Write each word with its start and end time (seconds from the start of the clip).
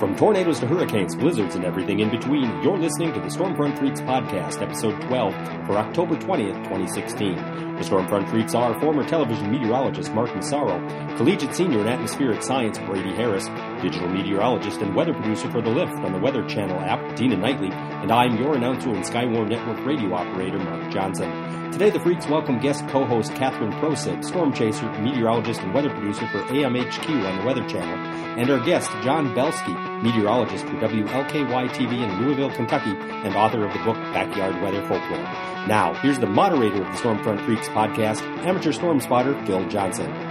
From 0.00 0.16
tornadoes 0.16 0.58
to 0.60 0.66
hurricanes, 0.66 1.14
blizzards, 1.14 1.56
and 1.56 1.64
everything 1.66 2.00
in 2.00 2.08
between, 2.08 2.62
you're 2.62 2.78
listening 2.78 3.12
to 3.12 3.20
the 3.20 3.26
Stormfront 3.26 3.78
Freaks 3.78 4.00
Podcast, 4.00 4.62
Episode 4.62 4.98
12, 5.02 5.34
for 5.66 5.76
October 5.76 6.16
20th, 6.16 6.56
2016. 6.64 7.36
The 7.36 7.82
Stormfront 7.82 8.30
Freaks 8.30 8.54
are 8.54 8.80
former 8.80 9.06
television 9.06 9.50
meteorologist 9.50 10.14
Mark 10.14 10.34
Massaro, 10.34 10.78
collegiate 11.18 11.54
senior 11.54 11.82
in 11.82 11.88
atmospheric 11.88 12.42
science 12.42 12.78
Brady 12.78 13.14
Harris, 13.14 13.46
digital 13.82 14.08
meteorologist 14.08 14.80
and 14.80 14.94
weather 14.94 15.12
producer 15.12 15.50
for 15.50 15.60
The 15.60 15.70
Lift 15.70 15.94
on 16.04 16.12
the 16.12 16.18
Weather 16.18 16.46
Channel 16.46 16.78
app 16.80 17.16
Dina 17.16 17.36
Knightley, 17.36 17.70
and 17.72 18.12
I'm 18.12 18.36
your 18.36 18.54
announcer 18.54 18.90
and 18.90 19.04
Skywarn 19.04 19.48
Network 19.48 19.84
radio 19.84 20.14
operator 20.14 20.58
Mark 20.58 20.92
Johnson. 20.92 21.70
Today, 21.72 21.90
the 21.90 22.00
Freaks 22.00 22.26
welcome 22.26 22.58
guest 22.58 22.86
co-host 22.88 23.34
Catherine 23.34 23.72
Prociv, 23.72 24.24
storm 24.24 24.52
chaser, 24.52 24.90
meteorologist, 25.00 25.60
and 25.60 25.72
weather 25.72 25.90
producer 25.90 26.26
for 26.28 26.40
AMHQ 26.44 27.26
on 27.26 27.38
the 27.38 27.44
Weather 27.44 27.66
Channel, 27.68 28.38
and 28.38 28.50
our 28.50 28.60
guest 28.60 28.90
John 29.02 29.34
Belski, 29.34 30.02
meteorologist 30.02 30.64
for 30.64 30.74
WLKY 30.74 31.68
TV 31.70 32.02
in 32.02 32.24
Louisville, 32.24 32.50
Kentucky, 32.50 32.90
and 32.90 33.34
author 33.34 33.64
of 33.64 33.72
the 33.72 33.84
book 33.84 33.96
Backyard 34.12 34.60
Weather 34.62 34.86
Folklore. 34.88 35.22
Now, 35.66 35.94
here's 36.02 36.18
the 36.18 36.26
moderator 36.26 36.82
of 36.82 36.88
the 36.88 36.98
Stormfront 36.98 37.44
Freaks 37.44 37.68
podcast, 37.68 38.20
amateur 38.44 38.72
storm 38.72 39.00
spotter 39.00 39.34
Phil 39.46 39.66
Johnson. 39.68 40.29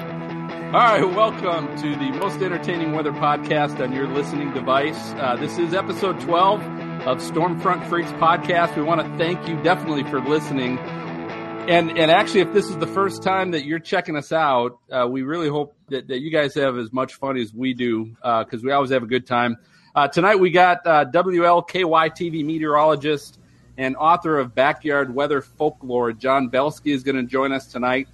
All 0.70 0.76
right, 0.76 1.04
welcome 1.04 1.76
to 1.78 1.96
the 1.96 2.12
most 2.20 2.44
entertaining 2.44 2.92
weather 2.92 3.12
podcast 3.12 3.84
on 3.84 3.92
your 3.92 4.08
listening 4.08 4.54
device. 4.54 5.14
Uh, 5.14 5.36
this 5.36 5.58
is 5.58 5.74
episode 5.74 6.20
12 6.20 6.62
of 7.08 7.18
Stormfront 7.18 7.90
Freaks 7.90 8.12
podcast. 8.12 8.76
We 8.76 8.84
want 8.84 9.02
to 9.02 9.18
thank 9.18 9.48
you 9.48 9.60
definitely 9.64 10.04
for 10.04 10.22
listening. 10.22 10.78
And 10.78 11.98
and 11.98 12.12
actually, 12.12 12.42
if 12.42 12.54
this 12.54 12.70
is 12.70 12.78
the 12.78 12.86
first 12.86 13.24
time 13.24 13.50
that 13.50 13.66
you're 13.66 13.80
checking 13.80 14.16
us 14.16 14.32
out, 14.32 14.78
uh, 14.92 15.08
we 15.10 15.24
really 15.24 15.50
hope 15.50 15.76
that, 15.88 16.08
that 16.08 16.20
you 16.20 16.30
guys 16.30 16.54
have 16.54 16.78
as 16.78 16.94
much 16.94 17.16
fun 17.16 17.36
as 17.36 17.52
we 17.52 17.74
do 17.74 18.06
because 18.06 18.64
uh, 18.64 18.66
we 18.66 18.72
always 18.72 18.92
have 18.92 19.02
a 19.02 19.08
good 19.08 19.26
time. 19.26 19.58
Uh, 19.96 20.08
tonight 20.08 20.36
we 20.36 20.52
got 20.52 20.86
uh, 20.86 21.04
WLKY 21.06 22.12
TV 22.12 22.46
meteorologist 22.46 23.40
and 23.80 23.96
author 23.96 24.38
of 24.38 24.54
Backyard 24.54 25.16
Weather 25.16 25.42
Folklore, 25.42 26.14
John 26.14 26.52
Belski, 26.52 26.94
is 26.94 27.02
going 27.02 27.16
to 27.16 27.24
join 27.24 27.54
us 27.54 27.66
tonight. 27.66 28.08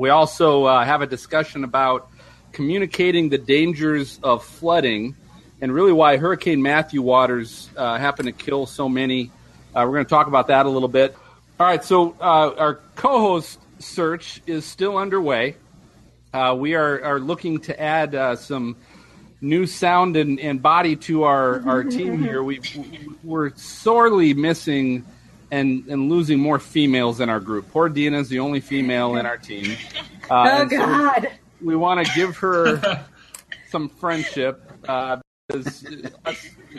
We 0.00 0.08
also 0.08 0.64
uh, 0.64 0.82
have 0.82 1.02
a 1.02 1.06
discussion 1.06 1.62
about 1.62 2.08
communicating 2.52 3.28
the 3.28 3.36
dangers 3.36 4.18
of 4.22 4.42
flooding 4.42 5.14
and 5.60 5.74
really 5.74 5.92
why 5.92 6.16
Hurricane 6.16 6.62
Matthew 6.62 7.02
waters 7.02 7.68
uh, 7.76 7.98
happen 7.98 8.24
to 8.24 8.32
kill 8.32 8.64
so 8.64 8.88
many. 8.88 9.30
we're 9.74 9.84
going 9.84 10.06
to 10.06 10.08
talk 10.08 10.26
about 10.26 10.46
that 10.46 10.64
a 10.64 10.70
little 10.70 10.88
bit. 10.88 11.14
All 11.58 11.66
right, 11.66 11.84
so 11.84 12.16
uh, 12.18 12.54
our 12.56 12.76
co-host 12.96 13.60
search 13.78 14.40
is 14.46 14.64
still 14.64 14.96
underway. 14.96 15.56
Uh, 16.32 16.56
we 16.58 16.76
are, 16.76 17.04
are 17.04 17.20
looking 17.20 17.60
to 17.60 17.78
add 17.78 18.14
uh, 18.14 18.36
some 18.36 18.76
new 19.42 19.66
sound 19.66 20.16
and, 20.16 20.40
and 20.40 20.62
body 20.62 20.96
to 20.96 21.24
our, 21.24 21.60
our 21.68 21.84
team 21.84 22.18
here. 22.22 22.42
We 22.42 22.62
we're 23.22 23.54
sorely 23.54 24.32
missing 24.32 25.04
and, 25.50 25.86
and 25.88 26.08
losing 26.08 26.38
more 26.38 26.58
females 26.58 27.20
in 27.20 27.28
our 27.28 27.40
group. 27.40 27.70
Poor 27.70 27.88
Dina 27.88 28.18
is 28.18 28.28
the 28.28 28.38
only 28.38 28.60
female 28.60 29.16
in 29.16 29.26
our 29.26 29.38
team. 29.38 29.76
oh 30.30 30.64
God! 30.64 31.22
So 31.22 31.28
we, 31.60 31.68
we 31.68 31.76
want 31.76 32.06
to 32.06 32.12
give 32.14 32.36
her 32.38 33.04
some 33.70 33.88
friendship. 33.88 34.70
Uh, 34.88 35.18
because 35.50 35.84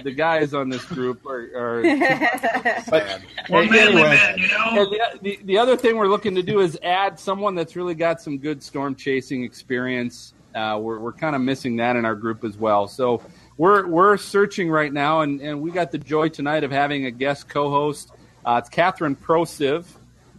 the 0.04 0.12
guys 0.12 0.54
on 0.54 0.70
this 0.70 0.84
group 0.86 1.26
are. 1.26 1.50
are 1.56 1.82
but, 2.90 3.22
we're 3.50 3.70
manly 3.70 4.04
men, 4.04 4.38
you 4.38 4.48
know. 4.48 4.86
The, 4.90 5.20
the, 5.22 5.40
the, 5.44 5.58
other 5.58 5.78
thing 5.78 5.98
we're 5.98 6.08
looking 6.08 6.36
to 6.36 6.44
do 6.44 6.62
is 6.62 6.78
add 6.84 7.20
someone 7.20 7.56
that's 7.56 7.76
really 7.76 7.96
got 7.96 8.22
some 8.22 8.38
good 8.38 8.64
storm 8.64 8.96
chasing 8.96 9.44
experience. 9.44 10.34
Uh, 10.56 10.78
we're 10.82 11.00
we're 11.00 11.14
kind 11.14 11.36
of 11.36 11.42
missing 11.42 11.78
that 11.78 11.96
in 11.96 12.06
our 12.06 12.16
group 12.16 12.44
as 12.44 12.58
well. 12.58 12.88
So 12.88 13.22
we're 13.58 13.88
we're 13.88 14.18
searching 14.18 14.70
right 14.70 14.92
now, 14.92 15.22
and, 15.22 15.42
and 15.42 15.62
we 15.62 15.72
got 15.72 15.92
the 15.92 15.98
joy 15.98 16.30
tonight 16.30 16.64
of 16.64 16.72
having 16.72 17.06
a 17.06 17.12
guest 17.12 17.48
co-host. 17.48 18.12
Uh, 18.46 18.60
it's 18.62 18.70
Catherine 18.70 19.16
Prociv. 19.16 19.86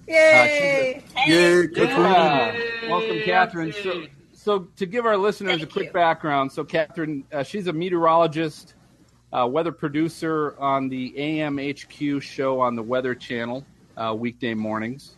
Yay! 0.08 1.02
Uh, 1.16 1.20
Yay! 1.28 1.68
Yeah. 1.74 2.56
Welcome, 2.88 3.20
Catherine. 3.24 3.72
So, 3.72 4.04
so 4.32 4.58
to 4.76 4.86
give 4.86 5.06
our 5.06 5.16
listeners 5.16 5.58
Thank 5.58 5.70
a 5.70 5.72
quick 5.72 5.86
you. 5.86 5.92
background, 5.92 6.50
so 6.50 6.64
Catherine, 6.64 7.24
uh, 7.32 7.44
she's 7.44 7.68
a 7.68 7.72
meteorologist, 7.72 8.74
uh, 9.32 9.46
weather 9.46 9.72
producer 9.72 10.56
on 10.58 10.88
the 10.88 11.14
AMHQ 11.16 12.20
show 12.20 12.60
on 12.60 12.74
the 12.74 12.82
Weather 12.82 13.14
Channel 13.14 13.64
uh, 13.96 14.14
weekday 14.18 14.54
mornings. 14.54 15.16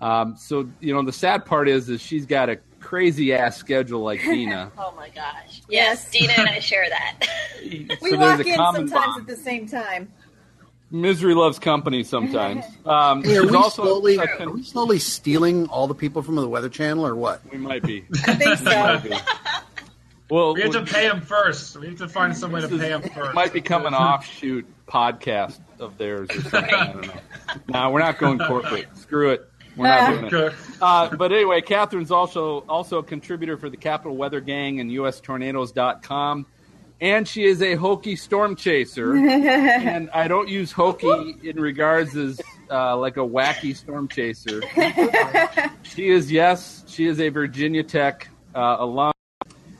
Um, 0.00 0.36
so 0.36 0.68
you 0.80 0.92
know 0.92 1.02
the 1.02 1.12
sad 1.12 1.46
part 1.46 1.68
is 1.68 1.88
is 1.88 2.02
she's 2.02 2.26
got 2.26 2.50
a 2.50 2.56
crazy 2.80 3.32
ass 3.32 3.56
schedule 3.56 4.02
like 4.02 4.20
Dina. 4.24 4.70
oh 4.76 4.92
my 4.94 5.08
gosh! 5.08 5.62
Yes, 5.68 6.10
Dina 6.10 6.34
and 6.36 6.48
I 6.48 6.58
share 6.58 6.86
that. 6.90 7.26
we 7.62 8.10
so 8.10 8.18
walk 8.18 8.40
in 8.40 8.56
common 8.56 8.88
sometimes 8.88 9.14
bond. 9.16 9.20
at 9.22 9.26
the 9.26 9.42
same 9.42 9.66
time. 9.66 10.12
Misery 10.94 11.34
loves 11.34 11.58
company 11.58 12.04
sometimes. 12.04 12.64
Um, 12.86 13.24
Hey, 13.24 13.36
are 13.38 13.46
we 13.46 13.54
also 13.56 13.82
slowly 13.82 14.16
a 14.18 14.26
are 14.42 14.50
we 14.50 14.62
slowly 14.62 14.98
stealing 14.98 15.66
all 15.68 15.86
the 15.86 15.94
people 15.94 16.22
from 16.22 16.36
the 16.36 16.46
Weather 16.48 16.68
Channel 16.68 17.06
or 17.06 17.14
what? 17.16 17.40
we 17.50 17.56
might 17.58 17.82
be. 17.82 18.04
I 18.26 18.34
think 18.34 18.58
so. 18.58 19.18
Well, 20.30 20.54
We 20.54 20.62
have 20.62 20.72
to 20.72 20.84
pay 20.84 21.06
him 21.08 21.20
first. 21.22 21.76
We 21.78 21.86
have 21.88 21.98
to 21.98 22.08
find 22.08 22.36
some 22.36 22.52
way 22.52 22.60
to 22.60 22.66
This 22.68 22.80
pay 22.80 22.90
him 22.90 23.02
is- 23.02 23.12
first. 23.12 23.34
might 23.34 23.52
become 23.52 23.86
an 23.86 23.94
offshoot 23.94 24.66
podcast 24.86 25.58
of 25.80 25.96
theirs 25.98 26.28
or 26.30 26.40
something. 26.42 26.74
I 26.74 26.92
don't 26.92 27.06
know. 27.06 27.14
No, 27.68 27.90
we're 27.90 27.98
not 28.00 28.18
going 28.18 28.38
corporate. 28.38 28.86
Screw 28.96 29.30
it. 29.30 29.48
We're 29.76 29.86
not 29.88 30.30
doing 30.30 30.44
it. 30.48 30.54
Uh, 30.80 31.16
but 31.16 31.32
anyway, 31.32 31.60
Catherine's 31.60 32.10
also 32.12 32.60
also 32.68 32.98
a 32.98 33.02
contributor 33.02 33.56
for 33.56 33.68
the 33.70 33.76
Capital 33.76 34.16
Weather 34.16 34.40
Gang 34.40 34.78
and 34.80 34.90
USTornadoes.com. 34.90 36.46
And 37.04 37.28
she 37.28 37.44
is 37.44 37.60
a 37.60 37.76
Hokie 37.76 38.18
storm 38.18 38.56
chaser. 38.56 39.14
and 39.16 40.08
I 40.14 40.26
don't 40.26 40.48
use 40.48 40.72
hokey 40.72 41.36
in 41.42 41.60
regards 41.60 42.16
as 42.16 42.40
uh, 42.70 42.96
like 42.96 43.18
a 43.18 43.20
wacky 43.20 43.76
storm 43.76 44.08
chaser. 44.08 44.62
she 45.82 46.08
is, 46.08 46.32
yes, 46.32 46.82
she 46.86 47.04
is 47.04 47.20
a 47.20 47.28
Virginia 47.28 47.82
Tech 47.82 48.26
uh, 48.54 48.76
alum 48.78 49.12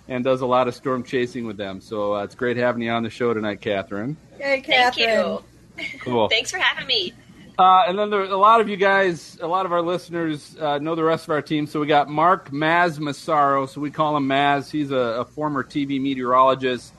and 0.06 0.22
does 0.22 0.42
a 0.42 0.46
lot 0.46 0.68
of 0.68 0.74
storm 0.74 1.02
chasing 1.02 1.46
with 1.46 1.56
them. 1.56 1.80
So 1.80 2.14
uh, 2.14 2.24
it's 2.24 2.34
great 2.34 2.58
having 2.58 2.82
you 2.82 2.90
on 2.90 3.02
the 3.02 3.08
show 3.08 3.32
tonight, 3.32 3.62
Catherine. 3.62 4.18
Hey, 4.36 4.60
Thank 4.60 4.66
Catherine. 4.66 5.38
you. 5.78 5.98
Cool. 6.00 6.28
Thanks 6.28 6.50
for 6.50 6.58
having 6.58 6.86
me. 6.86 7.14
Uh, 7.58 7.84
and 7.86 7.98
then 7.98 8.10
there, 8.10 8.24
a 8.24 8.36
lot 8.36 8.60
of 8.60 8.68
you 8.68 8.76
guys, 8.76 9.38
a 9.40 9.46
lot 9.46 9.64
of 9.64 9.72
our 9.72 9.80
listeners 9.80 10.58
uh, 10.60 10.76
know 10.78 10.94
the 10.94 11.04
rest 11.04 11.24
of 11.24 11.30
our 11.30 11.40
team. 11.40 11.66
So 11.66 11.80
we 11.80 11.86
got 11.86 12.10
Mark 12.10 12.50
Maz 12.50 12.98
Massaro. 12.98 13.64
So 13.64 13.80
we 13.80 13.90
call 13.90 14.14
him 14.14 14.28
Maz. 14.28 14.70
He's 14.70 14.90
a, 14.90 14.96
a 14.96 15.24
former 15.24 15.64
TV 15.64 15.98
meteorologist. 15.98 16.92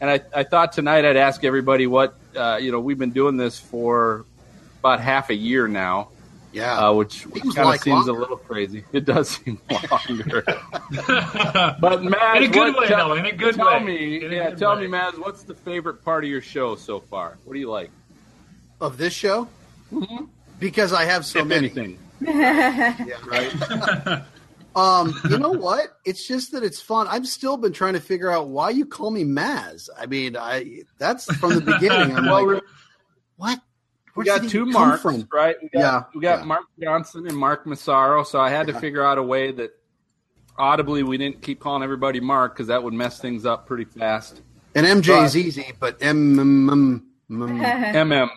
And 0.00 0.08
I, 0.10 0.20
I 0.34 0.42
thought 0.44 0.72
tonight 0.72 1.04
I'd 1.04 1.16
ask 1.16 1.44
everybody 1.44 1.86
what, 1.86 2.14
uh, 2.34 2.58
you 2.60 2.72
know, 2.72 2.80
we've 2.80 2.98
been 2.98 3.10
doing 3.10 3.36
this 3.36 3.58
for 3.58 4.24
about 4.80 5.00
half 5.00 5.28
a 5.30 5.34
year 5.34 5.68
now, 5.68 6.08
Yeah. 6.52 6.88
uh, 6.88 6.92
which, 6.94 7.24
which 7.26 7.42
kind 7.42 7.58
of 7.58 7.66
like 7.66 7.82
seems 7.82 8.06
longer. 8.06 8.12
a 8.12 8.14
little 8.22 8.36
crazy. 8.38 8.84
It 8.92 9.04
does 9.04 9.28
seem 9.28 9.60
longer. 9.70 10.42
but 10.46 12.00
Maz, 12.02 12.36
In 12.36 12.42
a 12.44 12.48
good 12.48 12.74
what- 12.74 12.80
way, 12.80 12.86
tell, 12.88 13.08
though, 13.10 13.14
in 13.16 13.26
a 13.26 13.32
good 13.32 13.56
tell 13.56 13.66
way. 13.66 13.84
me, 13.84 14.24
In 14.24 14.32
yeah, 14.32 14.50
tell 14.54 14.74
way. 14.76 14.86
me, 14.86 14.98
Maz, 14.98 15.18
what's 15.18 15.42
the 15.42 15.54
favorite 15.54 16.02
part 16.04 16.24
of 16.24 16.30
your 16.30 16.40
show 16.40 16.76
so 16.76 17.00
far? 17.00 17.36
What 17.44 17.52
do 17.54 17.60
you 17.60 17.70
like? 17.70 17.90
of 18.80 18.96
this 18.96 19.12
show? 19.12 19.46
Because 20.58 20.94
I 20.94 21.04
have 21.04 21.26
so 21.26 21.40
if 21.40 21.46
many. 21.46 21.66
anything. 21.66 21.98
Yeah, 22.22 23.16
right. 23.26 24.22
Um, 24.76 25.18
you 25.28 25.38
know 25.38 25.50
what? 25.66 25.88
It's 26.04 26.26
just 26.26 26.52
that 26.52 26.62
it's 26.62 26.80
fun. 26.80 27.06
I've 27.08 27.26
still 27.26 27.56
been 27.56 27.72
trying 27.72 27.94
to 27.94 28.00
figure 28.00 28.30
out 28.30 28.48
why 28.48 28.70
you 28.70 28.86
call 28.86 29.10
me 29.10 29.24
Maz. 29.24 29.88
I 29.98 30.06
mean, 30.06 30.36
I 30.36 30.82
that's 30.98 31.24
from 31.36 31.54
the 31.54 31.60
beginning. 31.60 32.16
I'm 32.16 32.24
Well, 32.30 32.54
like, 32.54 32.62
what? 33.36 33.60
We 34.16 34.24
Where'd 34.24 34.42
got 34.42 34.50
two 34.50 34.66
marks, 34.66 35.02
from? 35.02 35.28
right? 35.32 35.56
We 35.62 35.68
got, 35.68 35.78
Yeah, 35.80 36.02
we 36.14 36.20
got 36.20 36.40
yeah. 36.40 36.44
Mark 36.44 36.64
Johnson 36.82 37.26
and 37.28 37.36
Mark 37.36 37.66
Massaro. 37.66 38.24
So 38.24 38.40
I 38.40 38.50
had 38.50 38.66
to 38.66 38.78
figure 38.78 39.02
out 39.04 39.18
a 39.18 39.22
way 39.22 39.52
that 39.52 39.70
audibly 40.58 41.02
we 41.04 41.16
didn't 41.16 41.42
keep 41.42 41.60
calling 41.60 41.82
everybody 41.82 42.20
Mark 42.20 42.54
because 42.54 42.66
that 42.66 42.82
would 42.82 42.92
mess 42.92 43.20
things 43.20 43.46
up 43.46 43.66
pretty 43.66 43.84
fast. 43.84 44.42
And 44.74 44.84
MJ 44.86 45.24
is 45.24 45.36
easy, 45.36 45.72
but 45.78 45.96
M 46.02 46.38
M 46.38 46.70
M. 46.70 47.06
M- 47.30 47.40
MM, 47.60 48.30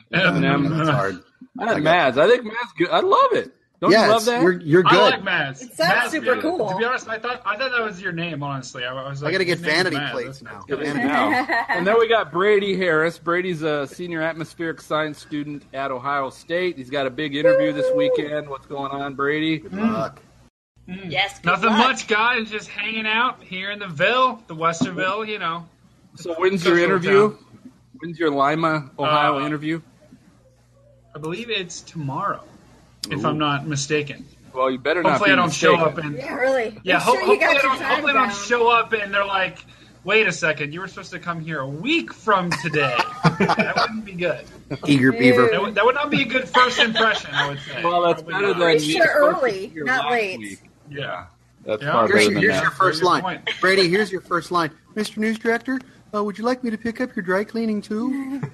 M. 0.46 0.70
That's 0.78 0.90
hard. 0.90 1.24
I 1.60 1.64
I 1.64 1.74
like 1.74 1.84
Maz. 1.84 2.18
I 2.18 2.28
think 2.28 2.44
Maz 2.46 2.68
good. 2.78 2.90
I 2.90 3.00
love 3.02 3.34
it. 3.34 3.52
Don't 3.84 3.92
yeah, 3.92 4.06
you 4.06 4.12
love 4.14 4.24
that? 4.24 4.42
You're, 4.42 4.62
you're 4.62 4.84
I 4.88 4.92
good. 4.92 5.02
like 5.02 5.24
Maz. 5.24 5.62
It 5.62 5.76
sounds 5.76 6.08
Maz, 6.08 6.12
super 6.12 6.40
cool. 6.40 6.70
To 6.70 6.78
be 6.78 6.86
honest, 6.86 7.10
I 7.10 7.20
thought 7.20 7.42
I 7.46 7.58
thought 7.58 7.72
that 7.72 7.82
was 7.84 8.02
your 8.02 8.14
name. 8.14 8.42
Honestly, 8.42 8.86
I 8.86 8.94
was. 8.94 9.22
Like, 9.22 9.28
I 9.28 9.32
got 9.34 9.38
to 9.40 9.44
get 9.46 9.58
his 9.58 9.68
name 9.68 9.76
is 9.88 9.92
vanity 9.94 10.12
plates 10.14 10.42
now. 10.42 10.64
It 10.70 10.80
is 10.82 10.88
Vanity- 10.94 11.08
now. 11.10 11.66
and 11.68 11.86
then 11.86 12.00
we 12.00 12.08
got 12.08 12.32
Brady 12.32 12.78
Harris. 12.78 13.18
Brady's 13.18 13.62
a 13.62 13.86
senior 13.86 14.22
atmospheric 14.22 14.80
science 14.80 15.20
student 15.20 15.64
at 15.74 15.92
Ohio 15.92 16.30
State. 16.30 16.78
He's 16.78 16.90
got 16.90 17.08
a 17.08 17.10
big 17.10 17.36
interview 17.36 17.74
this 17.74 17.94
weekend. 17.94 18.48
What's 18.48 18.68
going 18.68 18.94
on, 18.94 19.16
Brady? 19.16 19.58
Good 19.58 19.74
luck. 19.74 20.22
Yes. 20.88 21.40
good 21.40 21.48
Nothing 21.48 21.70
luck. 21.72 21.78
much, 21.80 22.08
guys. 22.08 22.50
Just 22.50 22.70
hanging 22.70 23.06
out 23.06 23.44
here 23.44 23.72
in 23.72 23.80
the 23.80 23.88
Ville, 23.90 24.42
the 24.48 24.56
Westerville. 24.56 25.28
You 25.28 25.40
know. 25.40 25.68
So 26.16 26.36
when's 26.36 26.64
your 26.64 26.80
interview? 26.80 27.32
town. 27.32 27.40
When's 28.00 28.18
your 28.18 28.30
Lima, 28.32 28.92
Ohio 28.98 29.40
Uh, 29.42 29.46
interview? 29.46 29.82
I 31.14 31.20
believe 31.20 31.50
it's 31.50 31.82
tomorrow, 31.82 32.46
if 33.10 33.24
Ooh. 33.24 33.28
I'm 33.28 33.38
not 33.38 33.68
mistaken. 33.68 34.26
Well, 34.54 34.70
you 34.70 34.78
better 34.78 35.02
not. 35.02 35.14
Hopefully, 35.14 35.32
I 35.32 35.36
don't 35.36 35.52
show 35.54 35.76
up 35.76 35.98
and 35.98 36.16
Yeah, 36.16 36.36
really. 36.36 36.80
yeah. 36.84 37.00
Ho- 37.00 37.14
sure 37.14 37.26
hopefully, 37.26 37.44
I 37.46 37.54
don't, 37.62 37.82
hopefully 37.82 38.12
I 38.12 38.16
don't 38.16 38.34
show 38.34 38.70
up 38.70 38.94
and 38.94 39.12
they're 39.14 39.26
like, 39.26 39.66
wait 40.04 40.28
a 40.28 40.32
second, 40.32 40.74
you 40.74 40.80
were 40.80 40.88
supposed 40.88 41.12
to 41.12 41.20
come 41.20 41.42
here 41.42 41.60
a 41.62 41.68
week 41.68 42.14
from 42.14 42.52
today. 42.62 42.96
that 43.40 43.74
wouldn't 43.78 44.06
be 44.06 44.12
good. 44.14 44.46
Eager 44.86 45.12
beaver. 45.12 45.48
That 45.50 45.62
would, 45.62 45.76
that 45.76 45.86
would 45.86 45.96
not 45.96 46.12
be 46.12 46.22
a 46.22 46.26
good 46.26 46.48
first 46.48 46.78
impression, 46.80 47.32
I 47.34 47.50
would 47.50 47.60
say. 47.62 47.84
Well, 47.84 48.02
that's 48.04 48.22
Probably 48.22 48.34
better 48.48 48.60
not. 48.60 48.60
than 48.60 48.84
you 48.84 48.92
sure 48.92 49.08
supposed 49.08 49.44
early, 49.44 49.72
not 49.76 50.12
late. 50.12 50.40
week. 50.40 50.60
Yeah. 50.90 51.26
That's 51.66 51.82
Yeah. 51.82 51.92
far 51.94 52.08
Here's, 52.08 52.26
than 52.28 52.36
here's 52.38 52.54
that. 52.54 52.62
your 52.62 52.72
first 52.72 53.00
Very 53.00 53.10
line. 53.10 53.22
point. 53.24 53.50
Brady, 53.60 53.90
here's 53.90 54.12
your 54.12 54.22
first 54.22 54.52
line. 54.52 54.70
Mr. 54.96 55.18
News 55.18 55.40
Director, 55.40 55.80
uh, 56.14 56.24
would 56.24 56.38
you 56.38 56.44
like 56.44 56.64
me 56.64 56.70
to 56.70 56.78
pick 56.78 57.02
up 57.02 57.16
your 57.16 57.24
dry 57.24 57.44
cleaning 57.44 57.82
too? 57.82 58.42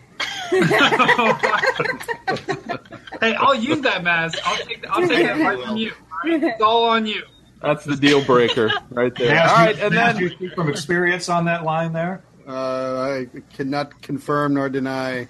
hey, 3.22 3.36
I'll 3.36 3.56
use 3.56 3.81
that, 3.81 4.04
Maz. 4.04 4.36
I'll 4.44 4.57
take 4.57 4.86
I'll 4.90 5.07
take 5.07 5.25
that 5.25 5.40
right 5.40 5.63
from 5.63 5.78
you. 5.78 5.92
all 5.92 6.30
right? 6.31 6.44
It's 6.44 6.62
all 6.62 6.90
on 6.90 7.06
you. 7.06 7.22
That's 7.62 7.86
the 7.86 7.96
deal 7.96 8.24
breaker 8.24 8.72
right 8.90 9.13
there. 9.16 9.36
Maz, 9.36 9.50
All 9.50 9.56
right, 9.57 9.78
you, 9.78 9.84
and 9.84 9.96
then 9.96 10.18
you 10.18 10.30
speak 10.30 10.56
from 10.56 10.69
experience 10.69 11.30
on 11.30 11.46
that 11.46 11.63
line 11.63 11.94
there. 11.94 12.24
Uh, 12.48 13.25
I 13.34 13.42
cannot 13.54 14.01
confirm 14.01 14.56
nor 14.56 14.69
deny. 14.69 15.19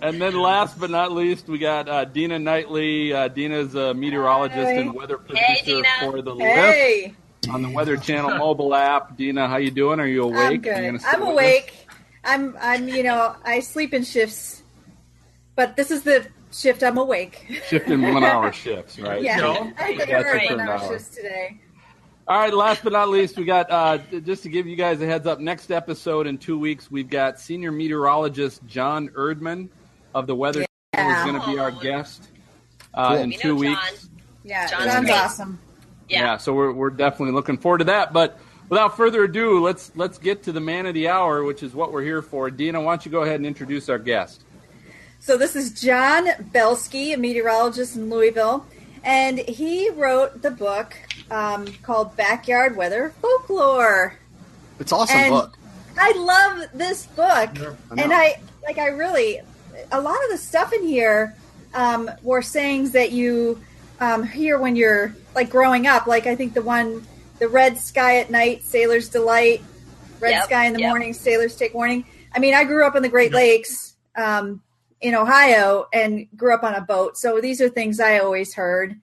and 0.00 0.22
then 0.22 0.38
last 0.38 0.78
but 0.78 0.90
not 0.90 1.10
least, 1.10 1.48
we 1.48 1.58
got 1.58 1.88
uh, 1.88 2.04
Dina 2.04 2.38
Knightley. 2.38 3.12
Uh, 3.12 3.26
Dina's 3.26 3.74
a 3.74 3.92
meteorologist 3.92 4.60
Hi. 4.60 4.72
and 4.74 4.94
weather 4.94 5.18
producer 5.18 5.42
Hey, 5.42 5.82
for 6.00 6.22
the 6.22 6.32
Lift 6.32 7.16
on 7.48 7.62
the 7.62 7.70
Weather 7.70 7.96
Channel 7.96 8.38
mobile 8.38 8.74
app. 8.74 9.16
Dina, 9.16 9.48
how 9.48 9.56
you 9.56 9.70
doing? 9.70 10.00
Are 10.00 10.06
you 10.06 10.24
awake? 10.24 10.38
I'm 10.38 10.60
good. 10.60 10.76
I'm 10.76 10.92
with 10.92 11.04
us? 11.04 11.14
awake. 11.20 11.83
I'm 12.24 12.56
I'm 12.60 12.88
you 12.88 13.02
know 13.02 13.36
I 13.44 13.60
sleep 13.60 13.92
in 13.94 14.02
shifts, 14.04 14.62
but 15.56 15.76
this 15.76 15.90
is 15.90 16.02
the 16.02 16.26
shift 16.52 16.82
I'm 16.82 16.98
awake. 16.98 17.60
Shifting 17.68 18.02
one-hour 18.02 18.52
shifts, 18.64 18.98
right? 18.98 19.22
Yeah, 19.22 19.36
No. 19.38 19.72
I 19.78 19.96
think 19.96 19.98
That's 20.10 20.24
we're 20.24 20.36
a 20.36 20.42
in 20.42 20.48
turned 20.48 20.60
our 20.62 20.76
hour. 20.78 20.88
shifts 20.88 21.08
today. 21.16 21.58
All 22.26 22.38
right, 22.38 22.54
last 22.54 22.82
but 22.82 22.92
not 22.94 23.10
least, 23.10 23.36
we 23.36 23.44
got 23.44 23.70
uh, 23.70 23.98
just 24.24 24.44
to 24.44 24.48
give 24.48 24.66
you 24.66 24.76
guys 24.76 25.02
a 25.02 25.06
heads 25.06 25.26
up. 25.26 25.40
Next 25.40 25.70
episode 25.70 26.26
in 26.26 26.38
two 26.38 26.58
weeks, 26.58 26.90
we've 26.90 27.10
got 27.10 27.38
senior 27.38 27.70
meteorologist 27.70 28.64
Jon 28.66 29.10
Erdman 29.10 29.68
of 30.14 30.26
the 30.26 30.34
Weather 30.34 30.64
Channel 30.94 31.18
is 31.18 31.30
going 31.30 31.40
to 31.42 31.46
be 31.46 31.58
our 31.58 31.70
guest 31.70 32.28
uh, 32.94 33.18
in 33.20 33.28
We 33.28 33.36
know 33.36 33.42
two 33.42 33.48
John. 33.48 33.58
weeks. 33.58 34.08
Yeah, 34.42 34.66
John's 34.68 34.84
John's 34.92 35.06
great. 35.06 35.18
awesome. 35.18 35.58
Yeah. 36.08 36.36
so 36.38 36.54
we're 36.54 36.72
we're 36.72 36.90
definitely 36.90 37.34
looking 37.34 37.58
forward 37.58 37.78
to 37.78 37.84
that. 37.84 38.12
But 38.14 38.38
without 38.68 38.96
further 38.96 39.24
ado, 39.24 39.60
let's 39.60 39.90
let's 39.94 40.18
get 40.18 40.42
to 40.44 40.52
the 40.52 40.60
man 40.60 40.86
of 40.86 40.94
the 40.94 41.08
hour, 41.08 41.44
which 41.44 41.62
is 41.62 41.74
what 41.74 41.92
we're 41.92 42.02
here 42.02 42.22
for. 42.22 42.50
Dina, 42.50 42.80
why 42.80 42.92
don't 42.92 43.04
you 43.06 43.12
go 43.12 43.22
ahead 43.22 43.36
and 43.36 43.46
introduce 43.46 43.88
our 43.88 43.98
guest? 43.98 44.42
So 45.20 45.38
this 45.38 45.56
is 45.56 45.80
John 45.80 46.26
Belski, 46.52 47.14
a 47.14 47.16
meteorologist 47.16 47.96
in 47.96 48.10
Louisville, 48.10 48.66
and 49.02 49.38
he 49.38 49.88
wrote 49.90 50.42
the 50.42 50.50
book 50.50 50.94
um, 51.30 51.66
called 51.82 52.14
Backyard 52.16 52.76
Weather 52.76 53.14
Folklore. 53.22 54.18
It's 54.78 54.92
an 54.92 54.98
awesome 54.98 55.16
And- 55.16 55.30
book. 55.30 55.58
I 55.96 56.12
love 56.16 56.68
this 56.74 57.06
book, 57.06 57.26
I 57.28 57.76
and 57.96 58.12
I 58.12 58.40
like. 58.64 58.78
I 58.78 58.88
really, 58.88 59.40
a 59.92 60.00
lot 60.00 60.16
of 60.24 60.30
the 60.30 60.38
stuff 60.38 60.72
in 60.72 60.84
here 60.84 61.36
um, 61.72 62.10
were 62.24 62.42
sayings 62.42 62.90
that 62.92 63.12
you 63.12 63.60
um, 64.00 64.24
hear 64.24 64.58
when 64.58 64.74
you're 64.74 65.14
like 65.36 65.50
growing 65.50 65.86
up. 65.86 66.08
Like 66.08 66.26
I 66.26 66.34
think 66.34 66.52
the 66.52 66.62
one, 66.62 67.06
the 67.38 67.48
red 67.48 67.78
sky 67.78 68.18
at 68.18 68.30
night, 68.30 68.64
sailor's 68.64 69.08
delight. 69.08 69.62
Red 70.20 70.30
Yep, 70.30 70.44
sky 70.44 70.64
in 70.66 70.72
the 70.72 70.80
yep. 70.80 70.88
morning, 70.90 71.12
sailors 71.12 71.56
take 71.56 71.74
warning. 71.74 72.06
I 72.34 72.38
mean, 72.38 72.54
I 72.54 72.64
grew 72.64 72.86
up 72.86 72.96
in 72.96 73.02
the 73.02 73.08
Great 73.08 73.32
Lakes 73.32 73.94
um, 74.16 74.62
in 75.00 75.14
Ohio 75.14 75.86
and 75.92 76.26
grew 76.36 76.54
up 76.54 76.62
on 76.62 76.74
a 76.74 76.80
boat, 76.80 77.18
so 77.18 77.40
these 77.40 77.60
are 77.60 77.68
things 77.68 78.00
I 78.00 78.18
always 78.20 78.54
heard, 78.54 78.96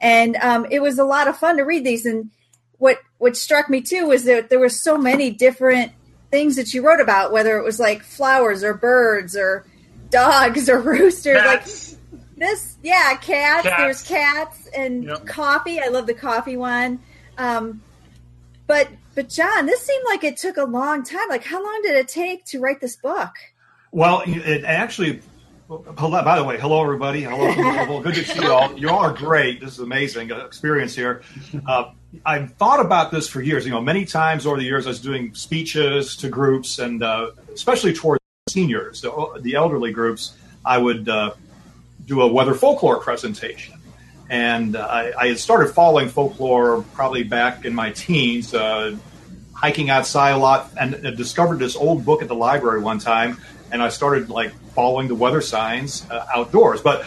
and 0.00 0.36
um, 0.36 0.66
it 0.70 0.80
was 0.80 0.98
a 0.98 1.04
lot 1.04 1.28
of 1.28 1.36
fun 1.38 1.56
to 1.56 1.64
read 1.64 1.84
these. 1.84 2.06
And 2.06 2.30
what 2.78 2.98
what 3.18 3.36
struck 3.36 3.68
me 3.68 3.80
too 3.80 4.06
was 4.06 4.24
that 4.24 4.48
there 4.50 4.60
were 4.60 4.68
so 4.68 4.96
many 4.96 5.30
different 5.30 5.92
things 6.30 6.56
that 6.56 6.72
you 6.72 6.86
wrote 6.86 7.00
about, 7.00 7.32
whether 7.32 7.56
it 7.58 7.64
was 7.64 7.80
like 7.80 8.02
flowers 8.02 8.62
or 8.62 8.74
birds 8.74 9.34
or 9.36 9.66
dogs 10.10 10.68
or 10.68 10.78
roosters, 10.80 11.42
like 11.44 11.64
this. 12.36 12.76
Yeah, 12.82 13.14
cats. 13.16 13.66
Cats. 13.66 13.76
There's 13.76 14.02
cats 14.02 14.68
and 14.76 15.04
Yep. 15.04 15.26
coffee. 15.26 15.80
I 15.80 15.88
love 15.88 16.06
the 16.06 16.14
coffee 16.14 16.56
one. 16.56 17.00
Um, 17.40 17.80
but 18.66 18.88
but 19.14 19.28
John, 19.28 19.66
this 19.66 19.80
seemed 19.80 20.04
like 20.04 20.24
it 20.24 20.36
took 20.36 20.58
a 20.58 20.64
long 20.64 21.02
time. 21.02 21.28
Like, 21.28 21.42
how 21.42 21.62
long 21.62 21.80
did 21.82 21.96
it 21.96 22.06
take 22.06 22.44
to 22.46 22.60
write 22.60 22.80
this 22.80 22.96
book? 22.96 23.32
Well, 23.90 24.22
it 24.26 24.64
actually. 24.64 25.22
Hello, 25.68 26.24
by 26.24 26.36
the 26.36 26.42
way, 26.42 26.58
hello 26.58 26.82
everybody. 26.82 27.22
Hello, 27.22 27.50
hello, 27.52 28.00
good 28.00 28.16
to 28.16 28.24
see 28.24 28.42
you 28.42 28.52
all. 28.52 28.76
You 28.76 28.90
all 28.90 28.98
are 28.98 29.12
great. 29.12 29.60
This 29.60 29.74
is 29.74 29.78
amazing 29.78 30.30
experience 30.32 30.96
here. 30.96 31.22
Uh, 31.64 31.92
I've 32.26 32.52
thought 32.54 32.84
about 32.84 33.12
this 33.12 33.28
for 33.28 33.40
years. 33.40 33.64
You 33.64 33.70
know, 33.70 33.80
many 33.80 34.04
times 34.04 34.46
over 34.46 34.56
the 34.56 34.64
years, 34.64 34.86
I 34.86 34.90
was 34.90 35.00
doing 35.00 35.32
speeches 35.32 36.16
to 36.16 36.28
groups, 36.28 36.80
and 36.80 37.02
uh, 37.02 37.30
especially 37.54 37.92
towards 37.92 38.20
seniors, 38.48 39.00
the, 39.00 39.40
the 39.42 39.54
elderly 39.54 39.92
groups. 39.92 40.36
I 40.64 40.76
would 40.76 41.08
uh, 41.08 41.34
do 42.04 42.20
a 42.20 42.26
weather 42.30 42.54
folklore 42.54 42.98
presentation, 42.98 43.79
and 44.30 44.76
I, 44.76 45.12
I 45.18 45.28
had 45.28 45.38
started 45.38 45.74
following 45.74 46.08
folklore 46.08 46.82
probably 46.94 47.24
back 47.24 47.64
in 47.66 47.74
my 47.74 47.90
teens. 47.90 48.54
Uh, 48.54 48.96
hiking 49.60 49.90
outside 49.90 50.30
a 50.30 50.38
lot 50.38 50.70
and 50.80 51.02
discovered 51.18 51.58
this 51.58 51.76
old 51.76 52.02
book 52.02 52.22
at 52.22 52.28
the 52.28 52.34
library 52.34 52.80
one 52.80 52.98
time 52.98 53.36
and 53.70 53.82
i 53.82 53.90
started 53.90 54.30
like 54.30 54.54
following 54.74 55.06
the 55.06 55.14
weather 55.14 55.42
signs 55.42 56.08
uh, 56.10 56.26
outdoors. 56.34 56.80
But 56.80 57.04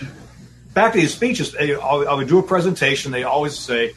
back 0.73 0.93
to 0.93 0.99
these 0.99 1.13
speeches 1.13 1.55
I, 1.59 1.71
I 1.71 2.13
would 2.13 2.27
do 2.27 2.37
a 2.37 2.43
presentation 2.43 3.11
they 3.11 3.23
always 3.23 3.57
say 3.57 3.95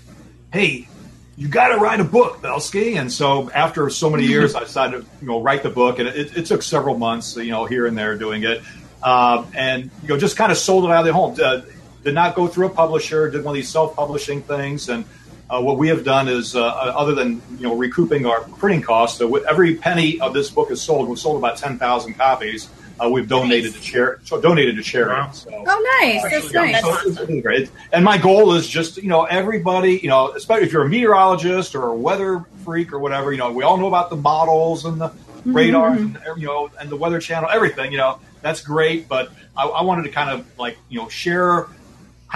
hey 0.52 0.88
you 1.36 1.48
got 1.48 1.68
to 1.68 1.76
write 1.76 2.00
a 2.00 2.04
book 2.04 2.40
Belski. 2.40 2.98
And 2.98 3.12
so 3.12 3.50
after 3.50 3.90
so 3.90 4.08
many 4.08 4.24
years 4.24 4.54
i 4.54 4.60
decided 4.60 5.02
to 5.02 5.06
you 5.20 5.26
know 5.26 5.42
write 5.42 5.62
the 5.62 5.68
book 5.68 5.98
and 5.98 6.08
it, 6.08 6.34
it 6.34 6.46
took 6.46 6.62
several 6.62 6.96
months 6.96 7.36
you 7.36 7.50
know 7.50 7.66
here 7.66 7.86
and 7.86 7.98
there 7.98 8.16
doing 8.16 8.42
it. 8.44 8.62
Um, 9.02 9.48
and 9.54 9.90
you 10.02 10.08
know 10.08 10.16
just 10.16 10.38
kind 10.38 10.50
of 10.50 10.56
sold 10.56 10.84
it 10.84 10.90
out 10.90 11.00
of 11.00 11.06
the 11.06 11.12
home. 11.12 11.36
Uh, 11.38 11.60
did 12.06 12.14
not 12.14 12.34
go 12.34 12.46
through 12.46 12.66
a 12.66 12.70
publisher 12.70 13.28
did 13.30 13.44
one 13.44 13.52
of 13.52 13.56
these 13.56 13.68
self-publishing 13.68 14.40
things 14.42 14.88
and 14.88 15.04
uh, 15.50 15.60
what 15.60 15.76
we 15.78 15.86
have 15.88 16.02
done 16.02 16.26
is, 16.26 16.56
uh, 16.56 16.66
other 17.02 17.14
than 17.14 17.40
you 17.60 17.68
know 17.68 17.76
recouping 17.76 18.26
our 18.26 18.40
printing 18.58 18.82
costs, 18.82 19.20
uh, 19.20 19.30
every 19.52 19.76
penny 19.76 20.18
of 20.20 20.34
this 20.34 20.50
book 20.50 20.72
is 20.72 20.82
sold. 20.82 21.08
We've 21.08 21.20
sold 21.20 21.36
about 21.38 21.56
ten 21.56 21.78
thousand 21.78 22.14
copies. 22.14 22.68
Uh, 22.98 23.08
we've 23.08 23.28
donated 23.28 23.72
to 23.74 23.80
share, 23.80 24.18
so 24.24 24.40
donated 24.40 24.74
to 24.74 24.82
charity. 24.82 25.14
Wow. 25.20 25.30
So, 25.30 25.50
Oh, 25.68 25.98
nice. 26.02 26.22
That's 26.24 26.52
yeah, 26.52 26.62
nice. 26.72 26.82
so 26.82 26.88
it's- 27.08 27.28
it's 27.30 27.42
great. 27.42 27.70
And 27.92 28.04
my 28.04 28.18
goal 28.18 28.54
is 28.54 28.66
just 28.66 28.96
you 28.96 29.08
know 29.08 29.22
everybody 29.40 29.92
you 30.02 30.08
know, 30.08 30.32
especially 30.32 30.66
if 30.66 30.72
you're 30.72 30.82
a 30.84 30.88
meteorologist 30.88 31.76
or 31.76 31.84
a 31.90 31.94
weather 31.94 32.44
freak 32.64 32.92
or 32.92 32.98
whatever. 32.98 33.30
You 33.30 33.38
know, 33.38 33.52
we 33.52 33.62
all 33.62 33.76
know 33.76 33.86
about 33.86 34.10
the 34.10 34.16
models 34.16 34.84
and 34.84 35.00
the 35.00 35.12
radars 35.44 36.00
and 36.00 36.18
you 36.38 36.46
know 36.48 36.70
and 36.80 36.90
the 36.90 36.96
weather 36.96 37.20
channel, 37.20 37.48
everything. 37.52 37.92
You 37.92 37.98
know, 37.98 38.18
that's 38.42 38.62
great. 38.62 39.06
But 39.08 39.30
I, 39.56 39.62
I 39.66 39.82
wanted 39.82 40.02
to 40.04 40.10
kind 40.10 40.30
of 40.30 40.44
like 40.58 40.76
you 40.88 40.98
know 41.00 41.08
share 41.08 41.66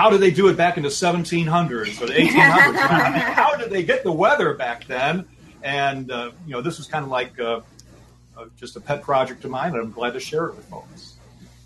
how 0.00 0.08
did 0.08 0.20
they 0.20 0.30
do 0.30 0.48
it 0.48 0.56
back 0.56 0.78
in 0.78 0.82
the 0.82 0.88
1700s 0.88 2.00
or 2.00 2.06
the 2.06 2.14
1800s? 2.14 2.32
how 3.34 3.54
did 3.56 3.68
they 3.68 3.82
get 3.82 4.02
the 4.02 4.10
weather 4.10 4.54
back 4.54 4.86
then? 4.86 5.26
And 5.62 6.10
uh, 6.10 6.30
you 6.46 6.52
know, 6.52 6.62
this 6.62 6.78
was 6.78 6.86
kind 6.86 7.04
of 7.04 7.10
like 7.10 7.38
uh, 7.38 7.60
uh, 8.34 8.46
just 8.58 8.76
a 8.76 8.80
pet 8.80 9.02
project 9.02 9.44
of 9.44 9.50
mine, 9.50 9.72
and 9.74 9.82
I'm 9.82 9.92
glad 9.92 10.14
to 10.14 10.20
share 10.20 10.46
it 10.46 10.56
with 10.56 10.64
folks. 10.66 11.16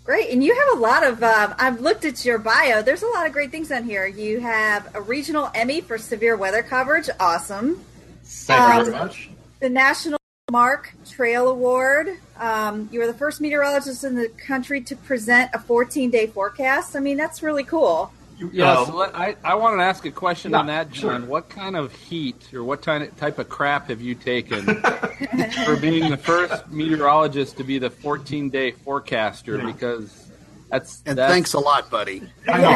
Great. 0.03 0.31
And 0.31 0.43
you 0.43 0.53
have 0.53 0.77
a 0.77 0.81
lot 0.81 1.03
of, 1.03 1.23
um, 1.23 1.55
I've 1.57 1.79
looked 1.79 2.03
at 2.03 2.25
your 2.25 2.37
bio. 2.37 2.81
There's 2.81 3.03
a 3.03 3.07
lot 3.07 3.25
of 3.25 3.31
great 3.31 3.51
things 3.51 3.71
on 3.71 3.85
here. 3.85 4.05
You 4.05 4.41
have 4.41 4.93
a 4.93 5.01
regional 5.01 5.49
Emmy 5.55 5.79
for 5.79 5.97
severe 5.97 6.35
weather 6.35 6.61
coverage. 6.61 7.09
Awesome. 7.19 7.83
Thank 8.23 8.59
you 8.59 8.79
Um, 8.79 8.85
very 8.85 8.97
much. 8.97 9.29
The 9.61 9.69
National 9.69 10.19
Mark 10.51 10.93
Trail 11.09 11.47
Award. 11.47 12.09
Um, 12.37 12.87
you 12.91 12.99
were 12.99 13.07
the 13.07 13.15
first 13.15 13.41
meteorologist 13.41 14.03
in 14.03 14.13
the 14.13 14.27
country 14.27 14.81
to 14.81 14.95
present 14.95 15.49
a 15.53 15.59
14 15.59 16.11
day 16.11 16.27
forecast. 16.27 16.95
I 16.95 16.99
mean, 16.99 17.17
that's 17.17 17.41
really 17.41 17.63
cool. 17.63 18.11
You- 18.37 18.49
Yeah, 18.53 18.71
uh, 18.71 18.85
so 18.85 18.95
let, 18.95 19.15
I, 19.15 19.35
I 19.43 19.55
want 19.55 19.79
to 19.79 19.83
ask 19.83 20.05
a 20.05 20.11
question 20.11 20.51
Yeah, 20.51 20.59
on 20.59 20.67
that, 20.67 20.91
John. 20.91 21.21
sure. 21.21 21.29
What 21.29 21.49
kind 21.49 21.75
of 21.77 21.93
heat 21.93 22.53
or 22.53 22.63
what 22.63 22.81
kind 22.81 23.03
of, 23.03 23.15
type 23.17 23.39
of 23.39 23.47
crap 23.49 23.89
have 23.89 24.01
you 24.01 24.15
taken 24.15 24.65
for 25.65 25.75
being 25.77 26.09
the 26.09 26.17
first 26.21 26.67
meteorologist 26.69 27.57
to 27.57 27.63
be 27.63 27.79
the 27.79 27.89
14 27.89 28.49
day 28.49 28.71
forecaster? 28.71 29.57
Yeah. 29.57 29.65
Because 29.65 30.27
that's 30.69 31.01
And 31.05 31.17
that's, 31.17 31.31
thanks 31.31 31.53
a 31.53 31.59
lot, 31.59 31.89
buddy. 31.89 32.23
I 32.47 32.57
know. 32.57 32.69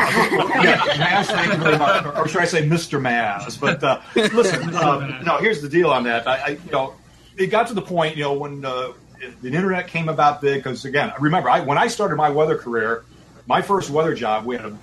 yeah, 0.63 0.77
Maz, 0.77 1.25
thank 1.25 1.51
you 1.53 1.59
very 1.59 1.77
much. 1.77 2.05
Or, 2.05 2.17
or 2.19 2.27
should 2.27 2.41
I 2.41 2.45
say 2.45 2.61
Mr. 2.65 2.99
Maz? 3.01 3.59
But 3.59 3.83
uh, 3.83 3.99
listen, 4.15 4.73
uh, 4.75 5.21
no, 5.23 5.37
here's 5.37 5.61
the 5.61 5.69
deal 5.69 5.89
on 5.89 6.03
that. 6.03 6.27
I, 6.27 6.35
I, 6.37 6.47
you 6.49 6.71
know, 6.71 6.93
it 7.35 7.47
got 7.47 7.67
to 7.67 7.73
the 7.73 7.81
point, 7.81 8.15
you 8.15 8.23
know, 8.23 8.33
when 8.33 8.63
uh, 8.63 8.93
the 9.41 9.47
internet 9.51 9.87
came 9.87 10.07
about 10.07 10.39
big, 10.41 10.57
because 10.63 10.85
again, 10.85 11.11
remember, 11.19 11.49
I, 11.49 11.59
when 11.61 11.77
I 11.77 11.87
started 11.87 12.15
my 12.15 12.29
weather 12.29 12.57
career, 12.57 13.03
my 13.47 13.61
first 13.61 13.89
weather 13.89 14.13
job, 14.13 14.45
we 14.45 14.55
had 14.55 14.65
a 14.65 14.77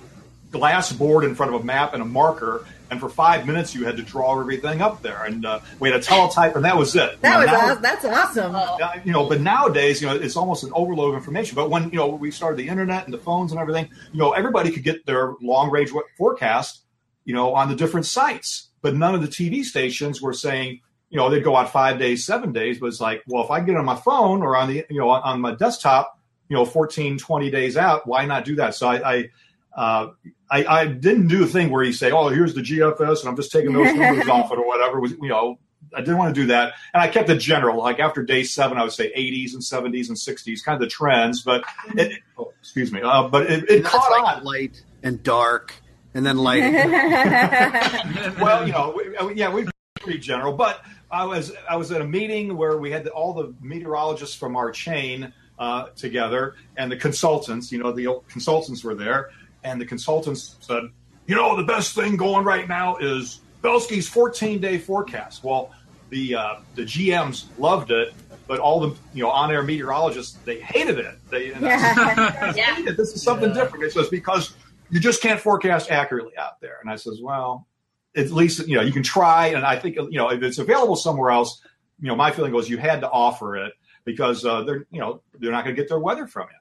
glass 0.51 0.91
board 0.91 1.23
in 1.23 1.35
front 1.35 1.53
of 1.53 1.61
a 1.61 1.63
map 1.63 1.93
and 1.93 2.01
a 2.01 2.05
marker, 2.05 2.65
and 2.89 2.99
for 2.99 3.09
five 3.09 3.45
minutes 3.45 3.75
you 3.75 3.85
had 3.85 3.97
to 3.97 4.03
draw 4.03 4.39
everything 4.39 4.81
up 4.81 5.01
there, 5.01 5.23
and 5.25 5.45
uh, 5.45 5.59
we 5.79 5.89
had 5.89 5.99
a 5.99 6.03
teletype, 6.03 6.55
and 6.55 6.63
that 6.65 6.77
was 6.77 6.95
it. 6.95 7.19
That 7.21 7.39
You 7.41 7.45
know, 7.47 7.51
was 7.53 7.61
now- 7.61 7.71
aw- 7.73 7.75
that's 7.81 8.05
awesome. 8.05 8.55
uh, 8.55 8.77
you 9.03 9.11
know, 9.11 9.27
but 9.27 9.41
nowadays, 9.41 10.01
you 10.01 10.07
know, 10.07 10.15
it's 10.15 10.37
almost 10.37 10.63
an 10.63 10.71
overload 10.73 11.09
of 11.09 11.15
information. 11.15 11.55
But 11.55 11.69
when 11.69 11.89
you 11.89 11.97
know 11.97 12.07
we 12.07 12.31
started 12.31 12.57
the 12.57 12.67
internet 12.69 13.05
and 13.05 13.13
the 13.13 13.17
phones 13.17 13.51
and 13.51 13.59
everything, 13.59 13.89
you 14.13 14.19
know, 14.19 14.31
everybody 14.31 14.71
could 14.71 14.83
get 14.83 15.05
their 15.05 15.33
long 15.41 15.69
range 15.69 15.91
forecast, 16.17 16.81
you 17.25 17.33
know, 17.33 17.53
on 17.53 17.69
the 17.69 17.75
different 17.75 18.05
sites. 18.05 18.69
But 18.81 18.95
none 18.95 19.15
of 19.15 19.21
the 19.21 19.27
TV 19.27 19.63
stations 19.63 20.21
were 20.21 20.33
saying 20.33 20.81
you 21.09 21.15
know, 21.15 21.29
they'd 21.29 21.41
go 21.41 21.55
out 21.55 21.71
five 21.71 21.97
days, 21.99 22.25
seven 22.25 22.51
days, 22.51 22.79
but 22.79 22.87
it's 22.87 22.99
like, 22.99 23.23
well, 23.27 23.41
if 23.41 23.49
I 23.49 23.61
get 23.61 23.77
on 23.77 23.85
my 23.85 23.95
phone 23.95 24.41
or 24.41 24.57
on 24.57 24.67
the, 24.67 24.85
you 24.89 24.99
know, 24.99 25.09
on, 25.09 25.21
on 25.23 25.39
my 25.39 25.55
desktop, 25.55 26.19
you 26.49 26.55
know, 26.57 26.65
14, 26.65 27.17
20 27.17 27.49
days 27.49 27.77
out, 27.77 28.05
why 28.05 28.25
not 28.25 28.43
do 28.43 28.55
that? 28.57 28.75
So 28.75 28.89
I, 28.89 29.09
I, 29.13 29.29
uh, 29.77 30.07
I, 30.49 30.65
I 30.65 30.85
didn't 30.87 31.27
do 31.27 31.43
a 31.43 31.47
thing 31.47 31.69
where 31.69 31.83
you 31.83 31.93
say, 31.93 32.11
oh, 32.11 32.29
here's 32.29 32.55
the 32.55 32.61
GFS 32.61 33.19
and 33.21 33.29
I'm 33.29 33.35
just 33.35 33.51
taking 33.51 33.73
those 33.73 33.93
numbers 33.93 34.27
off 34.29 34.51
it 34.51 34.57
or 34.57 34.67
whatever. 34.67 34.99
Was, 34.99 35.11
you 35.11 35.29
know, 35.29 35.59
I 35.93 35.99
didn't 35.99 36.17
want 36.17 36.33
to 36.33 36.41
do 36.41 36.47
that. 36.47 36.73
And 36.93 37.01
I 37.01 37.07
kept 37.07 37.29
it 37.29 37.37
general. 37.37 37.77
Like 37.77 37.99
after 37.99 38.23
day 38.23 38.43
seven, 38.43 38.77
I 38.77 38.83
would 38.83 38.91
say 38.91 39.11
80s 39.13 39.53
and 39.53 39.61
70s 39.61 40.07
and 40.07 40.17
60s, 40.17 40.63
kind 40.63 40.75
of 40.75 40.81
the 40.81 40.87
trends. 40.87 41.43
But 41.43 41.63
it, 41.95 42.19
oh, 42.37 42.53
excuse 42.59 42.91
me. 42.91 43.01
Uh, 43.01 43.27
but 43.27 43.51
it, 43.51 43.69
it 43.69 43.85
caught 43.85 44.09
like 44.11 44.37
on. 44.37 44.43
light 44.43 44.83
and 45.03 45.21
dark, 45.21 45.73
and 46.13 46.25
then 46.25 46.37
light. 46.37 46.61
well, 48.41 48.65
you 48.65 48.73
know, 48.73 48.93
we, 48.95 49.15
uh, 49.15 49.27
yeah, 49.29 49.53
we're 49.53 49.67
pretty 50.01 50.19
general. 50.19 50.53
But 50.53 50.83
I 51.11 51.25
was 51.25 51.53
I 51.69 51.75
was 51.75 51.91
at 51.91 52.01
a 52.01 52.07
meeting 52.07 52.57
where 52.57 52.77
we 52.77 52.91
had 52.91 53.03
the, 53.03 53.11
all 53.11 53.33
the 53.33 53.53
meteorologists 53.61 54.35
from 54.35 54.55
our 54.55 54.71
chain 54.71 55.33
uh, 55.59 55.89
together, 55.95 56.55
and 56.75 56.91
the 56.91 56.97
consultants. 56.97 57.71
You 57.71 57.79
know, 57.79 57.91
the 57.91 58.21
consultants 58.27 58.83
were 58.83 58.95
there, 58.95 59.29
and 59.67 59.81
the 59.81 59.85
consultants 59.85 60.55
said, 60.61 60.83
you 61.25 61.35
know, 61.35 61.55
the 61.57 61.63
best 61.63 61.93
thing 61.93 62.15
going 62.15 62.45
right 62.45 62.67
now 62.67 62.97
is 62.97 63.41
Belski's 63.61 64.07
14 64.07 64.59
day 64.59 64.77
forecast. 64.77 65.43
Well, 65.43 65.71
the 66.09 66.35
uh, 66.35 66.55
the 66.75 66.83
GMs 66.83 67.45
loved 67.57 67.91
it. 67.91 68.13
But 68.47 68.61
all 68.61 68.79
the 68.79 68.95
you 69.13 69.23
know 69.23 69.29
on 69.29 69.51
air 69.51 69.61
meteorologists 69.61 70.37
they 70.45 70.61
hated 70.61 70.99
it. 70.99 71.15
They 71.29 71.51
and 71.51 71.67
I 71.67 72.33
said, 72.33 72.55
Yeah. 72.55 72.75
it. 72.87 72.95
This 72.95 73.13
is 73.13 73.21
something 73.21 73.53
different. 73.53 73.83
It 73.83 73.91
says 73.91 74.07
because 74.07 74.55
you 74.89 75.01
just 75.01 75.21
can't 75.21 75.39
forecast 75.39 75.91
accurately 75.91 76.37
out 76.37 76.61
there. 76.61 76.77
And 76.81 76.89
I 76.89 76.95
says, 76.95 77.19
well, 77.21 77.67
at 78.15 78.31
least 78.31 78.65
you 78.65 78.77
know 78.77 78.83
you 78.83 78.93
can 78.93 79.03
try. 79.03 79.47
And 79.47 79.65
I 79.65 79.77
think 79.77 79.97
you 79.97 80.17
know 80.17 80.31
if 80.31 80.41
it's 80.43 80.59
available 80.59 80.95
somewhere 80.95 81.31
else, 81.31 81.61
you 81.99 82.07
know 82.07 82.15
my 82.15 82.31
feeling 82.31 82.53
was 82.53 82.69
you 82.69 82.77
had 82.77 83.01
to 83.01 83.09
offer 83.09 83.57
it 83.57 83.73
because 84.05 84.45
uh, 84.45 84.63
they're 84.63 84.85
you 84.91 85.01
know 85.01 85.21
they're 85.37 85.51
not 85.51 85.65
going 85.65 85.75
to 85.75 85.81
get 85.81 85.89
their 85.89 85.99
weather 85.99 86.25
from 86.25 86.47
you. 86.49 86.57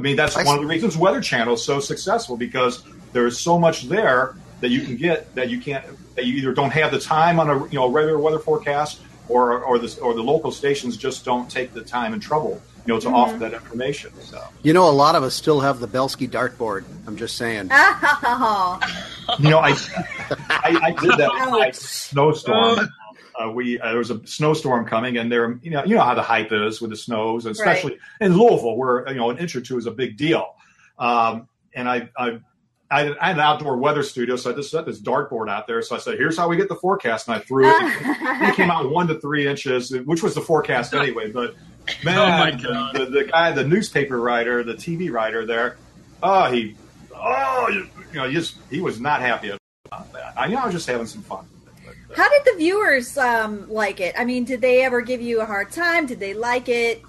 I 0.00 0.02
mean 0.02 0.16
that's 0.16 0.34
I 0.34 0.44
one 0.44 0.56
of 0.56 0.62
the 0.62 0.66
reasons 0.66 0.96
Weather 0.96 1.20
Channel 1.20 1.54
is 1.54 1.62
so 1.62 1.78
successful 1.78 2.38
because 2.38 2.82
there 3.12 3.26
is 3.26 3.38
so 3.38 3.58
much 3.58 3.82
there 3.82 4.34
that 4.60 4.70
you 4.70 4.80
can 4.80 4.96
get 4.96 5.34
that 5.34 5.50
you 5.50 5.60
can't 5.60 5.84
that 6.16 6.24
you 6.24 6.36
either 6.36 6.54
don't 6.54 6.70
have 6.70 6.90
the 6.90 6.98
time 6.98 7.38
on 7.38 7.50
a 7.50 7.66
you 7.66 7.74
know 7.74 7.86
regular 7.86 8.18
weather 8.18 8.38
forecast 8.38 9.02
or 9.28 9.62
or 9.62 9.78
the 9.78 10.00
or 10.00 10.14
the 10.14 10.22
local 10.22 10.52
stations 10.52 10.96
just 10.96 11.22
don't 11.22 11.50
take 11.50 11.74
the 11.74 11.82
time 11.82 12.14
and 12.14 12.22
trouble 12.22 12.62
you 12.86 12.94
know 12.94 12.98
to 12.98 13.08
mm-hmm. 13.08 13.14
offer 13.14 13.36
that 13.40 13.52
information. 13.52 14.10
So. 14.22 14.42
You 14.62 14.72
know, 14.72 14.88
a 14.88 14.90
lot 14.90 15.16
of 15.16 15.22
us 15.22 15.34
still 15.34 15.60
have 15.60 15.80
the 15.80 15.88
Belski 15.88 16.26
dartboard. 16.26 16.84
I'm 17.06 17.18
just 17.18 17.36
saying. 17.36 17.68
Oh, 17.70 18.80
You 19.38 19.50
know, 19.50 19.58
I 19.58 19.76
I, 20.48 20.80
I 20.82 20.90
did 20.92 21.12
that 21.18 21.30
with 21.40 21.50
my 21.50 21.70
snowstorm. 21.72 22.88
Uh, 23.40 23.50
we 23.50 23.80
uh, 23.80 23.88
there 23.88 23.98
was 23.98 24.10
a 24.10 24.26
snowstorm 24.26 24.84
coming, 24.84 25.16
and 25.16 25.30
there, 25.30 25.58
you 25.62 25.70
know, 25.70 25.84
you 25.84 25.94
know 25.94 26.02
how 26.02 26.14
the 26.14 26.22
hype 26.22 26.52
is 26.52 26.80
with 26.80 26.90
the 26.90 26.96
snows, 26.96 27.46
and 27.46 27.52
especially 27.52 27.98
in 28.20 28.36
Louisville, 28.36 28.76
where 28.76 29.08
you 29.08 29.14
know 29.14 29.30
an 29.30 29.38
inch 29.38 29.56
or 29.56 29.60
two 29.60 29.78
is 29.78 29.86
a 29.86 29.90
big 29.90 30.16
deal. 30.16 30.56
Um, 30.98 31.48
and 31.74 31.88
I, 31.88 32.10
I, 32.18 32.40
I 32.90 33.04
had, 33.04 33.16
an 33.20 33.40
outdoor 33.40 33.78
weather 33.78 34.02
studio, 34.02 34.36
so 34.36 34.50
I 34.50 34.54
just 34.54 34.70
set 34.70 34.84
this 34.84 35.00
dartboard 35.00 35.48
out 35.48 35.66
there. 35.66 35.80
So 35.80 35.96
I 35.96 35.98
said, 36.00 36.18
"Here's 36.18 36.36
how 36.36 36.48
we 36.48 36.56
get 36.56 36.68
the 36.68 36.76
forecast," 36.76 37.28
and 37.28 37.36
I 37.36 37.40
threw 37.40 37.68
it. 37.68 37.76
it 38.02 38.56
came 38.56 38.70
out 38.70 38.90
one 38.90 39.06
to 39.06 39.18
three 39.20 39.46
inches, 39.46 39.90
which 39.90 40.22
was 40.22 40.34
the 40.34 40.42
forecast 40.42 40.92
anyway. 40.92 41.30
But 41.30 41.54
man, 42.04 42.18
Oh, 42.18 42.28
my 42.28 42.50
God. 42.50 42.96
The, 42.96 43.06
the 43.06 43.24
guy, 43.24 43.52
the 43.52 43.64
newspaper 43.64 44.20
writer, 44.20 44.62
the 44.62 44.74
TV 44.74 45.10
writer 45.10 45.46
there, 45.46 45.78
oh, 46.22 46.50
he, 46.50 46.74
oh, 47.14 47.68
you, 47.70 47.88
you 48.12 48.18
know, 48.18 48.30
just 48.30 48.56
he 48.68 48.80
was 48.80 49.00
not 49.00 49.20
happy 49.20 49.52
about 49.86 50.12
that. 50.12 50.34
I, 50.36 50.46
you 50.46 50.56
know, 50.56 50.62
I 50.62 50.66
was 50.66 50.74
just 50.74 50.86
having 50.86 51.06
some 51.06 51.22
fun. 51.22 51.46
How 52.16 52.28
did 52.28 52.42
the 52.44 52.58
viewers 52.58 53.16
um, 53.18 53.70
like 53.70 54.00
it? 54.00 54.14
I 54.18 54.24
mean, 54.24 54.44
did 54.44 54.60
they 54.60 54.82
ever 54.84 55.00
give 55.00 55.20
you 55.20 55.40
a 55.40 55.46
hard 55.46 55.70
time? 55.70 56.06
Did 56.06 56.20
they 56.20 56.34
like 56.34 56.68
it? 56.68 57.02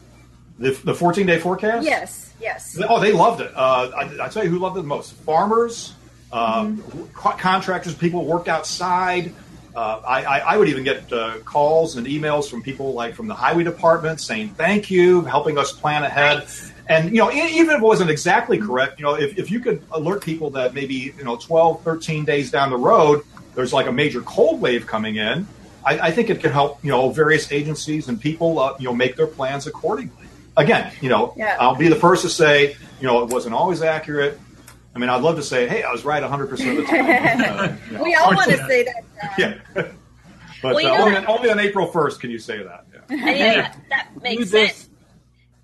the 0.60 0.72
the 0.84 0.93
14 0.93 1.25
day 1.25 1.39
forecast? 1.39 1.86
Yes, 1.86 2.34
yes. 2.39 2.79
Oh, 2.88 3.00
they 3.00 3.12
loved 3.12 3.41
it. 3.41 3.51
Uh, 3.55 3.91
I, 3.96 4.25
I 4.25 4.29
tell 4.29 4.43
you 4.43 4.50
who 4.50 4.60
loved 4.60 4.77
it 4.77 4.81
the 4.81 4.88
most: 4.88 5.13
farmers, 5.13 5.93
uh, 6.31 6.65
Mm-hmm. 6.65 7.05
contractors, 7.38 7.96
people 7.96 8.25
worked 8.25 8.48
outside. 8.48 9.34
Uh, 9.75 10.01
I, 10.05 10.24
I, 10.24 10.38
I 10.39 10.58
would 10.58 10.67
even 10.67 10.84
get 10.84 11.12
uh, 11.13 11.39
calls 11.46 11.96
and 11.96 12.05
emails 12.05 12.50
from 12.50 12.62
people 12.62 12.93
like 12.93 13.15
from 13.15 13.27
the 13.27 13.34
highway 13.34 13.63
department 13.63 14.20
saying 14.20 14.50
thank 14.50 14.91
you, 14.91 15.22
helping 15.22 15.58
us 15.58 15.72
plan 15.72 16.03
ahead. 16.03 16.39
Nice. 16.39 16.72
And 16.89 17.12
you 17.12 17.22
know, 17.22 17.31
even 17.31 17.70
if 17.70 17.77
it 17.77 17.81
wasn't 17.81 18.10
exactly 18.10 18.58
correct, 18.58 19.00
you 19.00 19.05
know, 19.05 19.13
if, 19.15 19.38
if 19.38 19.50
you 19.50 19.62
could 19.62 19.81
alert 19.91 20.24
people 20.24 20.50
that 20.51 20.74
maybe 20.74 21.13
you 21.17 21.24
know 21.24 21.38
12, 21.38 21.84
13 21.84 22.25
days 22.25 22.51
down 22.51 22.70
the 22.70 22.77
road, 22.77 23.24
there's 23.55 23.74
like 23.74 23.88
a 23.88 23.91
major 23.91 24.22
cold 24.22 24.62
wave 24.62 24.88
coming 24.88 25.15
in. 25.17 25.48
I, 25.86 26.00
I 26.00 26.12
think 26.12 26.29
it 26.29 26.41
could 26.41 26.51
help 26.51 26.84
you 26.84 26.91
know 26.91 27.10
various 27.10 27.51
agencies 27.51 28.08
and 28.08 28.20
people 28.20 28.60
uh, 28.60 28.75
you 28.79 28.86
know 28.86 28.93
make 28.93 29.15
their 29.15 29.27
plans 29.27 29.67
accordingly. 29.67 30.13
Again, 30.58 30.91
you 31.01 31.10
know, 31.10 31.34
Yeah. 31.38 31.55
I'll 31.60 31.75
be 31.75 31.88
the 31.88 31.96
first 31.96 32.22
to 32.24 32.29
say 32.29 32.75
you 33.00 33.08
know 33.08 33.24
it 33.24 33.29
wasn't 33.29 33.55
always 33.55 33.81
accurate. 33.81 34.39
I 34.93 35.00
mean, 35.00 35.10
I'd 35.10 35.22
love 35.22 35.38
to 35.38 35.43
say, 35.43 35.70
hey, 35.70 35.84
I 35.84 35.91
was 35.91 36.03
right 36.03 36.22
100 36.22 36.48
percent 36.50 36.70
of 36.72 36.75
the 36.77 36.84
time. 36.84 37.05
Uh, 37.05 37.75
you 37.89 37.98
know. 37.98 38.03
We 38.03 38.13
all 38.15 38.34
want 38.36 38.51
to 38.51 38.58
say 38.67 38.84
that. 38.84 39.03
uh, 39.24 39.27
yeah. 39.38 39.58
But 40.62 40.75
Well, 40.75 40.93
uh, 40.93 41.03
only, 41.05 41.15
on, 41.17 41.25
only 41.27 41.50
on 41.50 41.58
April 41.60 41.88
1st 41.89 42.20
can 42.20 42.29
you 42.29 42.38
say 42.38 42.62
that. 42.62 42.86
Yeah. 42.93 43.00
And 43.10 43.20
you 43.20 43.25
know, 43.25 43.34
Yeah. 43.34 43.62
that, 43.62 43.77
that 43.89 44.22
makes 44.22 44.51
sense. 44.51 44.89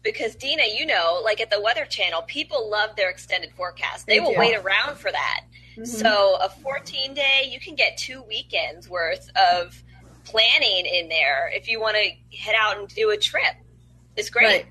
Because 0.01 0.35
Dina, 0.35 0.63
you 0.75 0.85
know, 0.87 1.21
like 1.23 1.39
at 1.41 1.51
the 1.51 1.61
Weather 1.61 1.85
Channel, 1.85 2.21
people 2.23 2.67
love 2.69 2.95
their 2.95 3.09
extended 3.11 3.51
forecast. 3.55 4.07
They, 4.07 4.15
They 4.15 4.19
will 4.21 4.31
do. 4.33 4.39
wait 4.39 4.55
around 4.55 4.97
for 4.97 5.11
that. 5.11 5.41
Mm-hmm. 5.77 5.85
So 5.85 6.37
a 6.41 6.49
14 6.49 7.13
day, 7.13 7.49
you 7.51 7.59
can 7.59 7.75
get 7.75 7.97
two 7.97 8.23
weekends 8.23 8.89
worth 8.89 9.29
of 9.53 9.81
planning 10.25 10.85
in 10.85 11.07
there 11.09 11.49
if 11.53 11.67
you 11.69 11.79
want 11.79 11.95
to 11.97 12.37
head 12.37 12.55
out 12.57 12.77
and 12.79 12.87
do 12.89 13.11
a 13.11 13.17
trip. 13.17 13.53
It's 14.15 14.29
great. 14.29 14.45
Right. 14.45 14.65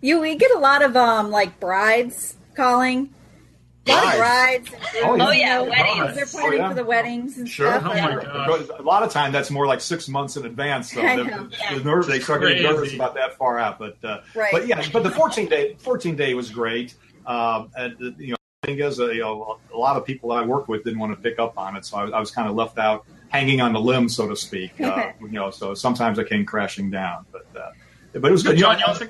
You 0.00 0.20
we 0.20 0.36
get 0.36 0.50
a 0.52 0.58
lot 0.58 0.82
of 0.82 0.96
um 0.96 1.30
like 1.30 1.58
brides 1.60 2.36
calling. 2.56 3.12
A 3.88 3.90
lot 3.90 4.04
of 4.14 4.18
brides. 4.20 4.68
And 4.72 4.80
Oh, 5.04 5.16
yeah. 5.16 5.26
Oh, 5.26 5.30
yeah, 5.32 5.60
weddings. 5.62 6.14
They're 6.14 6.26
planning 6.26 6.60
Oh, 6.60 6.62
yeah. 6.62 6.68
for 6.68 6.74
the 6.76 6.84
weddings 6.84 7.38
and 7.38 7.48
Sure. 7.48 7.68
stuff. 7.72 7.82
Oh, 7.84 7.94
yeah. 7.94 8.14
my 8.16 8.22
God. 8.22 8.70
A 8.78 8.82
lot 8.82 9.02
of 9.02 9.10
time 9.10 9.32
that's 9.32 9.50
more 9.50 9.66
like 9.66 9.80
six 9.80 10.08
months 10.08 10.36
in 10.36 10.46
advance. 10.46 10.92
So 10.92 11.00
I 11.02 11.16
they're- 11.16 11.24
know. 11.24 11.48
they're 11.70 11.80
nerv- 11.80 12.06
they 12.06 12.20
start 12.20 12.42
getting 12.42 12.58
Crazy. 12.58 12.72
nervous 12.72 12.94
about 12.94 13.14
that 13.14 13.36
far 13.36 13.58
out. 13.58 13.80
But 13.80 13.96
uh, 14.04 14.20
Right. 14.36 14.52
but 14.52 14.68
yeah, 14.68 14.84
but 14.92 15.02
the 15.02 15.10
14 15.10 15.48
day 15.48 15.74
14 15.80 16.14
day 16.14 16.34
was 16.34 16.50
great. 16.50 16.94
Um, 17.26 17.70
and 17.76 17.96
you 18.18 18.30
know, 18.30 18.36
the 18.36 18.41
thing 18.64 18.78
is, 18.78 19.00
uh, 19.00 19.08
you 19.08 19.22
know, 19.22 19.58
a 19.74 19.76
lot 19.76 19.96
of 19.96 20.06
people 20.06 20.28
that 20.28 20.36
I 20.36 20.46
worked 20.46 20.68
with 20.68 20.84
didn't 20.84 21.00
want 21.00 21.12
to 21.16 21.20
pick 21.20 21.40
up 21.40 21.58
on 21.58 21.74
it, 21.74 21.84
so 21.84 21.96
I, 21.96 22.08
I 22.10 22.20
was 22.20 22.30
kind 22.30 22.48
of 22.48 22.54
left 22.54 22.78
out, 22.78 23.04
hanging 23.28 23.60
on 23.60 23.72
the 23.72 23.80
limb, 23.80 24.08
so 24.08 24.28
to 24.28 24.36
speak. 24.36 24.80
Uh, 24.80 25.10
you 25.20 25.30
know, 25.30 25.50
so 25.50 25.74
sometimes 25.74 26.16
I 26.16 26.22
came 26.22 26.46
crashing 26.46 26.88
down. 26.88 27.26
But 27.32 27.46
uh, 27.60 27.72
but 28.12 28.28
it 28.28 28.30
was 28.30 28.44
good. 28.44 28.56
John, 28.56 28.74
know, 28.74 28.78
you 28.78 28.84
also, 28.86 29.08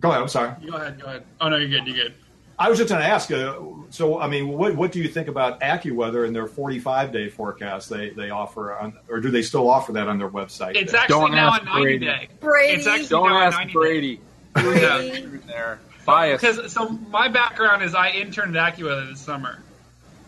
go 0.00 0.10
ahead. 0.10 0.22
I'm 0.22 0.28
sorry. 0.28 0.54
go 0.68 0.76
ahead, 0.76 1.00
go 1.00 1.06
ahead. 1.06 1.24
Oh 1.40 1.48
no, 1.48 1.56
you're 1.56 1.68
good, 1.68 1.86
you're 1.86 1.96
good. 1.96 2.14
I 2.58 2.68
was 2.68 2.78
just 2.78 2.90
going 2.90 3.00
to 3.00 3.06
ask. 3.06 3.30
Uh, 3.30 3.60
so, 3.90 4.20
I 4.20 4.26
mean, 4.26 4.48
what 4.48 4.74
what 4.74 4.90
do 4.90 4.98
you 5.00 5.08
think 5.08 5.28
about 5.28 5.60
AccuWeather 5.60 6.26
and 6.26 6.34
their 6.34 6.48
45 6.48 7.12
day 7.12 7.28
forecast 7.28 7.90
they 7.90 8.10
they 8.10 8.30
offer, 8.30 8.76
on, 8.76 8.98
or 9.08 9.20
do 9.20 9.30
they 9.30 9.42
still 9.42 9.70
offer 9.70 9.92
that 9.92 10.08
on 10.08 10.18
their 10.18 10.30
website? 10.30 10.74
It's 10.74 10.94
actually 10.94 11.20
Don't 11.20 11.32
now 11.36 11.50
ask 11.50 11.62
a 11.62 11.66
90 11.66 11.80
Brady. 11.80 12.04
day. 12.06 12.28
Brady. 12.40 12.72
It's 12.72 12.88
actually 12.88 13.06
Don't 13.06 13.28
now 13.28 13.40
a 13.40 13.44
ask 13.44 13.56
90 13.56 13.72
Brady. 13.72 14.20
Brady. 14.52 15.22
In 15.22 15.42
there. 15.46 15.78
Bias. 16.04 16.40
Because 16.40 16.72
so 16.72 16.88
my 16.88 17.28
background 17.28 17.82
is 17.82 17.94
I 17.94 18.10
interned 18.10 18.56
at 18.56 18.76
AccuWeather 18.76 19.10
this 19.10 19.20
summer, 19.20 19.58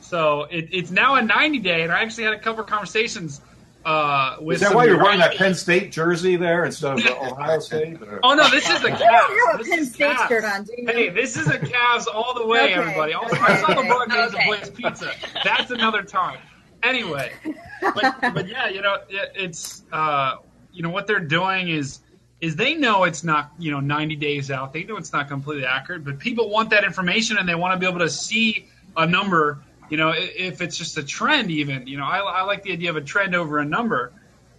so 0.01 0.43
it, 0.51 0.69
it's 0.73 0.91
now 0.91 1.15
a 1.17 1.23
90 1.23 1.59
day, 1.61 1.83
and 1.83 1.93
I 1.93 2.03
actually 2.03 2.25
had 2.25 2.35
a 2.35 2.39
couple 2.39 2.63
of 2.65 2.69
conversations 2.71 3.41
uh, 3.85 4.37
with. 4.41 4.57
Is 4.57 4.61
that 4.63 4.75
why 4.75 4.85
you're 4.85 5.03
wearing 5.03 5.19
that 5.19 5.37
Penn 5.37 5.55
State 5.55 5.91
jersey 5.91 6.37
there 6.37 6.65
instead 6.65 6.99
of 6.99 7.07
Ohio 7.33 7.59
State? 7.59 8.01
or- 8.01 8.21
Oh 8.23 8.35
no, 8.35 8.49
this 8.51 8.69
is 8.71 8.81
the 8.83 8.91
You 8.91 9.47
have 9.51 9.61
a 9.61 9.65
Penn 9.65 9.85
State 9.87 10.17
Cavs. 10.17 10.29
shirt 10.29 10.45
on, 10.45 10.65
do 10.65 10.73
you? 10.79 10.87
Hey, 10.87 11.09
this 11.09 11.37
is 11.37 11.49
a 11.49 11.59
Cavs 11.59 12.07
all 12.13 12.35
the 12.35 12.47
way, 12.47 12.65
Okay, 12.65 12.75
everybody. 12.75 13.13
Also, 13.15 13.35
okay, 13.37 13.45
I 13.55 13.61
saw 13.61 13.67
the 13.69 13.79
okay. 13.81 13.89
Broad 13.89 14.09
Guys 14.09 14.35
Okay. 14.35 14.51
and 14.63 14.75
Pizza. 14.77 15.11
That's 15.43 15.71
another 15.73 16.03
time. 16.03 16.39
Anyway, 16.85 17.33
but, 17.81 18.21
but 18.35 18.49
yeah, 18.49 18.69
you 18.69 18.83
know, 18.83 18.99
it, 19.09 19.33
it's 19.35 19.85
uh, 19.93 20.37
you 20.73 20.83
know 20.83 20.91
what 20.91 21.07
they're 21.07 21.21
doing 21.21 21.69
is 21.69 22.01
is 22.43 22.57
they 22.57 22.75
know 22.75 23.05
it's 23.05 23.25
not 23.25 23.53
you 23.59 23.71
know 23.71 23.81
90 23.81 24.17
days 24.17 24.51
out. 24.51 24.75
They 24.75 24.85
know 24.85 24.97
it's 24.99 25.13
not 25.15 25.29
completely 25.29 25.65
accurate, 25.65 26.05
but 26.05 26.19
people 26.19 26.51
want 26.51 26.69
that 26.71 26.85
information 26.85 27.39
and 27.39 27.49
they 27.49 27.55
want 27.55 27.73
to 27.73 27.79
be 27.79 27.87
able 27.89 28.01
to 28.01 28.11
see 28.11 28.67
a 28.97 29.07
number. 29.07 29.61
You 29.89 29.97
know, 29.97 30.13
if 30.17 30.61
it's 30.61 30.77
just 30.77 30.99
a 30.99 31.03
trend, 31.03 31.51
even 31.51 31.87
you 31.87 31.97
know, 31.99 32.05
I, 32.05 32.19
I 32.19 32.43
like 32.43 32.63
the 32.65 32.73
idea 32.73 32.91
of 32.91 32.97
a 32.97 33.01
trend 33.01 33.35
over 33.35 33.59
a 33.59 33.65
number. 33.65 34.13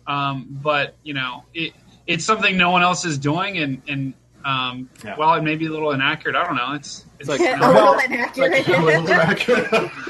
Um, 0.07 0.47
but 0.49 0.95
you 1.03 1.13
know, 1.13 1.43
it 1.53 1.73
it's 2.07 2.23
something 2.25 2.57
no 2.57 2.71
one 2.71 2.83
else 2.83 3.05
is 3.05 3.17
doing, 3.17 3.57
and 3.57 3.81
and 3.87 4.13
um, 4.45 4.89
Yeah. 5.03 5.15
while 5.15 5.33
it 5.35 5.41
may 5.41 5.55
be 5.55 5.65
a 5.67 5.71
little 5.71 5.91
inaccurate, 5.91 6.35
I 6.35 6.43
don't 6.45 6.55
know. 6.55 6.73
It's 6.73 7.05
it's 7.19 7.29
like- 7.29 7.39
a 7.41 7.57
Well, 7.59 7.97
little 7.97 8.99
inaccurate. 9.05 9.91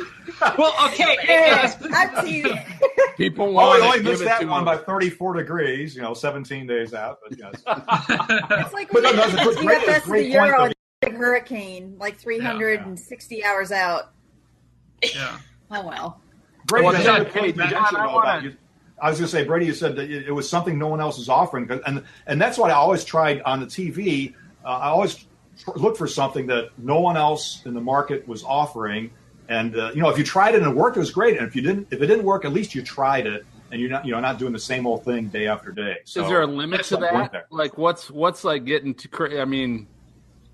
well, 0.58 0.74
okay. 0.88 1.18
Hey, 1.22 1.50
guys, 1.52 1.76
I'm 1.94 2.26
teasing. 2.26 2.60
People 3.18 3.48
Oh, 3.48 3.52
want 3.52 3.82
I 3.84 3.86
only 3.86 3.98
give 4.00 4.06
missed 4.12 4.24
that 4.26 4.48
one 4.48 4.66
them. 4.66 4.78
by 4.78 4.78
34 4.84 5.34
degrees, 5.36 5.96
you 5.96 6.02
know, 6.02 6.14
17 6.14 6.66
days 6.68 6.94
out. 6.94 7.20
But 7.28 7.38
yes. 7.40 7.54
It's 7.66 8.74
like 8.74 8.90
But 8.92 9.04
when 9.04 9.16
no, 9.16 9.28
that's 9.28 9.34
a 9.34 9.38
get 9.38 9.58
great- 9.58 9.82
GFS 9.82 9.98
of 9.98 10.04
the 10.04 10.10
great 10.10 10.22
point, 10.34 10.34
Euro 10.34 10.58
though. 10.58 10.64
and 10.66 10.76
big 11.02 11.14
hurricane, 11.16 11.96
like 12.00 12.18
360 12.18 13.44
hours 13.46 13.72
out. 13.72 14.12
yeah. 15.04 15.38
Oh 15.72 15.88
well. 15.88 16.22
Great. 16.68 16.84
Well, 16.84 16.94
that's 16.94 17.06
yeah, 17.06 17.18
a 17.18 17.24
good 17.24 17.34
hey, 17.34 17.40
point 17.42 17.56
John, 17.58 17.70
mentioned, 17.72 17.98
I 17.98 18.06
though, 18.08 18.14
wanna- 18.14 18.42
you- 18.44 18.58
I 19.02 19.10
was 19.10 19.18
going 19.20 19.26
to 19.26 19.32
say, 19.32 19.44
Brady, 19.44 19.66
you 19.66 19.74
said 19.74 19.96
that 19.98 20.10
it, 20.10 20.28
it 20.28 20.32
was 20.32 20.48
something 20.48 20.78
no 20.78 20.88
one 20.88 21.02
else 21.02 21.18
is 21.18 21.28
offering, 21.28 21.68
'cause- 21.68 21.82
and 21.86 22.04
and 22.28 22.40
that's 22.40 22.58
what 22.58 22.70
I 22.70 22.76
always 22.76 23.04
tried 23.04 23.42
on 23.42 23.60
the 23.60 23.66
TV. 23.66 24.34
Uh, 24.64 24.68
I 24.68 24.88
always 24.90 25.16
tr- 25.60 25.72
look 25.76 25.98
for 25.98 26.08
something 26.08 26.48
that 26.48 26.70
no 26.78 27.00
one 27.02 27.18
else 27.18 27.64
in 27.66 27.74
the 27.74 27.82
market 27.82 28.28
was 28.28 28.44
offering, 28.44 29.12
and 29.50 29.76
uh, 29.78 29.92
you 29.94 30.02
know, 30.02 30.10
if 30.10 30.18
you 30.18 30.24
tried 30.24 30.56
it 30.56 30.62
and 30.62 30.72
it 30.72 30.76
worked, 30.76 30.98
it 30.98 31.00
was 31.02 31.12
great. 31.12 31.38
And 31.38 31.48
if 31.48 31.56
you 31.56 31.62
didn't, 31.62 31.88
if 31.92 32.02
it 32.02 32.08
didn't 32.08 32.24
work, 32.26 32.46
at 32.46 32.54
least 32.54 32.74
you 32.76 32.82
tried 32.82 33.28
it, 33.28 33.46
and 33.72 33.82
you're 33.82 33.90
not, 33.90 34.06
you 34.06 34.12
know, 34.12 34.20
not 34.20 34.38
doing 34.40 34.54
the 34.54 34.60
same 34.60 34.86
old 34.88 35.04
thing 35.04 35.28
day 35.30 35.48
after 35.48 35.72
day. 35.72 35.98
So 36.06 36.24
Is 36.24 36.30
there 36.30 36.42
a 36.42 36.48
limit 36.48 36.84
to 36.86 36.98
that? 36.98 37.48
Like, 37.50 37.78
what's 37.78 38.10
what's 38.12 38.44
like 38.44 38.66
getting 38.66 38.94
to? 38.96 39.08
cra- 39.08 39.42
I 39.42 39.46
mean, 39.46 39.88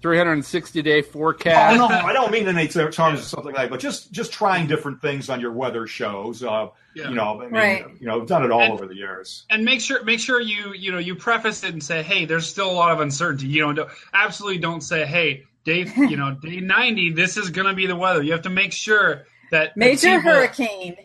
360 0.02 0.82
day 0.82 1.02
forecast. 1.02 1.76
Oh 1.76 1.80
forecast. 1.88 2.04
no, 2.04 2.10
I 2.10 2.14
don't 2.14 2.32
mean 2.32 2.48
in 2.48 2.58
any 2.58 2.68
terms 2.70 2.98
of 3.20 3.26
something 3.26 3.54
like, 3.54 3.64
that, 3.64 3.70
but 3.70 3.80
just 3.80 4.12
just 4.12 4.32
trying 4.32 4.68
different 4.68 5.02
things 5.02 5.30
on 5.30 5.40
your 5.42 5.52
weather 5.52 5.86
shows. 5.88 6.44
Uh, 6.44 6.70
Yeah. 6.96 7.10
You 7.10 7.16
know, 7.16 7.40
I 7.40 7.44
mean, 7.44 7.52
Right. 7.54 7.86
you 8.00 8.08
know, 8.08 8.20
I've 8.22 8.28
done 8.28 8.44
it 8.44 8.52
all 8.52 8.62
And- 8.62 8.74
over 8.74 8.88
the 8.88 8.96
years. 8.96 9.46
and 9.50 9.64
make 9.64 9.80
sure 9.82 10.04
make 10.04 10.20
sure 10.20 10.40
you 10.42 10.74
you 10.74 10.92
know 10.92 10.98
you 10.98 11.16
preface 11.16 11.64
it 11.64 11.72
and 11.74 11.84
say 11.84 12.02
hey 12.02 12.26
there's 12.26 12.48
still 12.48 12.70
a 12.70 12.74
lot 12.74 12.92
of 12.92 13.00
uncertainty 13.00 13.48
you 13.48 13.62
know 13.62 13.74
don't, 13.74 13.90
absolutely 14.14 14.58
don't 14.60 14.82
say 14.82 15.06
hey 15.06 15.44
day 15.66 15.86
you 15.98 16.18
know 16.18 16.34
day 16.36 16.60
90 16.60 17.14
this 17.14 17.38
is 17.38 17.50
going 17.50 17.68
to 17.68 17.74
be 17.74 17.86
the 17.86 17.96
weather 17.96 18.22
you 18.24 18.32
have 18.32 18.44
to 18.44 18.50
make 18.50 18.72
sure 18.74 19.26
that 19.52 19.76
Major 19.78 20.18
people- 20.18 20.32
hurricane. 20.32 20.96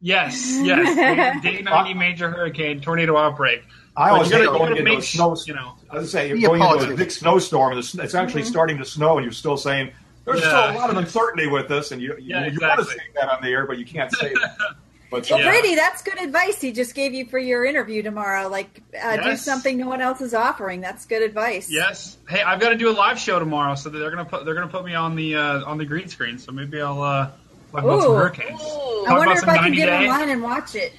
yes 0.00 0.58
yes 0.62 1.40
day, 1.42 1.56
day 1.56 1.62
90 1.62 1.94
major 1.94 2.30
hurricane 2.30 2.80
tornado 2.80 3.16
outbreak 3.16 3.62
I 3.96 4.08
But 4.10 4.12
always 4.14 4.30
you 4.30 4.32
gotta- 4.38 4.44
you 4.44 4.58
going 4.58 4.76
into 4.76 4.96
a 4.98 5.02
snow. 5.02 5.36
you 5.46 5.54
know 5.54 5.74
I 5.90 5.96
was 5.98 6.10
say 6.12 6.28
you're 6.28 6.36
Be 6.36 6.44
a 6.44 6.48
going 6.48 6.62
into 6.80 6.94
a 6.94 6.96
big 6.96 7.10
snowstorm. 7.10 7.70
and 7.72 7.78
It's 7.80 7.94
it's 7.94 8.14
actually 8.14 8.42
mm-hmm. 8.42 8.50
starting 8.50 8.78
to 8.78 8.84
snow, 8.84 9.18
and 9.18 9.24
you're 9.24 9.32
still 9.32 9.56
saying 9.56 9.90
there's 10.24 10.40
Yeah. 10.40 10.46
still 10.70 10.76
a 10.76 10.78
lot 10.80 10.90
of 10.90 10.96
uncertainty 10.96 11.48
with 11.48 11.66
this, 11.68 11.90
and 11.90 12.00
you 12.00 12.14
you, 12.18 12.36
Yeah, 12.36 12.46
you 12.46 12.58
want 12.62 12.78
to 12.78 12.84
say 12.84 12.96
that 13.16 13.28
on 13.28 13.42
the 13.42 13.48
air, 13.48 13.66
but 13.66 13.78
you 13.78 13.84
can't 13.84 14.10
say 14.12 14.30
it. 14.30 14.38
But 15.10 15.28
Well, 15.28 15.40
Yeah. 15.40 15.48
Brady, 15.48 15.74
that's 15.74 16.02
good 16.02 16.20
advice 16.20 16.60
he 16.60 16.70
just 16.72 16.94
gave 16.94 17.12
you 17.14 17.26
for 17.26 17.38
your 17.38 17.64
interview 17.64 18.02
tomorrow. 18.02 18.48
Like, 18.48 18.80
uh, 19.02 19.16
do 19.16 19.36
something 19.36 19.76
no 19.78 19.88
one 19.88 20.00
else 20.00 20.20
is 20.20 20.34
offering. 20.34 20.80
That's 20.80 21.04
good 21.06 21.22
advice. 21.22 21.68
yes 21.70 22.16
hey 22.28 22.42
i've 22.42 22.60
got 22.60 22.68
to 22.70 22.76
do 22.76 22.88
a 22.90 22.92
live 22.92 23.18
show 23.18 23.38
tomorrow 23.38 23.74
so 23.74 23.88
they're 23.88 24.10
going 24.10 24.24
to 24.24 24.30
put 24.30 24.44
they're 24.44 24.54
going 24.54 24.68
to 24.68 24.72
put 24.72 24.84
me 24.84 24.94
on 24.94 25.16
the 25.16 25.34
uh, 25.36 25.64
on 25.64 25.78
the 25.78 25.84
green 25.84 26.08
screen 26.08 26.38
so 26.38 26.52
maybe 26.52 26.80
i'll 26.80 27.02
uh 27.02 27.26
talk 27.72 27.82
about 27.84 28.02
some 28.02 28.14
hurricanes 28.14 28.60
Ooh. 28.62 29.04
I 29.06 29.14
wonder 29.18 29.32
if 29.36 29.48
I 29.48 29.58
can 29.58 29.72
get 29.72 29.86
day. 29.86 30.06
online 30.08 30.30
and 30.30 30.42
watch 30.42 30.74
it. 30.74 30.92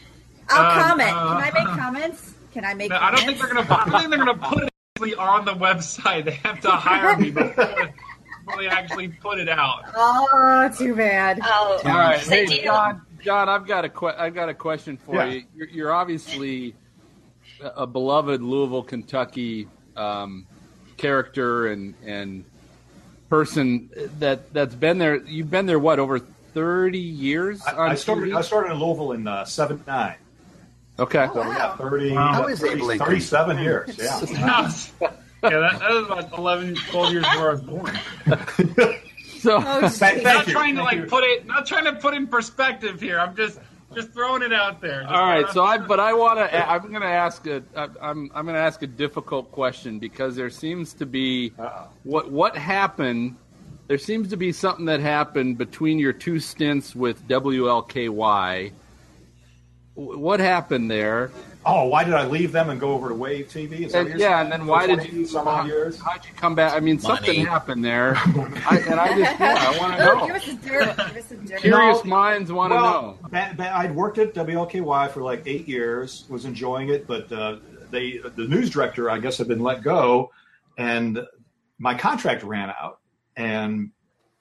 I'll 0.50 0.66
Uh, 0.80 0.84
comment. 0.90 1.10
uh, 1.10 1.28
Can 1.30 1.38
I 1.38 1.52
make 1.54 1.80
comments? 1.80 2.34
Can 2.54 2.66
I 2.66 2.74
make 2.74 2.90
No, 2.90 2.98
I 2.98 3.00
comments? 3.00 3.22
don't 3.22 3.28
think 3.28 3.40
they're 3.40 3.54
gonna. 3.54 3.74
I 3.74 3.90
don't 3.90 4.00
think 4.00 4.10
they're 4.10 4.20
gonna 4.26 4.36
put 4.50 4.64
it 4.64 4.70
actually 4.98 5.16
on 5.16 5.46
the 5.46 5.54
website. 5.54 6.26
They 6.26 6.32
have 6.44 6.60
to 6.62 6.72
hire 6.72 7.16
me 7.18 7.32
before, 7.32 7.54
before 7.66 8.58
they 8.62 8.68
actually 8.68 9.08
put 9.10 9.40
it 9.40 9.48
out. 9.50 9.84
Oh, 9.96 10.70
too 10.78 10.96
bad. 10.96 11.40
Oh, 11.44 11.80
All 11.86 11.92
right, 11.92 12.20
so 12.20 12.30
hey 12.32 12.64
John. 12.64 13.02
John, 13.24 13.50
I've 13.50 13.66
got 13.68 13.86
a 13.86 13.90
que- 13.90 14.16
I've 14.18 14.34
got 14.34 14.50
a 14.50 14.54
question 14.54 14.98
for 14.98 15.16
Yeah. 15.16 15.26
you. 15.26 15.44
You're, 15.56 15.68
you're 15.70 15.92
obviously 15.94 16.76
a 17.62 17.68
a 17.84 17.88
beloved 17.88 18.42
Louisville, 18.42 18.84
Kentucky 18.84 19.68
um, 19.96 20.46
character 20.98 21.68
and 21.68 21.94
and 22.06 22.44
person 23.30 23.90
that 24.20 24.52
that's 24.54 24.76
been 24.76 24.98
there. 24.98 25.18
You've 25.18 25.50
been 25.52 25.66
there 25.66 25.80
what 25.80 26.00
over 26.00 26.20
thirty 26.20 27.00
years? 27.00 27.62
I, 27.66 27.92
I 27.92 27.96
started 27.96 28.30
TV? 28.32 28.38
I 28.38 28.42
started 28.42 28.72
in 28.74 28.80
Louisville 28.80 29.12
in 29.14 29.28
uh, 29.28 29.46
seven 29.46 29.84
nine. 29.88 30.16
Okay. 31.00 31.28
So 31.34 31.42
yeah, 31.44 31.76
30, 31.78 32.12
Wow. 32.14 32.46
30 32.48 32.70
Abe 32.70 32.82
Lincoln? 32.82 33.08
37 33.08 33.58
years. 33.60 33.98
Yeah. 33.98 35.50
yeah, 35.50 35.60
that, 35.60 35.80
that 35.80 35.90
was 35.90 36.06
about 36.06 36.38
11, 36.38 36.76
12 36.76 37.12
years 37.14 37.24
before 37.26 37.50
I 37.50 37.52
was 37.54 37.62
born. 37.62 38.00
So 39.42 39.58
Oh, 39.58 39.88
Thank- 39.90 40.22
thank 40.22 40.24
Not 40.24 40.48
you. 40.48 40.54
trying 40.54 40.76
to 40.76 40.84
like 40.84 41.08
put 41.08 41.24
it. 41.24 41.46
Not 41.48 41.66
trying 41.66 41.86
to 41.86 41.94
put 41.94 42.14
in 42.14 42.28
perspective 42.28 43.02
here. 43.02 43.20
I'm 43.20 43.36
just 43.36 43.60
just 43.96 44.14
throwing 44.14 44.42
it 44.44 44.54
out 44.54 44.80
there. 44.82 45.02
Just 45.02 45.14
All 45.14 45.22
right, 45.26 45.50
so 45.50 45.64
I 45.64 45.78
but 45.80 46.00
I 46.00 46.14
want 46.14 46.38
to. 46.40 46.70
I'm 46.70 46.90
going 46.90 47.02
to 47.02 47.08
ask 47.08 47.46
a. 47.48 47.64
I'm 47.76 48.32
I'm 48.34 48.46
going 48.46 48.56
to 48.56 48.62
ask 48.62 48.82
a 48.84 48.88
difficult 48.88 49.52
question 49.52 50.00
because 50.00 50.36
there 50.36 50.50
seems 50.50 50.94
to 50.94 51.06
be 51.06 51.54
Uh-oh. 51.60 51.88
what 52.04 52.32
what 52.32 52.56
happened. 52.56 53.36
There 53.88 53.98
seems 53.98 54.30
to 54.30 54.38
be 54.38 54.52
something 54.54 54.86
that 54.86 55.00
happened 55.02 55.58
between 55.58 56.00
your 56.00 56.14
two 56.14 56.40
stints 56.40 56.96
with 56.96 57.28
WLKY. 57.28 58.72
What 59.96 60.40
happened 60.40 60.90
there? 60.90 61.32
Oh, 61.64 61.86
why 61.88 62.04
did 62.04 62.16
I 62.16 62.26
leave 62.26 62.52
them 62.52 62.72
and 62.72 62.80
go 62.80 62.92
over 62.92 63.10
to 63.10 63.14
Wave 63.16 63.48
TV? 63.48 63.82
Is 63.86 63.94
And, 63.94 64.20
yeah, 64.20 64.42
and 64.42 64.52
then 64.52 64.66
why 64.66 64.88
did 64.88 65.14
you? 65.14 65.26
some 65.28 65.48
odd 65.48 65.68
years? 65.68 66.00
How'd 66.00 66.26
you 66.26 66.32
come 66.36 66.56
back? 66.56 66.74
I 66.74 66.80
mean, 66.80 66.98
something 66.98 67.46
happened 67.46 67.86
there, 67.86 68.16
I, 68.18 68.84
and 68.90 69.00
I 69.00 69.08
just 69.16 69.40
yeah, 69.40 69.56
I 69.60 69.78
want 69.80 69.94
to 69.98 70.04
give 70.04 70.28
know. 70.28 70.36
us 70.36 70.48
a 70.48 70.54
dirt. 70.56 70.98
Give 71.14 71.18
us 71.18 71.32
a 71.32 71.36
dirt. 71.36 71.62
Curious 71.62 72.04
No. 72.04 72.10
minds 72.10 72.52
want 72.52 72.72
to 72.72 72.76
well, 72.78 73.02
know. 73.02 73.18
ba- 73.30 73.54
ba- 73.56 73.76
I'd 73.78 73.96
worked 73.96 74.18
at 74.18 74.34
WLKY 74.34 75.12
for 75.12 75.22
like 75.22 75.44
eight 75.46 75.68
years, 75.68 76.26
was 76.30 76.46
enjoying 76.46 76.90
it, 76.90 77.06
but 77.06 77.32
uh, 77.32 77.58
they 77.92 78.18
the 78.18 78.48
news 78.48 78.72
director, 78.72 79.12
I 79.12 79.20
guess, 79.20 79.38
had 79.38 79.48
been 79.48 79.62
let 79.62 79.84
go, 79.84 80.32
and 80.80 81.26
my 81.78 81.94
contract 81.94 82.42
ran 82.42 82.70
out, 82.72 83.00
and 83.36 83.92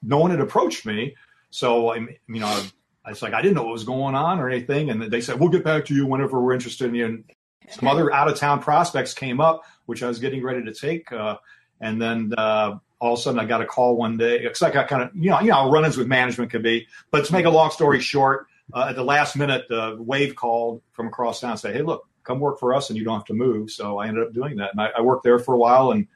no 0.02 0.16
one 0.16 0.30
had 0.30 0.40
approached 0.40 0.86
me. 0.86 1.14
So 1.50 1.92
I, 1.92 1.98
mean, 1.98 2.16
you 2.28 2.40
know, 2.40 2.62
I 3.04 3.10
was 3.10 3.22
like, 3.22 3.32
I 3.32 3.42
didn't 3.42 3.54
know 3.54 3.62
what 3.64 3.72
was 3.72 3.84
going 3.84 4.14
on 4.14 4.40
or 4.40 4.50
anything, 4.50 4.90
and 4.90 5.02
they 5.02 5.20
said 5.20 5.40
we'll 5.40 5.48
get 5.48 5.64
back 5.64 5.86
to 5.86 5.94
you 5.94 6.06
whenever 6.06 6.40
we're 6.40 6.52
interested 6.52 6.88
in 6.88 6.94
you. 6.94 7.06
And 7.06 7.24
some 7.70 7.88
other 7.88 8.12
out 8.12 8.28
of 8.28 8.36
town 8.36 8.60
prospects 8.60 9.14
came 9.14 9.40
up, 9.40 9.64
which 9.86 10.02
I 10.02 10.08
was 10.08 10.18
getting 10.18 10.42
ready 10.42 10.64
to 10.64 10.74
take, 10.74 11.10
uh, 11.12 11.38
and 11.80 12.00
then. 12.00 12.34
Uh, 12.36 12.78
all 13.02 13.14
of 13.14 13.18
a 13.18 13.22
sudden, 13.22 13.40
I 13.40 13.46
got 13.46 13.62
a 13.62 13.64
call 13.64 13.96
one 13.96 14.18
day. 14.18 14.40
It's 14.40 14.60
like 14.60 14.76
I 14.76 14.84
kind 14.84 15.02
of, 15.02 15.10
you 15.14 15.30
know, 15.30 15.40
you 15.40 15.48
know, 15.48 15.54
how 15.54 15.70
run-ins 15.70 15.96
with 15.96 16.06
management 16.06 16.50
could 16.50 16.62
be. 16.62 16.86
But 17.10 17.24
to 17.24 17.32
make 17.32 17.46
a 17.46 17.50
long 17.50 17.70
story 17.70 17.98
short, 17.98 18.46
uh, 18.74 18.88
at 18.90 18.94
the 18.94 19.02
last 19.02 19.36
minute, 19.36 19.64
Wave 19.98 20.36
called 20.36 20.82
from 20.92 21.06
across 21.06 21.40
town 21.40 21.52
and 21.52 21.60
said, 21.60 21.74
"Hey, 21.74 21.80
look, 21.80 22.06
come 22.24 22.40
work 22.40 22.60
for 22.60 22.74
us, 22.74 22.90
and 22.90 22.98
you 22.98 23.04
don't 23.04 23.14
have 23.14 23.24
to 23.24 23.32
move." 23.32 23.70
So 23.70 23.98
I 23.98 24.06
ended 24.06 24.24
up 24.24 24.34
doing 24.34 24.56
that, 24.56 24.72
and 24.72 24.80
I, 24.82 24.90
I 24.98 25.00
worked 25.00 25.24
there 25.24 25.38
for 25.38 25.54
a 25.54 25.58
while, 25.58 25.92
and 25.92 26.06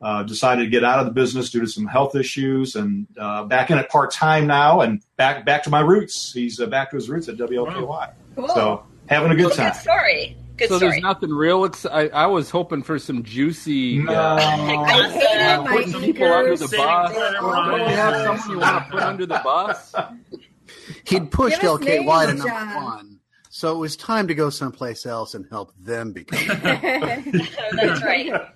uh, 0.00 0.22
decided 0.22 0.62
to 0.64 0.68
get 0.70 0.84
out 0.84 0.98
of 0.98 1.06
the 1.06 1.12
business 1.12 1.50
due 1.50 1.60
to 1.60 1.66
some 1.66 1.86
health 1.86 2.14
issues, 2.16 2.76
and 2.76 3.06
uh, 3.18 3.44
back 3.44 3.70
in 3.70 3.78
it 3.78 3.88
part 3.88 4.10
time 4.12 4.46
now, 4.46 4.80
and 4.82 5.02
back 5.16 5.44
back 5.44 5.62
to 5.64 5.70
my 5.70 5.80
roots. 5.80 6.32
He's 6.32 6.60
uh, 6.60 6.66
back 6.66 6.90
to 6.90 6.96
his 6.96 7.08
roots 7.08 7.28
at 7.28 7.36
WLKY. 7.36 8.12
Cool. 8.36 8.48
So 8.48 8.84
having 9.08 9.30
a 9.32 9.34
good 9.34 9.46
Well, 9.46 9.54
time. 9.56 9.72
good 9.72 9.80
story. 9.80 10.36
Good 10.58 10.68
so 10.70 10.76
story. 10.78 10.90
there's 10.92 11.02
nothing 11.02 11.30
real. 11.30 11.64
Ex- 11.66 11.84
I, 11.84 12.08
I 12.08 12.26
was 12.26 12.48
hoping 12.48 12.82
for 12.82 12.98
some 12.98 13.22
juicy. 13.22 13.98
No. 13.98 14.12
uh, 14.12 14.36
I 14.36 15.08
hate. 15.10 15.58
My 15.64 15.66
putting 15.68 16.00
people 16.02 16.32
under 16.32 16.56
the 16.56 16.68
bus. 16.68 17.12
Saving 17.14 17.32
Don't 17.32 17.78
you 17.80 17.86
have 17.96 18.40
someone 18.40 18.50
you 18.50 18.58
want 18.58 18.84
to 18.86 18.90
put 18.90 19.02
under 19.02 19.26
the 19.26 19.40
bus? 19.44 19.94
He'd 21.06 21.30
pushed 21.30 21.60
Give 21.60 21.70
LKY 21.80 22.26
to 22.28 22.34
number 22.34 22.74
one. 22.76 23.15
So 23.56 23.74
it 23.74 23.78
was 23.78 23.96
time 23.96 24.28
to 24.28 24.34
go 24.34 24.50
someplace 24.50 25.06
else 25.06 25.32
and 25.32 25.46
help 25.48 25.72
them 25.80 26.12
become. 26.12 26.46
That's 26.60 28.02
right. 28.02 28.30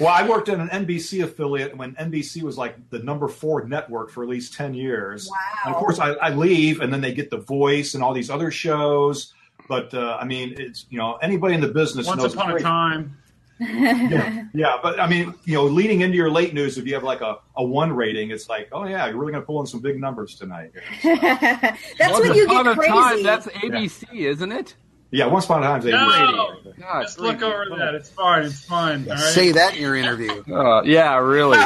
Well, 0.00 0.08
I 0.08 0.28
worked 0.28 0.48
at 0.48 0.58
an 0.58 0.68
NBC 0.68 1.24
affiliate 1.24 1.76
when 1.76 1.94
NBC 1.96 2.42
was 2.42 2.56
like 2.56 2.76
the 2.90 3.00
number 3.00 3.28
four 3.28 3.64
network 3.66 4.10
for 4.10 4.22
at 4.22 4.28
least 4.28 4.54
10 4.54 4.74
years. 4.74 5.28
Wow. 5.28 5.36
And 5.66 5.74
of 5.74 5.80
course, 5.80 5.98
I, 5.98 6.12
I 6.14 6.30
leave 6.30 6.80
and 6.80 6.92
then 6.92 7.00
they 7.00 7.12
get 7.12 7.30
The 7.30 7.38
Voice 7.38 7.94
and 7.94 8.02
all 8.02 8.12
these 8.12 8.30
other 8.30 8.50
shows. 8.50 9.34
But 9.68 9.92
uh, 9.94 10.18
I 10.20 10.24
mean, 10.24 10.54
it's, 10.56 10.86
you 10.90 10.98
know, 10.98 11.16
anybody 11.16 11.54
in 11.54 11.60
the 11.60 11.68
business 11.68 12.06
Once 12.06 12.18
knows 12.18 12.34
Once 12.34 12.34
upon 12.34 12.50
a 12.50 12.52
great. 12.54 12.62
time. 12.62 13.16
Yeah, 13.60 14.44
yeah, 14.54 14.76
but 14.82 15.00
I 15.00 15.08
mean, 15.08 15.34
you 15.44 15.54
know, 15.54 15.64
leading 15.64 16.00
into 16.02 16.16
your 16.16 16.30
late 16.30 16.54
news, 16.54 16.78
if 16.78 16.86
you 16.86 16.94
have 16.94 17.02
like 17.02 17.20
a, 17.20 17.38
a 17.56 17.64
one 17.64 17.92
rating, 17.92 18.30
it's 18.30 18.48
like, 18.48 18.68
oh, 18.72 18.84
yeah, 18.86 19.06
you're 19.08 19.16
really 19.16 19.32
going 19.32 19.42
to 19.42 19.46
pull 19.46 19.60
in 19.60 19.66
some 19.66 19.80
big 19.80 20.00
numbers 20.00 20.34
tonight. 20.36 20.70
that's 21.02 21.80
Once 22.00 22.20
when 22.20 22.34
you 22.34 22.44
upon 22.44 22.64
get 22.64 22.72
a 22.72 22.76
crazy. 22.76 22.92
time, 22.92 23.22
that's 23.22 23.46
ABC, 23.48 24.04
isn't 24.12 24.52
it? 24.52 24.76
Yeah, 25.10 25.26
once 25.26 25.46
upon 25.46 25.62
a 25.62 25.66
time, 25.66 25.80
they 25.80 25.90
No, 25.90 26.56
God, 26.78 27.02
just 27.02 27.18
look 27.18 27.40
over 27.42 27.64
that. 27.78 27.94
It's 27.94 28.10
fine. 28.10 28.44
It's 28.44 28.64
fine. 28.64 29.04
All 29.08 29.14
right. 29.16 29.20
Say 29.20 29.52
that 29.52 29.74
in 29.74 29.80
your 29.82 29.96
interview. 29.96 30.42
Uh, 30.52 30.82
yeah, 30.82 31.16
really. 31.16 31.58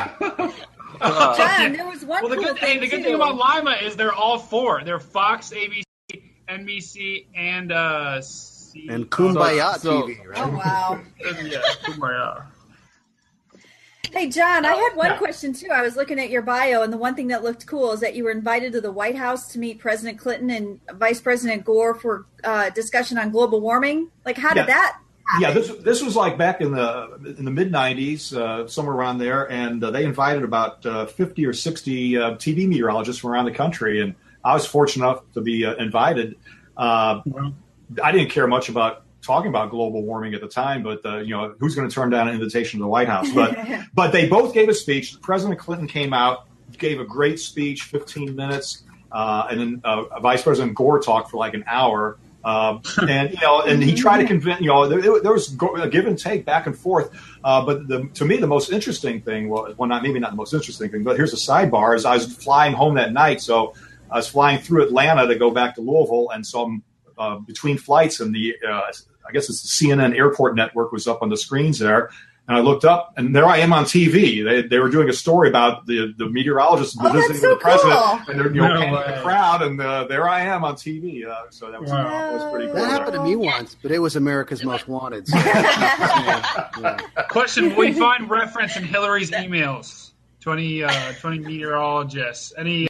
Uh, 1.00 1.36
John, 1.36 1.72
there 1.72 1.86
was 1.88 2.04
one 2.04 2.22
Well, 2.22 2.30
the 2.30 2.36
cool 2.36 2.44
good, 2.44 2.58
hey, 2.58 2.66
thing 2.74 2.80
the 2.80 2.88
good 2.88 3.02
thing 3.02 3.14
about 3.14 3.34
Lima 3.36 3.72
is 3.82 3.96
they're 3.96 4.14
all 4.14 4.38
four. 4.38 4.82
They're 4.84 5.00
Fox, 5.00 5.50
ABC, 5.50 5.82
NBC, 6.48 7.26
and 7.34 7.72
uh, 7.72 8.20
C- 8.22 8.51
And 8.88 9.10
Kumbaya 9.10 9.78
So- 9.78 10.02
TV, 10.02 10.18
right? 10.26 10.38
Oh 10.38 10.42
right? 10.50 10.52
wow. 10.52 11.00
yeah, 11.44 11.60
Kumbaya. 11.84 12.44
Hey 14.12 14.28
John, 14.28 14.66
I 14.66 14.74
had 14.74 14.90
one 14.94 15.06
Yeah. 15.12 15.16
question 15.16 15.54
too. 15.54 15.68
I 15.72 15.80
was 15.80 15.96
looking 15.96 16.18
at 16.20 16.28
your 16.28 16.42
bio, 16.42 16.82
and 16.82 16.92
the 16.92 16.98
one 16.98 17.14
thing 17.14 17.28
that 17.28 17.42
looked 17.42 17.66
cool 17.66 17.92
is 17.92 18.00
that 18.00 18.14
you 18.14 18.24
were 18.24 18.30
invited 18.30 18.72
to 18.74 18.80
the 18.82 18.92
White 18.92 19.16
House 19.16 19.48
to 19.52 19.58
meet 19.58 19.78
President 19.78 20.18
Clinton 20.18 20.50
and 20.50 20.80
Vice 20.98 21.20
President 21.20 21.64
Gore 21.64 21.94
for 21.94 22.26
uh, 22.44 22.68
discussion 22.70 23.16
on 23.16 23.30
global 23.30 23.60
warming. 23.62 24.10
Like, 24.26 24.36
how 24.36 24.48
Yeah. 24.48 24.54
did 24.62 24.66
that? 24.68 24.98
Yeah, 25.40 25.52
this 25.52 25.68
this 25.82 26.02
was 26.02 26.14
like 26.14 26.36
back 26.36 26.60
in 26.60 26.72
the 26.72 27.34
in 27.38 27.46
the 27.46 27.50
mid 27.50 27.72
'90s, 27.72 28.36
uh, 28.36 28.66
somewhere 28.68 28.94
around 28.94 29.16
there, 29.18 29.50
and 29.50 29.82
uh, 29.82 29.90
they 29.90 30.04
invited 30.04 30.42
about 30.42 30.84
uh, 30.84 31.06
50 31.06 31.46
or 31.46 31.54
60 31.54 32.16
uh, 32.18 32.30
TV 32.32 32.68
meteorologists 32.68 33.20
from 33.22 33.30
around 33.30 33.46
the 33.46 33.52
country, 33.52 34.02
and 34.02 34.14
I 34.44 34.52
was 34.52 34.66
fortunate 34.66 35.06
enough 35.06 35.22
to 35.34 35.40
be 35.40 35.64
uh, 35.64 35.74
invited. 35.76 36.36
Uh, 36.76 37.22
I 38.02 38.12
didn't 38.12 38.30
care 38.30 38.46
much 38.46 38.68
about 38.68 39.04
talking 39.22 39.48
about 39.48 39.70
global 39.70 40.02
warming 40.02 40.34
at 40.34 40.40
the 40.40 40.48
time, 40.48 40.82
but 40.82 41.04
uh, 41.04 41.18
you 41.18 41.30
know, 41.30 41.54
who's 41.58 41.74
going 41.74 41.88
to 41.88 41.94
turn 41.94 42.10
down 42.10 42.28
an 42.28 42.34
invitation 42.34 42.78
to 42.80 42.84
the 42.84 42.88
White 42.88 43.08
House? 43.08 43.30
But 43.32 43.56
but 43.94 44.12
they 44.12 44.28
both 44.28 44.52
gave 44.52 44.68
a 44.68 44.74
speech. 44.74 45.20
President 45.22 45.58
Clinton 45.58 45.88
came 45.88 46.12
out, 46.12 46.46
gave 46.78 47.00
a 47.00 47.04
great 47.04 47.38
speech, 47.40 47.84
15 47.84 48.36
minutes, 48.36 48.82
uh, 49.10 49.46
and 49.50 49.60
then 49.60 49.80
uh, 49.84 50.20
Vice 50.20 50.42
President 50.42 50.74
Gore 50.74 51.00
talked 51.00 51.30
for 51.30 51.36
like 51.36 51.54
an 51.54 51.64
hour. 51.66 52.18
Um, 52.44 52.82
and 53.08 53.30
you 53.30 53.40
know, 53.40 53.62
and 53.62 53.80
he 53.82 53.94
tried 54.04 54.18
to 54.18 54.26
convince 54.26 54.60
you 54.60 54.66
know 54.66 54.88
there, 54.88 55.00
there 55.00 55.32
was 55.32 55.52
a 55.52 55.88
give 55.88 56.06
and 56.06 56.18
take 56.18 56.44
back 56.44 56.66
and 56.66 56.76
forth. 56.76 57.10
Uh, 57.44 57.64
but 57.64 57.86
the, 57.86 58.08
to 58.14 58.24
me, 58.24 58.36
the 58.38 58.48
most 58.48 58.72
interesting 58.72 59.20
thing 59.20 59.48
was 59.48 59.76
well, 59.78 59.88
not 59.88 60.02
maybe 60.02 60.18
not 60.18 60.30
the 60.30 60.36
most 60.36 60.52
interesting 60.52 60.90
thing, 60.90 61.04
but 61.04 61.16
here's 61.16 61.32
a 61.32 61.36
sidebar: 61.36 61.94
is 61.94 62.04
I 62.04 62.14
was 62.14 62.34
flying 62.34 62.72
home 62.72 62.94
that 62.94 63.12
night, 63.12 63.40
so 63.40 63.74
I 64.10 64.16
was 64.16 64.28
flying 64.28 64.58
through 64.58 64.82
Atlanta 64.82 65.28
to 65.28 65.36
go 65.36 65.52
back 65.52 65.76
to 65.76 65.80
Louisville, 65.80 66.30
and 66.30 66.44
so 66.44 66.64
I'm 66.64 66.82
uh, 67.22 67.38
between 67.38 67.76
flights, 67.78 68.20
and 68.20 68.34
the 68.34 68.54
uh, 68.68 68.90
I 69.28 69.32
guess 69.32 69.48
it's 69.50 69.62
the 69.62 69.86
CNN 69.86 70.16
airport 70.16 70.56
network 70.56 70.92
was 70.92 71.06
up 71.06 71.22
on 71.22 71.28
the 71.28 71.36
screens 71.36 71.78
there. 71.78 72.10
And 72.48 72.56
I 72.56 72.60
looked 72.60 72.84
up, 72.84 73.14
and 73.16 73.36
there 73.36 73.46
I 73.46 73.58
am 73.58 73.72
on 73.72 73.84
TV. 73.84 74.42
They, 74.44 74.62
they 74.62 74.80
were 74.80 74.88
doing 74.90 75.08
a 75.08 75.12
story 75.12 75.48
about 75.48 75.86
the 75.86 76.12
the 76.18 76.28
meteorologist 76.28 76.96
Oh, 77.00 77.12
visiting 77.12 77.36
so 77.36 77.50
the 77.50 77.56
president, 77.56 78.00
cool. 78.00 78.18
and 78.28 78.34
they're 78.40 78.52
you 78.52 78.60
know 78.60 78.90
No 78.90 79.14
the 79.14 79.20
crowd, 79.22 79.62
and 79.62 79.80
uh, 79.80 80.04
there 80.08 80.28
I 80.28 80.40
am 80.40 80.64
on 80.64 80.74
TV. 80.74 81.24
Uh, 81.24 81.34
so 81.50 81.70
that 81.70 81.80
was, 81.80 81.88
Wow. 81.90 82.02
that 82.02 82.32
was 82.34 82.44
pretty 82.52 82.66
cool. 82.66 82.74
That 82.74 82.90
happened 82.90 83.14
to 83.14 83.22
me 83.22 83.36
once, 83.36 83.76
but 83.80 83.92
it 83.92 84.00
was 84.00 84.16
America's 84.16 84.64
Most 84.64 84.88
Wanted. 84.88 85.28
So, 85.28 85.36
yeah, 85.38 86.68
yeah. 86.80 86.96
Question: 87.30 87.70
Will 87.70 87.76
we 87.76 87.92
find 87.92 88.28
reference 88.28 88.76
in 88.76 88.82
Hillary's 88.82 89.30
emails 89.30 90.10
to 90.40 90.50
any 90.50 90.82
uh, 90.82 90.90
to 91.20 91.28
any 91.28 91.38
meteorologists? 91.38 92.52
Any 92.58 92.88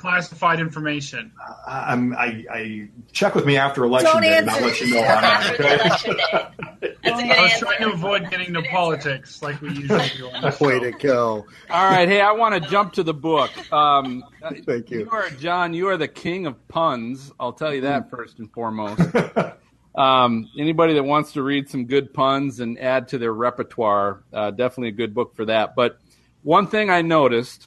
classified 0.00 0.58
information? 0.60 1.30
I, 1.66 1.92
I'm, 1.92 2.12
I, 2.14 2.44
I 2.50 2.88
check 3.12 3.34
with 3.34 3.44
me 3.46 3.56
after 3.56 3.84
election 3.84 4.10
Don't 4.12 4.22
day, 4.22 4.38
and 4.38 4.48
I'll 4.50 4.62
let 4.62 4.80
you 4.80 4.94
know 4.94 5.00
on 5.00 5.04
that. 5.04 5.24
After 5.60 5.62
the 5.62 5.64
Okay? 5.64 5.74
election 5.84 6.16
day. 6.16 6.94
That's 7.02 7.20
a 7.20 7.22
good 7.22 7.30
I 7.32 7.42
was 7.42 7.58
trying 7.58 7.78
to 7.80 7.92
avoid 7.92 8.30
getting 8.30 8.48
into 8.48 8.62
politics 8.62 9.42
like 9.42 9.60
we 9.60 9.68
usually 9.70 10.08
do. 10.16 10.28
On 10.30 10.42
this 10.42 10.60
Way 10.60 10.78
show. 10.78 10.90
to 10.90 10.92
go! 10.92 11.46
All 11.70 11.90
right, 11.90 12.08
hey, 12.08 12.20
I 12.20 12.32
want 12.32 12.62
to 12.62 12.68
jump 12.70 12.94
to 12.94 13.02
the 13.02 13.14
book. 13.14 13.50
Um, 13.72 14.24
Thank 14.66 14.90
you. 14.90 15.00
You 15.00 15.10
are 15.10 15.30
John. 15.30 15.74
You 15.74 15.88
are 15.88 15.96
the 15.96 16.08
king 16.08 16.46
of 16.46 16.66
puns. 16.68 17.30
I'll 17.38 17.52
tell 17.52 17.74
you 17.74 17.82
that 17.82 18.10
first 18.10 18.38
and 18.38 18.50
foremost. 18.52 19.02
Um, 19.92 20.48
anybody 20.56 20.94
that 20.94 21.02
wants 21.02 21.32
to 21.32 21.42
read 21.42 21.68
some 21.68 21.86
good 21.86 22.14
puns 22.14 22.60
and 22.60 22.78
add 22.78 23.08
to 23.08 23.18
their 23.18 23.32
repertoire, 23.32 24.22
uh, 24.32 24.52
definitely 24.52 24.90
a 24.90 24.92
good 24.92 25.14
book 25.14 25.34
for 25.34 25.44
that. 25.46 25.74
But 25.74 25.98
one 26.44 26.68
thing 26.68 26.90
I 26.90 27.02
noticed 27.02 27.66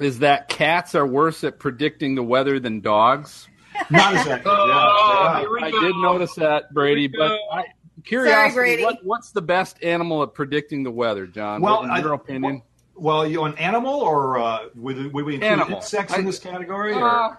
is 0.00 0.20
that 0.20 0.48
cats 0.48 0.94
are 0.94 1.06
worse 1.06 1.44
at 1.44 1.58
predicting 1.58 2.14
the 2.14 2.22
weather 2.22 2.58
than 2.60 2.80
dogs. 2.80 3.48
Not 3.90 4.14
exactly. 4.14 4.50
Oh, 4.52 4.66
Yeah, 4.68 5.66
I 5.66 5.70
did 5.70 5.96
notice 5.96 6.34
that, 6.36 6.72
Brady. 6.72 7.08
we 7.08 7.16
But. 7.18 7.38
I, 7.52 7.64
curiosity, 8.04 8.54
Brady. 8.54 8.84
What, 8.84 8.98
what's 9.04 9.30
the 9.32 9.42
best 9.42 9.82
animal 9.82 10.22
at 10.22 10.34
predicting 10.34 10.82
the 10.84 10.90
weather, 10.90 11.26
John? 11.26 11.60
Well, 11.60 11.82
in 11.82 11.90
I- 11.90 12.00
your 12.00 12.12
opinion? 12.12 12.62
Well, 12.96 13.26
you 13.26 13.42
an 13.42 13.58
animal, 13.58 13.92
or 13.94 14.38
uh, 14.38 14.68
would, 14.76 15.12
would 15.12 15.24
we 15.24 15.34
include 15.34 15.50
Animal. 15.50 15.78
insects 15.78 16.14
I- 16.14 16.18
in 16.18 16.24
this 16.26 16.38
category? 16.38 16.92
Or? 16.92 17.08
Uh, 17.08 17.36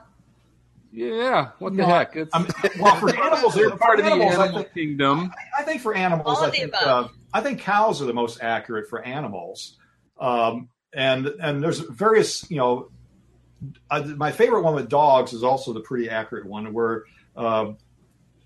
yeah. 0.92 1.50
What 1.60 1.72
the 1.72 1.78
No, 1.84 1.86
heck? 1.86 2.16
It's 2.18 2.36
I 2.36 2.40
mean, 2.40 2.50
well, 2.80 2.96
for 2.98 3.10
animals, 3.24 3.54
they're 3.56 3.70
part 3.78 4.00
of 4.00 4.06
the 4.06 4.12
animals, 4.12 4.36
I 4.36 4.44
animal 4.48 4.64
think, 4.64 4.74
kingdom. 4.74 5.32
I 5.58 5.64
think 5.64 5.82
for 5.82 5.94
animals, 5.96 6.42
I 6.42 6.50
think, 6.50 6.74
uh, 6.74 7.08
I 7.34 7.40
think 7.42 7.62
cows 7.62 8.02
are 8.02 8.06
the 8.06 8.14
most 8.14 8.42
accurate 8.42 8.90
for 8.90 9.02
animals. 9.02 9.78
Um, 10.20 10.68
and 10.96 11.28
and 11.28 11.62
there's 11.62 11.80
various, 11.80 12.50
you 12.50 12.58
know, 12.58 12.90
uh, 13.92 14.02
my 14.16 14.32
favorite 14.32 14.64
one 14.64 14.74
with 14.74 14.90
dogs 14.90 15.34
is 15.34 15.44
also 15.44 15.74
the 15.74 15.82
pretty 15.82 16.10
accurate 16.10 16.46
one, 16.46 16.74
where 16.74 17.04
uh, 17.36 17.74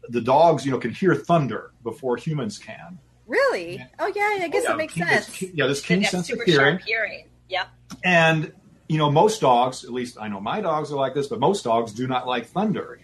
the 0.09 0.21
dogs, 0.21 0.65
you 0.65 0.71
know, 0.71 0.79
can 0.79 0.91
hear 0.91 1.15
thunder 1.15 1.71
before 1.83 2.17
humans 2.17 2.57
can. 2.57 2.99
Really? 3.27 3.85
Oh 3.99 4.12
yeah, 4.13 4.39
I 4.41 4.47
guess 4.47 4.63
yeah, 4.63 4.71
that 4.71 4.77
makes 4.77 4.95
this 4.95 5.07
sense. 5.07 5.29
keen- 5.29 5.51
yeah, 5.53 5.67
this 5.67 5.81
keen 5.81 6.03
sense 6.03 6.29
of 6.31 6.41
hearing. 6.41 6.77
sharp 6.77 6.81
hearing. 6.81 7.27
Yeah. 7.47 7.67
And 8.03 8.51
you 8.88 8.97
know, 8.97 9.12
most 9.12 9.41
dogs, 9.41 9.83
at 9.83 9.93
least 9.93 10.17
I 10.19 10.27
know 10.27 10.39
my 10.39 10.62
dogs 10.62 10.91
are 10.91 10.95
like 10.95 11.13
this, 11.13 11.27
but 11.27 11.39
most 11.39 11.63
dogs 11.63 11.93
do 11.93 12.07
not 12.07 12.25
like 12.25 12.47
thunder. 12.47 12.99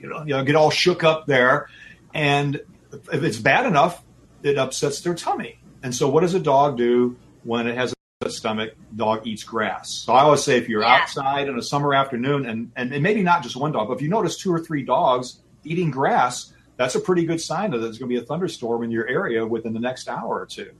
You 0.00 0.08
know, 0.08 0.24
you 0.24 0.34
know, 0.34 0.42
get 0.42 0.56
all 0.56 0.70
shook 0.70 1.04
up 1.04 1.26
there, 1.26 1.68
and 2.12 2.60
if 2.90 3.22
it's 3.22 3.38
bad 3.38 3.66
enough, 3.66 4.02
it 4.42 4.58
upsets 4.58 5.00
their 5.02 5.14
tummy. 5.14 5.60
And 5.84 5.94
so, 5.94 6.08
what 6.08 6.22
does 6.22 6.34
a 6.34 6.40
dog 6.40 6.76
do 6.76 7.16
when 7.44 7.68
it 7.68 7.76
has 7.76 7.92
a 7.92 7.94
stomach? 8.30 8.74
Dog 8.94 9.26
eats 9.26 9.42
grass. 9.44 9.90
So 9.90 10.12
I 10.12 10.22
always 10.22 10.42
say, 10.42 10.56
if 10.58 10.68
you're 10.68 10.82
Yeah. 10.82 10.96
outside 11.02 11.48
on 11.48 11.58
a 11.58 11.62
summer 11.62 11.94
afternoon, 11.94 12.46
and, 12.46 12.70
and 12.76 12.92
and 12.92 13.02
maybe 13.02 13.22
not 13.22 13.42
just 13.42 13.56
one 13.56 13.72
dog, 13.72 13.88
but 13.88 13.94
if 13.94 14.02
you 14.02 14.08
notice 14.08 14.36
two 14.36 14.52
or 14.52 14.60
three 14.60 14.82
dogs 14.82 15.40
eating 15.64 15.90
grass, 15.90 16.52
that's 16.76 16.94
a 16.94 17.00
pretty 17.00 17.24
good 17.24 17.40
sign 17.40 17.70
that 17.70 17.78
there's 17.78 17.98
going 17.98 18.08
to 18.10 18.14
be 18.18 18.22
a 18.22 18.24
thunderstorm 18.26 18.82
in 18.82 18.90
your 18.90 19.06
area 19.06 19.46
within 19.46 19.72
the 19.72 19.80
next 19.80 20.08
hour 20.08 20.40
or 20.40 20.46
two. 20.46 20.70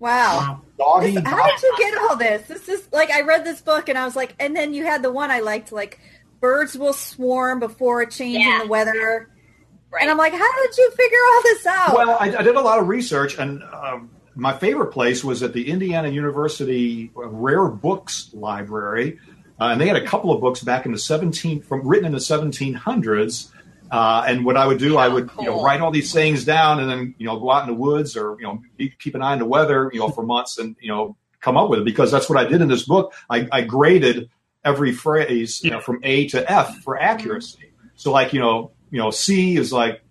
Wow. 0.00 0.60
Doggy, 0.78 1.12
This- 1.12 1.24
how 1.24 1.46
did 1.46 1.62
you 1.62 1.74
get 1.78 1.98
all 1.98 2.16
this? 2.16 2.46
This 2.48 2.68
is 2.68 2.88
like 2.92 3.10
I 3.10 3.22
read 3.22 3.44
this 3.44 3.60
book 3.62 3.88
and 3.88 3.96
I 3.96 4.04
was 4.04 4.16
like, 4.16 4.34
and 4.38 4.54
then 4.56 4.74
you 4.74 4.84
had 4.84 5.02
the 5.02 5.12
one 5.12 5.30
I 5.30 5.40
liked, 5.40 5.72
like 5.72 5.98
birds 6.40 6.76
will 6.76 6.92
swarm 6.92 7.60
before 7.60 8.02
a 8.02 8.10
change 8.10 8.44
Yeah. 8.44 8.56
in 8.60 8.66
the 8.66 8.70
weather, 8.70 9.30
Right. 9.90 10.02
and 10.02 10.10
I'm 10.10 10.18
like, 10.18 10.32
how 10.34 10.62
did 10.62 10.76
you 10.76 10.90
figure 10.90 11.18
all 11.32 11.42
this 11.42 11.66
out? 11.66 11.94
Well, 11.96 12.10
I, 12.20 12.36
I 12.36 12.42
did 12.42 12.56
a 12.56 12.60
lot 12.60 12.80
of 12.80 12.88
research, 12.88 13.38
and 13.38 13.62
um, 13.62 14.10
my 14.34 14.56
favorite 14.56 14.92
place 14.92 15.22
was 15.22 15.42
at 15.42 15.52
the 15.52 15.70
Indiana 15.70 16.08
University 16.08 17.10
Rare 17.14 17.68
Books 17.68 18.30
Library, 18.32 19.18
uh, 19.60 19.66
and 19.66 19.80
they 19.80 19.86
had 19.86 19.96
a 19.96 20.06
couple 20.06 20.32
of 20.32 20.40
books 20.40 20.62
back 20.62 20.86
in 20.86 20.92
the 20.92 20.98
17 20.98 21.62
from 21.62 21.86
written 21.86 22.06
in 22.06 22.12
the 22.12 22.18
1700s. 22.18 23.50
Uh, 23.90 24.24
and 24.26 24.44
what 24.44 24.56
I 24.56 24.66
would 24.66 24.78
do, 24.78 24.96
I 24.96 25.06
would 25.08 25.30
you 25.38 25.44
know 25.44 25.62
write 25.62 25.80
all 25.80 25.90
these 25.90 26.12
things 26.12 26.44
down, 26.44 26.80
and 26.80 26.90
then 26.90 27.14
you 27.18 27.26
know 27.26 27.38
go 27.38 27.50
out 27.52 27.68
in 27.68 27.74
the 27.74 27.80
woods 27.80 28.16
or 28.16 28.36
you 28.40 28.46
know 28.46 28.60
be- 28.76 28.94
keep 28.98 29.14
an 29.14 29.22
eye 29.22 29.32
on 29.32 29.38
the 29.38 29.44
weather, 29.44 29.90
you 29.92 30.00
know, 30.00 30.08
for 30.08 30.22
months, 30.34 30.58
and 30.58 30.74
you 30.80 30.88
know 30.88 31.16
come 31.40 31.56
up 31.56 31.68
with 31.68 31.80
it 31.80 31.84
because 31.84 32.10
that's 32.10 32.28
what 32.28 32.38
I 32.38 32.48
did 32.48 32.62
in 32.62 32.68
this 32.68 32.84
book. 32.84 33.12
I, 33.28 33.46
I 33.52 33.60
graded 33.60 34.30
every 34.64 34.92
phrase 34.92 35.62
you 35.62 35.70
know, 35.70 35.80
from 35.80 36.00
A 36.02 36.26
to 36.28 36.50
F 36.50 36.78
for 36.78 36.98
accuracy. 36.98 37.72
So 37.96 38.10
like 38.10 38.32
you 38.32 38.40
know 38.40 38.72
you 38.90 38.98
know 38.98 39.10
C 39.10 39.56
is 39.56 39.72
like 39.72 40.02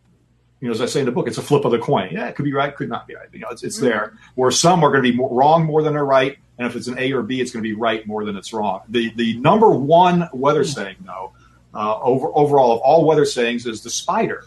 you 0.63 0.69
know, 0.69 0.73
as 0.75 0.79
I 0.79 0.85
say 0.85 1.01
in 1.01 1.05
the 1.05 1.11
book, 1.11 1.27
it's 1.27 1.37
a 1.37 1.41
flip 1.41 1.65
of 1.65 1.71
the 1.73 1.77
coin. 1.77 2.07
Yeah, 2.13 2.29
it 2.29 2.37
could 2.37 2.45
be 2.45 2.53
right, 2.53 2.73
could 2.73 2.87
not 2.87 3.05
be 3.05 3.15
right. 3.15 3.27
You 3.33 3.39
know, 3.39 3.49
it's, 3.49 3.63
it's 3.63 3.79
there. 3.79 4.13
Where 4.35 4.49
some 4.49 4.81
are 4.81 4.91
going 4.91 5.03
to 5.03 5.11
be 5.11 5.13
more, 5.13 5.29
wrong 5.29 5.65
more 5.65 5.83
than 5.83 5.91
they're 5.91 6.05
right, 6.05 6.37
and 6.57 6.65
if 6.65 6.77
it's 6.77 6.87
an 6.87 6.97
A 6.97 7.11
or 7.11 7.21
B, 7.21 7.41
it's 7.41 7.51
going 7.51 7.61
to 7.61 7.69
be 7.69 7.75
right 7.75 8.07
more 8.07 8.23
than 8.23 8.37
it's 8.37 8.53
wrong. 8.53 8.79
The 8.87 9.11
the 9.15 9.35
number 9.39 9.69
one 9.69 10.29
weather 10.31 10.63
saying, 10.63 10.95
though, 11.01 11.33
uh, 11.73 11.99
over 11.99 12.29
overall 12.33 12.71
of 12.71 12.79
all 12.79 13.05
weather 13.05 13.25
sayings, 13.25 13.65
is 13.65 13.83
the 13.83 13.89
spider, 13.89 14.45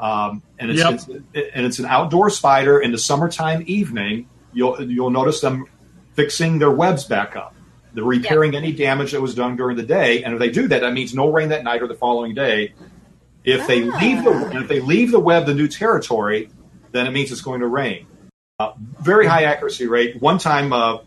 um, 0.00 0.42
and 0.58 0.72
it's, 0.72 0.80
Yep. 0.80 0.94
it's 0.94 1.06
and 1.54 1.64
it's 1.64 1.78
an 1.78 1.86
outdoor 1.86 2.28
spider 2.28 2.80
in 2.80 2.90
the 2.90 2.98
summertime 2.98 3.62
evening. 3.68 4.28
You'll 4.52 4.82
you'll 4.82 5.10
notice 5.10 5.40
them 5.40 5.66
fixing 6.14 6.58
their 6.58 6.72
webs 6.72 7.04
back 7.04 7.36
up. 7.36 7.54
They're 7.94 8.02
repairing 8.02 8.56
any 8.56 8.72
damage 8.72 9.12
that 9.12 9.20
was 9.20 9.36
done 9.36 9.54
during 9.54 9.76
the 9.76 9.84
day, 9.84 10.24
and 10.24 10.32
if 10.34 10.40
they 10.40 10.50
do 10.50 10.66
that, 10.66 10.80
that 10.80 10.92
means 10.92 11.14
no 11.14 11.30
rain 11.30 11.50
that 11.50 11.62
night 11.62 11.82
or 11.82 11.86
the 11.86 11.94
following 11.94 12.34
day. 12.34 12.72
If 13.44 13.66
they 13.66 13.88
Ah. 13.88 13.98
leave 14.00 14.24
the 14.24 14.60
if 14.62 14.68
they 14.68 14.80
leave 14.80 15.10
the 15.10 15.20
web 15.20 15.46
the 15.46 15.54
new 15.54 15.68
territory, 15.68 16.48
then 16.92 17.06
it 17.06 17.10
means 17.10 17.32
it's 17.32 17.40
going 17.40 17.60
to 17.60 17.66
rain. 17.66 18.06
Uh, 18.58 18.72
very 19.00 19.26
high 19.26 19.44
accuracy 19.44 19.86
rate. 19.88 20.20
One 20.20 20.38
time 20.38 20.72
uh, 20.72 20.98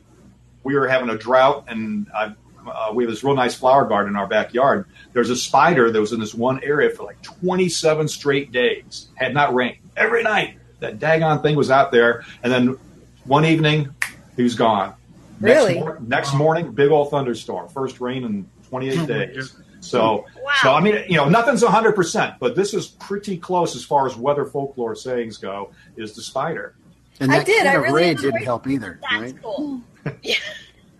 we 0.63 0.75
were 0.75 0.87
having 0.87 1.09
a 1.09 1.17
drought, 1.17 1.65
and 1.69 2.07
I, 2.13 2.33
uh, 2.67 2.91
we 2.93 3.03
have 3.03 3.11
this 3.11 3.23
real 3.23 3.35
nice 3.35 3.55
flower 3.55 3.85
garden 3.85 4.13
in 4.13 4.15
our 4.17 4.27
backyard. 4.27 4.85
There's 5.13 5.29
a 5.29 5.35
spider 5.35 5.89
that 5.91 5.99
was 5.99 6.11
in 6.11 6.19
this 6.19 6.33
one 6.33 6.61
area 6.63 6.89
for 6.89 7.03
like 7.03 7.21
27 7.21 8.07
straight 8.09 8.51
days. 8.51 9.07
Had 9.15 9.33
not 9.33 9.53
rained 9.53 9.77
every 9.95 10.23
night. 10.23 10.57
That 10.81 10.99
daggone 10.99 11.41
thing 11.41 11.55
was 11.55 11.71
out 11.71 11.91
there, 11.91 12.25
and 12.43 12.51
then 12.51 12.77
one 13.23 13.45
evening 13.45 13.95
he 14.35 14.43
was 14.43 14.55
gone. 14.55 14.93
Really? 15.39 15.75
Next, 15.75 15.79
mor- 15.79 15.99
next 16.05 16.33
morning, 16.33 16.71
big 16.73 16.91
old 16.91 17.11
thunderstorm. 17.11 17.69
First 17.69 18.01
rain 18.01 18.23
in 18.25 18.45
28 18.69 18.99
Oh 18.99 19.05
days. 19.05 19.55
Goodness. 19.91 20.33
So, 20.35 20.41
Wow. 20.43 20.51
so 20.61 20.73
I 20.73 20.79
mean, 20.81 21.03
you 21.07 21.17
know, 21.17 21.29
nothing's 21.29 21.63
100, 21.63 21.93
percent 21.93 22.35
but 22.39 22.55
this 22.55 22.73
is 22.73 22.87
pretty 22.87 23.37
close 23.37 23.75
as 23.75 23.83
far 23.83 24.05
as 24.07 24.15
weather 24.15 24.45
folklore 24.45 24.95
sayings 24.95 25.37
go. 25.37 25.71
Is 25.95 26.13
the 26.13 26.21
spider? 26.21 26.75
And 27.19 27.31
I 27.31 27.37
that 27.39 27.45
did, 27.45 27.63
kind 27.63 27.69
I 27.69 27.73
of 27.75 27.81
really 27.83 27.93
raid 27.93 28.17
didn't 28.17 28.43
help 28.43 28.67
either, 28.67 28.99
That's 29.01 29.33
right? 29.33 29.41
cool. 29.41 29.81
Yeah. 30.21 30.35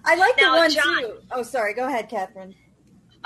I 0.04 0.16
like 0.16 0.36
the 0.38 0.48
one 0.48 0.72
John- 0.72 1.02
too. 1.02 1.14
Oh, 1.32 1.44
sorry. 1.44 1.74
Go 1.74 1.88
ahead, 1.88 2.10
Catherine. 2.10 2.56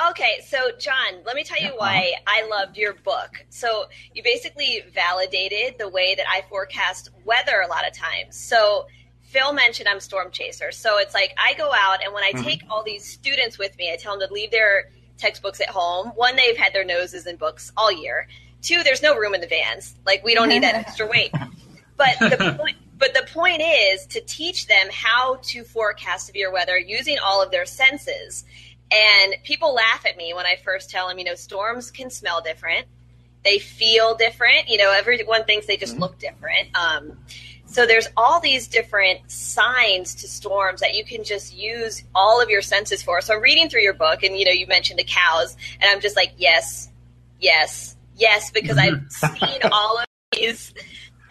Okay, 0.10 0.40
so 0.46 0.72
John, 0.80 1.22
let 1.26 1.36
me 1.36 1.44
tell 1.44 1.60
you 1.60 1.70
uh-huh. 1.70 1.78
why 1.78 2.14
I 2.26 2.48
loved 2.48 2.78
your 2.78 2.94
book. 2.94 3.46
So 3.50 3.86
you 4.14 4.24
basically 4.24 4.84
validated 4.94 5.76
the 5.78 5.90
way 5.90 6.16
that 6.16 6.26
I 6.30 6.44
forecast 6.50 7.10
weather 7.26 7.62
a 7.66 7.68
lot 7.68 7.86
of 7.86 7.94
times. 7.94 8.38
So 8.38 8.88
Phil 9.22 9.54
mentioned 9.54 9.90
I'm 9.90 10.00
storm 10.00 10.32
chaser. 10.32 10.72
So 10.72 10.98
it's 11.00 11.14
like 11.14 11.36
I 11.38 11.54
go 11.56 11.72
out 11.74 12.04
and 12.04 12.14
when 12.14 12.24
I 12.24 12.32
mm-hmm. 12.32 12.44
take 12.44 12.64
all 12.70 12.84
these 12.84 13.06
students 13.06 13.58
with 13.58 13.78
me, 13.78 13.92
I 13.92 13.98
tell 13.98 14.18
them 14.18 14.28
to 14.28 14.34
leave 14.34 14.52
their 14.52 14.92
textbooks 15.20 15.62
at 15.62 15.70
home. 15.70 16.08
One, 16.16 16.36
they've 16.36 16.58
had 16.58 16.74
their 16.74 16.86
noses 16.86 17.28
in 17.28 17.36
books 17.36 17.72
all 17.78 17.92
year. 17.92 18.28
Two, 18.62 18.84
there's 18.84 19.02
no 19.02 19.16
room 19.16 19.36
in 19.36 19.42
the 19.42 19.48
vans. 19.48 19.96
Like 20.06 20.24
we 20.24 20.34
don't 20.34 20.50
need 20.50 20.64
that 20.64 20.76
extra 20.76 21.08
weight. 21.12 21.32
But 21.98 22.18
the 22.20 22.56
point 22.58 22.78
but 22.98 23.14
the 23.14 23.26
point 23.34 23.62
is 23.62 24.06
to 24.08 24.22
teach 24.22 24.68
them 24.68 24.88
how 24.92 25.40
to 25.44 25.64
forecast 25.64 26.28
severe 26.28 26.52
weather 26.52 26.78
using 26.78 27.18
all 27.24 27.42
of 27.42 27.50
their 27.50 27.66
senses. 27.66 28.44
And 28.92 29.36
people 29.44 29.74
laugh 29.74 30.06
at 30.06 30.18
me 30.18 30.34
when 30.34 30.46
I 30.46 30.58
first 30.64 30.90
tell 30.90 31.08
them, 31.08 31.18
you 31.18 31.24
know, 31.24 31.36
storms 31.36 31.92
can 31.92 32.10
smell 32.10 32.42
different. 32.42 32.88
They 33.46 33.58
feel 33.58 34.16
different. 34.16 34.68
You 34.68 34.80
know, 34.80 34.92
everyone 34.92 35.46
thinks 35.46 35.66
they 35.66 35.78
just 35.78 35.98
look 35.98 36.20
different. 36.20 36.76
Um, 36.76 37.18
so 37.70 37.86
there's 37.86 38.08
all 38.18 38.40
these 38.40 38.68
different 38.68 39.30
signs 39.30 40.16
to 40.16 40.28
storms 40.28 40.82
that 40.82 40.96
you 40.96 41.06
can 41.06 41.24
just 41.24 41.56
use 41.56 42.04
all 42.16 42.42
of 42.42 42.50
your 42.50 42.62
senses 42.62 43.02
for. 43.02 43.22
So 43.22 43.36
I'm 43.36 43.42
reading 43.42 43.70
through 43.70 43.82
your 43.82 43.94
book, 43.94 44.24
and 44.24 44.38
you 44.38 44.46
know, 44.46 44.52
you 44.52 44.68
mentioned 44.68 45.00
the 45.00 45.06
cows, 45.06 45.56
and 45.80 45.90
I'm 45.90 46.02
just 46.02 46.16
like, 46.16 46.34
yes, 46.38 46.90
yes, 47.40 47.96
Yes, 48.20 48.52
because 48.52 48.78
I've 48.78 49.02
seen 49.10 49.62
all 49.72 49.98
of 49.98 50.06
these 50.34 50.74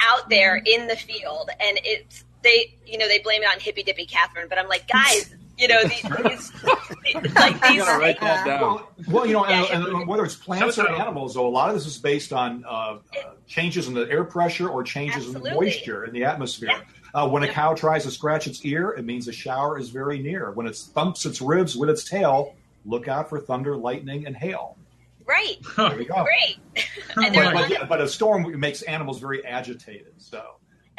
out 0.01 0.29
there 0.29 0.57
in 0.57 0.89
the 0.89 0.97
field, 0.97 1.51
and 1.61 1.79
it's 1.85 2.25
they, 2.43 2.75
you 2.87 2.99
know, 2.99 3.07
they 3.07 3.19
blame 3.19 3.43
it 3.43 3.49
on 3.49 3.61
hippy 3.61 3.83
dippy 3.83 4.07
Catherine, 4.07 4.47
but 4.49 4.59
I'm 4.59 4.69
like, 4.69 4.89
guys, 4.89 5.35
you 5.59 5.69
know, 5.69 5.83
these, 5.85 6.03
these 7.05 7.35
like 7.35 7.61
these. 7.69 7.81
write 7.81 8.21
that 8.21 8.47
down. 8.47 8.61
Well, 8.61 8.89
well, 9.09 9.27
you 9.27 9.33
know, 9.35 9.45
and, 9.45 9.67
Yeah. 9.85 9.97
and 9.99 10.07
whether 10.09 10.25
it's 10.25 10.35
plants 10.37 10.79
or 10.79 10.89
animals, 10.91 11.35
though, 11.35 11.47
a 11.47 11.51
lot 11.51 11.69
of 11.69 11.75
this 11.75 11.87
is 11.87 11.99
based 11.99 12.33
on 12.33 12.65
uh, 12.65 12.69
uh, 12.71 12.99
changes 13.47 13.89
in 13.89 13.95
the 13.95 14.09
air 14.11 14.25
pressure 14.25 14.69
or 14.69 14.83
changes 14.83 15.27
in 15.27 15.33
the 15.43 15.51
moisture 15.55 16.05
in 16.05 16.13
the 16.13 16.25
atmosphere. 16.25 16.71
Yeah. 16.71 16.81
Uh, 17.15 17.29
when 17.29 17.43
a 17.43 17.49
cow 17.49 17.75
tries 17.75 18.05
to 18.05 18.11
scratch 18.11 18.47
its 18.47 18.65
ear, 18.65 18.91
it 18.91 19.05
means 19.05 19.27
a 19.29 19.33
shower 19.33 19.79
is 19.79 19.89
very 19.91 20.19
near. 20.19 20.51
When 20.53 20.67
it 20.67 20.77
thumps 20.77 21.25
its 21.27 21.41
ribs 21.41 21.75
with 21.77 21.89
its 21.91 22.05
tail, 22.09 22.55
look 22.85 23.09
out 23.09 23.29
for 23.31 23.41
thunder, 23.41 23.77
lightning, 23.77 24.27
and 24.27 24.37
hail. 24.37 24.77
Right, 25.25 25.57
There 25.77 25.97
we 25.97 26.05
go. 26.07 26.25
great. 26.25 26.59
and 27.17 27.35
there 27.35 27.45
are 27.45 27.53
But, 27.53 27.65
a 27.65 27.69
but, 27.69 27.71
yeah, 27.71 27.85
but 27.85 28.01
a 28.01 28.09
storm 28.09 28.59
makes 28.61 28.81
animals 28.83 29.19
very 29.21 29.45
agitated. 29.45 30.13
So 30.19 30.43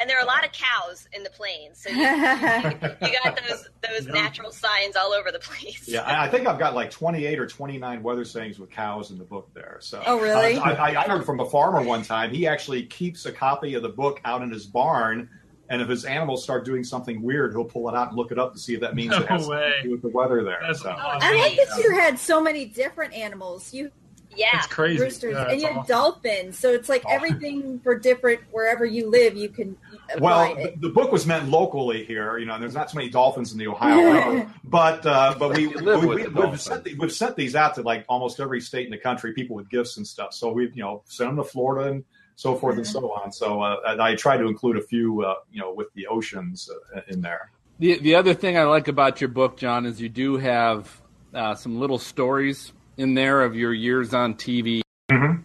and 0.00 0.08
there 0.10 0.18
are 0.18 0.22
a 0.22 0.26
lot 0.26 0.44
of 0.44 0.50
cows 0.52 1.06
in 1.12 1.22
the 1.22 1.30
plains, 1.30 1.82
so 1.82 1.90
you, 1.90 1.98
you 2.00 3.18
got 3.22 3.38
those 3.48 3.68
those 3.88 4.06
natural 4.06 4.50
signs 4.50 4.96
all 4.96 5.12
over 5.12 5.30
the 5.30 5.38
place. 5.38 5.86
yeah, 5.86 6.02
I, 6.02 6.26
I 6.26 6.28
think 6.30 6.46
I've 6.46 6.58
got 6.58 6.74
like 6.74 6.90
28 6.90 7.38
or 7.38 7.46
29 7.46 8.02
weather 8.02 8.24
sayings 8.24 8.58
with 8.58 8.70
cows 8.70 9.10
in 9.10 9.18
the 9.18 9.24
book 9.24 9.50
there. 9.54 9.78
So 9.80 10.02
Oh, 10.06 10.18
really? 10.20 10.56
Uh, 10.56 10.62
I, 10.74 10.96
I 11.04 11.08
heard 11.08 11.24
from 11.24 11.40
a 11.40 11.48
farmer 11.48 11.82
one 11.82 12.02
time. 12.02 12.30
He 12.32 12.46
actually 12.46 12.84
keeps 12.84 13.26
a 13.26 13.32
copy 13.32 13.74
of 13.74 13.82
the 13.82 13.88
book 13.88 14.20
out 14.24 14.42
in 14.42 14.50
his 14.50 14.66
barn. 14.66 15.28
And 15.68 15.80
if 15.80 15.88
his 15.88 16.04
animals 16.04 16.42
start 16.42 16.64
doing 16.64 16.82
something 16.82 17.22
weird, 17.22 17.52
he'll 17.52 17.64
pull 17.64 17.88
it 17.88 17.94
out 17.94 18.08
and 18.08 18.16
look 18.16 18.32
it 18.32 18.40
up 18.40 18.52
to 18.54 18.58
see 18.58 18.74
if 18.74 18.80
that 18.80 18.96
means 18.96 19.14
it 19.14 19.26
has 19.28 19.46
way. 19.46 19.74
to 19.76 19.82
do 19.84 19.90
with 19.92 20.02
the 20.02 20.08
weather 20.08 20.42
there. 20.42 20.58
That's 20.66 20.82
so. 20.82 20.90
awesome. 20.90 21.20
I 21.22 21.32
like 21.36 21.56
that 21.56 21.80
you 21.84 21.92
had 21.94 22.18
so 22.18 22.42
many 22.42 22.64
different 22.64 23.14
animals. 23.14 23.72
You 23.72 23.92
yeah. 24.36 24.48
It's 24.58 24.66
crazy. 24.66 25.00
roosters 25.02 25.34
Yeah, 25.34 25.42
and 25.44 25.52
it's 25.52 25.62
you 25.62 25.68
had 25.68 25.76
awesome. 25.78 25.88
dolphins. 25.88 26.58
So 26.58 26.70
it's 26.72 26.88
like 26.88 27.02
Oh. 27.06 27.12
everything 27.12 27.78
for 27.84 27.96
different 27.98 28.40
wherever 28.50 28.84
you 28.84 29.08
live, 29.10 29.36
you 29.36 29.48
can 29.48 29.76
apply 29.89 29.89
Well, 30.18 30.54
the, 30.54 30.74
the 30.76 30.88
book 30.88 31.12
was 31.12 31.26
meant 31.26 31.48
locally 31.48 32.04
here. 32.04 32.38
You 32.38 32.46
know, 32.46 32.58
there's 32.58 32.74
not 32.74 32.90
so 32.90 32.96
many 32.96 33.10
dolphins 33.10 33.52
in 33.52 33.58
the 33.58 33.68
Ohio 33.68 34.12
River, 34.12 34.54
but 34.64 35.04
uh, 35.06 35.34
but 35.38 35.56
we, 35.56 35.68
we, 35.68 35.82
we 35.82 36.06
we've, 36.06 36.34
dolphin. 36.34 36.58
sent 36.58 36.84
the, 36.84 36.94
we've 36.94 37.12
sent 37.12 37.36
these 37.36 37.54
out 37.54 37.74
to 37.76 37.82
like 37.82 38.04
almost 38.08 38.40
every 38.40 38.60
state 38.60 38.86
in 38.86 38.90
the 38.90 38.98
country, 38.98 39.32
people 39.32 39.56
with 39.56 39.68
gifts 39.70 39.96
and 39.96 40.06
stuff. 40.06 40.32
So 40.32 40.50
we 40.52 40.64
you 40.74 40.82
know 40.82 41.02
sent 41.06 41.30
them 41.30 41.36
to 41.36 41.44
Florida 41.44 41.90
and 41.90 42.04
so 42.36 42.56
forth 42.56 42.76
and 42.76 42.86
so 42.86 43.12
on. 43.12 43.30
So 43.32 43.60
uh, 43.62 43.76
and 43.86 44.00
I 44.02 44.14
tried 44.16 44.38
to 44.38 44.46
include 44.46 44.76
a 44.76 44.82
few 44.82 45.22
uh, 45.22 45.34
you 45.52 45.60
know 45.60 45.72
with 45.72 45.92
the 45.94 46.06
oceans 46.06 46.68
uh, 46.96 47.00
in 47.08 47.20
there. 47.20 47.50
The 47.78 47.98
the 47.98 48.14
other 48.14 48.34
thing 48.34 48.58
I 48.58 48.64
like 48.64 48.88
about 48.88 49.20
your 49.20 49.28
book, 49.28 49.56
John, 49.56 49.86
is 49.86 50.00
you 50.00 50.08
do 50.08 50.36
have 50.38 51.00
uh, 51.34 51.54
some 51.54 51.78
little 51.78 51.98
stories 51.98 52.72
in 52.96 53.14
there 53.14 53.42
of 53.42 53.54
your 53.56 53.72
years 53.72 54.12
on 54.12 54.34
TV. 54.34 54.82
Mhm. 55.10 55.42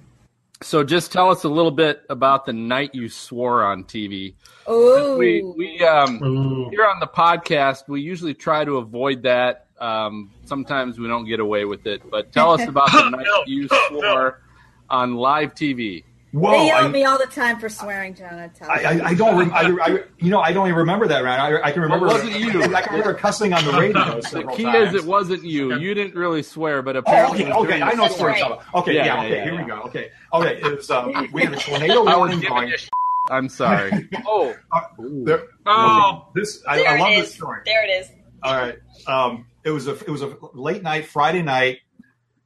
So 0.66 0.84
just 0.84 1.12
tell 1.12 1.30
us 1.30 1.44
a 1.44 1.48
little 1.48 1.70
bit 1.70 2.02
about 2.10 2.48
the 2.48 2.52
night 2.52 2.96
you 2.96 3.08
swore 3.08 3.64
on 3.64 3.84
TV. 3.84 4.34
Oh, 4.66 5.16
We 5.16 5.44
we 5.44 5.80
um, 5.86 6.24
Ooh. 6.24 6.70
here 6.72 6.88
on 6.88 7.00
the 7.00 7.06
podcast 7.06 7.88
we 7.88 8.02
usually 8.02 8.34
try 8.34 8.66
to 8.66 8.78
avoid 8.78 9.22
that. 9.24 9.68
Um, 9.80 10.32
sometimes 10.46 10.98
we 10.98 11.08
don't 11.08 11.26
get 11.26 11.40
away 11.40 11.66
with 11.66 11.86
it, 11.86 12.02
but 12.10 12.32
tell 12.32 12.50
us 12.52 12.62
about 12.68 12.92
the 12.92 13.10
night 13.12 13.28
you 13.46 13.68
swore 13.90 14.42
on 14.90 15.14
live 15.14 15.54
TV. 15.54 16.04
Whoa! 16.36 16.52
they 16.52 16.66
yell 16.68 16.78
I- 16.84 16.86
at 16.86 16.92
me 16.92 17.04
all 17.06 17.18
the 17.18 17.28
time 17.28 17.60
for 17.60 17.70
swearing, 17.70 18.14
John. 18.14 18.34
I 18.34 18.48
tell 18.50 18.70
I. 18.70 18.74
I, 18.76 19.08
I 19.10 19.14
don't. 19.14 19.38
Rem- 19.38 19.54
I, 19.54 19.62
I, 19.82 20.00
you 20.20 20.30
know, 20.30 20.42
I 20.42 20.52
don't 20.52 20.68
even 20.68 20.80
remember 20.80 21.08
that. 21.08 21.24
Right? 21.24 21.40
I, 21.40 21.62
I 21.70 21.72
can 21.72 21.82
remember. 21.82 22.08
Well, 22.08 22.18
it 22.18 22.26
wasn't 22.26 22.40
you. 22.40 22.62
I 22.76 22.82
can 22.82 22.94
remember 22.94 23.14
cussing 23.14 23.54
on 23.54 23.64
the 23.64 23.72
radio. 23.80 24.20
The 24.22 24.52
key 24.56 24.64
times. 24.64 24.94
is 24.94 25.04
it 25.04 25.08
wasn't 25.08 25.44
you. 25.46 25.78
You 25.78 25.94
didn't 25.94 26.16
really 26.16 26.44
swear, 26.44 26.82
but 26.82 26.96
Oh, 26.96 27.00
apparently 27.00 27.46
okay, 27.46 27.54
okay. 27.54 27.82
I 27.82 27.94
know 27.94 28.04
what 28.04 28.20
right. 28.20 28.42
about. 28.42 28.64
Okay, 28.76 28.96
Yeah, 28.96 29.06
yeah, 29.06 29.14
yeah, 29.16 29.20
okay, 29.24 29.36
yeah, 29.38 29.44
here 29.46 29.58
we 29.58 29.64
go. 29.66 29.82
Okay, 29.84 30.12
okay. 30.34 30.58
It 30.62 30.76
was 30.76 30.92
um, 30.92 31.30
we 31.32 31.44
had 31.44 31.54
a 31.54 31.58
tornado 31.58 32.04
warning 32.18 32.42
going. 32.42 32.74
sh- 32.76 32.90
I'm 33.30 33.48
sorry. 33.50 34.08
Oh, 34.28 34.54
There, 35.00 35.44
Oh. 35.66 36.28
this 36.36 36.62
I, 36.68 36.78
There 36.78 36.90
I 36.90 37.00
love 37.00 37.10
this 37.16 37.30
is. 37.30 37.36
story. 37.36 37.62
There 37.66 37.84
it 37.86 37.90
is. 37.90 38.12
All 38.44 38.56
right, 38.56 38.78
um, 39.08 39.48
it 39.64 39.72
was 39.72 39.88
a 39.88 39.92
it 39.94 40.10
was 40.10 40.22
a 40.22 40.38
late 40.54 40.84
night 40.84 41.08
Friday 41.08 41.42
night, 41.42 41.80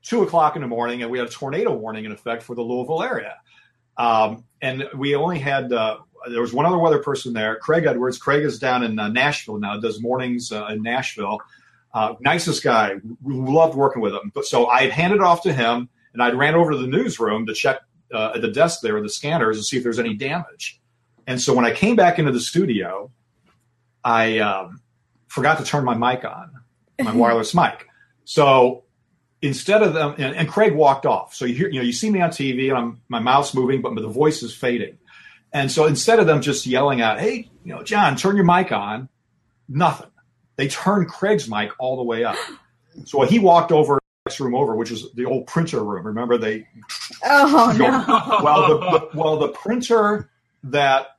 two 0.04 0.21
o'clock 0.23 0.56
in 0.56 0.62
the 0.62 0.67
morning, 0.67 1.02
and 1.02 1.12
we 1.12 1.17
had 1.17 1.28
a 1.28 1.32
tornado 1.32 1.73
warning 1.73 2.06
in 2.06 2.12
effect 2.13 2.43
for 2.43 2.56
the 2.56 2.62
Louisville 2.62 3.04
area. 3.04 3.36
Um, 3.99 4.45
and 4.62 4.89
we 4.95 5.13
only 5.13 5.38
had 5.38 5.71
uh, 5.71 5.97
there 6.27 6.41
was 6.41 6.53
one 6.53 6.65
other 6.65 6.79
weather 6.79 6.99
person 6.99 7.33
there, 7.33 7.57
Craig 7.57 7.85
Edwards. 7.85 8.17
Craig 8.17 8.43
is 8.43 8.57
down 8.57 8.83
in 8.83 8.97
uh, 8.97 9.09
Nashville 9.09 9.59
now, 9.59 9.77
does 9.77 10.01
mornings 10.01 10.51
uh, 10.51 10.67
in 10.67 10.81
Nashville. 10.81 11.39
Uh, 11.93 12.15
nicest 12.19 12.63
guy, 12.63 12.95
we 13.21 13.33
loved 13.33 13.75
working 13.75 14.01
with 14.01 14.13
him. 14.13 14.31
But 14.33 14.45
so 14.45 14.67
I 14.67 14.83
had 14.83 14.91
handed 14.91 15.17
it 15.17 15.21
off 15.21 15.43
to 15.43 15.53
him, 15.53 15.89
and 16.13 16.23
I'd 16.23 16.35
ran 16.35 16.55
over 16.55 16.71
to 16.71 16.77
the 16.77 16.88
newsroom 16.88 17.45
to 17.47 17.53
check 17.53 17.81
uh, 18.13 18.31
at 18.35 18.41
the 18.41 18.51
desk 18.51 18.81
there, 18.81 19.01
the 19.01 19.09
scanners, 19.09 19.57
to 19.57 19.63
see 19.63 19.77
if 19.77 19.83
there's 19.83 19.99
any 19.99 20.13
damage. 20.13 20.79
And 21.27 21.41
so 21.41 21.53
when 21.53 21.65
I 21.65 21.71
came 21.71 21.95
back 21.95 22.19
into 22.19 22.31
the 22.31 22.39
studio, 22.39 23.12
I 24.03 24.39
um, 24.39 24.81
forgot 25.27 25.57
to 25.59 25.63
turn 25.63 25.83
my 25.83 25.95
mic 25.95 26.25
on, 26.25 26.51
my 26.99 27.12
wireless 27.15 27.53
mic. 27.53 27.88
So 28.23 28.83
instead 29.41 29.82
of 29.82 29.93
them, 29.93 30.15
and, 30.17 30.36
and 30.36 30.49
Craig 30.49 30.73
walked 30.73 31.06
off. 31.06 31.34
So 31.34 31.45
you 31.45 31.56
hear, 31.56 31.69
you 31.69 31.80
know, 31.80 31.86
you 31.86 31.93
see 31.93 32.10
me 32.10 32.21
on 32.21 32.30
TV, 32.30 32.69
and 32.69 32.78
I'm 32.78 33.02
my 33.10 33.19
mouth's 33.19 33.54
moving, 33.54 33.82
but 33.82 33.95
the 33.95 34.08
voice 34.08 34.43
is 34.43 34.54
fading. 34.54 34.97
And 35.52 35.71
so 35.71 35.86
instead 35.86 36.19
of 36.19 36.28
them 36.28 36.41
just 36.41 36.65
yelling 36.65 37.02
out, 37.02 37.19
"Hey, 37.19 37.49
you 37.63 37.73
know, 37.73 37.84
John, 37.84 38.15
turn 38.15 38.36
your 38.36 38.45
mic 38.45 38.71
on," 38.71 39.10
nothing. 39.67 40.12
They 40.58 40.67
turned 40.67 41.08
Craig's 41.08 41.49
mic 41.49 41.71
all 41.80 41.95
the 41.97 42.04
way 42.04 42.23
up. 42.23 42.36
So 43.06 43.21
he 43.23 43.39
walked 43.39 43.71
over 43.71 43.99
next 44.25 44.39
room 44.39 44.54
over, 44.54 44.75
which 44.75 44.91
is 44.91 45.12
the 45.13 45.25
old 45.25 45.47
printer 45.47 45.84
room. 45.84 46.06
Remember 46.06 46.38
they 46.38 46.67
oh 47.23 47.73
go- 47.78 47.89
no! 47.89 48.39
well, 48.43 48.67
the, 48.67 48.78
the, 48.78 49.10
well, 49.17 49.38
the 49.38 49.47
printer 49.49 50.30
that 50.63 51.17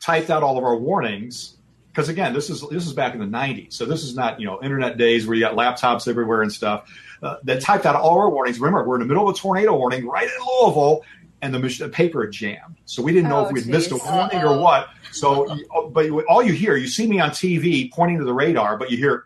typed 0.00 0.30
out 0.30 0.42
all 0.42 0.58
of 0.58 0.64
our 0.64 0.76
warnings, 0.76 1.56
because 1.92 2.08
again, 2.08 2.32
this 2.32 2.48
is 2.50 2.64
this 2.70 2.86
is 2.86 2.92
back 2.94 3.14
in 3.14 3.20
the 3.20 3.26
'90s, 3.26 3.72
so 3.74 3.84
this 3.84 4.02
is 4.02 4.14
not 4.16 4.40
you 4.40 4.46
know 4.46 4.60
internet 4.62 4.96
days 4.96 5.26
where 5.26 5.34
you 5.36 5.42
got 5.42 5.54
laptops 5.54 6.08
everywhere 6.08 6.42
and 6.42 6.50
stuff. 6.52 6.88
Uh, 7.22 7.36
that 7.44 7.60
typed 7.60 7.86
out 7.86 7.94
all 7.94 8.18
our 8.18 8.30
warnings. 8.30 8.58
Remember, 8.58 8.82
we're 8.88 8.96
in 8.96 9.00
the 9.00 9.06
middle 9.06 9.28
of 9.28 9.34
a 9.36 9.38
tornado 9.38 9.76
warning 9.76 10.06
right 10.06 10.24
in 10.26 10.46
Louisville, 10.60 11.04
and 11.40 11.54
the, 11.54 11.88
paper 11.92 12.26
jammed, 12.26 12.78
so 12.84 13.02
we 13.02 13.12
didn't 13.12 13.28
know 13.28 13.44
Oh, 13.44 13.46
if 13.46 13.52
we'd 13.52 13.66
missed 13.66 13.90
a 13.92 13.96
warning 13.96 14.38
Uh-oh. 14.38 14.56
or 14.56 14.60
what. 14.60 14.88
So, 15.12 15.54
you- 15.54 15.66
but 15.92 16.10
all 16.28 16.42
you 16.42 16.52
hear, 16.52 16.74
you 16.76 16.88
see 16.88 17.06
me 17.06 17.20
on 17.20 17.30
TV 17.30 17.92
pointing 17.92 18.18
to 18.18 18.24
the 18.24 18.32
radar, 18.32 18.76
but 18.78 18.90
you 18.90 18.96
hear, 18.96 19.24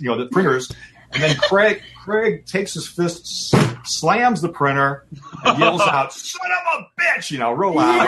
you 0.00 0.08
know, 0.08 0.18
the 0.18 0.26
printers. 0.26 0.70
And 1.12 1.22
then 1.22 1.36
Craig 1.36 1.82
Craig 1.96 2.44
takes 2.46 2.74
his 2.74 2.86
fist, 2.86 3.54
slams 3.86 4.40
the 4.42 4.48
printer, 4.48 5.06
and 5.44 5.58
yells 5.58 5.80
out, 5.80 6.12
"Son 6.12 6.40
of 6.76 6.80
a 6.84 7.00
bitch!" 7.00 7.30
You 7.30 7.38
know, 7.38 7.52
real 7.52 7.74
loud. 7.74 8.06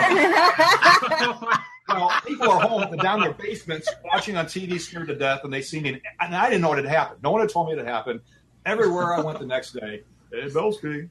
well, 1.87 2.11
people 2.25 2.49
are 2.49 2.61
home 2.61 2.95
down 2.97 3.19
their 3.21 3.33
basements 3.33 3.89
watching 4.03 4.37
on 4.37 4.45
TV, 4.45 4.79
scared 4.79 5.07
to 5.07 5.15
death, 5.15 5.41
and 5.43 5.53
they 5.53 5.61
see 5.61 5.79
me, 5.79 6.01
and 6.21 6.35
I 6.35 6.45
didn't 6.49 6.61
know 6.61 6.69
what 6.69 6.77
had 6.77 6.87
happened. 6.87 7.21
No 7.23 7.31
one 7.31 7.41
had 7.41 7.49
told 7.49 7.67
me 7.67 7.73
it 7.73 7.77
had 7.79 7.87
happened. 7.87 8.21
Everywhere 8.65 9.13
I 9.13 9.19
went 9.21 9.39
the 9.39 9.45
next 9.45 9.73
day, 9.73 10.03
hey 10.31 10.45
Belski, 10.47 11.09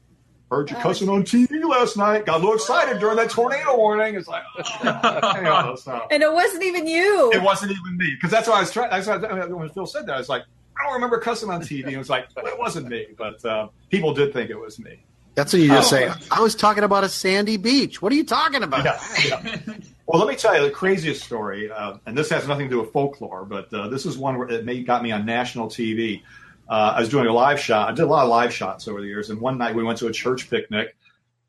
heard 0.51 0.71
you 0.71 0.77
Oh, 0.79 0.81
cussing 0.81 1.09
on 1.11 1.23
TV 1.25 1.63
last 1.69 1.97
night. 1.99 2.25
Got 2.25 2.37
a 2.37 2.39
little 2.39 2.55
excited 2.55 2.99
during 2.99 3.17
that 3.17 3.29
tornado 3.31 3.77
warning. 3.77 4.15
It's 4.15 4.29
like, 4.29 4.43
oh, 4.57 5.33
you 5.37 5.43
know, 5.43 5.77
so. 5.77 6.07
and 6.11 6.23
it 6.23 6.33
wasn't 6.33 6.63
even 6.65 6.87
you. 6.87 7.31
It 7.35 7.43
wasn't 7.43 7.73
even 7.73 7.97
me 7.99 8.15
because 8.15 8.31
that's 8.31 8.49
why 8.49 8.57
I 8.57 8.61
was 8.61 8.71
trying. 8.71 8.91
That's 8.91 9.07
why 9.07 9.17
I, 9.17 9.47
when 9.47 9.69
Phil 9.71 9.87
said 9.87 10.07
that, 10.07 10.15
I 10.15 10.19
was 10.19 10.29
like, 10.31 10.45
I 10.81 10.85
don't 10.85 10.95
remember 10.95 11.19
cussing 11.19 11.51
on 11.51 11.61
TV. 11.61 11.89
It 11.93 11.99
was 11.99 12.09
like, 12.09 12.29
well, 12.35 12.47
it 12.47 12.59
wasn't 12.59 12.89
me, 12.89 13.09
but 13.19 13.45
uh, 13.45 13.69
people 13.91 14.15
did 14.15 14.33
think 14.33 14.49
it 14.49 14.59
was 14.59 14.79
me. 14.79 15.05
That's 15.35 15.53
what 15.53 15.61
you 15.63 15.69
just 15.69 15.93
Oh. 15.93 15.97
say. 15.97 16.11
I 16.31 16.41
was 16.41 16.55
talking 16.55 16.85
about 16.85 17.05
a 17.05 17.09
sandy 17.09 17.57
beach. 17.59 18.01
What 18.03 18.13
are 18.13 18.17
you 18.17 18.25
talking 18.25 18.63
about? 18.63 18.85
Yeah, 18.85 19.01
yeah. 19.27 19.75
Well, 20.07 20.21
let 20.21 20.29
me 20.29 20.37
tell 20.37 20.55
you 20.57 20.63
the 20.63 20.71
craziest 20.71 21.23
story, 21.23 21.71
uh, 21.71 21.99
and 22.07 22.19
this 22.19 22.29
has 22.31 22.49
nothing 22.49 22.67
to 22.67 22.71
do 22.71 22.81
with 22.81 22.93
folklore, 22.93 23.45
but 23.45 23.73
uh, 23.73 23.89
this 23.89 24.05
is 24.05 24.19
one 24.19 24.37
where 24.37 24.49
it 24.49 24.85
got 24.85 25.03
me 25.03 25.13
on 25.13 25.25
national 25.25 25.69
TV. 25.69 26.23
Uh, 26.69 26.95
I 26.97 27.01
was 27.01 27.09
doing 27.09 27.27
a 27.27 27.33
live 27.33 27.61
shot. 27.61 27.89
I 27.89 27.93
did 27.93 28.03
a 28.03 28.07
lot 28.07 28.25
of 28.25 28.29
live 28.29 28.53
shots 28.53 28.89
over 28.89 29.01
the 29.01 29.07
years, 29.07 29.31
and 29.31 29.41
one 29.41 29.59
night 29.59 29.77
we 29.77 29.85
went 29.85 29.99
to 29.99 30.09
a 30.09 30.13
church 30.13 30.51
picnic. 30.51 30.97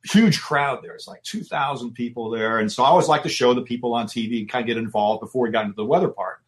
Huge 0.06 0.40
crowd 0.40 0.84
there. 0.84 0.94
It's 0.94 1.08
like 1.08 1.24
two 1.24 1.44
thousand 1.44 1.94
people 1.94 2.30
there, 2.30 2.60
and 2.60 2.72
so 2.72 2.84
I 2.84 2.88
always 2.88 3.08
like 3.08 3.24
to 3.24 3.30
show 3.30 3.54
the 3.54 3.62
people 3.62 3.94
on 3.94 4.06
TV 4.06 4.48
kind 4.48 4.64
of 4.64 4.68
get 4.68 4.78
involved 4.78 5.22
before 5.22 5.44
we 5.44 5.52
got 5.52 5.66
into 5.66 5.76
the 5.76 5.86
weather 5.86 6.10
part. 6.10 6.40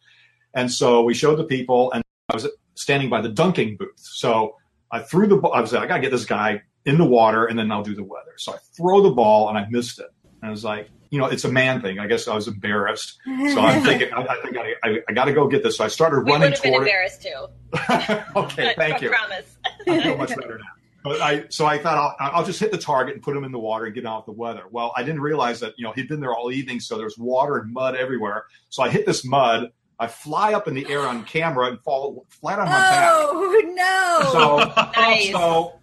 And 0.54 0.70
so 0.70 1.02
we 1.02 1.12
showed 1.12 1.36
the 1.36 1.44
people, 1.44 1.90
and 1.92 2.04
I 2.28 2.34
was 2.34 2.46
standing 2.74 3.10
by 3.10 3.20
the 3.20 3.30
dunking 3.30 3.76
booth. 3.78 3.90
So 3.96 4.56
I 4.92 5.00
threw 5.00 5.26
the 5.26 5.36
ball. 5.36 5.54
I 5.54 5.60
was 5.60 5.72
like, 5.72 5.82
I 5.82 5.86
got 5.86 5.96
to 5.96 6.02
get 6.02 6.12
this 6.12 6.24
guy 6.24 6.62
in 6.84 6.98
the 6.98 7.04
water, 7.04 7.46
and 7.46 7.58
then 7.58 7.72
I'll 7.72 7.82
do 7.82 7.96
the 7.96 8.04
weather. 8.04 8.34
So 8.36 8.52
I 8.52 8.58
throw 8.76 9.02
the 9.02 9.10
ball, 9.10 9.48
and 9.48 9.58
I 9.58 9.66
missed 9.70 9.98
it. 9.98 10.06
And 10.40 10.48
I 10.48 10.50
was 10.50 10.64
like, 10.64 10.88
you 11.10 11.18
know, 11.18 11.26
it's 11.26 11.44
a 11.44 11.50
man 11.52 11.80
thing. 11.82 11.98
I 11.98 12.06
guess 12.06 12.26
I 12.28 12.34
was 12.34 12.48
embarrassed. 12.48 13.18
So 13.24 13.60
I'm 13.60 13.82
thinking, 13.82 14.12
I, 14.12 14.22
I 14.26 14.40
think 14.42 14.56
I, 14.56 14.74
I, 14.82 14.98
I 15.08 15.12
got 15.12 15.26
to 15.26 15.32
go 15.32 15.46
get 15.48 15.62
this. 15.62 15.76
So 15.78 15.84
I 15.84 15.88
started 15.88 16.18
We 16.18 16.24
would 16.24 16.40
running 16.40 16.52
have 16.52 16.62
been 16.62 16.72
toward 16.72 16.86
it. 16.86 16.90
embarrassed 16.90 17.22
too. 17.22 18.34
okay, 18.40 18.74
thank 18.76 19.02
you. 19.02 19.10
Promise. 19.10 19.56
I 19.88 20.02
feel 20.02 20.16
much 20.16 20.30
better 20.30 20.58
now. 20.58 20.64
But 21.04 21.20
I, 21.20 21.44
so 21.50 21.66
I 21.66 21.78
thought 21.78 22.16
I'll, 22.18 22.30
I'll 22.38 22.44
just 22.44 22.58
hit 22.58 22.72
the 22.72 22.78
target 22.78 23.14
and 23.14 23.22
put 23.22 23.36
him 23.36 23.44
in 23.44 23.52
the 23.52 23.60
water 23.60 23.84
and 23.84 23.94
get 23.94 24.04
out 24.06 24.26
the 24.26 24.32
weather. 24.32 24.62
Well, 24.70 24.92
I 24.96 25.04
didn't 25.04 25.20
realize 25.20 25.60
that, 25.60 25.74
you 25.78 25.84
know, 25.84 25.92
he'd 25.92 26.08
been 26.08 26.18
there 26.20 26.34
all 26.34 26.50
evening. 26.50 26.80
So 26.80 26.98
there's 26.98 27.16
water 27.16 27.58
and 27.58 27.72
mud 27.72 27.94
everywhere. 27.94 28.46
So 28.70 28.82
I 28.82 28.88
hit 28.90 29.06
this 29.06 29.24
mud, 29.24 29.70
I 29.98 30.06
fly 30.08 30.52
up 30.52 30.68
in 30.68 30.74
the 30.74 30.86
air 30.90 31.00
on 31.08 31.24
camera 31.24 31.68
and 31.68 31.80
fall 31.80 32.26
flat 32.28 32.58
on 32.58 32.66
my 32.66 32.72
back. 32.72 33.08
Oh 33.14 33.62
no! 33.74 34.30
So, 34.32 34.90
Nice. 35.00 35.30
so 35.32 35.80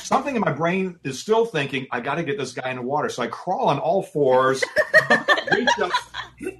something 0.00 0.34
in 0.36 0.42
my 0.42 0.52
brain 0.52 0.98
is 1.02 1.18
still 1.18 1.46
thinking, 1.46 1.86
I 1.90 2.00
got 2.00 2.16
to 2.16 2.22
get 2.24 2.36
this 2.36 2.52
guy 2.52 2.68
in 2.70 2.76
the 2.76 2.82
water. 2.82 3.08
So 3.08 3.22
I 3.22 3.28
crawl 3.28 3.68
on 3.68 3.78
all 3.78 4.02
fours, 4.02 4.62
reach 5.52 5.68
up, 5.80 5.90
hit, 6.36 6.58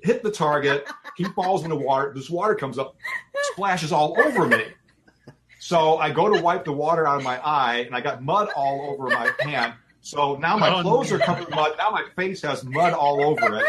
hit 0.00 0.22
the 0.22 0.30
target. 0.30 0.86
He 1.16 1.24
falls 1.24 1.64
in 1.64 1.70
the 1.70 1.76
water. 1.76 2.12
This 2.14 2.30
water 2.30 2.54
comes 2.54 2.78
up, 2.78 2.94
splashes 3.52 3.90
all 3.92 4.16
over 4.20 4.46
me. 4.46 4.62
So 5.58 5.98
I 5.98 6.10
go 6.12 6.32
to 6.32 6.40
wipe 6.40 6.64
the 6.64 6.72
water 6.72 7.04
out 7.06 7.16
of 7.18 7.24
my 7.24 7.44
eye, 7.44 7.78
and 7.86 7.96
I 7.96 8.00
got 8.00 8.22
mud 8.22 8.48
all 8.54 8.90
over 8.92 9.08
my 9.08 9.32
hand. 9.40 9.74
So 10.02 10.36
now 10.36 10.56
my 10.56 10.72
Oh, 10.72 10.82
clothes 10.82 11.10
no. 11.10 11.16
are 11.16 11.18
covered 11.20 11.48
in 11.48 11.54
mud. 11.54 11.72
Now 11.78 11.90
my 11.90 12.04
face 12.14 12.42
has 12.42 12.62
mud 12.64 12.92
all 12.92 13.20
over 13.24 13.56
it. 13.56 13.66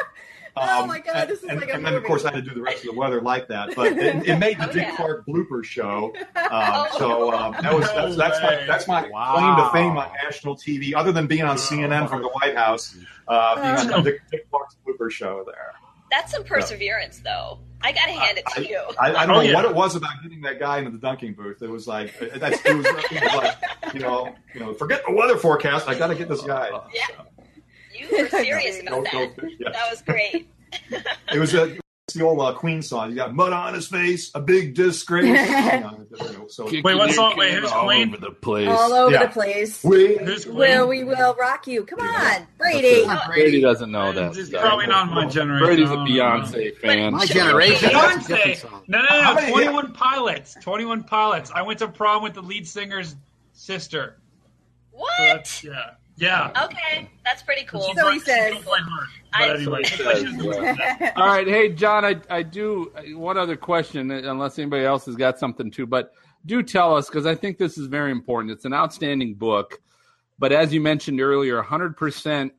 Oh, 0.62 0.86
my 0.86 1.00
God, 1.00 1.15
and, 1.15 1.30
this 1.30 1.43
is 1.43 1.50
and, 1.50 1.60
like 1.60 1.69
a 1.69 1.74
and 1.74 1.86
then 1.86 1.93
of 1.95 2.04
course 2.04 2.26
I 2.26 2.32
had 2.34 2.43
to 2.43 2.50
do 2.50 2.56
the 2.56 2.62
rest 2.62 2.80
of 2.86 2.93
the 2.93 3.00
weather 3.00 3.22
like 3.22 3.48
that, 3.50 3.76
but 3.76 3.93
it, 3.93 4.28
it 4.28 4.38
made 4.38 4.58
the 4.60 4.63
Oh, 4.69 4.74
Dick 4.74 4.88
yeah. 4.88 4.95
Clark 4.95 5.26
blooper 5.26 5.63
show. 5.63 6.13
Um, 6.36 6.48
Oh. 6.52 6.88
so 6.98 7.34
um, 7.34 7.56
that 7.62 7.74
was 7.74 7.88
that's, 7.93 8.15
that's 8.15 8.41
my 8.41 8.56
that's 8.67 8.88
my 8.88 9.10
Wow. 9.10 9.34
claim 9.36 9.56
to 9.65 9.72
fame 9.72 9.98
on 9.98 10.12
national 10.24 10.56
TV, 10.56 10.93
other 10.95 11.12
than 11.12 11.28
being 11.28 11.43
on 11.43 11.58
CNN 11.58 12.08
from 12.10 12.22
the 12.22 12.30
White 12.30 12.56
House, 12.56 12.95
uh, 13.28 13.56
being 13.56 13.93
on 13.93 14.04
the 14.04 14.12
Dick, 14.12 14.22
Dick 14.32 14.50
Clark's 14.50 14.76
blooper 14.88 15.10
show 15.12 15.43
there. 15.45 15.74
That's 16.12 16.32
some 16.32 16.43
perseverance, 16.43 17.19
though. 17.24 17.60
I 17.82 17.91
gotta 17.91 18.12
hand 18.13 18.38
it 18.39 18.43
to 18.56 18.67
you. 18.67 18.82
I, 19.00 19.13
I 19.13 19.26
don't 19.28 19.36
Oh, 19.36 19.39
know 19.39 19.41
yeah. 19.41 19.54
what 19.54 19.65
it 19.65 19.76
was 19.76 19.95
about 19.95 20.12
getting 20.24 20.41
that 20.41 20.60
guy 20.60 20.80
into 20.80 20.89
the 20.91 20.98
dunking 20.98 21.34
booth. 21.34 21.62
It 21.62 21.69
was 21.69 21.88
like 21.88 22.13
that's, 22.36 22.60
it, 22.65 22.76
was, 22.76 22.86
it 22.88 23.22
was 23.24 23.34
like 23.36 23.93
you 23.93 24.00
know 24.02 24.36
you 24.54 24.60
know 24.60 24.74
forget 24.74 25.04
the 25.08 25.13
weather 25.13 25.38
forecast. 25.38 25.88
I 25.88 25.98
got 25.98 26.08
to 26.08 26.15
get 26.15 26.28
this 26.28 26.41
guy. 26.41 26.69
Yeah. 26.93 27.06
You 28.00 28.08
were 28.24 28.30
serious 28.30 28.82
No, 28.84 29.02
about 29.02 29.14
no, 29.14 29.20
that. 29.28 29.52
yeah. 29.60 29.70
That 29.72 29.90
was 29.90 30.02
great. 30.02 30.48
It 31.34 31.40
was 31.40 31.54
a 31.54 31.78
it's 32.08 32.16
the 32.18 32.24
old 32.26 32.40
uh, 32.42 32.54
Queen 32.54 32.82
song. 32.82 33.12
You 33.12 33.16
got 33.18 33.36
mud 33.36 33.54
on 33.54 33.76
his 33.76 33.88
face, 33.88 34.32
a 34.34 34.40
big 34.40 34.74
disgrace. 34.74 35.26
You 35.28 36.46
so 36.50 36.66
Wait, 36.66 36.84
what 36.84 37.12
song- 37.12 37.36
wait, 37.38 37.54
who's 37.54 37.72
all 37.72 37.86
Queen? 37.86 38.08
over 38.10 38.18
the 38.18 38.32
place. 38.32 38.68
All 38.68 38.92
over 38.94 39.12
Yeah. 39.14 39.28
the 39.28 39.32
place. 39.32 39.84
we 39.84 40.18
Who's 40.18 40.48
Will 40.48 40.88
we 40.88 41.04
will 41.04 41.36
rock 41.40 41.68
you? 41.68 41.84
Come 41.86 42.00
on, 42.00 42.48
Brady. 42.58 43.06
That's 43.06 43.28
Brady 43.28 43.62
doesn't 43.62 43.92
know 43.92 44.12
that. 44.12 44.36
He's 44.36 44.48
stuff. 44.48 44.62
probably 44.62 44.88
not 44.88 45.12
my 45.12 45.26
generation. 45.28 45.66
Brady's 45.68 45.90
a 45.92 45.94
don't 45.96 46.06
know. 46.10 46.12
Beyonce 46.12 46.78
fan. 46.78 47.14
My 47.14 47.26
generation. 47.28 47.90
That's 47.94 48.26
a 48.26 48.28
different 48.36 48.58
Beyonce. 48.58 48.88
No, 48.88 49.02
no, 49.04 49.22
no, 49.22 49.34
no. 49.42 49.50
21 49.52 49.94
Pilots. 49.94 50.56
21 50.62 51.04
Pilots. 51.04 51.52
I 51.54 51.62
went 51.62 51.78
to 51.80 51.88
prom 51.88 52.24
with 52.24 52.34
the 52.34 52.42
lead 52.42 52.68
singer's 52.68 53.16
sister. 53.54 54.18
What? 54.92 55.12
that's, 55.20 55.64
yeah. 55.64 55.92
Yeah. 56.19 56.51
Okay, 56.65 57.10
that's 57.23 57.41
pretty 57.43 57.63
cool. 57.65 57.82
So 57.95 58.10
he 58.12 58.19
She 58.19 58.25
says. 58.25 58.53
don't 58.53 58.63
play 58.65 58.79
hard. 58.82 59.08
I- 59.34 59.47
But 59.47 59.55
anyway, 59.58 59.84
So 59.84 60.15
he 60.15 60.25
says, 60.41 61.12
All 61.15 61.27
right, 61.27 61.47
hey 61.47 61.69
John, 61.69 62.03
I 62.05 62.17
I 62.29 62.43
do 62.43 62.91
one 63.15 63.38
other 63.38 63.55
question, 63.55 64.12
unless 64.12 64.60
anybody 64.60 64.84
else 64.86 65.05
has 65.05 65.15
got 65.15 65.39
something 65.39 65.71
too, 65.71 65.86
but 65.86 66.12
do 66.45 66.63
tell 66.63 66.95
us 66.95 67.08
because 67.08 67.25
I 67.25 67.36
think 67.36 67.58
this 67.58 67.77
is 67.77 67.88
very 67.88 68.12
important. 68.12 68.51
It's 68.51 68.65
an 68.65 68.73
outstanding 68.73 69.36
book, 69.36 69.79
but 70.39 70.51
as 70.51 70.73
you 70.73 70.82
mentioned 70.82 71.19
earlier, 71.21 71.62
100% 71.62 72.51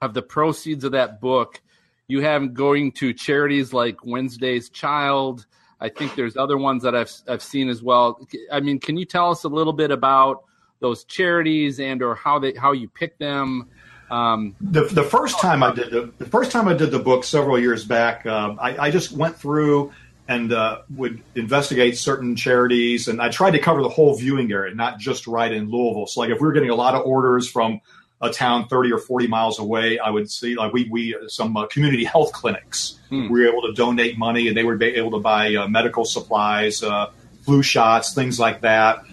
of 0.00 0.14
the 0.14 0.22
proceeds 0.22 0.84
of 0.84 0.92
that 0.92 1.20
book 1.20 1.60
you 2.08 2.20
have 2.20 2.52
going 2.52 2.92
to 2.92 3.14
charities 3.14 3.72
like 3.72 4.04
Wednesday's 4.04 4.68
Child. 4.68 5.46
I 5.80 5.88
think 5.88 6.14
there's 6.14 6.36
other 6.36 6.58
ones 6.58 6.82
that 6.82 6.94
I've 6.94 7.12
I've 7.28 7.42
seen 7.42 7.68
as 7.68 7.82
well. 7.82 8.26
I 8.50 8.60
mean, 8.60 8.80
can 8.80 8.96
you 8.98 9.04
tell 9.06 9.30
us 9.30 9.44
a 9.44 9.48
little 9.48 9.72
bit 9.72 9.90
about 9.90 10.42
those 10.82 11.04
charities 11.04 11.80
and 11.80 12.02
or 12.02 12.14
how 12.14 12.38
they 12.38 12.52
how 12.52 12.72
you 12.72 12.88
pick 12.88 13.16
them? 13.18 13.68
Um, 14.10 14.54
the, 14.60 14.84
the 14.84 15.02
first 15.02 15.40
time 15.40 15.62
I 15.62 15.72
did 15.72 15.90
the, 15.90 16.12
the 16.18 16.26
first 16.26 16.52
time 16.52 16.68
I 16.68 16.74
did 16.74 16.90
the 16.90 16.98
book 16.98 17.24
several 17.24 17.58
years 17.58 17.86
back, 17.86 18.26
um, 18.26 18.58
I, 18.60 18.76
I 18.76 18.90
just 18.90 19.12
went 19.12 19.36
through 19.36 19.92
and 20.28 20.52
uh, 20.52 20.82
would 20.94 21.22
investigate 21.34 21.96
certain 21.96 22.36
charities, 22.36 23.08
and 23.08 23.20
I 23.20 23.30
tried 23.30 23.52
to 23.52 23.58
cover 23.58 23.82
the 23.82 23.88
whole 23.88 24.14
viewing 24.16 24.52
area, 24.52 24.74
not 24.74 24.98
just 24.98 25.26
right 25.26 25.50
in 25.50 25.70
Louisville. 25.70 26.06
So, 26.06 26.20
like 26.20 26.30
if 26.30 26.40
we 26.40 26.46
were 26.46 26.52
getting 26.52 26.70
a 26.70 26.74
lot 26.74 26.94
of 26.94 27.06
orders 27.06 27.48
from 27.48 27.80
a 28.20 28.30
town 28.30 28.68
30 28.68 28.92
or 28.92 28.98
40 28.98 29.26
miles 29.26 29.58
away, 29.58 29.98
I 29.98 30.10
would 30.10 30.30
see 30.30 30.54
like 30.54 30.72
we 30.72 30.88
we 30.90 31.16
some 31.28 31.56
uh, 31.56 31.66
community 31.66 32.04
health 32.04 32.32
clinics. 32.32 33.00
Hmm. 33.08 33.28
We 33.28 33.40
were 33.40 33.48
able 33.48 33.62
to 33.62 33.72
donate 33.72 34.16
money, 34.18 34.48
and 34.48 34.56
they 34.56 34.64
were 34.64 34.76
be 34.76 34.86
able 34.86 35.12
to 35.12 35.20
buy 35.20 35.54
uh, 35.54 35.68
medical 35.68 36.04
supplies, 36.04 36.82
uh, 36.82 37.10
flu 37.42 37.62
shots, 37.62 38.14
things 38.14 38.38
like 38.38 38.60
that. 38.60 39.04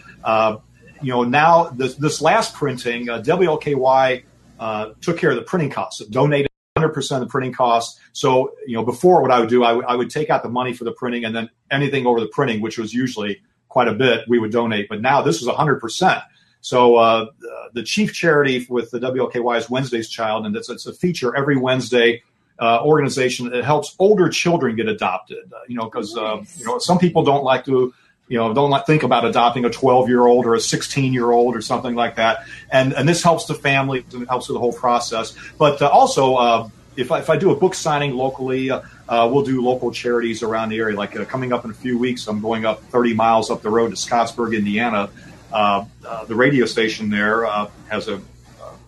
You 1.01 1.13
know, 1.13 1.23
now 1.23 1.69
this, 1.69 1.95
this 1.95 2.21
last 2.21 2.53
printing, 2.53 3.09
uh, 3.09 3.21
WLKY 3.21 4.23
uh, 4.59 4.91
took 5.01 5.17
care 5.17 5.29
of 5.29 5.37
the 5.37 5.43
printing 5.43 5.69
costs, 5.69 6.05
donated 6.05 6.49
100% 6.77 7.11
of 7.11 7.19
the 7.21 7.27
printing 7.27 7.53
costs. 7.53 7.99
So, 8.13 8.53
you 8.67 8.75
know, 8.75 8.83
before 8.83 9.21
what 9.21 9.31
I 9.31 9.39
would 9.39 9.49
do, 9.49 9.63
I 9.63 9.95
would- 9.95 10.09
take 10.09 10.29
out 10.29 10.43
the 10.43 10.49
money 10.49 10.73
for 10.73 10.83
the 10.83 10.91
printing 10.91 11.23
and 11.25 11.35
then 11.35 11.49
anything 11.71 12.05
over 12.05 12.19
the 12.19 12.27
printing, 12.27 12.61
which 12.61 12.77
was 12.77 12.93
usually 12.93 13.41
quite 13.67 13.87
a 13.87 13.93
bit, 13.93 14.27
we 14.27 14.39
would 14.39 14.51
donate. 14.51 14.89
But 14.89 15.01
now 15.01 15.21
this 15.21 15.39
was 15.41 15.47
100%. 15.47 16.23
So 16.61 16.95
uh, 16.95 17.27
the 17.73 17.83
chief 17.83 18.13
charity 18.13 18.65
with 18.69 18.91
the 18.91 18.99
WLKY 18.99 19.57
is 19.57 19.69
Wednesday's 19.69 20.09
Child, 20.09 20.45
and 20.45 20.55
it's, 20.55 20.69
it's 20.69 20.85
a 20.85 20.93
feature 20.93 21.35
every 21.35 21.57
Wednesday. 21.57 22.23
Uh, 22.59 22.83
organization 22.83 23.49
that 23.49 23.63
helps 23.63 23.95
older 23.99 24.27
children 24.27 24.75
get 24.75 24.89
adopted. 24.89 25.49
Uh, 25.53 25.59
you 25.69 25.77
know, 25.77 25.85
because 25.85 26.17
uh, 26.17 26.43
you 26.57 26.65
know 26.65 26.77
some 26.77 26.99
people 26.99 27.23
don't 27.23 27.45
like 27.45 27.63
to 27.63 27.93
you 28.29 28.37
know 28.37 28.53
don't 28.53 28.69
like 28.69 28.85
think 28.85 29.03
about 29.03 29.25
adopting 29.25 29.65
a 29.65 29.69
12 29.69 30.07
year 30.07 30.25
old 30.25 30.45
or 30.45 30.53
a 30.53 30.59
16 30.59 31.11
year 31.11 31.31
old 31.31 31.55
or 31.55 31.61
something 31.61 31.95
like 31.95 32.15
that. 32.15 32.45
And 32.71 32.93
and 32.93 33.09
this 33.09 33.21
helps 33.23 33.45
the 33.45 33.55
family 33.55 34.05
and 34.13 34.27
helps 34.29 34.47
with 34.47 34.55
the 34.55 34.59
whole 34.59 34.71
process. 34.71 35.35
But 35.57 35.81
uh, 35.81 35.89
also 35.89 36.35
uh, 36.35 36.69
if, 36.95 37.11
I, 37.11 37.19
if 37.19 37.29
I 37.29 37.37
do 37.37 37.51
a 37.51 37.55
book 37.55 37.73
signing 37.73 38.15
locally 38.15 38.69
uh, 38.69 38.81
uh, 39.09 39.27
we'll 39.31 39.43
do 39.43 39.61
local 39.61 39.91
charities 39.91 40.43
around 40.43 40.69
the 40.69 40.77
area. 40.77 40.95
Like 40.95 41.19
uh, 41.19 41.25
coming 41.25 41.51
up 41.51 41.65
in 41.65 41.71
a 41.71 41.73
few 41.73 41.97
weeks 41.97 42.27
i'm 42.27 42.39
going 42.39 42.65
up 42.65 42.83
30 42.83 43.15
miles 43.15 43.49
up 43.49 43.63
the 43.63 43.69
road 43.69 43.89
to 43.89 43.95
scottsburg 43.95 44.55
indiana. 44.55 45.09
Uh, 45.51 45.85
the 46.27 46.35
radio 46.35 46.65
station 46.67 47.09
there 47.09 47.45
has 47.89 48.07
a 48.07 48.21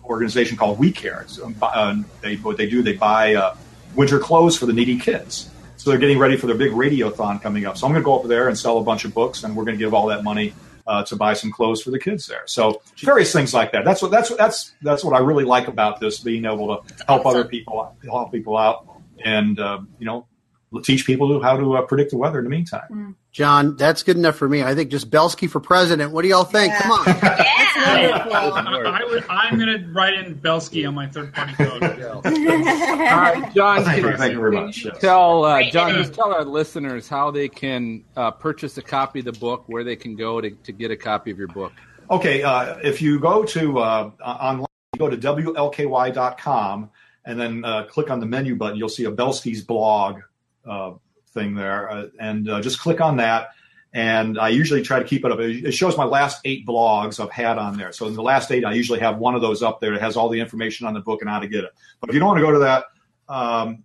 organization 0.04 0.56
called 0.56 0.78
we 0.78 0.92
care. 0.92 1.22
It's, 1.22 1.40
um, 1.40 2.04
they 2.20 2.36
what 2.36 2.56
they 2.56 2.68
do 2.68 2.82
they 2.82 2.92
buy 2.92 3.54
winter 3.96 4.20
clothes 4.20 4.56
for 4.56 4.66
the 4.66 4.72
needy 4.72 4.98
kids 4.98 5.51
so 5.82 5.90
they're 5.90 5.98
getting 5.98 6.20
ready 6.20 6.36
for 6.36 6.46
their 6.46 6.56
big 6.56 6.70
radiothon 6.70 7.42
coming 7.42 7.66
up. 7.66 7.76
So 7.76 7.88
I'm 7.88 7.92
going 7.92 8.00
to 8.00 8.04
go 8.04 8.16
over 8.16 8.28
there 8.28 8.46
and 8.46 8.56
sell 8.56 8.78
a 8.78 8.84
bunch 8.84 9.04
of 9.04 9.12
books, 9.12 9.42
and 9.42 9.56
we're 9.56 9.64
going 9.64 9.76
to 9.76 9.84
give 9.84 9.92
all 9.92 10.06
that 10.06 10.22
money 10.22 10.54
uh, 10.86 11.02
to 11.02 11.16
buy 11.16 11.32
some 11.32 11.50
clothes 11.50 11.82
for 11.82 11.90
the 11.90 11.98
kids 11.98 12.24
there. 12.28 12.44
So 12.46 12.82
various 12.98 13.32
things 13.32 13.52
like 13.52 13.72
that. 13.72 13.84
That's 13.84 14.00
what 14.00 14.12
that's 14.12 14.30
what 14.30 14.38
that's 14.38 14.74
that's 14.82 15.02
what 15.02 15.12
I 15.12 15.18
really 15.18 15.42
like 15.42 15.66
about 15.66 15.98
this, 15.98 16.20
being 16.20 16.44
able 16.44 16.68
to 16.68 16.94
help 17.08 17.26
other 17.26 17.44
people 17.44 17.96
help 18.04 18.30
people 18.30 18.56
out, 18.56 18.86
and 19.24 19.58
uh, 19.58 19.80
you 19.98 20.06
know 20.06 20.28
teach 20.82 21.04
people 21.06 21.42
how 21.42 21.56
to 21.56 21.76
uh, 21.76 21.82
predict 21.82 22.10
the 22.10 22.16
weather 22.16 22.38
in 22.38 22.44
the 22.44 22.50
meantime. 22.50 23.16
John, 23.32 23.76
that's 23.76 24.02
good 24.02 24.16
enough 24.16 24.36
for 24.36 24.48
me. 24.48 24.62
I 24.62 24.74
think 24.74 24.90
just 24.90 25.10
Belski 25.10 25.48
for 25.48 25.60
president. 25.60 26.12
What 26.12 26.22
do 26.22 26.28
y'all 26.28 26.44
think? 26.44 26.72
Yeah. 26.72 26.80
Come 26.82 26.90
on. 26.92 27.04
Yeah. 27.82 28.28
Wonderful. 28.28 28.86
I, 28.86 29.00
I 29.00 29.04
would, 29.04 29.24
I'm 29.28 29.58
going 29.58 29.82
to 29.82 29.88
write 29.92 30.14
in 30.14 30.36
Belski 30.36 30.86
on 30.86 30.94
my 30.94 31.08
third 31.08 31.34
party 31.34 31.54
code. 31.54 31.82
all 31.84 32.22
right, 32.22 33.52
John, 33.54 33.82
Thank 33.84 34.04
you, 34.04 34.16
thank 34.16 34.32
you 34.34 34.38
very 34.38 34.52
much. 34.52 34.84
you 34.84 34.90
Yes. 34.92 35.00
tell 35.00 35.44
uh, 35.44 35.68
John, 35.70 35.92
just 35.94 36.14
tell 36.14 36.32
our 36.32 36.44
listeners 36.44 37.08
how 37.08 37.32
they 37.32 37.48
can 37.48 38.04
uh, 38.16 38.30
purchase 38.30 38.78
a 38.78 38.82
copy 38.82 39.18
of 39.18 39.24
the 39.24 39.32
book, 39.32 39.64
where 39.66 39.82
they 39.82 39.96
can 39.96 40.14
go 40.14 40.40
to, 40.40 40.50
to 40.50 40.70
get 40.72 40.92
a 40.92 40.96
copy 40.96 41.32
of 41.32 41.38
your 41.38 41.48
book. 41.48 41.72
Okay, 42.10 42.42
uh, 42.44 42.76
if 42.84 43.02
you 43.02 43.18
go 43.18 43.42
to 43.44 43.78
uh, 43.80 44.10
online, 44.22 44.66
go 44.98 45.08
to 45.08 45.16
WLKY.com 45.16 46.90
and 47.24 47.40
then 47.40 47.64
uh, 47.64 47.84
click 47.84 48.10
on 48.10 48.20
the 48.20 48.26
menu 48.26 48.54
button, 48.56 48.76
you'll 48.76 48.88
see 48.88 49.04
a 49.04 49.12
Belski's 49.12 49.62
blog 49.62 50.20
thing 51.32 51.54
there. 51.54 51.90
Uh, 51.90 52.06
and 52.18 52.48
uh, 52.48 52.60
just 52.60 52.80
click 52.80 53.00
on 53.00 53.16
that. 53.18 53.48
And 53.94 54.38
I 54.38 54.48
usually 54.48 54.82
try 54.82 55.00
to 55.00 55.04
keep 55.04 55.24
it 55.24 55.32
up. 55.32 55.38
It 55.38 55.66
it 55.66 55.72
shows 55.72 55.98
my 55.98 56.04
last 56.04 56.40
eight 56.46 56.66
blogs 56.66 57.22
I've 57.22 57.30
had 57.30 57.58
on 57.58 57.76
there. 57.76 57.92
So 57.92 58.06
in 58.06 58.14
the 58.14 58.22
last 58.22 58.50
eight, 58.50 58.64
I 58.64 58.72
usually 58.72 59.00
have 59.00 59.18
one 59.18 59.34
of 59.34 59.42
those 59.42 59.62
up 59.62 59.80
there 59.80 59.92
that 59.92 60.00
has 60.00 60.16
all 60.16 60.30
the 60.30 60.40
information 60.40 60.86
on 60.86 60.94
the 60.94 61.00
book 61.00 61.20
and 61.20 61.28
how 61.28 61.40
to 61.40 61.48
get 61.48 61.64
it. 61.64 61.72
But 62.00 62.08
if 62.08 62.14
you 62.14 62.20
don't 62.20 62.28
want 62.28 62.38
to 62.38 62.44
go 62.44 62.52
to 62.52 62.58
that, 62.60 62.84
um, 63.28 63.84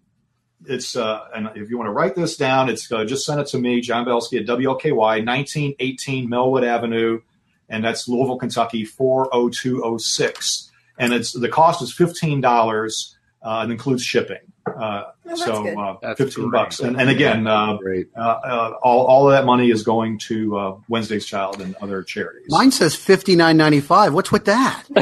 it's 0.66 0.96
uh, 0.96 1.28
and 1.36 1.50
if 1.56 1.70
you 1.70 1.78
want 1.78 1.88
to 1.88 1.92
write 1.92 2.16
this 2.16 2.38
down, 2.38 2.70
it's 2.70 2.90
uh, 2.90 3.04
just 3.04 3.26
send 3.26 3.42
it 3.42 3.48
to 3.48 3.58
me, 3.58 3.82
John 3.82 4.06
Belski 4.06 4.40
at 4.40 4.48
WLKY, 4.48 5.26
1918 5.26 6.30
Melwood 6.30 6.66
Avenue, 6.66 7.20
and 7.68 7.84
that's 7.84 8.08
Louisville, 8.08 8.38
Kentucky, 8.38 8.86
40206. 8.86 10.72
And 10.98 11.14
it's 11.14 11.34
the 11.34 11.50
cost 11.50 11.82
is 11.82 11.94
fifteen 11.94 12.40
dollars 12.40 13.18
uh, 13.42 13.60
and 13.64 13.74
includes 13.74 14.04
shipping. 14.04 14.47
Uh, 14.76 15.04
that's 15.26 15.44
so 15.44 15.64
good. 15.64 15.78
uh, 15.78 15.96
That's 16.02 16.18
fifteen 16.20 16.50
great. 16.50 16.60
bucks. 16.64 16.80
And, 16.80 17.00
and 17.00 17.10
again, 17.10 17.48
uh, 17.48 17.78
Great. 17.78 18.10
uh, 18.16 18.20
uh, 18.22 18.74
all, 18.82 19.06
all 19.06 19.30
of 19.30 19.36
that 19.38 19.46
money 19.46 19.70
is 19.72 19.84
going 19.84 20.20
to 20.28 20.58
uh, 20.58 20.78
Wednesday's 20.90 21.26
Child 21.26 21.62
and 21.62 21.76
other 21.82 22.04
charities. 22.04 22.48
Mine 22.50 22.72
says 22.72 22.96
fifty 22.96 23.36
nine 23.36 23.58
ninety 23.58 23.82
five. 23.82 24.14
What's 24.14 24.32
with 24.32 24.46
that? 24.46 24.84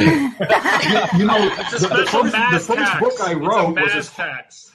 you 1.17 1.25
know, 1.25 1.49
the, 1.71 1.87
the 1.87 2.07
first, 2.09 2.33
the 2.33 2.59
first 2.75 2.99
book 2.99 3.13
I 3.21 3.31
It's 3.31 3.33
a 3.33 3.37
wrote 3.37 3.67
was 3.67 3.75
mass 3.75 3.93
this 3.93 4.11
tax. 4.11 4.71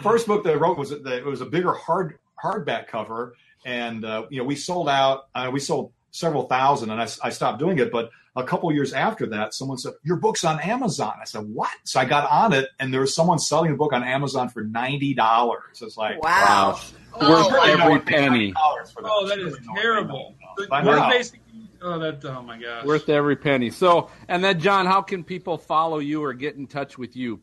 first 0.00 0.26
book 0.26 0.44
that 0.44 0.52
I 0.52 0.56
wrote 0.56 0.78
was 0.78 0.90
that 0.90 1.06
it 1.06 1.24
was 1.24 1.40
a 1.40 1.46
bigger 1.46 1.72
hard 1.72 2.18
hardback 2.42 2.86
cover, 2.88 3.34
and 3.64 4.04
uh, 4.04 4.26
you 4.30 4.38
know 4.38 4.44
we 4.44 4.56
sold 4.56 4.88
out. 4.88 5.28
Uh, 5.34 5.50
we 5.52 5.60
sold 5.60 5.92
several 6.10 6.44
thousand, 6.46 6.90
and 6.90 7.00
I, 7.00 7.08
I 7.22 7.30
stopped 7.30 7.58
doing 7.58 7.78
it. 7.78 7.90
But 7.92 8.10
a 8.36 8.44
couple 8.44 8.70
years 8.72 8.92
after 8.92 9.26
that, 9.26 9.54
someone 9.54 9.78
said, 9.78 9.94
Your 10.04 10.16
book's 10.16 10.44
on 10.44 10.60
Amazon. 10.60 11.14
I 11.20 11.24
said, 11.24 11.42
What? 11.48 11.70
So 11.84 11.98
I 12.00 12.04
got 12.04 12.30
on 12.30 12.52
it, 12.52 12.68
and 12.78 12.92
there 12.92 13.00
was 13.00 13.14
someone 13.14 13.38
selling 13.38 13.70
the 13.72 13.76
book 13.76 13.92
on 13.92 14.04
Amazon 14.04 14.48
for 14.50 14.62
$90. 14.64 15.56
It's 15.80 15.96
like, 15.96 16.22
Wow. 16.22 16.78
Worth 17.18 17.22
Oh, 17.22 17.62
every 17.64 18.00
penny. 18.00 18.52
$90 18.52 18.54
Oh, 19.04 19.26
that 19.28 19.38
It's 19.38 19.54
is 19.56 19.60
really 19.66 19.80
terrible. 19.80 20.34
no- 20.58 20.66
I 20.70 20.84
We're 20.84 20.96
know. 20.96 21.08
basically. 21.08 21.40
Oh, 21.82 21.98
that. 21.98 22.24
Oh 22.24 22.42
my 22.42 22.58
gosh. 22.58 22.84
Worth 22.84 23.08
every 23.08 23.36
penny. 23.36 23.70
So, 23.70 24.10
and 24.28 24.42
then 24.44 24.58
John, 24.60 24.86
how 24.86 25.00
can 25.02 25.22
people 25.24 25.56
follow 25.58 25.98
you 25.98 26.22
or 26.24 26.32
get 26.34 26.56
in 26.56 26.66
touch 26.66 26.98
with 26.98 27.16
you? 27.16 27.40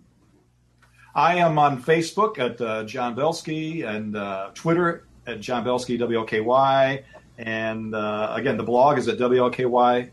I 1.15 1.35
am 1.37 1.57
on 1.59 1.81
Facebook 1.81 2.39
at 2.39 2.59
uh, 2.59 2.83
John 2.85 3.15
Belski 3.15 3.87
and 3.87 4.15
uh, 4.17 4.49
Twitter 4.55 5.05
at 5.27 5.39
John 5.39 5.63
Belski 5.63 5.99
WLKY. 5.99 7.03
And 7.37 7.93
uh, 7.95 8.33
again, 8.35 8.57
the 8.57 8.63
blog 8.63 8.97
is 8.97 9.07
at 9.07 9.17
WLKY.com. 9.17 10.11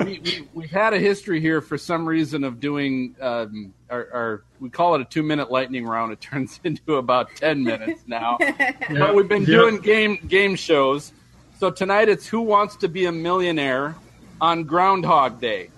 We, 0.00 0.20
we, 0.24 0.48
we've 0.54 0.70
had 0.70 0.94
a 0.94 0.98
history 0.98 1.40
here 1.40 1.60
for 1.60 1.76
some 1.78 2.06
reason 2.06 2.44
of 2.44 2.60
doing 2.60 3.14
um, 3.20 3.72
our, 3.90 4.08
our, 4.12 4.42
we 4.60 4.70
call 4.70 4.94
it 4.94 5.00
a 5.00 5.04
two 5.04 5.22
minute 5.22 5.50
lightning 5.50 5.86
round. 5.86 6.12
It 6.12 6.20
turns 6.20 6.58
into 6.64 6.96
about 6.96 7.28
10 7.36 7.62
minutes 7.62 8.02
now. 8.06 8.38
But 8.90 9.14
we've 9.14 9.28
been 9.28 9.42
Yep. 9.42 9.48
doing 9.48 9.78
game, 9.78 10.18
game 10.28 10.54
shows. 10.56 11.12
So 11.58 11.70
tonight 11.70 12.08
it's 12.08 12.26
Who 12.26 12.40
Wants 12.42 12.76
to 12.76 12.88
Be 12.88 13.06
a 13.06 13.12
Millionaire 13.12 13.94
on 14.40 14.64
Groundhog 14.64 15.40
Day. 15.40 15.70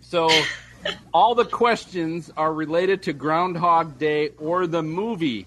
So 0.00 0.30
all 1.14 1.34
the 1.34 1.44
questions 1.44 2.30
are 2.36 2.52
related 2.52 3.02
to 3.04 3.12
Groundhog 3.12 3.98
Day 3.98 4.30
or 4.38 4.66
the 4.66 4.82
movie 4.82 5.46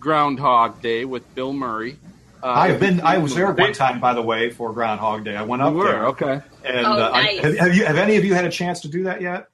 Groundhog 0.00 0.80
Day 0.82 1.04
with 1.04 1.34
Bill 1.34 1.52
Murray. 1.52 1.96
Uh, 2.42 2.48
I 2.48 2.68
have 2.68 2.78
been. 2.80 3.00
I 3.00 3.18
was 3.18 3.34
there 3.34 3.50
one 3.50 3.72
time, 3.72 3.98
by 3.98 4.12
the 4.12 4.22
way, 4.22 4.50
for 4.50 4.72
Groundhog 4.72 5.24
Day. 5.24 5.34
I 5.34 5.42
went 5.42 5.62
up 5.62 5.72
You 5.72 5.78
were 5.78 5.84
there. 5.84 6.06
okay. 6.08 6.40
And 6.66 6.86
Oh, 6.86 6.92
uh, 6.92 7.10
nice. 7.10 7.38
have, 7.40 7.56
have 7.58 7.74
you? 7.74 7.84
Have 7.86 7.96
any 7.96 8.16
of 8.16 8.24
you 8.24 8.34
had 8.34 8.44
a 8.44 8.50
chance 8.50 8.80
to 8.80 8.88
do 8.88 9.04
that 9.04 9.20
yet? 9.20 9.48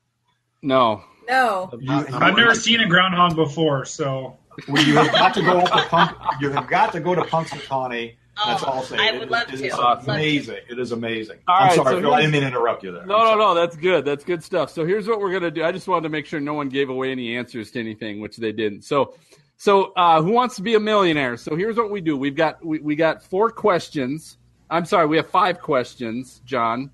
No, 0.63 1.03
No. 1.29 1.71
I've 1.73 2.37
never 2.37 2.55
seen 2.55 2.81
a 2.81 2.89
groundhog 2.89 3.35
before, 3.37 3.85
so 3.85 4.37
Well, 4.69 4.83
you 4.85 4.95
have 4.97 5.13
got 5.13 5.35
to 5.35 5.43
go 5.43 5.59
up 5.59 5.71
to 5.83 5.89
Punk. 5.89 6.13
You 6.41 6.51
have 6.51 6.69
got 6.69 6.93
to 6.93 7.01
go 7.01 7.15
to 7.15 7.23
Punxsutawney. 7.23 8.15
That's 8.47 8.63
Oh, 8.63 8.67
all 8.67 8.75
I'll 8.79 8.83
say. 8.83 8.97
I 8.97 9.09
It- 9.09 9.21
would 9.21 9.31
love 9.31 9.53
it 9.53 9.59
to. 9.59 9.67
is 9.67 9.73
Love 9.75 10.05
to. 10.05 10.11
amazing. 10.13 10.57
It 10.71 10.79
is 10.79 10.93
amazing. 10.93 11.39
All 11.47 11.55
I'm 11.55 11.67
right, 11.69 11.77
sorry, 11.77 11.97
so 11.97 12.01
Phil. 12.01 12.15
I 12.15 12.21
here's- 12.21 12.23
didn't 12.23 12.33
mean 12.33 12.41
to 12.43 12.47
interrupt 12.49 12.83
you 12.83 12.93
there. 12.93 13.05
no, 13.05 13.25
no, 13.25 13.35
no. 13.37 13.55
That's 13.55 13.77
good. 13.77 14.05
That's 14.07 14.25
good 14.25 14.43
stuff. 14.43 14.71
So 14.71 14.87
here's 14.87 15.07
what 15.07 15.21
we're 15.21 15.33
gonna 15.33 15.51
do. 15.51 15.65
I 15.65 15.71
just 15.73 15.87
wanted 15.87 16.05
to 16.05 16.09
make 16.09 16.25
sure 16.27 16.41
no 16.41 16.55
one 16.55 16.69
gave 16.71 16.89
away 16.89 17.11
any 17.13 17.37
answers 17.37 17.71
to 17.73 17.81
anything, 17.81 18.21
which 18.21 18.37
they 18.39 18.53
didn't. 18.53 18.83
So, 18.85 19.15
so 19.59 19.93
uh, 19.97 20.23
who 20.23 20.31
wants 20.33 20.57
to 20.57 20.63
be 20.63 20.75
a 20.77 20.81
millionaire? 20.81 21.37
So 21.37 21.57
here's 21.57 21.77
what 21.77 21.91
we 21.91 22.01
do. 22.01 22.17
We've 22.17 22.35
got 22.37 22.65
we, 22.65 22.79
we 22.79 22.97
got 22.97 23.23
four 23.23 23.51
questions. 23.51 24.39
I'm 24.71 24.87
sorry, 24.87 25.07
we 25.07 25.19
have 25.19 25.29
five 25.29 25.61
questions, 25.61 26.41
John. 26.47 26.91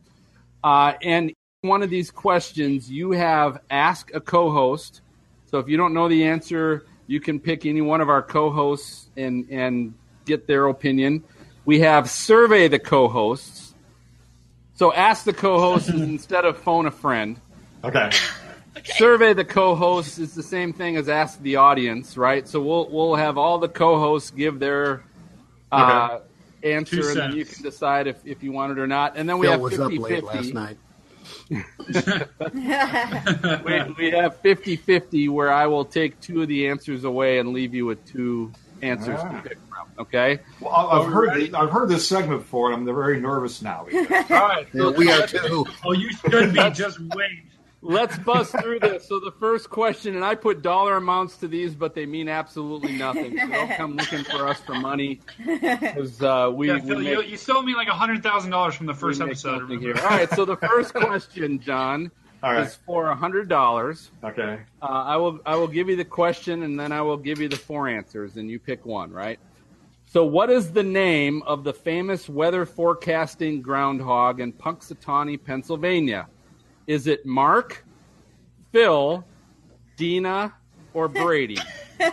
Uh, 0.63 0.95
and 1.03 1.33
one 1.63 1.83
of 1.83 1.91
these 1.91 2.11
questions, 2.11 2.91
you 2.91 3.13
have 3.13 3.61
ask 3.71 4.15
a 4.15 4.21
co-host. 4.21 5.01
So 5.47 5.59
if 5.59 5.69
you 5.69 5.77
don't 5.77 5.95
know 5.95 6.09
the 6.09 6.25
answer, 6.25 6.85
you 7.07 7.21
can 7.21 7.41
pick 7.41 7.67
any 7.67 7.81
one 7.81 8.01
of 8.01 8.09
our 8.09 8.23
co-hosts 8.23 9.09
and 9.17 9.49
and 9.51 9.95
get 10.25 10.47
their 10.47 10.69
opinion. 10.69 11.25
We 11.65 11.81
have 11.81 12.09
survey 12.09 12.69
the 12.69 12.79
co-hosts. 12.79 13.75
So 14.75 14.93
ask 14.93 15.25
the 15.25 15.33
co-hosts 15.33 15.89
instead 15.89 16.45
of 16.45 16.59
phone 16.59 16.87
a 16.87 16.91
friend. 16.91 17.41
Okay. 17.83 18.11
Survey 18.85 19.35
the 19.35 19.45
co-hosts 19.45 20.19
is 20.19 20.35
the 20.35 20.43
same 20.43 20.73
thing 20.73 20.97
as 20.97 21.09
ask 21.09 21.41
the 21.43 21.57
audience, 21.57 22.17
right? 22.17 22.47
So 22.47 22.61
we'll 22.61 22.89
we'll 22.91 23.17
have 23.17 23.37
all 23.37 23.59
the 23.59 23.69
co-hosts 23.69 24.31
give 24.31 24.59
their 24.59 25.03
uh, 25.73 26.21
answer, 26.63 27.09
and 27.11 27.17
then 27.19 27.37
you 27.37 27.45
can 27.45 27.63
decide 27.63 28.07
if, 28.07 28.17
if 28.27 28.43
you 28.43 28.53
want 28.53 28.73
it 28.73 28.79
or 28.79 28.87
not. 28.87 29.17
And 29.17 29.29
then 29.29 29.39
we 29.39 29.47
Phil 29.47 29.53
have 29.53 29.61
was 29.61 29.77
50 29.77 29.97
up 29.99 30.03
late 30.03 30.25
last 30.25 30.55
night. 30.55 30.77
we, 33.65 33.83
we 33.99 34.11
have 34.11 34.37
50 34.41 34.77
50 34.77 35.29
where 35.29 35.53
I 35.53 35.67
will 35.67 35.85
take 35.85 36.21
two 36.21 36.43
of 36.43 36.49
the 36.49 36.69
answers 36.69 37.05
away 37.05 37.39
and 37.39 37.53
leave 37.53 37.75
you 37.75 37.87
with 37.87 38.05
two 38.07 38.53
answers 38.83 39.19
Ah. 39.23 39.41
to 39.43 39.49
pick 39.49 39.59
from. 39.69 39.89
Okay? 39.99 40.39
Well, 40.61 40.73
I- 40.73 40.99
I've 41.01 41.13
heard 41.13 41.35
the, 41.35 41.55
I've 41.59 41.71
heard 41.71 41.89
this 41.89 42.07
segment 42.07 42.41
before, 42.43 42.73
and 42.73 42.77
I'm 42.89 42.95
very 42.95 43.21
nervous 43.21 43.63
now. 43.63 43.87
because- 43.89 44.11
all 44.31 44.37
right. 44.39 44.67
Yeah, 44.73 44.91
we 44.91 45.11
are 45.11 45.27
too. 45.27 45.67
Oh, 45.85 45.93
you 45.93 46.11
should 46.13 46.53
be. 46.55 46.71
Just 46.71 47.01
wait. 47.01 47.45
Let's 47.81 48.19
bust 48.19 48.55
through 48.61 48.81
this. 48.81 49.07
So 49.07 49.21
the 49.21 49.31
first 49.31 49.71
question, 49.71 50.17
and 50.17 50.25
I 50.25 50.35
put 50.35 50.63
dollar 50.63 50.97
amounts 50.97 51.37
to 51.39 51.49
these, 51.49 51.75
but 51.75 51.95
they 51.95 52.07
mean 52.07 52.29
absolutely 52.29 52.97
nothing. 52.99 53.39
So 53.39 53.47
don't 53.49 53.71
come 53.77 53.97
looking 53.97 54.25
for 54.25 54.49
us 54.49 54.59
for 54.61 54.75
money 54.75 55.21
because 55.47 56.21
uh, 56.21 56.51
we, 56.53 56.69
Yeah, 56.69 56.75
we 56.75 56.81
Phil, 56.81 56.99
make, 56.99 57.09
you, 57.09 57.23
you 57.23 57.37
sold 57.37 57.65
me 57.65 57.75
like 57.77 57.87
a 57.89 57.93
hundred 57.93 58.23
thousand 58.23 58.51
dollars 58.51 58.75
from 58.75 58.87
the 58.87 58.95
first 58.95 59.21
episode. 59.21 59.71
here. 59.81 59.95
All 59.97 60.09
right. 60.09 60.29
So 60.31 60.45
the 60.45 60.57
first 60.57 60.93
question, 60.93 61.61
John, 61.61 62.11
All 62.43 62.53
right. 62.53 62.67
is 62.67 62.75
for 62.85 63.11
a 63.11 63.15
hundred 63.15 63.49
dollars. 63.49 64.11
Okay. 64.25 64.59
Uh, 64.83 64.87
I 64.87 65.17
will 65.17 65.39
I 65.47 65.55
will 65.55 65.69
give 65.69 65.89
you 65.89 65.95
the 65.95 66.05
question 66.05 66.65
and 66.65 66.79
then 66.79 66.91
I 66.91 67.03
will 67.03 67.17
give 67.17 67.39
you 67.39 67.49
the 67.49 67.57
four 67.57 67.87
answers 67.89 68.37
and 68.37 68.51
you 68.51 68.59
pick 68.59 68.85
one, 68.87 69.13
right? 69.13 69.39
So 70.07 70.25
what 70.25 70.51
is 70.51 70.73
the 70.73 70.83
name 70.83 71.43
of 71.43 71.63
the 71.65 71.73
famous 71.75 72.29
weather 72.29 72.67
forecasting 72.67 73.61
groundhog 73.63 74.41
in 74.41 74.53
Punxsutawney, 74.53 75.43
Pennsylvania? 75.45 76.27
Is 76.89 77.07
it 77.07 77.25
Mark, 77.27 77.85
Phil, 78.73 79.23
Dina, 79.97 80.53
or 80.95 81.07
Brady? 81.07 81.59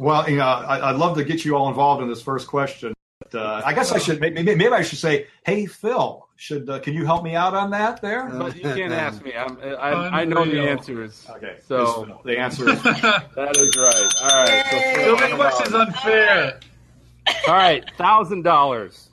Well, 0.00 0.30
you 0.30 0.36
know, 0.36 0.44
I, 0.44 0.90
I'd 0.90 0.96
love 0.96 1.16
to 1.16 1.24
get 1.24 1.44
you 1.44 1.56
all 1.56 1.68
involved 1.68 2.02
in 2.04 2.08
this 2.08 2.22
first 2.22 2.46
question. 2.46 2.94
But, 3.18 3.34
uh, 3.36 3.62
I 3.64 3.72
guess 3.72 3.90
I 3.90 3.98
should 3.98 4.20
maybe, 4.20 4.42
maybe 4.44 4.68
I 4.68 4.82
should 4.82 4.98
say, 5.00 5.26
"Hey, 5.44 5.66
Phil, 5.66 6.28
should 6.36 6.70
uh, 6.70 6.78
can 6.78 6.94
you 6.94 7.04
help 7.04 7.24
me 7.24 7.34
out 7.34 7.52
on 7.52 7.70
that?" 7.70 8.00
There. 8.00 8.28
But 8.28 8.54
you 8.54 8.62
can't 8.62 8.92
ask 9.06 9.20
me. 9.24 9.34
I'm, 9.34 9.58
I, 9.60 10.20
I 10.20 10.24
know 10.24 10.44
the 10.44 10.50
Unreal. 10.52 10.68
answers. 10.68 11.26
Okay. 11.28 11.56
So- 11.66 12.20
the 12.24 12.38
answer 12.38 12.70
is 12.70 12.80
That 12.84 13.56
is 13.56 13.76
right. 13.76 14.12
All 14.22 14.44
right. 14.44 14.64
So 14.70 14.76
Yay. 14.76 14.94
Phil, 14.94 15.16
Phil, 15.16 15.16
that 15.16 15.34
question's 15.36 15.74
unfair. 15.74 16.60
all 17.48 17.54
right. 17.54 17.84
Thousand 17.98 18.42
dollars. 18.42 19.07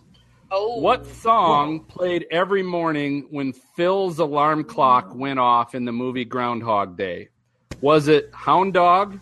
Oh, 0.57 0.79
What 0.79 1.05
song 1.05 1.81
played 1.81 2.27
every 2.31 2.63
morning 2.63 3.27
when 3.29 3.51
Phil's 3.51 4.19
alarm 4.19 4.63
clock 4.63 5.13
went 5.13 5.37
off 5.37 5.75
in 5.75 5.83
the 5.83 5.91
movie 5.91 6.23
Groundhog 6.23 6.95
Day? 6.95 7.27
Was 7.81 8.07
it 8.07 8.29
Hound 8.33 8.73
Dog, 8.73 9.19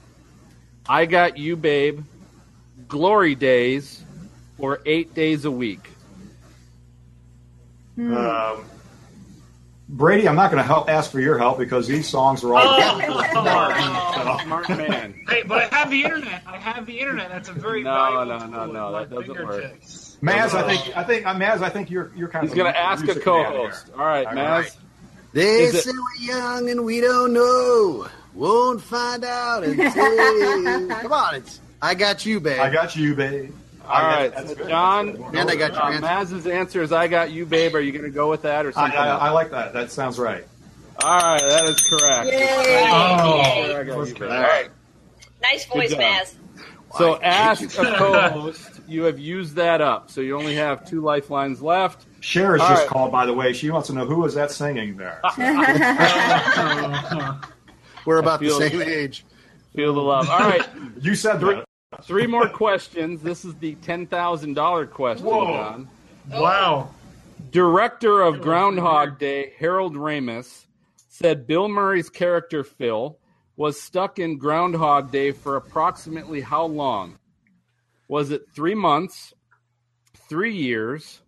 I 0.88 1.08
Got 1.08 1.40
You 1.40 1.56
Babe, 1.56 2.04
Glory 2.88 3.34
Days, 3.34 4.04
or 4.60 4.82
Eight 4.86 5.16
Days 5.16 5.46
a 5.46 5.50
Week? 5.52 5.90
um, 7.98 8.64
Brady. 9.90 10.28
I'm 10.30 10.36
not 10.36 10.52
going 10.52 10.62
to 10.62 10.68
help 10.68 10.88
ask 10.88 11.10
for 11.10 11.20
your 11.20 11.40
help 11.40 11.58
because 11.58 11.88
these 11.88 12.08
songs 12.08 12.44
are 12.44 12.54
all. 12.54 12.62
Oh. 12.64 14.40
Smart 14.44 14.70
man. 14.70 15.16
Hey, 15.28 15.42
but 15.48 15.74
I 15.74 15.78
have 15.78 15.90
the 15.90 16.04
internet. 16.04 16.44
I 16.46 16.58
have 16.58 16.86
the 16.86 17.00
internet. 17.00 17.30
That's 17.30 17.50
a 17.50 17.54
very 17.54 17.82
No, 17.82 17.92
valuable 17.92 18.26
no, 18.26 18.38
no, 18.46 18.66
tool 18.66 18.74
no, 18.74 18.92
that 18.94 19.10
doesn't 19.10 19.44
work. 19.44 19.74
Fingertips. 20.26 20.54
Maz, 20.54 20.64
I 20.64 20.76
think 20.76 20.98
I 20.98 21.04
think 21.04 21.26
uh, 21.28 21.36
Maz, 21.36 21.62
I 21.62 21.70
think 21.70 21.90
you're 21.90 22.12
you're 22.16 22.28
kind 22.28 22.46
of 22.46 22.52
He's 22.52 22.54
of. 22.60 22.64
going 22.64 22.70
a 22.70 22.74
to 22.74 22.80
ask 22.80 23.08
a 23.08 23.20
co-host. 23.20 23.88
here. 23.88 23.96
All 24.00 24.06
right, 24.06 24.26
All 24.28 24.34
Maz. 24.34 24.50
right. 24.62 24.78
They 25.34 25.64
Is 25.64 25.76
it- 25.76 25.84
say 25.86 25.92
we're 25.92 26.26
young 26.38 26.70
and 26.70 26.86
we 26.86 27.02
don't 27.02 27.34
know. 27.34 28.08
Won't 28.34 28.82
find 28.82 29.24
out 29.24 29.64
until. 29.64 29.92
Come 31.02 31.12
on, 31.14 31.36
it's. 31.36 31.60
I 31.82 31.94
got 31.96 32.26
you, 32.26 32.40
babe. 32.40 32.60
I 32.60 32.70
got 32.72 32.96
you, 32.96 33.14
babe. 33.16 33.54
All 33.86 34.02
right, 34.02 34.34
That's 34.34 34.50
so 34.50 34.56
good. 34.56 34.70
John. 34.70 35.06
That's 35.08 35.18
good. 35.18 35.36
And 35.36 35.50
I 35.50 35.56
got 35.58 35.74
your 35.74 35.84
Uh, 35.84 35.92
answer. 35.92 36.02
Maz's 36.36 36.48
answer 36.48 36.82
is 36.82 36.94
I 36.94 37.10
Got 37.10 37.32
You 37.32 37.46
Babe. 37.46 37.76
Are 37.76 37.82
you 37.82 37.92
going 37.92 38.06
to 38.06 38.10
go 38.10 38.30
with 38.30 38.44
that 38.44 38.66
or 38.66 38.72
something 38.72 38.98
I, 38.98 39.10
else? 39.10 39.22
I 39.22 39.30
like 39.32 39.52
that. 39.52 39.74
That 39.74 39.92
sounds 39.92 40.18
right. 40.18 40.46
All 41.04 41.18
right, 41.20 41.42
that 41.42 41.66
is 41.66 41.82
correct. 41.82 42.28
Yay. 42.28 42.88
Oh, 42.90 43.76
I 43.78 43.84
got 43.84 44.08
you. 44.20 44.26
All 44.26 44.32
right. 44.42 44.70
nice 45.42 45.66
voice, 45.66 45.90
job. 45.92 46.00
Maz. 46.00 46.34
So 46.98 47.20
ask 47.22 47.62
a 47.64 47.68
co-host. 47.98 48.70
You 48.94 49.04
have 49.06 49.18
used 49.18 49.56
that 49.56 49.82
up, 49.82 50.12
so 50.12 50.22
you 50.22 50.38
only 50.38 50.56
have 50.56 50.88
two 50.88 51.02
lifelines 51.02 51.64
left. 51.64 52.06
Cher 52.20 52.52
has 52.52 52.62
All 52.62 52.70
just 52.70 52.82
right. 52.84 52.88
called, 52.90 53.12
by 53.12 53.26
the 53.26 53.34
way. 53.34 53.52
She 53.52 53.72
wants 53.72 53.88
to 53.88 53.94
know 53.94 54.06
who 54.06 54.18
was 54.20 54.36
that 54.36 54.52
singing 54.52 54.96
there. 54.98 55.20
We're 58.06 58.20
about 58.20 58.40
feel- 58.40 58.60
the 58.60 58.70
same 58.70 58.82
age. 58.84 59.26
Feel 59.76 59.96
the 59.96 60.02
love. 60.02 60.30
All 60.30 60.38
right, 60.40 60.68
you 61.02 61.16
said 61.16 61.40
that. 61.42 61.66
three 62.04 62.28
more 62.28 62.48
questions. 62.48 63.24
This 63.24 63.44
is 63.44 63.56
the 63.56 63.74
ten 63.76 64.06
thousand 64.06 64.54
dollar 64.54 64.86
question, 64.86 65.26
Whoa. 65.26 65.46
John. 65.48 65.90
wow. 66.30 66.90
Director 67.50 68.22
of 68.22 68.42
Groundhog 68.42 69.18
Day, 69.18 69.54
Harold 69.58 69.96
Ramis, 69.96 70.66
said 71.10 71.48
Bill 71.48 71.68
Murray's 71.68 72.10
character 72.12 72.64
Phil 72.64 73.18
was 73.56 73.82
stuck 73.82 74.20
in 74.20 74.38
Groundhog 74.38 75.12
Day 75.12 75.32
for 75.32 75.56
approximately 75.56 76.42
how 76.42 76.66
long? 76.66 77.18
Was 78.08 78.32
it 78.32 78.44
three 78.54 78.76
months, 78.76 79.34
three 80.30 80.54
years, 80.56 81.22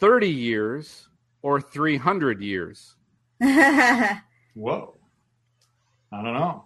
30 0.00 0.28
years, 0.28 1.08
or 1.42 1.60
300 1.60 2.40
years? 2.42 2.96
Whoa. 3.40 4.94
I 6.12 6.22
don't 6.22 6.34
know. 6.34 6.64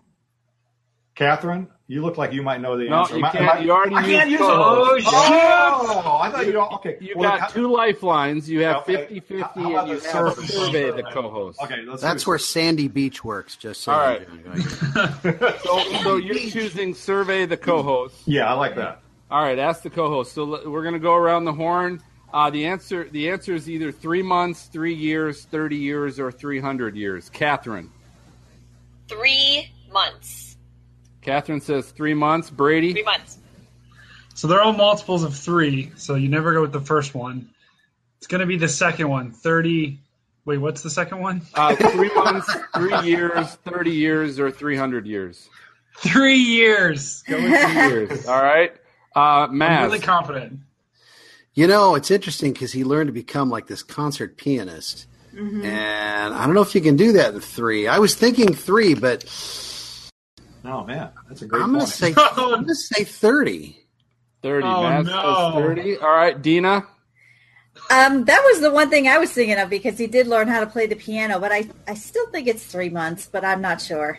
Catherine, 1.17 1.69
you 1.87 2.03
look 2.03 2.17
like 2.17 2.33
you 2.33 2.43
might 2.43 2.61
know 2.63 2.79
the 2.79 2.89
No, 2.89 3.01
answer. 3.01 3.19
you 3.19 3.25
Am 3.27 3.33
can't. 3.33 3.49
I- 3.51 3.59
You 3.61 3.73
already 3.73 3.95
I 3.97 4.03
can't 4.03 4.31
use 4.31 4.41
it. 4.41 4.45
co-host. 4.45 5.07
Oh, 5.11 6.19
I 6.23 6.31
thought 6.31 6.47
you 6.47 6.53
don't. 6.53 6.73
Okay. 6.75 6.97
You 7.01 7.15
well, 7.17 7.31
got 7.31 7.41
how- 7.41 7.47
two 7.49 7.71
lifelines. 7.71 8.49
You 8.49 8.63
have 8.63 8.77
Okay. 8.77 8.97
50 8.97 9.21
50, 9.21 9.41
How- 9.43 9.49
how 9.49 9.71
about 9.71 9.79
and 9.81 9.89
you 9.91 10.01
the 10.01 10.09
have 10.13 10.35
survey? 10.35 10.47
survey 10.47 10.91
the 10.93 11.03
co 11.03 11.29
host. 11.31 11.61
Okay, 11.63 11.83
let's 11.87 12.01
That's 12.01 12.25
do 12.25 12.31
where 12.31 12.39
Sandy 12.39 12.89
Beach 12.89 13.23
works. 13.25 13.57
Just 13.57 13.83
so 13.83 13.93
All 13.93 14.13
you 14.13 14.21
know. 14.45 15.53
So, 15.65 15.93
so 16.03 16.17
you're 16.17 16.37
choosing 16.51 16.95
survey 16.95 17.45
the 17.45 17.57
co 17.59 17.83
host. 17.83 18.17
Yeah, 18.27 18.49
I 18.49 18.55
like 18.55 18.77
that. 18.77 19.03
All 19.31 19.43
right, 19.43 19.59
ask 19.59 19.83
the 19.83 19.91
co-host. 19.91 20.33
So 20.33 20.69
we're 20.69 20.83
going 20.83 20.95
to 20.95 21.01
go 21.01 21.15
around 21.15 21.45
the 21.45 21.53
horn. 21.53 22.03
Uh, 22.33 22.51
the 22.51 22.67
answer 22.67 23.09
the 23.09 23.31
answer 23.31 23.55
is 23.55 23.69
either 23.69 23.91
three 23.93 24.23
months, 24.23 24.65
three 24.65 24.95
years, 24.95 25.45
thirty 25.45 25.77
years, 25.77 26.21
or 26.21 26.31
three 26.31 26.61
hundred 26.61 26.97
years. 26.97 27.29
Catherine. 27.31 27.91
Three 29.09 29.71
months. 29.93 30.57
Catherine 31.23 31.61
says 31.61 31.91
three 31.91 32.15
months. 32.15 32.51
Brady. 32.51 32.93
Three 32.93 33.03
months. 33.03 33.39
So 34.35 34.49
they're 34.49 34.63
all 34.63 34.73
multiples 34.73 35.25
of 35.25 35.37
three. 35.37 35.93
So 35.97 36.15
you 36.15 36.29
never 36.29 36.53
go 36.53 36.63
with 36.63 36.73
the 36.73 36.81
first 36.81 37.15
one. 37.15 37.51
It's 38.19 38.27
going 38.27 38.41
to 38.41 38.47
be 38.47 38.57
the 38.57 38.69
second 38.69 39.09
one. 39.09 39.33
30. 39.33 39.99
Wait, 40.45 40.59
what's 40.59 40.83
the 40.83 40.91
second 40.91 41.21
one? 41.21 41.43
Uh, 41.55 41.75
three 41.77 42.13
months, 42.15 42.51
three 42.75 42.99
years, 43.03 43.55
thirty 43.67 43.93
years, 43.93 44.41
or 44.41 44.51
three 44.51 44.77
hundred 44.77 45.07
years. 45.07 45.49
Three 45.99 46.39
years. 46.39 47.23
Go 47.23 47.37
with 47.37 47.61
three 47.61 47.75
years. 47.75 48.27
All 48.27 48.43
right. 48.43 48.73
Uh, 49.15 49.49
I'm 49.51 49.61
really 49.61 49.99
confident. 49.99 50.61
You 51.55 51.67
know, 51.67 51.95
it's 51.95 52.11
interesting 52.11 52.53
because 52.53 52.73
he 52.73 52.85
learned 52.85 53.09
to 53.09 53.13
become 53.13 53.51
like 53.51 53.67
this 53.67 53.83
concert 53.83 54.37
pianist. 54.37 55.07
And 55.33 56.35
I 56.35 56.45
don't 56.45 56.55
know 56.55 56.61
if 56.61 56.75
you 56.75 56.81
can 56.81 56.97
do 56.97 57.13
that 57.13 57.35
in 57.35 57.41
three. 57.41 57.87
I 57.87 57.99
was 57.99 58.15
thinking 58.15 58.53
three, 58.53 58.95
but 58.95 59.25
Oh 60.65 60.85
man, 60.85 61.11
that's 61.29 61.43
a 61.43 61.47
great 61.47 61.63
I'm 61.63 61.73
going 61.73 61.87
to 61.87 61.99
point. 61.99 62.17
say 62.17 62.23
I'm 62.37 62.37
going 62.37 62.67
to 62.67 62.75
say 62.75 63.05
thirty. 63.05 63.77
Thirty. 64.43 64.67
Oh, 64.67 64.71
Maz 64.83 65.05
no. 65.07 65.13
says 65.13 65.55
thirty. 65.65 65.97
All 65.97 66.13
right, 66.13 66.41
Dina. 66.41 66.87
Um, 67.91 68.25
that 68.25 68.43
was 68.45 68.61
the 68.61 68.71
one 68.71 68.91
thing 68.91 69.09
I 69.09 69.19
was 69.19 69.33
thinking 69.33 69.59
of 69.59 69.71
because 69.71 69.97
he 69.99 70.07
did 70.07 70.27
learn 70.27 70.49
how 70.49 70.61
to 70.61 70.67
play 70.67 70.87
the 70.87 70.97
piano, 70.97 71.39
but 71.41 71.51
I, 71.53 71.69
I 71.89 71.95
still 71.95 72.27
think 72.31 72.47
it's 72.47 72.65
three 72.65 72.91
months, 72.91 73.29
but 73.31 73.45
I'm 73.45 73.61
not 73.63 73.81
sure. 73.81 74.19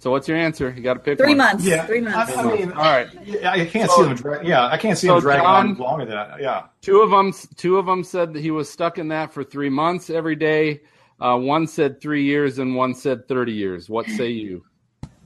So 0.00 0.10
what's 0.10 0.26
your 0.26 0.38
answer? 0.38 0.72
You 0.74 0.82
got 0.82 0.94
to 0.94 1.00
pick 1.00 1.18
Three 1.18 1.28
one. 1.28 1.36
months. 1.36 1.64
Yeah, 1.64 1.84
Three 1.86 2.00
months. 2.00 2.34
I, 2.34 2.40
I 2.42 2.56
mean, 2.56 2.72
All 2.72 2.78
right. 2.82 3.08
yeah, 3.24 3.52
I 3.52 3.66
can't 3.66 3.90
see 3.90 4.02
them. 4.02 4.14
Dra- 4.16 4.44
yeah, 4.44 4.66
I 4.66 4.76
can't 4.78 4.96
see 4.98 5.06
So 5.06 5.14
them 5.14 5.20
dragging 5.22 5.44
John- 5.44 5.68
on 5.68 5.74
longer 5.76 6.04
than 6.06 6.14
that. 6.16 6.40
Yeah. 6.40 6.64
Two 6.80 7.02
of 7.02 7.10
them, 7.10 7.32
two 7.56 7.76
of 7.78 7.84
them 7.86 8.02
said 8.02 8.32
that 8.32 8.40
he 8.40 8.50
was 8.50 8.68
stuck 8.70 8.96
in 8.98 9.08
that 9.08 9.32
for 9.34 9.44
three 9.44 9.68
months 9.68 10.08
every 10.10 10.36
day. 10.36 10.80
Uh, 11.20 11.36
one 11.36 11.66
said 11.66 12.00
three 12.00 12.24
years, 12.24 12.58
and 12.58 12.74
one 12.74 12.94
said 12.94 13.28
thirty 13.28 13.52
years. 13.52 13.90
What 13.90 14.06
say 14.06 14.30
you? 14.30 14.64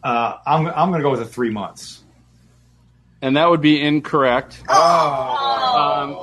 Uh, 0.03 0.39
I'm 0.45 0.67
I'm 0.67 0.91
going 0.91 0.99
to 0.99 1.05
go 1.05 1.11
with 1.13 1.21
the 1.21 1.27
three 1.27 1.51
months. 1.51 2.03
And 3.23 3.37
that 3.37 3.49
would 3.49 3.61
be 3.63 3.81
incorrect. 3.81 4.61
Oh, 4.69 4.75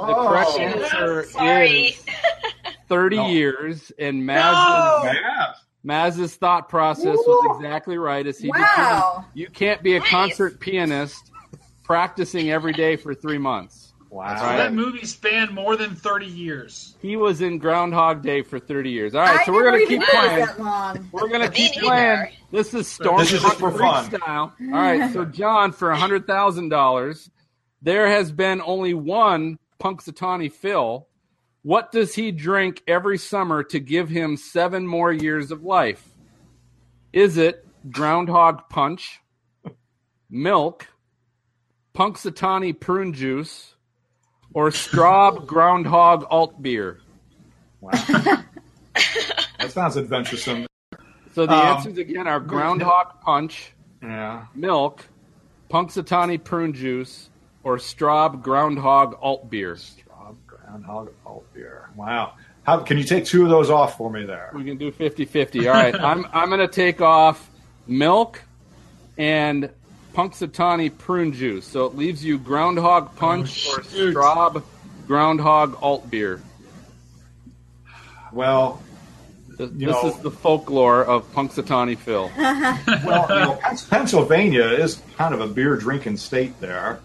Um, 0.04 0.08
the 0.08 0.14
correct 0.14 0.60
answer 0.60 1.24
sorry. 1.32 1.70
is 1.86 2.04
thirty 2.89 3.16
No. 3.24 3.28
years, 3.30 3.91
and 3.97 4.26
No! 4.26 4.34
Maz's, 4.34 5.16
Yeah. 5.24 5.54
Maz's 5.84 6.36
thought 6.36 6.70
process 6.70 7.16
was 7.18 7.58
exactly 7.58 7.98
right. 7.98 8.26
As 8.28 8.38
he 8.38 8.50
Wow. 8.50 9.26
you 9.34 9.48
can't 9.48 9.82
be 9.82 9.96
a 9.96 10.00
Nice. 10.00 10.10
concert 10.10 10.60
pianist 10.60 11.32
practicing 11.84 12.52
every 12.52 12.74
day 12.74 12.96
for 12.96 13.14
three 13.16 13.38
months. 13.40 13.94
Wow. 14.10 14.36
So 14.36 14.58
that 14.58 14.74
movie 14.74 15.06
spanned 15.06 15.52
more 15.52 15.78
than 15.78 15.96
30 15.96 16.26
years. 16.26 16.96
He 17.02 17.16
was 17.16 17.40
in 17.40 17.60
Groundhog 17.60 18.22
Day 18.22 18.42
for 18.42 18.60
thirty 18.60 18.90
years. 18.90 19.16
All 19.16 19.22
right, 19.22 19.40
I 19.40 19.46
so 19.46 19.54
we're 19.54 19.64
gonna 19.64 19.80
keep 19.86 20.00
knew 20.00 20.06
it 20.06 20.40
was 20.42 20.50
playing. 20.52 21.10
We're 21.14 21.30
gonna 21.30 21.50
keep 21.50 21.72
neither. 21.78 21.88
playing. 21.88 22.28
This 22.52 22.74
is 22.74 22.90
Storm 22.90 23.20
This 23.20 23.32
is 23.32 23.42
just 23.42 23.58
for 23.58 23.72
fun. 23.72 24.06
style. 24.12 24.54
All 24.62 24.68
right, 24.70 25.14
so 25.14 25.24
John, 25.40 25.72
for 25.72 25.94
hundred 25.94 26.28
thousand 26.28 26.68
dollars, 26.70 27.30
there 27.82 28.10
has 28.10 28.34
been 28.34 28.62
only 28.66 28.94
one 28.94 29.58
Punxsutawney 29.82 30.52
Phil. 30.52 31.08
What 31.64 31.91
does 31.91 32.16
he 32.16 32.32
drink 32.32 32.82
every 32.88 33.18
summer 33.18 33.64
to 33.66 33.80
give 33.80 34.09
him 34.09 34.36
seven 34.38 34.88
more 34.88 35.12
years 35.14 35.51
of 35.51 35.64
life? 35.64 36.07
Is 37.14 37.38
it 37.38 37.68
Groundhog 37.91 38.68
Punch, 38.70 39.20
milk, 40.30 40.88
Punxsutawney 41.93 42.80
prune 42.80 43.14
juice, 43.14 43.76
or 44.53 44.70
Straub 44.70 45.45
Groundhog 45.45 46.26
alt 46.32 46.62
beer? 46.62 46.99
Wow. 47.80 47.91
that 47.93 48.45
sounds 49.70 49.97
adventuresome. 49.97 50.66
So 51.34 51.45
the 51.45 51.53
Um, 51.53 51.78
answers 51.78 51.97
again 51.97 52.28
are 52.28 52.39
Groundhog 52.39 53.22
Punch, 53.22 53.74
Yeah. 54.01 54.45
milk, 54.55 55.05
Punxsutawney 55.70 56.43
prune 56.43 56.74
juice, 56.74 57.30
or 57.64 57.78
Straub 57.78 58.41
Groundhog 58.41 59.16
alt 59.22 59.49
beer. 59.49 59.78
Straub 60.72 60.84
Groundhog 60.84 61.14
oh, 61.26 61.30
alt 61.30 61.54
beer. 61.54 61.90
Wow. 61.96 62.34
How 62.64 62.78
can 62.80 62.98
you 62.98 63.04
take 63.04 63.26
two 63.26 63.44
of 63.44 63.50
those 63.50 63.70
off 63.70 63.98
for 63.98 64.10
me 64.12 64.26
there? 64.26 64.52
We 64.54 64.64
can 64.64 64.78
do 64.78 64.92
50-50. 64.92 65.66
All 65.68 65.74
right, 65.74 65.96
I'm 66.00 66.26
I'm 66.32 66.50
going 66.50 66.60
to 66.62 66.68
take 66.68 67.02
off 67.02 67.50
milk 67.88 68.42
and 69.18 69.70
Punxsutawney 70.14 70.96
prune 70.98 71.34
juice. 71.34 71.66
So 71.66 71.86
it 71.86 71.96
leaves 71.96 72.24
you 72.24 72.38
Groundhog 72.38 73.16
Punch 73.16 73.68
Oh, 73.70 73.78
or 73.78 73.84
shoot. 73.84 74.16
Straub 74.16 74.64
Groundhog 75.08 75.78
alt 75.82 76.10
beer. 76.10 76.42
Well, 78.32 78.82
This, 79.58 79.70
this 79.72 79.90
know- 79.90 80.08
is 80.08 80.18
the 80.20 80.32
folklore 80.32 81.04
of 81.04 81.30
Punxsutawney 81.34 81.98
Phil. 81.98 82.32
well, 82.38 83.26
you 83.30 83.36
know, 83.36 83.60
Pennsylvania 83.90 84.66
is 84.66 85.02
kind 85.18 85.34
of 85.34 85.42
a 85.42 85.48
beer 85.48 85.76
drinking 85.76 86.18
state 86.18 86.60
there, 86.62 87.00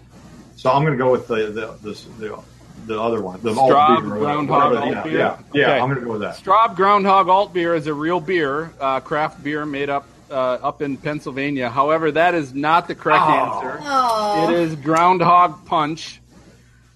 so 0.55 0.71
I'm 0.71 0.83
going 0.83 0.97
to 0.97 1.03
go 1.03 1.11
with 1.11 1.27
the 1.27 1.47
the 1.47 1.77
the, 1.81 2.01
the, 2.19 2.39
the 2.87 2.99
other 2.99 3.21
one, 3.21 3.39
the 3.41 3.53
alt 3.53 3.71
Straub 3.71 4.01
beer 4.01 4.09
Groundhog 4.19 4.71
whatever. 4.71 4.77
alt 4.85 4.91
yeah, 4.95 5.03
beer? 5.03 5.17
Yeah, 5.19 5.39
yeah, 5.53 5.63
Okay. 5.67 5.79
I'm 5.79 5.87
going 5.89 5.99
to 5.99 6.05
go 6.05 6.11
with 6.13 6.21
that. 6.21 6.35
Straub 6.37 6.75
Groundhog 6.75 7.27
Alt 7.29 7.53
Beer 7.53 7.75
is 7.75 7.87
a 7.87 7.93
real 7.93 8.19
beer, 8.19 8.71
uh, 8.79 8.99
craft 9.01 9.43
beer 9.43 9.65
made 9.65 9.89
up 9.89 10.05
uh, 10.29 10.33
up 10.61 10.81
in 10.81 10.97
Pennsylvania. 10.97 11.69
However, 11.69 12.11
that 12.11 12.35
is 12.35 12.53
not 12.53 12.87
the 12.89 12.95
correct 12.95 13.23
Oh. 13.25 13.29
answer. 13.31 13.79
Oh, 13.83 14.43
It 14.49 14.55
is 14.59 14.75
Groundhog 14.75 15.65
Punch 15.65 16.19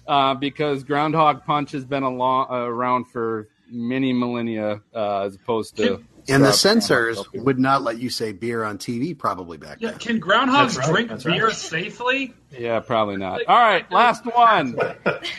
uh, 0.06 0.34
because 0.34 0.84
Groundhog 0.84 1.44
Punch 1.46 1.72
has 1.72 1.84
been 1.84 2.02
along, 2.02 2.48
uh, 2.50 2.56
around 2.56 3.04
for 3.06 3.48
many 3.70 4.12
millennia 4.12 4.80
uh, 4.94 5.20
as 5.20 5.34
opposed 5.36 5.76
to. 5.78 6.04
And 6.28 6.44
the 6.44 6.52
censors 6.52 7.20
would 7.34 7.58
not 7.58 7.82
let 7.82 7.98
you 7.98 8.10
say 8.10 8.32
beer 8.32 8.62
on 8.64 8.78
TV 8.78 9.16
probably 9.18 9.58
back 9.58 9.78
Yeah, 9.80 9.90
then. 9.90 9.98
can 9.98 10.20
groundhogs 10.20 10.78
right, 10.78 10.88
drink 10.88 11.08
that's 11.08 11.24
right. 11.24 11.34
beer 11.38 11.50
safely? 11.50 12.34
Yeah, 12.50 12.80
probably 12.80 13.16
not. 13.16 13.40
All 13.46 13.58
right, 13.58 13.90
last 13.92 14.24
one. 14.24 14.78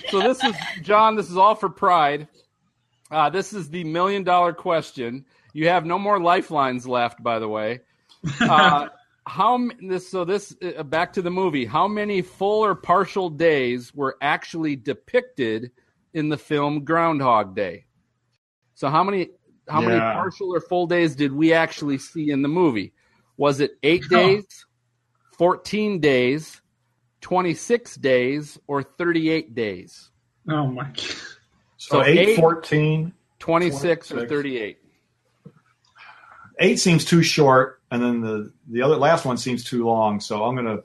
So 0.10 0.20
this 0.22 0.44
is 0.44 0.56
John. 0.82 1.16
This 1.16 1.30
is 1.32 1.38
all 1.38 1.56
for 1.56 1.70
pride. 1.70 2.28
Uh, 3.10 3.30
this 3.30 3.52
is 3.54 3.70
the 3.70 3.84
million 3.84 4.24
dollar 4.24 4.54
question. 4.54 5.26
You 5.54 5.70
have 5.70 5.86
no 5.86 5.98
more 5.98 6.20
lifelines 6.20 6.86
left, 6.88 7.22
by 7.24 7.40
the 7.40 7.48
way. 7.48 7.82
Uh, 8.42 8.88
how 9.26 9.70
this? 9.82 10.10
So 10.10 10.24
this 10.26 10.56
uh, 10.62 10.84
back 10.84 11.14
to 11.14 11.22
the 11.22 11.32
movie. 11.32 11.66
How 11.66 11.88
many 11.88 12.22
full 12.22 12.64
or 12.64 12.76
partial 12.76 13.30
days 13.30 13.94
were 13.96 14.18
actually 14.22 14.76
depicted 14.76 15.72
in 16.14 16.30
the 16.30 16.38
film 16.38 16.84
Groundhog 16.84 17.56
Day? 17.56 17.86
So 18.76 18.90
how 18.90 19.04
many? 19.04 19.30
How 19.68 19.82
many 19.82 20.00
partial 20.00 20.54
or 20.54 20.60
full 20.60 20.88
days 20.88 21.16
did 21.16 21.32
we 21.32 21.54
actually 21.54 21.98
see 21.98 22.32
in 22.32 22.42
the 22.42 22.50
movie? 22.50 22.94
Was 23.38 23.60
it 23.60 23.72
eight 23.84 24.04
days, 24.10 24.46
fourteen 25.38 26.00
days, 26.00 26.62
26 27.22 27.96
days 27.96 28.60
or 28.68 28.84
38 28.84 29.56
days? 29.56 30.12
Oh 30.50 30.68
my 30.68 30.84
god. 30.84 30.98
So, 30.98 31.16
So 31.78 32.04
eight, 32.06 32.20
eight- 32.30 32.36
14, 32.38 33.14
26 33.40 34.12
or 34.12 34.28
38? 34.28 34.78
eight 36.60 36.80
seems 36.80 37.04
too 37.06 37.24
short, 37.24 37.82
and 37.92 38.02
then 38.02 38.22
the 38.22 38.52
the 38.70 38.82
other 38.82 38.96
last 38.98 39.26
one 39.26 39.38
seems 39.38 39.64
too 39.64 39.86
long. 39.86 40.20
So 40.20 40.44
I'm 40.44 40.56
going 40.56 40.78
to 40.78 40.84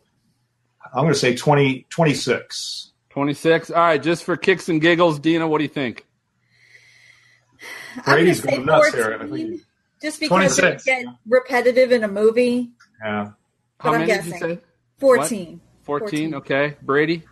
I'm 0.94 1.02
going 1.04 1.12
to 1.12 1.18
say 1.18 1.36
20, 1.36 1.86
26. 1.90 2.92
26. 3.10 3.70
All 3.70 3.76
right, 3.82 4.02
just 4.02 4.24
for 4.24 4.36
kicks 4.36 4.68
and 4.70 4.80
giggles, 4.80 5.18
Dina, 5.18 5.46
what 5.46 5.58
do 5.58 5.64
you 5.64 5.68
think? 5.68 6.06
I'm 7.96 8.02
gonna 8.04 8.16
Brady's 8.16 8.42
say 8.42 8.50
going 8.50 8.66
nuts 8.66 8.94
here. 8.94 9.18
I 9.20 9.26
think. 9.26 9.60
just 10.02 10.20
because 10.20 10.58
it 10.58 10.62
26. 10.62 10.84
get 10.84 11.06
repetitive 11.26 11.92
in 11.92 12.04
a 12.04 12.08
movie. 12.08 12.70
Yeah. 13.02 13.30
How 13.80 13.82
But 13.82 13.88
I'm 13.94 14.00
many 14.00 14.06
did 14.12 14.24
you 14.26 14.32
guessing. 14.32 14.56
say? 14.56 14.60
14. 14.98 15.60
14. 15.84 15.84
14. 15.84 16.34
Okay. 16.36 16.76
Brady, 16.82 17.22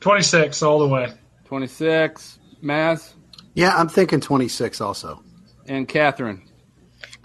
26 0.00 0.62
all 0.62 0.78
the 0.80 0.88
way. 0.88 1.12
26. 1.46 2.38
Maz 2.62 3.12
Yeah, 3.54 3.74
I'm 3.76 3.88
thinking 3.88 4.20
26 4.20 4.80
also. 4.80 5.22
and 5.66 5.86
Catherine. 5.88 6.42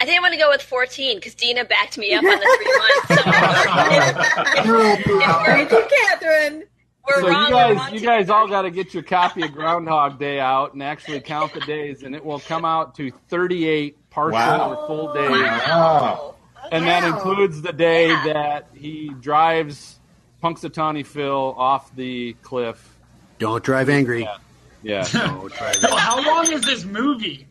I 0.00 0.04
think 0.06 0.16
I'm 0.16 0.22
going 0.22 0.32
to 0.32 0.38
go 0.38 0.48
with 0.50 0.62
14 0.62 1.18
because 1.18 1.34
Dina 1.34 1.64
backed 1.64 1.98
me 1.98 2.14
up 2.14 2.22
on 2.24 2.30
the 2.30 2.58
three 2.58 2.78
months. 2.78 3.08
So 3.08 3.16
Thank 5.44 5.70
you, 5.70 5.84
Catherine. 5.90 6.64
We're 7.06 7.20
so 7.20 7.28
wrong. 7.28 7.44
you 7.46 7.50
guys, 7.52 7.92
you 7.92 8.00
guys 8.00 8.30
all 8.30 8.48
got 8.48 8.62
to 8.62 8.70
get 8.70 8.94
your 8.94 9.02
copy 9.02 9.42
of 9.42 9.52
Groundhog 9.52 10.18
Day 10.18 10.40
out 10.40 10.72
and 10.74 10.82
actually 10.82 11.20
count 11.20 11.52
the 11.52 11.60
days, 11.60 12.02
and 12.02 12.14
it 12.14 12.24
will 12.24 12.40
come 12.40 12.64
out 12.64 12.94
to 12.96 13.10
38 13.28 14.10
partial 14.10 14.32
Wow. 14.32 14.74
or 14.74 14.86
full 14.86 15.12
days, 15.14 15.30
Wow. 15.30 16.34
and 16.72 16.86
that 16.86 17.04
includes 17.04 17.62
the 17.62 17.72
day 17.72 18.08
Yeah. 18.08 18.24
that 18.32 18.68
he 18.74 19.10
drives 19.20 19.98
Punxsutawney 20.42 21.06
Phil 21.06 21.54
off 21.56 21.94
the 21.94 22.34
cliff. 22.42 22.96
Don't 23.38 23.62
drive 23.64 23.88
angry. 23.88 24.22
Yeah. 24.22 24.36
Yeah. 24.82 25.08
Don't 25.12 25.52
drive 25.52 25.76
So 25.76 25.88
angry. 25.88 26.00
how 26.00 26.24
long 26.26 26.52
is 26.52 26.62
this 26.62 26.84
movie? 26.84 27.48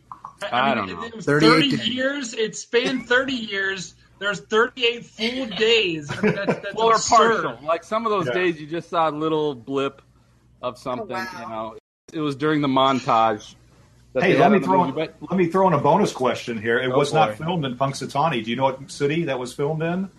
I 0.52 0.74
don't 0.76 0.88
know. 0.90 1.04
It 1.04 1.16
was 1.16 1.26
38 1.26 1.50
30 1.50 1.70
days. 1.78 1.88
years. 1.90 2.34
It 2.34 2.56
spanned 2.56 3.08
30 3.08 3.34
years. 3.34 3.96
There's 4.24 4.40
38 4.40 5.06
full 5.06 5.46
days. 5.58 6.10
I 6.12 6.22
mean, 6.22 6.36
that's, 6.36 6.60
that's 6.60 6.76
well, 6.76 6.88
or 6.88 6.94
absurd. 6.94 7.44
partial. 7.44 7.66
Like 7.68 7.84
some 7.84 8.06
of 8.06 8.12
those 8.12 8.28
Yeah. 8.28 8.34
days, 8.34 8.60
you 8.62 8.68
just 8.68 8.90
saw 8.90 9.10
a 9.10 9.12
little 9.12 9.54
blip 9.54 10.02
of 10.62 10.78
something. 10.78 11.10
wow. 11.10 11.28
You 11.42 11.50
know, 11.50 11.76
it 12.14 12.20
was 12.22 12.36
during 12.36 12.62
the 12.62 12.68
montage. 12.70 13.56
that 14.14 14.24
Hey, 14.24 14.38
let 14.38 14.52
me 14.52 14.60
throw 14.60 14.86
movie, 14.86 14.90
in, 15.02 15.08
but- 15.20 15.30
let 15.32 15.38
me 15.38 15.48
throw 15.48 15.68
in 15.68 15.74
a 15.74 15.78
bonus 15.80 16.12
question 16.14 16.62
here. 16.62 16.80
It 16.80 16.92
Oh, 16.92 16.98
was 16.98 17.12
boy. 17.12 17.18
not 17.18 17.36
filmed 17.36 17.66
in 17.66 17.76
Punxsutawney. 17.78 18.44
Do 18.44 18.50
you 18.52 18.56
know 18.56 18.64
what 18.64 18.90
city 18.92 19.24
that 19.26 19.38
was 19.40 19.54
filmed 19.54 19.82
in, 19.84 20.10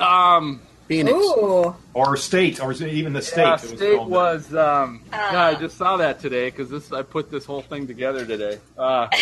Um, 0.00 0.60
Phoenix. 0.88 1.14
Ooh. 1.16 1.74
or 1.92 2.16
state, 2.16 2.60
or 2.62 2.72
is 2.72 2.80
it 2.80 2.92
even 2.92 3.12
the 3.12 3.20
state? 3.22 3.42
yeah, 3.42 3.54
it 3.54 3.60
was 3.62 3.70
state 3.78 4.02
was. 4.02 4.54
Um, 4.54 5.02
Uh. 5.12 5.16
yeah, 5.32 5.44
I 5.46 5.54
just 5.54 5.76
saw 5.76 5.96
that 5.98 6.20
today 6.20 6.50
because 6.50 6.70
this 6.70 6.90
I 6.92 7.02
put 7.02 7.30
this 7.30 7.44
whole 7.44 7.62
thing 7.62 7.86
together 7.86 8.24
today. 8.26 8.58
Uh, 8.78 9.08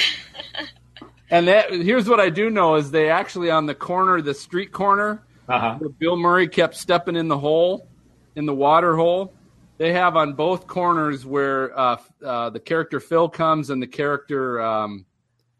and 1.33 1.49
that 1.49 1.72
here's 1.72 2.09
what 2.09 2.20
I 2.20 2.30
do 2.30 2.49
know 2.51 2.76
is 2.76 2.93
they 2.93 3.09
actually 3.11 3.51
on 3.51 3.66
the 3.66 3.74
corner, 3.74 4.20
the 4.22 4.35
street 4.35 4.70
corner, 4.70 5.22
Uh-huh. 5.49 5.74
where 5.78 5.89
Bill 5.91 6.16
Murray 6.16 6.47
kept 6.47 6.76
stepping 6.76 7.16
in 7.16 7.26
the 7.26 7.39
hole, 7.39 7.89
in 8.37 8.47
the 8.47 8.55
water 8.55 8.95
hole. 8.97 9.33
They 9.78 9.93
have 9.95 10.14
on 10.16 10.35
both 10.35 10.68
corners 10.68 11.26
where 11.26 11.76
uh, 11.76 11.97
uh, 12.24 12.51
the 12.51 12.61
character 12.61 13.01
Phil 13.01 13.28
comes 13.28 13.70
and 13.70 13.83
the 13.83 13.89
character, 13.89 14.61
um, 14.61 15.07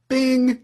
Bing. 0.08 0.60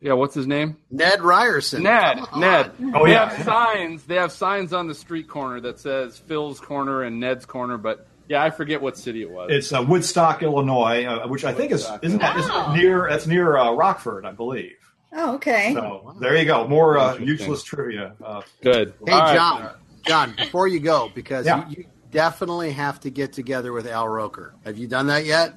yeah, 0.00 0.12
what's 0.12 0.34
his 0.34 0.46
name? 0.46 0.76
Ned 0.90 1.22
Ryerson. 1.22 1.82
Ned. 1.82 2.18
Ned. 2.36 2.70
Oh, 2.94 3.04
they 3.06 3.12
yeah. 3.12 3.30
have 3.30 3.44
signs. 3.44 4.04
They 4.04 4.16
have 4.16 4.30
signs 4.30 4.72
on 4.72 4.86
the 4.86 4.94
street 4.94 5.26
corner 5.28 5.60
that 5.62 5.78
says 5.80 6.18
Phil's 6.18 6.60
corner 6.60 7.02
and 7.02 7.18
Ned's 7.18 7.46
corner. 7.46 7.78
But 7.78 8.06
yeah, 8.28 8.42
I 8.42 8.50
forget 8.50 8.80
what 8.82 8.96
city 8.96 9.22
it 9.22 9.30
was. 9.30 9.50
It's 9.50 9.72
uh, 9.72 9.84
Woodstock, 9.86 10.42
Illinois, 10.42 11.04
uh, 11.04 11.26
which 11.28 11.44
I 11.44 11.52
think 11.52 11.72
is 11.72 11.80
Woodstock. 11.82 12.04
isn't 12.04 12.18
that 12.20 12.36
isn't 12.38 12.50
Wow. 12.52 12.72
it 12.72 12.76
near 12.76 13.06
that's 13.10 13.26
near 13.26 13.56
uh, 13.56 13.72
Rockford, 13.72 14.24
I 14.24 14.32
believe. 14.32 14.72
Oh, 15.12 15.34
okay. 15.36 15.72
So 15.74 16.16
there 16.20 16.36
you 16.36 16.44
go. 16.44 16.66
More 16.66 16.98
uh, 16.98 17.16
useless 17.18 17.62
trivia. 17.62 18.14
Uh, 18.24 18.42
Good. 18.62 18.94
Hey, 19.06 19.12
All 19.12 19.20
right. 19.20 19.34
John. 19.36 19.70
John, 20.06 20.34
before 20.36 20.66
you 20.68 20.80
go, 20.80 21.10
because 21.14 21.46
Yeah. 21.46 21.68
you, 21.68 21.76
you 21.78 21.84
definitely 22.10 22.72
have 22.72 23.00
to 23.00 23.10
get 23.10 23.32
together 23.32 23.72
with 23.72 23.86
Al 23.86 24.08
Roker. 24.08 24.54
Have 24.64 24.76
you 24.76 24.86
done 24.86 25.06
that 25.08 25.24
yet? 25.24 25.54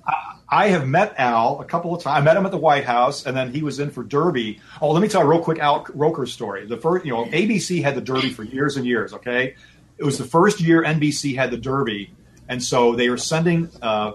I 0.49 0.70
have 0.70 0.88
met 0.88 1.15
Al 1.18 1.59
a 1.59 1.65
couple 1.65 1.93
of 1.93 2.01
times. 2.01 2.22
I 2.22 2.22
met 2.24 2.38
him 2.38 2.45
at 2.45 2.51
the 2.51 2.57
White 2.57 2.86
House, 2.86 3.26
and 3.26 3.36
then 3.36 3.51
he 3.53 3.61
was 3.63 3.80
in 3.80 3.89
for 3.89 4.03
Derby. 4.03 4.59
Oh, 4.82 4.91
let 4.91 5.01
me 5.01 5.07
tell 5.09 5.22
you 5.22 5.28
a 5.28 5.30
real 5.30 5.41
quick 5.43 5.59
Al 5.59 5.86
Roker 5.93 6.26
story. 6.26 6.65
The 6.65 6.78
first, 6.78 7.05
you 7.05 7.11
know, 7.13 7.26
ABC 7.26 7.82
had 7.84 7.95
the 7.95 8.01
Derby 8.01 8.30
for 8.30 8.43
years 8.43 8.78
and 8.78 8.86
years. 8.86 9.11
Okay, 9.13 9.55
it 9.97 10.03
was 10.05 10.18
the 10.18 10.24
first 10.24 10.61
year 10.61 10.84
NBC 10.84 11.36
had 11.36 11.51
the 11.51 11.57
Derby, 11.57 12.11
and 12.48 12.64
so 12.64 12.95
they 12.95 13.10
were 13.10 13.18
sending 13.18 13.70
uh, 13.82 14.14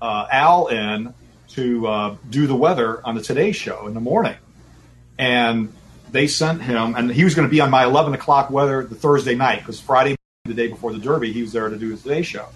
uh, 0.00 0.26
Al 0.30 0.68
in 0.68 1.14
to 1.48 1.86
uh, 1.86 2.16
do 2.28 2.46
the 2.46 2.54
weather 2.54 3.00
on 3.06 3.14
the 3.14 3.22
Today 3.22 3.52
Show 3.52 3.86
in 3.86 3.94
the 3.94 4.00
morning, 4.00 4.36
and 5.18 5.72
they 6.10 6.26
sent 6.26 6.62
him, 6.62 6.94
and 6.94 7.10
he 7.10 7.24
was 7.24 7.34
going 7.34 7.48
to 7.48 7.50
be 7.50 7.60
on 7.60 7.70
my 7.70 7.84
eleven 7.84 8.14
o'clock 8.14 8.50
weather 8.50 8.84
the 8.84 8.94
Thursday 8.94 9.34
night 9.34 9.60
because 9.60 9.80
Friday, 9.80 10.16
the 10.44 10.54
day 10.54 10.68
before 10.68 10.92
the 10.92 10.98
Derby, 10.98 11.32
he 11.32 11.42
was 11.42 11.52
there 11.52 11.68
to 11.68 11.76
do 11.76 11.94
the 11.94 12.02
Today 12.02 12.22
Show. 12.22 12.48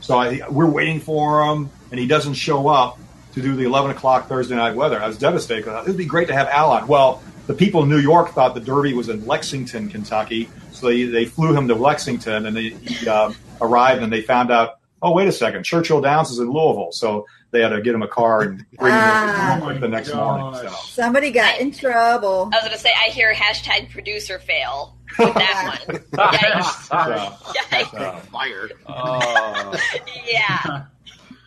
So 0.00 0.18
I, 0.18 0.48
we're 0.48 0.70
waiting 0.70 1.00
for 1.00 1.42
him, 1.42 1.70
and 1.90 1.98
he 1.98 2.06
doesn't 2.06 2.34
show 2.34 2.68
up 2.68 2.98
to 3.32 3.42
do 3.42 3.54
the 3.54 3.64
11 3.64 3.90
o'clock 3.90 4.28
Thursday 4.28 4.54
night 4.54 4.74
weather. 4.74 5.00
I 5.00 5.06
was 5.06 5.18
devastated. 5.18 5.68
I 5.68 5.82
It'd 5.82 5.96
be 5.96 6.06
great 6.06 6.28
to 6.28 6.34
have 6.34 6.48
Al 6.48 6.70
on. 6.70 6.86
Well, 6.86 7.22
the 7.46 7.54
people 7.54 7.82
in 7.82 7.88
New 7.88 7.98
York 7.98 8.30
thought 8.30 8.54
the 8.54 8.60
Derby 8.60 8.94
was 8.94 9.08
in 9.08 9.26
Lexington, 9.26 9.88
Kentucky, 9.88 10.48
so 10.72 10.86
they, 10.86 11.04
they 11.04 11.24
flew 11.26 11.54
him 11.54 11.68
to 11.68 11.74
Lexington, 11.74 12.46
and 12.46 12.56
they, 12.56 12.70
he 12.70 13.08
uh, 13.08 13.32
arrived, 13.60 14.02
and 14.02 14.12
they 14.12 14.22
found 14.22 14.50
out, 14.50 14.78
oh, 15.02 15.12
wait 15.12 15.28
a 15.28 15.32
second, 15.32 15.64
Churchill 15.64 16.00
Downs 16.00 16.30
is 16.30 16.38
in 16.38 16.50
Louisville, 16.50 16.92
so 16.92 17.26
they 17.50 17.60
had 17.62 17.68
to 17.70 17.80
get 17.80 17.94
him 17.94 18.02
a 18.02 18.08
car 18.08 18.42
and 18.42 18.64
bring 18.78 18.92
Ah. 18.94 19.58
him 19.60 19.68
in 19.76 19.80
the 19.80 19.88
next 19.88 20.12
morning. 20.14 20.60
So. 20.60 20.68
Somebody 20.86 21.30
got 21.30 21.60
in 21.60 21.70
trouble. 21.72 22.50
I 22.52 22.56
was 22.56 22.64
going 22.64 22.72
to 22.72 22.78
say, 22.78 22.90
I 22.96 23.10
hear 23.10 23.32
hashtag 23.32 23.90
producer 23.90 24.38
fail 24.38 24.96
with 25.18 25.34
that 25.34 25.84
one. 25.86 25.96
Yikes. 25.98 26.88
So, 26.88 27.52
Yikes. 27.60 27.90
so. 27.90 28.18
Fired. 28.30 28.72
Oh. 28.86 29.74
Yeah. 30.26 30.84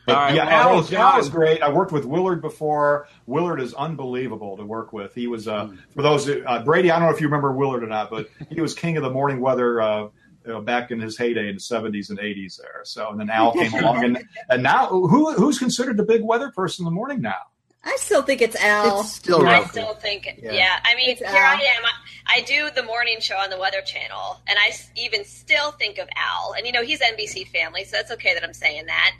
All 0.07 0.15
right. 0.15 0.33
yeah, 0.33 0.45
well, 0.65 0.79
Al, 0.79 0.95
Al 0.97 1.17
was 1.17 1.29
great. 1.29 1.61
I 1.61 1.69
worked 1.71 1.91
with 1.91 2.03
Willard 2.05 2.41
before. 2.41 3.07
Willard 3.27 3.61
is 3.61 3.75
unbelievable 3.75 4.57
to 4.57 4.65
work 4.65 4.91
with. 4.91 5.13
He 5.13 5.27
was, 5.27 5.47
uh, 5.47 5.69
for 5.93 6.01
those, 6.01 6.27
uh, 6.27 6.63
Brady, 6.65 6.89
I 6.89 6.97
don't 6.97 7.09
know 7.09 7.13
if 7.13 7.21
you 7.21 7.27
remember 7.27 7.51
Willard 7.51 7.83
or 7.83 7.87
not, 7.87 8.09
but 8.09 8.27
he 8.49 8.59
was 8.59 8.73
king 8.73 8.97
of 8.97 9.03
the 9.03 9.11
morning 9.11 9.39
weather 9.39 9.79
uh, 9.79 10.07
you 10.49 10.55
know, 10.55 10.61
back 10.61 10.89
in 10.89 10.99
his 10.99 11.15
heyday 11.15 11.47
in 11.49 11.55
the 11.55 11.61
70s 11.61 12.09
and 12.09 12.17
80s 12.17 12.57
there. 12.57 12.81
So, 12.83 13.09
and 13.11 13.19
then 13.19 13.29
Al 13.29 13.53
came 13.53 13.71
along. 13.73 14.03
And, 14.03 14.23
and 14.49 14.63
now, 14.63 14.87
who 14.87 15.31
who's 15.33 15.59
considered 15.59 15.95
the 15.97 16.03
big 16.03 16.23
weather 16.23 16.49
person 16.51 16.83
in 16.83 16.85
the 16.85 16.91
morning 16.95 17.21
now? 17.21 17.35
I 17.83 17.95
still 17.99 18.23
think 18.23 18.41
it's 18.41 18.55
Al. 18.55 19.01
It's 19.01 19.11
still 19.13 19.45
I 19.47 19.59
Roker. 19.59 19.69
still 19.69 19.93
think, 19.93 20.25
Yeah. 20.41 20.51
yeah. 20.53 20.79
I 20.83 20.95
mean, 20.95 21.11
It's 21.11 21.19
here 21.19 21.29
Al. 21.29 21.35
I 21.35 21.61
am. 21.77 21.85
I, 21.85 22.37
I 22.37 22.41
do 22.41 22.69
the 22.75 22.81
morning 22.83 23.17
show 23.19 23.35
on 23.35 23.51
the 23.51 23.59
Weather 23.59 23.81
Channel, 23.81 24.39
and 24.47 24.57
I 24.59 24.71
even 24.95 25.23
still 25.23 25.71
think 25.73 25.99
of 25.99 26.07
Al. 26.17 26.53
And 26.57 26.65
you 26.65 26.73
know, 26.73 26.81
he's 26.83 26.99
NBC 26.99 27.47
family, 27.49 27.83
so 27.85 27.97
that's 27.97 28.11
okay 28.13 28.33
that 28.33 28.43
I'm 28.43 28.53
saying 28.53 28.87
that. 28.87 29.11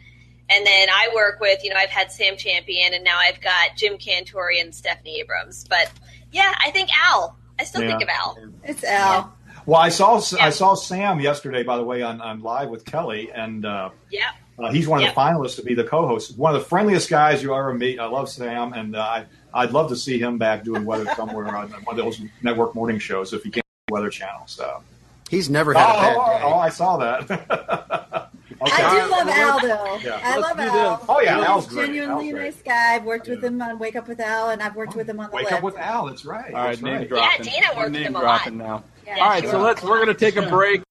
And 0.50 0.66
then 0.66 0.90
I 0.90 1.10
work 1.14 1.40
with, 1.40 1.64
you 1.64 1.70
know, 1.70 1.76
I've 1.78 1.92
had 1.92 2.12
Sam 2.12 2.36
Champion, 2.38 2.96
and 2.96 3.04
now 3.04 3.20
I've 3.20 3.40
got 3.40 3.76
Jim 3.78 4.00
Cantore 4.00 4.60
and 4.60 4.74
Stephanie 4.74 5.20
Abrams. 5.20 5.64
But 5.70 5.92
yeah, 6.32 6.56
I 6.66 6.72
think 6.72 6.90
Al. 7.06 7.38
I 7.60 7.66
still 7.66 7.84
Yeah. 7.84 7.90
think 7.98 8.02
of 8.04 8.10
Al. 8.10 8.38
It's 8.64 8.84
Al. 8.84 9.32
Well, 9.70 9.80
I 9.80 9.90
saw 9.90 10.20
Yeah. 10.36 10.46
I 10.46 10.50
saw 10.50 10.74
Sam 10.74 11.20
yesterday, 11.20 11.62
by 11.62 11.78
the 11.78 11.84
way, 11.84 12.02
on, 12.02 12.22
on 12.22 12.42
live 12.42 12.70
with 12.70 12.86
Kelly, 12.86 13.30
and 13.32 13.64
uh, 13.68 13.90
Yeah. 14.10 14.32
Uh, 14.58 14.72
he's 14.72 14.88
one 14.88 14.98
of 15.00 15.04
Yep. 15.04 15.14
the 15.14 15.22
finalists 15.22 15.56
to 15.58 15.62
be 15.64 15.76
the 15.76 15.84
co-host. 15.84 16.36
One 16.38 16.56
of 16.56 16.60
the 16.62 16.68
friendliest 16.68 17.08
guys 17.08 17.44
you 17.44 17.54
ever 17.56 17.72
meet. 17.74 18.00
I 18.00 18.08
love 18.08 18.30
Sam, 18.30 18.74
and 18.74 18.96
uh, 18.96 19.00
I, 19.00 19.26
I'd 19.54 19.72
love 19.72 19.90
to 19.90 19.96
see 19.96 20.18
him 20.20 20.40
back 20.40 20.64
doing 20.64 20.86
weather 20.86 21.06
somewhere 21.16 21.56
on 21.56 21.70
one 21.70 22.00
of 22.00 22.04
those 22.04 22.20
network 22.42 22.74
morning 22.74 22.98
shows 22.98 23.32
if 23.32 23.44
he 23.44 23.52
can 23.52 23.62
do 23.88 23.94
Weather 23.94 24.10
Channel. 24.10 24.42
So, 24.48 24.82
He's 25.30 25.52
never 25.52 25.78
oh, 25.78 25.80
had 25.80 25.90
a 25.90 25.94
bad 26.02 26.18
oh, 26.18 26.26
day. 26.40 26.44
oh, 26.46 26.54
I 26.58 26.70
saw 26.70 26.98
that. 26.98 27.22
okay. 27.32 28.84
I 28.84 29.00
do 29.06 29.12
love 29.12 29.28
Al, 29.28 29.60
though. 29.62 29.98
Yeah. 30.04 30.20
I 30.24 30.40
Let's 30.40 30.58
love 30.58 30.60
Al. 30.60 31.06
Oh, 31.08 31.22
yeah, 31.22 31.38
He's 31.38 31.46
Al's 31.46 31.68
great. 31.68 31.86
genuinely 31.86 32.14
Al's 32.26 32.30
a 32.30 32.34
great. 32.34 32.44
nice 32.56 32.62
guy. 32.64 32.96
I've 32.96 33.04
worked 33.04 33.28
with 33.30 33.44
him 33.44 33.62
on 33.62 33.78
Wake 33.78 33.96
Up 33.96 34.08
with 34.08 34.20
Al, 34.20 34.50
and 34.50 34.64
I've 34.64 34.76
worked 34.76 34.96
with 34.96 35.08
him 35.08 35.20
on 35.20 35.30
the 35.30 35.36
Wake 35.36 35.46
web. 35.46 35.54
up 35.60 35.64
with 35.64 35.78
Al. 35.78 36.08
That's 36.08 36.26
right. 36.26 36.52
All 36.54 36.60
right, 36.60 36.70
That's 36.72 36.82
name 36.82 36.96
right. 36.98 37.08
dropping. 37.10 37.46
Yeah, 37.46 37.52
Dina 37.52 37.68
We're 37.76 37.78
worked 37.84 37.92
with 37.92 37.94
name 38.02 38.06
him 38.08 38.16
a 38.16 38.20
dropping 38.22 38.58
lot. 38.58 38.68
now. 38.68 38.84
Yeah, 39.10 39.24
All 39.24 39.30
right, 39.30 39.44
she 39.44 39.50
so 39.50 39.58
was. 39.58 39.64
let's 39.64 39.82
we're 39.82 40.06
going 40.06 40.08
to 40.08 40.14
take 40.14 40.36
a 40.36 40.48
break. 40.48 40.84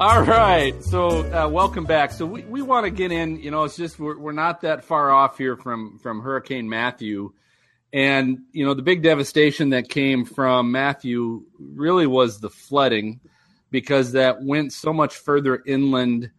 All 0.00 0.22
right, 0.22 0.82
so 0.82 1.30
uh, 1.30 1.46
welcome 1.46 1.84
back. 1.84 2.10
So 2.12 2.24
we, 2.24 2.42
we 2.44 2.62
want 2.62 2.84
to 2.84 2.90
get 2.90 3.12
in. 3.12 3.38
You 3.38 3.50
know, 3.50 3.64
it's 3.64 3.76
just 3.76 3.98
we're, 3.98 4.16
we're 4.18 4.32
not 4.32 4.62
that 4.62 4.82
far 4.82 5.10
off 5.10 5.36
here 5.36 5.56
from 5.56 5.98
from 5.98 6.22
Hurricane 6.22 6.70
Matthew, 6.70 7.32
and 7.92 8.40
you 8.52 8.64
know 8.64 8.74
the 8.74 8.82
big 8.82 9.02
devastation 9.02 9.70
that 9.70 9.88
came 9.88 10.24
from 10.24 10.70
Matthew 10.70 11.44
really 11.58 12.06
was 12.06 12.40
the 12.40 12.50
flooding, 12.50 13.20
because 13.70 14.12
that 14.12 14.42
went 14.42 14.72
so 14.72 14.92
much 14.92 15.16
further 15.16 15.62
inland 15.66 16.30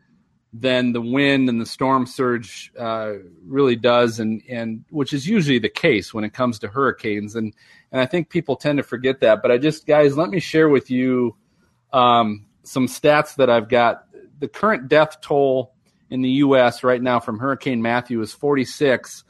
than 0.53 0.91
the 0.91 1.01
wind 1.01 1.47
and 1.47 1.61
the 1.61 1.65
storm 1.65 2.05
surge 2.05 2.73
uh, 2.77 3.13
really 3.45 3.75
does, 3.75 4.19
and 4.19 4.41
and 4.49 4.83
which 4.89 5.13
is 5.13 5.27
usually 5.27 5.59
the 5.59 5.69
case 5.69 6.13
when 6.13 6.23
it 6.23 6.33
comes 6.33 6.59
to 6.59 6.67
hurricanes, 6.67 7.35
and 7.35 7.53
and 7.91 8.01
I 8.01 8.05
think 8.05 8.29
people 8.29 8.55
tend 8.55 8.77
to 8.77 8.83
forget 8.83 9.19
that. 9.21 9.41
But 9.41 9.51
I 9.51 9.57
just 9.57 9.85
guys, 9.85 10.17
let 10.17 10.29
me 10.29 10.39
share 10.39 10.69
with 10.69 10.89
you 10.91 11.35
um, 11.93 12.45
some 12.63 12.87
stats 12.87 13.35
that 13.35 13.49
I've 13.49 13.69
got. 13.69 14.05
The 14.39 14.47
current 14.47 14.87
death 14.87 15.21
toll 15.21 15.73
in 16.09 16.21
the 16.21 16.29
U.S. 16.29 16.83
right 16.83 17.01
now 17.01 17.19
from 17.19 17.39
Hurricane 17.39 17.81
Matthew 17.81 18.21
is 18.21 18.33
46, 18.33 19.23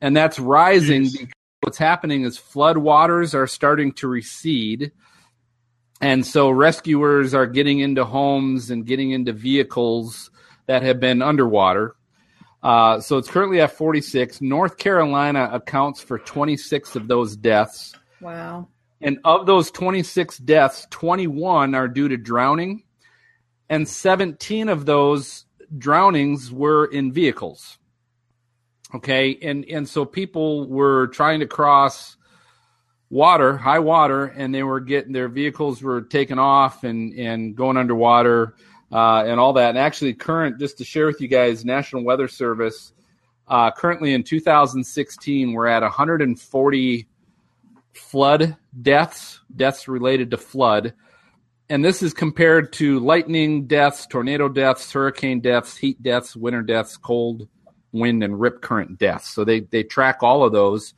and 0.00 0.16
that's 0.16 0.38
rising. 0.38 1.04
Jeez. 1.04 1.30
What's 1.62 1.78
happening 1.78 2.22
is 2.22 2.36
flood 2.36 2.76
waters 2.76 3.34
are 3.34 3.46
starting 3.46 3.92
to 3.94 4.08
recede, 4.08 4.92
and 6.00 6.24
so 6.24 6.50
rescuers 6.50 7.32
are 7.32 7.46
getting 7.46 7.80
into 7.80 8.04
homes 8.04 8.70
and 8.70 8.86
getting 8.86 9.12
into 9.12 9.32
vehicles 9.32 10.30
that 10.66 10.82
have 10.82 11.00
been 11.00 11.22
underwater. 11.22 11.96
Uh, 12.62 13.00
so 13.00 13.16
it's 13.16 13.30
currently 13.30 13.60
at 13.60 13.72
46. 13.72 14.40
North 14.42 14.76
Carolina 14.76 15.48
accounts 15.52 16.02
for 16.02 16.18
26 16.18 16.96
of 16.96 17.08
those 17.08 17.36
deaths. 17.36 17.94
Wow. 18.20 18.68
And 19.00 19.18
of 19.24 19.46
those 19.46 19.70
26 19.70 20.38
deaths, 20.38 20.86
21 20.90 21.74
are 21.74 21.88
due 21.88 22.08
to 22.08 22.16
drowning, 22.16 22.82
and 23.68 23.88
17 23.88 24.68
of 24.68 24.84
those 24.84 25.46
drownings 25.78 26.52
were 26.52 26.86
in 26.86 27.12
vehicles. 27.12 27.78
Okay, 28.94 29.36
and 29.42 29.64
and 29.64 29.88
so 29.88 30.04
people 30.04 30.68
were 30.68 31.08
trying 31.08 31.40
to 31.40 31.46
cross 31.46 32.16
water, 33.10 33.56
high 33.56 33.80
water, 33.80 34.26
and 34.26 34.54
they 34.54 34.62
were 34.62 34.80
getting 34.80 35.12
their 35.12 35.28
vehicles 35.28 35.82
were 35.82 36.02
taken 36.02 36.38
off 36.38 36.84
and 36.84 37.12
and 37.14 37.56
going 37.56 37.76
underwater 37.76 38.54
uh, 38.92 39.24
and 39.26 39.40
all 39.40 39.54
that. 39.54 39.70
And 39.70 39.78
actually, 39.78 40.14
current 40.14 40.60
just 40.60 40.78
to 40.78 40.84
share 40.84 41.06
with 41.06 41.20
you 41.20 41.28
guys, 41.28 41.64
National 41.64 42.04
Weather 42.04 42.28
Service 42.28 42.92
uh, 43.48 43.70
currently 43.70 44.12
in 44.14 44.22
2016 44.22 45.52
we're 45.52 45.66
at 45.66 45.82
140 45.82 47.06
flood 47.92 48.56
deaths, 48.82 49.40
deaths 49.54 49.88
related 49.88 50.30
to 50.32 50.36
flood. 50.36 50.94
And 51.68 51.84
this 51.84 52.02
is 52.02 52.14
compared 52.14 52.72
to 52.74 53.00
lightning 53.00 53.66
deaths, 53.66 54.06
tornado 54.06 54.48
deaths, 54.48 54.92
hurricane 54.92 55.40
deaths, 55.40 55.76
heat 55.76 56.00
deaths, 56.00 56.36
winter 56.36 56.62
deaths, 56.62 56.96
cold 56.96 57.48
wind, 57.98 58.22
and 58.22 58.40
rip 58.40 58.60
current 58.60 58.98
deaths. 58.98 59.28
So 59.28 59.44
they, 59.44 59.60
they 59.60 59.82
track 59.82 60.22
all 60.22 60.44
of 60.44 60.52
those. 60.52 60.94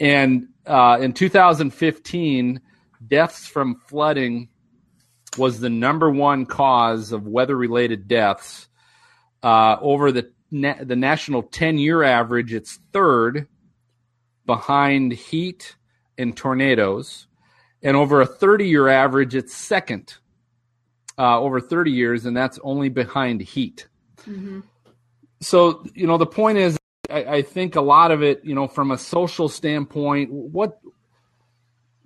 And 0.00 0.48
uh, 0.66 0.98
in 1.00 1.12
2015, 1.12 2.60
deaths 3.06 3.46
from 3.46 3.80
flooding 3.86 4.48
was 5.38 5.60
the 5.60 5.70
number 5.70 6.10
one 6.10 6.46
cause 6.46 7.12
of 7.12 7.26
weather 7.26 7.56
related 7.56 8.08
deaths. 8.08 8.68
Uh, 9.42 9.76
over 9.80 10.12
the, 10.12 10.30
na- 10.50 10.82
the 10.82 10.96
national 10.96 11.42
10 11.42 11.78
year 11.78 12.02
average, 12.02 12.52
it's 12.52 12.78
third 12.92 13.48
behind 14.46 15.12
heat 15.12 15.76
and 16.18 16.36
tornadoes. 16.36 17.26
And 17.82 17.96
over 17.96 18.20
a 18.20 18.26
30 18.26 18.66
year 18.66 18.88
average, 18.88 19.34
it's 19.34 19.54
second 19.54 20.14
uh, 21.18 21.40
over 21.40 21.60
30 21.60 21.90
years, 21.90 22.26
and 22.26 22.36
that's 22.36 22.58
only 22.62 22.88
behind 22.88 23.40
heat. 23.40 23.88
Mm-hmm. 24.22 24.60
So, 25.42 25.84
you 25.94 26.06
know, 26.06 26.18
the 26.18 26.26
point 26.26 26.58
is, 26.58 26.78
I, 27.10 27.24
I, 27.24 27.42
think 27.42 27.74
a 27.74 27.80
lot 27.80 28.12
of 28.12 28.22
it, 28.22 28.44
you 28.44 28.54
know, 28.54 28.68
from 28.68 28.92
a 28.92 28.98
social 28.98 29.48
standpoint, 29.48 30.32
what 30.32 30.78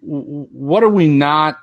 what 0.01 0.82
are 0.82 0.89
we 0.89 1.09
not 1.09 1.59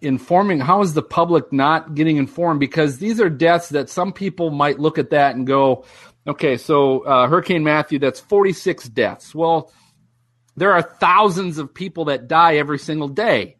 informing? 0.00 0.60
How 0.60 0.82
is 0.82 0.94
the 0.94 1.02
public 1.02 1.52
not 1.52 1.94
getting 1.94 2.16
informed? 2.16 2.60
Because 2.60 2.98
these 2.98 3.20
are 3.20 3.30
deaths 3.30 3.68
that 3.70 3.88
some 3.88 4.12
people 4.12 4.50
might 4.50 4.78
look 4.78 4.98
at 4.98 5.10
that 5.10 5.36
and 5.36 5.46
go, 5.46 5.84
okay, 6.26 6.56
so 6.56 7.00
uh, 7.00 7.28
Hurricane 7.28 7.64
Matthew, 7.64 7.98
that's 7.98 8.20
46 8.20 8.88
deaths. 8.88 9.34
Well, 9.34 9.72
there 10.56 10.72
are 10.72 10.82
thousands 10.82 11.58
of 11.58 11.74
people 11.74 12.06
that 12.06 12.28
die 12.28 12.56
every 12.56 12.78
single 12.78 13.08
day 13.08 13.56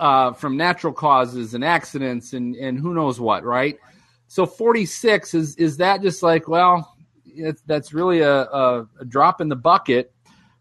uh, 0.00 0.32
from 0.32 0.56
natural 0.56 0.92
causes 0.92 1.54
and 1.54 1.64
accidents 1.64 2.32
and, 2.32 2.56
and 2.56 2.78
who 2.78 2.92
knows 2.94 3.20
what, 3.20 3.44
right? 3.44 3.78
So 4.28 4.46
46 4.46 5.34
is 5.34 5.56
is 5.56 5.76
that 5.78 6.02
just 6.02 6.22
like 6.22 6.48
well, 6.48 6.96
that's 7.66 7.92
really 7.92 8.20
a, 8.20 8.42
a, 8.42 8.88
a 9.00 9.04
drop 9.04 9.40
in 9.40 9.48
the 9.48 9.56
bucket. 9.56 10.12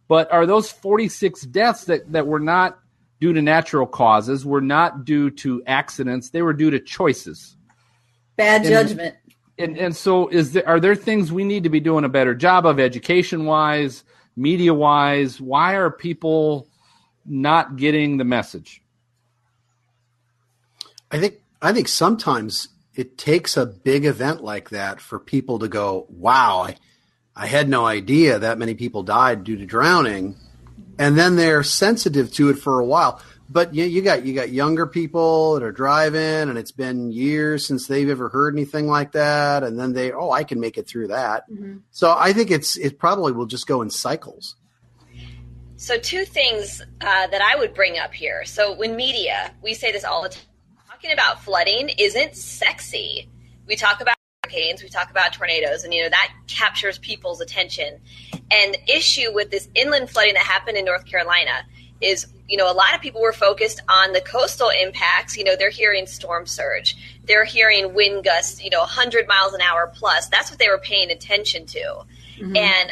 But 0.08 0.32
are 0.32 0.46
those 0.46 0.72
46 0.72 1.42
deaths 1.44 1.86
that, 1.86 2.12
that 2.12 2.28
were 2.28 2.40
not 2.40 2.80
due 3.20 3.34
to 3.34 3.42
natural 3.42 3.88
causes, 3.88 4.46
were 4.46 4.62
not 4.62 5.06
due 5.06 5.32
to 5.32 5.64
accidents, 5.66 6.30
they 6.30 6.42
were 6.42 6.54
due 6.54 6.70
to 6.70 6.80
choices. 6.80 7.56
Bad 8.36 8.66
judgment. 8.66 9.16
And, 9.58 9.70
and, 9.70 9.78
and 9.78 9.96
so 9.96 10.28
is 10.28 10.52
there 10.52 10.68
are 10.68 10.80
there 10.80 10.96
things 10.96 11.32
we 11.32 11.44
need 11.44 11.64
to 11.64 11.70
be 11.70 11.80
doing 11.80 12.04
a 12.04 12.10
better 12.10 12.36
job 12.36 12.66
of 12.66 12.80
education 12.80 13.46
wise, 13.46 14.04
media 14.36 14.74
wise? 14.74 15.40
Why 15.40 15.76
are 15.76 15.90
people 15.90 16.68
not 17.26 17.78
getting 17.78 18.18
the 18.18 18.26
message? 18.26 18.82
I 21.10 21.20
think 21.20 21.36
I 21.62 21.72
think 21.72 21.88
sometimes 21.88 22.68
it 22.96 23.18
takes 23.18 23.58
a 23.58 23.66
big 23.66 24.06
event 24.06 24.44
like 24.44 24.70
that 24.70 25.02
for 25.02 25.20
people 25.20 25.60
to 25.60 25.68
go, 25.68 26.06
"Wow, 26.10 26.62
I, 26.62 26.76
I 27.36 27.48
had 27.48 27.70
no 27.70 27.86
idea 27.86 28.40
that 28.40 28.58
many 28.58 28.74
people 28.74 29.04
died 29.04 29.44
due 29.44 29.58
to 29.58 29.66
drowning," 29.66 30.36
and 30.98 31.18
then 31.18 31.36
they're 31.36 31.64
sensitive 31.64 32.32
to 32.34 32.50
it 32.50 32.58
for 32.58 32.80
a 32.80 32.86
while. 32.86 33.22
But 33.50 33.76
you, 33.76 33.86
you 33.86 34.02
got 34.02 34.26
you 34.26 34.34
got 34.34 34.50
younger 34.50 34.88
people 34.88 35.54
that 35.54 35.64
are 35.64 35.72
driving, 35.72 36.50
and 36.50 36.58
it's 36.58 36.72
been 36.72 37.12
years 37.12 37.66
since 37.66 37.88
they've 37.88 38.10
ever 38.10 38.30
heard 38.30 38.56
anything 38.56 38.88
like 38.88 39.12
that, 39.12 39.64
and 39.64 39.80
then 39.80 39.94
they, 39.94 40.12
oh, 40.12 40.32
I 40.32 40.44
can 40.44 40.60
make 40.60 40.78
it 40.78 40.88
through 40.88 41.10
that. 41.10 41.50
Mm-hmm. 41.50 41.78
So 41.92 42.16
I 42.18 42.34
think 42.34 42.50
it's 42.50 42.78
it 42.78 42.98
probably 42.98 43.34
will 43.34 43.46
just 43.46 43.68
go 43.68 43.82
in 43.82 43.90
cycles. 43.90 44.56
So 45.78 45.98
two 45.98 46.24
things 46.24 46.82
uh, 47.02 47.28
that 47.28 47.42
I 47.42 47.60
would 47.60 47.74
bring 47.74 48.00
up 48.00 48.14
here. 48.14 48.46
So 48.46 48.74
when 48.74 48.96
media, 48.96 49.54
we 49.62 49.74
say 49.74 49.92
this 49.92 50.06
all 50.06 50.24
the 50.24 50.30
time 50.30 50.42
talking 51.06 51.14
about 51.14 51.44
flooding 51.44 51.90
isn't 51.98 52.36
sexy. 52.36 53.30
We 53.68 53.76
talk 53.76 54.02
about 54.02 54.16
hurricanes, 54.44 54.82
we 54.82 54.90
talk 54.90 55.12
about 55.12 55.34
tornadoes, 55.34 55.84
and 55.84 55.94
you 55.94 56.04
know 56.04 56.10
that 56.10 56.34
captures 56.48 56.98
people's 56.98 57.42
attention. 57.42 58.00
And 58.52 58.74
the 58.74 58.96
issue 58.96 59.34
with 59.34 59.52
this 59.52 59.68
inland 59.76 60.10
flooding 60.10 60.34
that 60.34 60.44
happened 60.44 60.78
in 60.78 60.86
North 60.86 61.06
Carolina 61.06 61.64
is 62.02 62.28
you 62.48 62.58
know 62.58 62.72
a 62.72 62.74
lot 62.74 62.96
of 62.96 63.02
people 63.02 63.22
were 63.22 63.34
focused 63.34 63.82
on 63.88 64.14
the 64.14 64.22
coastal 64.22 64.70
impacts 64.70 65.38
you 65.38 65.46
know 65.46 65.56
they're 65.56 65.70
hearing 65.70 66.06
storm 66.06 66.46
surge 66.46 66.98
they're 67.24 67.46
hearing 67.46 67.94
wind 67.94 68.22
gusts 68.22 68.62
you 68.62 68.70
know 68.70 68.80
100 68.80 69.30
miles 69.30 69.54
an 69.54 69.62
hour 69.62 69.90
plus 69.96 70.28
that's 70.28 70.50
what 70.52 70.60
they 70.60 70.68
were 70.68 70.78
paying 70.78 71.10
attention 71.10 71.66
to 71.66 71.80
mm-hmm. 71.80 72.54
and 72.54 72.92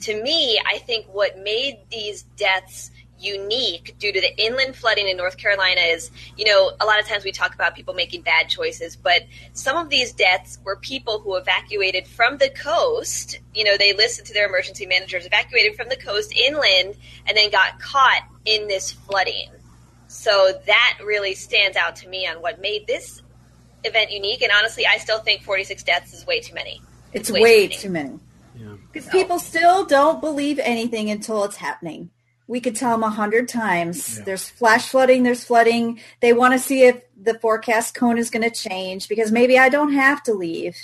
to 0.00 0.22
me 0.22 0.60
i 0.70 0.76
think 0.76 1.06
what 1.06 1.38
made 1.38 1.78
these 1.90 2.24
deaths 2.36 2.90
unique 3.22 3.94
due 3.98 4.12
to 4.12 4.20
the 4.20 4.36
inland 4.42 4.76
flooding 4.76 5.08
in 5.08 5.16
North 5.16 5.36
Carolina 5.36 5.80
is, 5.80 6.10
you 6.36 6.44
know, 6.44 6.72
a 6.80 6.84
lot 6.84 7.00
of 7.00 7.06
times 7.06 7.24
we 7.24 7.32
talk 7.32 7.54
about 7.54 7.74
people 7.74 7.94
making 7.94 8.22
bad 8.22 8.48
choices, 8.48 8.96
but 8.96 9.22
some 9.52 9.76
of 9.76 9.88
these 9.88 10.12
deaths 10.12 10.58
were 10.64 10.76
people 10.76 11.20
who 11.20 11.36
evacuated 11.36 12.06
from 12.06 12.38
the 12.38 12.50
coast. 12.50 13.40
You 13.54 13.64
know, 13.64 13.76
they 13.76 13.92
listened 13.92 14.26
to 14.28 14.34
their 14.34 14.48
emergency 14.48 14.86
managers, 14.86 15.26
evacuated 15.26 15.76
from 15.76 15.88
the 15.88 15.96
coast 15.96 16.32
inland, 16.36 16.96
and 17.26 17.36
then 17.36 17.50
got 17.50 17.80
caught 17.80 18.22
in 18.44 18.68
this 18.68 18.92
flooding. 18.92 19.50
So 20.08 20.60
that 20.66 20.98
really 21.04 21.34
stands 21.34 21.76
out 21.76 21.96
to 21.96 22.08
me 22.08 22.26
on 22.26 22.42
what 22.42 22.60
made 22.60 22.86
this 22.86 23.22
event 23.84 24.10
unique. 24.10 24.42
And 24.42 24.52
honestly, 24.56 24.86
I 24.86 24.98
still 24.98 25.20
think 25.20 25.42
46 25.42 25.82
deaths 25.84 26.12
is 26.12 26.26
way 26.26 26.40
too 26.40 26.54
many. 26.54 26.82
It's, 27.12 27.28
it's 27.28 27.30
way, 27.30 27.42
way, 27.42 27.68
too 27.68 27.90
many. 27.90 28.08
Too 28.10 28.18
many. 28.18 28.78
Because 28.92 29.06
yeah. 29.06 29.12
people 29.12 29.38
still 29.38 29.84
don't 29.86 30.20
believe 30.20 30.58
anything 30.58 31.10
until 31.10 31.44
it's 31.44 31.56
happening 31.56 32.10
we 32.46 32.60
could 32.60 32.76
tell 32.76 32.92
them 32.92 33.02
a 33.02 33.10
hundred 33.10 33.48
times. 33.48 34.18
Yeah. 34.18 34.24
there's 34.24 34.48
flash 34.48 34.88
flooding 34.88 35.22
there's 35.22 35.44
flooding. 35.44 36.00
They 36.20 36.32
want 36.32 36.52
to 36.54 36.58
see 36.58 36.84
if 36.84 37.02
the 37.20 37.38
forecast 37.38 37.94
cone 37.94 38.18
is 38.18 38.30
going 38.30 38.48
to 38.48 38.50
change 38.50 39.08
because 39.08 39.30
maybe 39.30 39.58
i 39.58 39.68
don't 39.68 39.92
have 39.92 40.22
to 40.24 40.34
leave. 40.34 40.76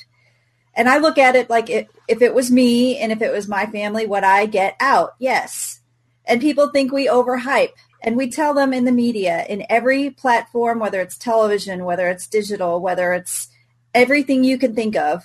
And 0.74 0.88
i 0.88 0.98
look 0.98 1.18
at 1.18 1.36
it 1.36 1.50
like 1.50 1.68
it, 1.70 1.88
if 2.06 2.22
it 2.22 2.34
was 2.34 2.50
me 2.50 2.98
and 2.98 3.12
if 3.12 3.22
it 3.22 3.32
was 3.32 3.48
my 3.48 3.66
family 3.66 4.06
would 4.06 4.24
i 4.24 4.46
get 4.46 4.76
out? 4.80 5.14
Yes. 5.18 5.80
And 6.24 6.40
people 6.40 6.68
think 6.68 6.92
we 6.92 7.08
overhype. 7.08 7.72
And 8.00 8.16
we 8.16 8.30
tell 8.30 8.54
them 8.54 8.72
in 8.72 8.84
the 8.84 8.92
media 8.92 9.44
in 9.48 9.66
every 9.68 10.10
platform 10.10 10.78
whether 10.78 11.00
it's 11.00 11.18
television 11.18 11.84
whether 11.84 12.08
it's 12.08 12.28
digital 12.28 12.80
whether 12.80 13.12
it's 13.12 13.48
everything 13.94 14.44
you 14.44 14.58
can 14.58 14.74
think 14.74 14.96
of 14.96 15.24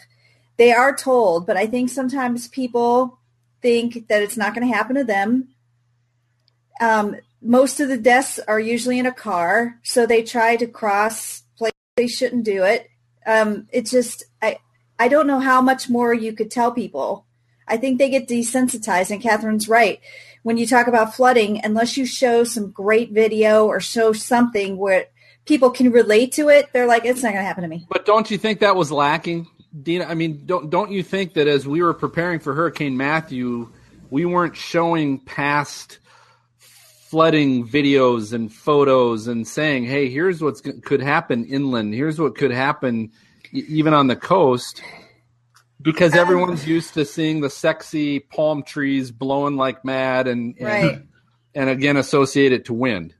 they 0.58 0.72
are 0.72 0.96
told. 0.96 1.46
But 1.46 1.58
i 1.58 1.68
think 1.68 1.90
sometimes 1.90 2.48
people 2.48 3.20
think 3.62 4.10
that 4.10 4.22
it's 4.22 4.36
not 4.36 4.54
going 4.54 4.68
to 4.68 4.74
happen 4.76 4.96
to 4.96 5.04
them 5.04 5.53
um, 6.82 7.16
most 7.42 7.80
of 7.80 7.90
the 7.90 7.98
deaths 7.98 8.40
are 8.48 8.60
usually 8.60 9.00
in 9.00 9.06
a 9.06 9.14
car, 9.14 9.80
so 9.84 10.06
they 10.06 10.24
try 10.24 10.56
to 10.56 10.68
cross 10.68 11.44
places 11.58 11.78
they 11.96 12.08
shouldn't 12.08 12.46
do 12.46 12.64
it. 12.64 12.90
Um, 13.26 13.68
it's 13.72 13.92
just 13.92 14.24
I 14.42 14.58
I 14.98 15.08
don't 15.08 15.28
know 15.28 15.40
how 15.40 15.62
much 15.62 15.90
more 15.90 16.14
you 16.14 16.34
could 16.34 16.52
tell 16.52 16.72
people. 16.72 17.26
I 17.68 17.78
think 17.78 17.98
they 17.98 18.10
get 18.10 18.28
desensitized, 18.28 19.12
and 19.12 19.22
Catherine's 19.22 19.70
right. 19.70 20.00
When 20.44 20.58
you 20.58 20.68
talk 20.68 20.88
about 20.88 21.16
flooding, 21.16 21.64
unless 21.64 21.96
you 21.96 22.06
show 22.06 22.44
some 22.44 22.72
great 22.72 23.12
video 23.12 23.66
or 23.66 23.80
show 23.80 24.12
something 24.12 24.78
where 24.78 25.06
people 25.46 25.70
can 25.70 25.92
relate 25.92 26.34
to 26.34 26.50
it, 26.50 26.72
they're 26.74 26.88
like, 26.88 27.06
it's 27.06 27.24
not 27.24 27.30
going 27.30 27.42
to 27.42 27.48
happen 27.48 27.64
to 27.64 27.70
me. 27.70 27.86
But 27.90 28.06
don't 28.06 28.30
you 28.30 28.38
think 28.38 28.60
that 28.60 28.76
was 28.76 28.92
lacking, 28.92 29.48
Dina? 29.82 30.06
I 30.06 30.16
mean, 30.16 30.46
don't 30.46 30.70
don't 30.70 30.92
you 30.92 31.04
think 31.04 31.34
that 31.36 31.48
as 31.48 31.68
we 31.68 31.82
were 31.82 31.94
preparing 31.94 32.40
for 32.40 32.54
Hurricane 32.54 32.98
Matthew, 32.98 33.72
we 34.10 34.26
weren't 34.26 34.58
showing 34.58 35.20
past 35.20 36.00
flooding 37.14 37.68
videos 37.68 38.34
and 38.34 38.52
photos 38.52 39.28
and 39.28 39.48
saying, 39.48 39.86
"Hey, 39.86 40.10
here's 40.10 40.42
what 40.42 40.60
could 40.84 41.00
happen 41.00 41.46
inland. 41.46 41.94
Here's 41.94 42.20
what 42.20 42.36
could 42.36 42.50
happen 42.50 43.12
even 43.52 43.94
on 43.94 44.08
the 44.08 44.16
coast." 44.16 44.82
Because 45.80 46.14
um, 46.14 46.20
everyone's 46.20 46.68
used 46.68 46.96
to 46.96 47.06
seeing 47.06 47.42
the 47.42 47.52
sexy 47.52 48.20
palm 48.20 48.64
trees 48.64 49.12
blowing 49.12 49.58
like 49.58 49.86
mad 49.86 50.28
and 50.28 50.58
and, 50.58 50.66
right. 50.66 51.04
and 51.54 51.70
again 51.70 51.98
associate 51.98 52.52
it 52.52 52.66
to 52.66 52.74
wind. 52.74 53.14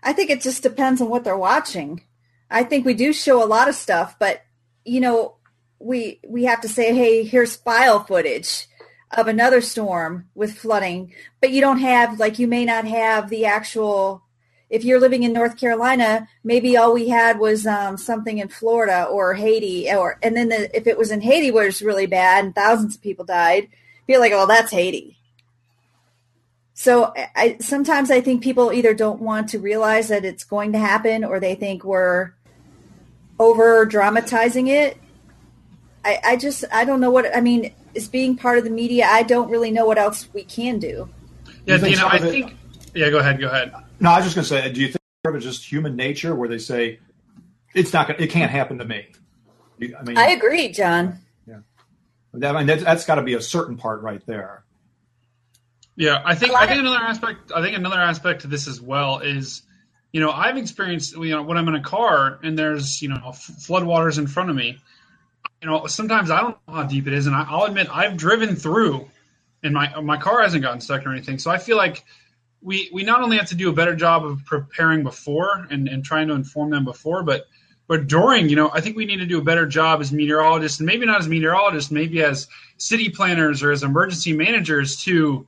I 0.00 0.12
think 0.12 0.30
it 0.30 0.40
just 0.40 0.62
depends 0.62 1.00
on 1.00 1.08
what 1.10 1.24
they're 1.24 1.36
watching. 1.36 2.04
I 2.48 2.62
think 2.62 2.86
we 2.86 2.94
do 2.94 3.12
show 3.12 3.42
a 3.42 3.50
lot 3.50 3.68
of 3.68 3.74
stuff, 3.74 4.16
but 4.20 4.42
you 4.84 5.00
know, 5.00 5.38
we 5.80 6.20
we 6.24 6.44
have 6.44 6.60
to 6.60 6.68
say, 6.68 6.94
"Hey, 6.94 7.24
here's 7.24 7.56
file 7.56 8.04
footage." 8.04 8.68
Of 9.16 9.28
another 9.28 9.60
storm 9.60 10.28
with 10.34 10.58
flooding, 10.58 11.12
but 11.40 11.50
you 11.50 11.60
don't 11.60 11.78
have 11.78 12.18
like 12.18 12.38
you 12.38 12.46
may 12.46 12.64
not 12.64 12.86
have 12.86 13.30
the 13.30 13.46
actual. 13.46 14.22
If 14.70 14.82
you're 14.82 14.98
living 14.98 15.22
in 15.22 15.32
North 15.32 15.56
Carolina, 15.56 16.26
maybe 16.42 16.76
all 16.76 16.94
we 16.94 17.08
had 17.08 17.38
was 17.38 17.66
um, 17.66 17.96
something 17.96 18.38
in 18.38 18.48
Florida 18.48 19.04
or 19.04 19.34
Haiti, 19.34 19.92
or 19.92 20.18
and 20.22 20.36
then 20.36 20.48
the, 20.48 20.76
if 20.76 20.86
it 20.86 20.98
was 20.98 21.10
in 21.10 21.20
Haiti 21.20 21.50
where 21.50 21.66
it's 21.66 21.82
really 21.82 22.06
bad 22.06 22.44
and 22.44 22.54
thousands 22.54 22.96
of 22.96 23.02
people 23.02 23.24
died, 23.24 23.68
be 24.06 24.18
like, 24.18 24.32
oh, 24.32 24.46
that's 24.46 24.72
Haiti. 24.72 25.18
So 26.74 27.14
I 27.36 27.56
sometimes 27.60 28.10
I 28.10 28.20
think 28.20 28.42
people 28.42 28.72
either 28.72 28.94
don't 28.94 29.20
want 29.20 29.50
to 29.50 29.60
realize 29.60 30.08
that 30.08 30.24
it's 30.24 30.42
going 30.42 30.72
to 30.72 30.78
happen, 30.78 31.24
or 31.24 31.38
they 31.38 31.54
think 31.54 31.84
we're 31.84 32.32
over 33.38 33.84
dramatizing 33.84 34.66
it. 34.68 34.98
I, 36.04 36.20
I 36.24 36.36
just 36.36 36.64
I 36.72 36.84
don't 36.84 37.00
know 37.00 37.10
what 37.10 37.34
I 37.34 37.40
mean. 37.40 37.72
Is 37.94 38.08
being 38.08 38.36
part 38.36 38.58
of 38.58 38.64
the 38.64 38.70
media, 38.70 39.06
I 39.08 39.22
don't 39.22 39.48
really 39.50 39.70
know 39.70 39.86
what 39.86 39.98
else 39.98 40.28
we 40.32 40.42
can 40.44 40.78
do. 40.78 41.08
Yeah, 41.66 41.76
You 41.76 41.82
Dina, 41.84 41.96
some 41.96 42.10
I 42.10 42.16
it- 42.16 42.20
think. 42.22 42.56
Yeah, 42.94 43.10
go 43.10 43.18
ahead. 43.18 43.40
Go 43.40 43.46
ahead. 43.48 43.72
No, 44.00 44.10
I 44.10 44.16
was 44.16 44.24
just 44.24 44.34
going 44.36 44.44
to 44.44 44.48
say, 44.48 44.72
do 44.72 44.80
you 44.80 44.86
think 44.88 44.98
part 45.22 45.34
of 45.34 45.36
it's 45.36 45.44
just 45.44 45.70
human 45.70 45.96
nature 45.96 46.34
where 46.34 46.48
they 46.48 46.58
say 46.58 46.98
it's 47.74 47.92
not 47.92 48.08
going, 48.08 48.20
it 48.20 48.30
can't 48.30 48.50
happen 48.50 48.78
to 48.78 48.84
me? 48.84 49.06
I 49.80 50.02
mean, 50.04 50.16
I 50.16 50.28
agree, 50.30 50.68
John. 50.70 51.18
Yeah, 51.46 51.58
that, 52.34 52.54
I 52.54 52.58
mean, 52.58 52.66
that's, 52.66 52.84
that's 52.84 53.04
got 53.04 53.16
to 53.16 53.22
be 53.22 53.34
a 53.34 53.40
certain 53.40 53.76
part 53.76 54.02
right 54.02 54.24
there. 54.26 54.64
Yeah, 55.96 56.22
I 56.24 56.34
think 56.34 56.52
I 56.54 56.66
think 56.66 56.80
of- 56.80 56.86
another 56.86 57.04
aspect 57.04 57.52
I 57.54 57.62
think 57.62 57.76
another 57.76 58.00
aspect 58.00 58.42
to 58.42 58.48
this 58.48 58.66
as 58.66 58.80
well 58.80 59.20
is, 59.20 59.62
you 60.12 60.20
know, 60.20 60.30
I've 60.30 60.56
experienced 60.56 61.16
you 61.16 61.30
know 61.30 61.42
when 61.42 61.56
I'm 61.56 61.68
in 61.68 61.74
a 61.76 61.82
car 61.82 62.38
and 62.42 62.58
there's 62.58 63.00
you 63.02 63.08
know 63.08 63.20
f- 63.28 63.50
floodwaters 63.60 64.18
in 64.18 64.26
front 64.26 64.50
of 64.50 64.56
me, 64.56 64.78
you 65.64 65.70
know 65.70 65.86
sometimes 65.86 66.30
I 66.30 66.42
don't 66.42 66.58
know 66.68 66.74
how 66.74 66.82
deep 66.82 67.06
it 67.06 67.14
is, 67.14 67.26
and 67.26 67.34
I, 67.34 67.46
I'll 67.48 67.64
admit 67.64 67.88
I've 67.90 68.18
driven 68.18 68.54
through, 68.54 69.08
and 69.62 69.72
my 69.72 69.98
my 70.02 70.18
car 70.18 70.42
hasn't 70.42 70.62
gotten 70.62 70.82
stuck 70.82 71.06
or 71.06 71.10
anything. 71.10 71.38
So 71.38 71.50
I 71.50 71.56
feel 71.56 71.78
like 71.78 72.04
we 72.60 72.90
we 72.92 73.02
not 73.02 73.22
only 73.22 73.38
have 73.38 73.48
to 73.48 73.54
do 73.54 73.70
a 73.70 73.72
better 73.72 73.96
job 73.96 74.26
of 74.26 74.44
preparing 74.44 75.02
before 75.02 75.66
and, 75.70 75.88
and 75.88 76.04
trying 76.04 76.28
to 76.28 76.34
inform 76.34 76.68
them 76.68 76.84
before, 76.84 77.22
but 77.22 77.46
but 77.86 78.06
during, 78.08 78.50
you 78.50 78.56
know, 78.56 78.70
I 78.72 78.82
think 78.82 78.96
we 78.96 79.06
need 79.06 79.18
to 79.18 79.26
do 79.26 79.38
a 79.38 79.42
better 79.42 79.64
job 79.64 80.02
as 80.02 80.12
meteorologists, 80.12 80.80
and 80.80 80.86
maybe 80.86 81.06
not 81.06 81.20
as 81.20 81.28
meteorologists, 81.28 81.90
maybe 81.90 82.22
as 82.22 82.46
city 82.76 83.08
planners 83.08 83.62
or 83.62 83.72
as 83.72 83.82
emergency 83.82 84.34
managers 84.34 84.96
to 85.04 85.46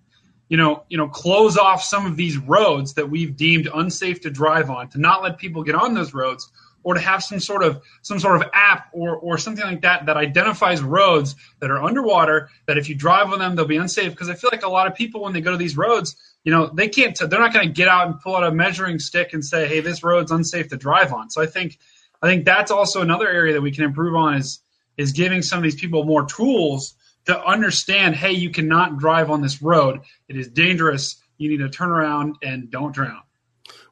you 0.49 0.57
know, 0.57 0.85
you 0.89 0.97
know, 0.97 1.09
close 1.09 1.59
off 1.59 1.83
some 1.83 2.07
of 2.07 2.17
these 2.17 2.39
roads 2.39 2.95
that 2.95 3.11
we've 3.11 3.37
deemed 3.37 3.69
unsafe 3.75 4.21
to 4.21 4.31
drive 4.31 4.71
on, 4.71 4.89
to 4.91 4.99
not 4.99 5.23
let 5.23 5.39
people 5.39 5.65
get 5.65 5.75
on 5.75 5.93
those 5.93 6.15
roads, 6.15 6.51
or 6.87 6.95
to 6.95 7.01
have 7.01 7.21
some 7.21 7.41
sort 7.41 7.65
of 7.65 7.83
some 8.03 8.21
sort 8.21 8.37
of 8.41 8.49
app 8.53 8.91
or 8.93 9.17
or 9.17 9.39
something 9.39 9.65
like 9.65 9.83
that 9.83 10.07
that 10.07 10.17
identifies 10.17 10.81
roads 10.81 11.35
that 11.59 11.69
are 11.69 11.83
underwater 11.83 12.49
that 12.67 12.79
if 12.79 12.89
you 12.89 12.95
drive 12.95 13.33
on 13.33 13.41
them 13.41 13.57
they'll 13.57 13.67
be 13.67 13.77
unsafe. 13.77 14.13
Because 14.13 14.29
I 14.29 14.35
feel 14.35 14.51
like 14.53 14.63
a 14.63 14.69
lot 14.69 14.87
of 14.87 14.95
people 14.95 15.25
when 15.25 15.33
they 15.33 15.41
go 15.41 15.51
to 15.51 15.57
these 15.57 15.77
roads, 15.77 16.15
you 16.45 16.53
know, 16.53 16.71
they 16.73 16.87
can't. 16.87 17.19
They're 17.19 17.41
not 17.41 17.53
going 17.53 17.67
to 17.67 17.73
get 17.73 17.89
out 17.89 18.07
and 18.07 18.21
pull 18.21 18.37
out 18.37 18.45
a 18.45 18.53
measuring 18.53 19.01
stick 19.01 19.33
and 19.33 19.45
say, 19.45 19.67
"Hey, 19.67 19.81
this 19.81 20.05
road's 20.05 20.31
unsafe 20.31 20.69
to 20.69 20.77
drive 20.77 21.13
on." 21.13 21.29
So 21.29 21.43
I 21.43 21.47
think 21.47 21.77
I 22.23 22.29
think 22.29 22.45
that's 22.45 22.71
also 22.71 23.03
another 23.03 23.29
area 23.29 23.55
that 23.55 23.63
we 23.63 23.73
can 23.73 23.83
improve 23.83 24.15
on 24.15 24.35
is 24.35 24.61
is 24.97 25.11
giving 25.11 25.43
some 25.43 25.59
of 25.59 25.65
these 25.65 25.75
people 25.75 26.05
more 26.05 26.25
tools 26.25 26.95
to 27.25 27.45
understand, 27.45 28.15
hey, 28.15 28.31
you 28.31 28.51
cannot 28.51 28.99
drive 28.99 29.29
on 29.29 29.43
this 29.43 29.61
road. 29.61 30.03
It 30.29 30.37
is 30.37 30.47
dangerous. 30.47 31.17
You 31.37 31.51
need 31.51 31.59
to 31.59 31.69
turn 31.69 31.91
around 31.91 32.37
and 32.43 32.71
don't 32.71 32.95
drown. 32.95 33.23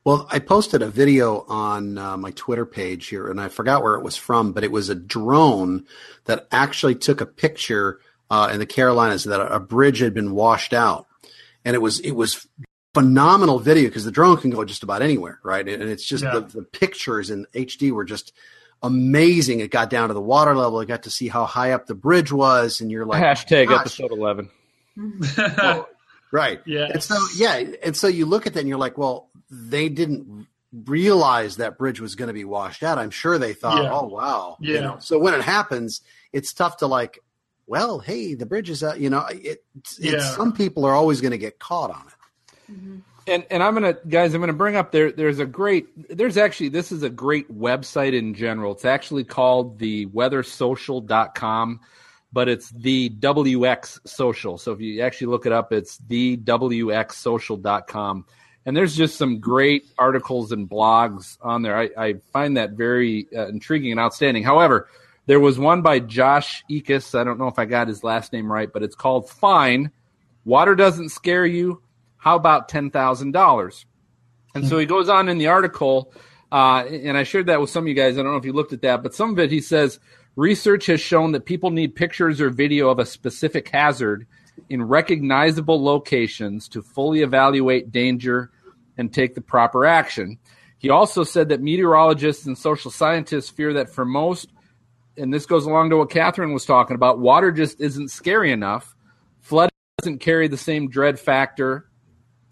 Well, 0.04 0.26
I 0.30 0.38
posted 0.38 0.82
a 0.82 0.88
video 0.88 1.46
on 1.48 1.96
uh, 1.96 2.16
my 2.18 2.30
Twitter 2.32 2.66
page 2.66 3.06
here, 3.06 3.26
and 3.28 3.40
I 3.40 3.48
forgot 3.48 3.82
where 3.82 3.94
it 3.94 4.02
was 4.04 4.16
from, 4.16 4.52
but 4.52 4.62
it 4.62 4.70
was 4.70 4.90
a 4.90 4.94
drone 4.94 5.86
that 6.26 6.46
actually 6.52 6.94
took 6.94 7.22
a 7.22 7.26
picture 7.26 8.00
uh, 8.30 8.50
in 8.52 8.58
the 8.58 8.66
Carolinas 8.66 9.24
that 9.24 9.40
a, 9.40 9.54
a 9.54 9.60
bridge 9.60 10.00
had 10.00 10.12
been 10.12 10.32
washed 10.32 10.74
out, 10.74 11.06
and 11.64 11.74
it 11.74 11.78
was 11.78 12.00
it 12.00 12.10
was 12.12 12.46
phenomenal 12.92 13.58
video 13.58 13.88
because 13.88 14.04
the 14.04 14.10
drone 14.10 14.36
can 14.36 14.50
go 14.50 14.64
just 14.64 14.82
about 14.82 15.00
anywhere, 15.00 15.40
right? 15.42 15.66
And 15.66 15.82
it's 15.82 16.04
just 16.06 16.22
Yeah. 16.22 16.34
the, 16.34 16.40
the 16.58 16.62
pictures 16.62 17.30
in 17.30 17.46
HD 17.54 17.90
were 17.90 18.04
just 18.04 18.32
amazing. 18.82 19.60
It 19.60 19.70
got 19.70 19.88
down 19.88 20.08
to 20.08 20.14
the 20.14 20.20
water 20.20 20.54
level. 20.54 20.78
I 20.80 20.84
got 20.84 21.04
to 21.04 21.10
see 21.10 21.28
how 21.28 21.46
high 21.46 21.72
up 21.72 21.86
the 21.86 21.94
bridge 21.94 22.30
was, 22.30 22.80
and 22.82 22.90
you're 22.90 23.06
like, 23.06 23.22
Hashtag 23.22 23.68
gosh. 23.68 23.80
episode 24.00 24.12
11. 24.12 24.50
Right. 26.30 26.60
Yes. 26.66 26.90
And 26.92 27.02
so 27.02 27.16
yeah, 27.36 27.62
and 27.82 27.96
so 27.96 28.06
you 28.08 28.26
look 28.26 28.46
at 28.46 28.52
that 28.54 28.60
and 28.60 28.68
you're 28.68 28.78
like, 28.78 28.98
well, 28.98 29.28
they 29.50 29.88
didn't 29.88 30.46
realize 30.86 31.56
that 31.56 31.78
bridge 31.78 32.00
was 32.00 32.14
going 32.16 32.26
to 32.28 32.34
be 32.34 32.44
washed 32.44 32.82
out. 32.82 32.98
I'm 32.98 33.10
sure 33.10 33.38
they 33.38 33.52
thought, 33.54 33.82
Yeah. 33.82 33.92
oh 33.92 34.06
wow, 34.06 34.56
you 34.60 34.74
Yeah. 34.74 34.80
know. 34.80 34.96
So 34.98 35.18
when 35.18 35.34
it 35.34 35.42
happens, 35.42 36.00
it's 36.32 36.52
tough 36.52 36.78
to 36.78 36.86
like, 36.86 37.20
well, 37.66 37.98
hey, 38.00 38.34
the 38.34 38.44
bridge 38.46 38.68
is 38.70 38.82
out. 38.82 38.98
You 39.00 39.08
know, 39.10 39.24
it, 39.26 39.64
it's, 39.78 39.98
Yeah. 40.00 40.12
it's 40.14 40.34
some 40.34 40.52
people 40.52 40.84
are 40.84 40.94
always 40.94 41.20
going 41.20 41.30
to 41.32 41.38
get 41.38 41.58
caught 41.58 41.90
on 41.90 42.02
it. 42.08 42.72
Mm-hmm. 42.72 42.96
And 43.26 43.46
and 43.50 43.62
I'm 43.62 43.72
gonna 43.72 43.94
guys, 44.06 44.34
I'm 44.34 44.42
gonna 44.42 44.52
bring 44.52 44.76
up 44.76 44.92
there. 44.92 45.10
There's 45.10 45.38
a 45.38 45.46
great. 45.46 45.86
There's 46.14 46.36
actually 46.36 46.68
this 46.68 46.92
is 46.92 47.02
a 47.02 47.08
great 47.08 47.50
website 47.50 48.12
in 48.12 48.34
general. 48.34 48.72
It's 48.72 48.84
actually 48.84 49.24
called 49.24 49.78
the 49.78 50.04
weathersocial.com, 50.08 51.80
but 52.34 52.48
it's 52.50 52.68
the 52.68 53.08
WX 53.08 54.00
Social. 54.06 54.58
So 54.58 54.72
if 54.72 54.80
you 54.82 55.00
actually 55.00 55.28
look 55.28 55.46
it 55.46 55.52
up, 55.52 55.72
it's 55.72 55.96
the 56.06 56.36
WXSocial.com. 56.36 58.26
And 58.66 58.76
there's 58.76 58.96
just 58.96 59.16
some 59.16 59.40
great 59.40 59.86
articles 59.98 60.50
and 60.52 60.68
blogs 60.68 61.36
on 61.42 61.62
there. 61.62 61.78
I, 61.78 61.90
I 61.96 62.14
find 62.32 62.56
that 62.56 62.70
very 62.72 63.26
uh, 63.36 63.48
intriguing 63.48 63.90
and 63.90 64.00
outstanding. 64.00 64.42
However, 64.42 64.88
there 65.26 65.40
was 65.40 65.58
one 65.58 65.82
by 65.82 66.00
Josh 66.00 66.64
Ekus. 66.70 67.18
I 67.18 67.24
don't 67.24 67.38
know 67.38 67.48
if 67.48 67.58
I 67.58 67.66
got 67.66 67.88
his 67.88 68.02
last 68.02 68.32
name 68.32 68.50
right, 68.50 68.72
but 68.72 68.82
it's 68.82 68.94
called 68.94 69.28
Fine. 69.28 69.90
Water 70.44 70.74
doesn't 70.74 71.10
scare 71.10 71.46
you. 71.46 71.82
How 72.16 72.36
about 72.36 72.68
ten 72.68 72.90
thousand 72.90 73.32
dollars? 73.32 73.84
And 74.54 74.66
so 74.66 74.78
he 74.78 74.86
goes 74.86 75.08
on 75.08 75.28
in 75.28 75.38
the 75.38 75.48
article, 75.48 76.12
uh, 76.52 76.84
and 76.86 77.18
I 77.18 77.24
shared 77.24 77.46
that 77.46 77.60
with 77.60 77.70
some 77.70 77.84
of 77.84 77.88
you 77.88 77.94
guys. 77.94 78.16
I 78.16 78.22
don't 78.22 78.32
know 78.32 78.38
if 78.38 78.44
you 78.44 78.52
looked 78.52 78.72
at 78.72 78.82
that, 78.82 79.02
but 79.02 79.14
some 79.14 79.30
of 79.30 79.38
it 79.38 79.50
he 79.50 79.60
says 79.60 79.98
research 80.36 80.86
has 80.86 81.00
shown 81.00 81.32
that 81.32 81.44
people 81.44 81.70
need 81.70 81.96
pictures 81.96 82.40
or 82.40 82.50
video 82.50 82.88
of 82.88 82.98
a 82.98 83.06
specific 83.06 83.68
hazard 83.68 84.26
in 84.70 84.82
recognizable 84.82 85.82
locations 85.82 86.68
to 86.68 86.82
fully 86.82 87.22
evaluate 87.22 87.90
danger 87.90 88.50
and 88.96 89.12
take 89.12 89.34
the 89.34 89.40
proper 89.40 89.84
action. 89.84 90.38
He 90.78 90.90
also 90.90 91.24
said 91.24 91.48
that 91.48 91.62
meteorologists 91.62 92.46
and 92.46 92.56
social 92.56 92.90
scientists 92.90 93.48
fear 93.50 93.72
that 93.74 93.90
for 93.90 94.04
most, 94.04 94.52
and 95.16 95.32
this 95.32 95.46
goes 95.46 95.66
along 95.66 95.90
to 95.90 95.96
what 95.96 96.10
Catherine 96.10 96.52
was 96.52 96.66
talking 96.66 96.94
about, 96.94 97.18
water 97.18 97.50
just 97.50 97.80
isn't 97.80 98.10
scary 98.10 98.52
enough. 98.52 98.94
Flood 99.40 99.70
doesn't 99.98 100.18
carry 100.18 100.48
the 100.48 100.56
same 100.56 100.90
dread 100.90 101.18
factor 101.18 101.88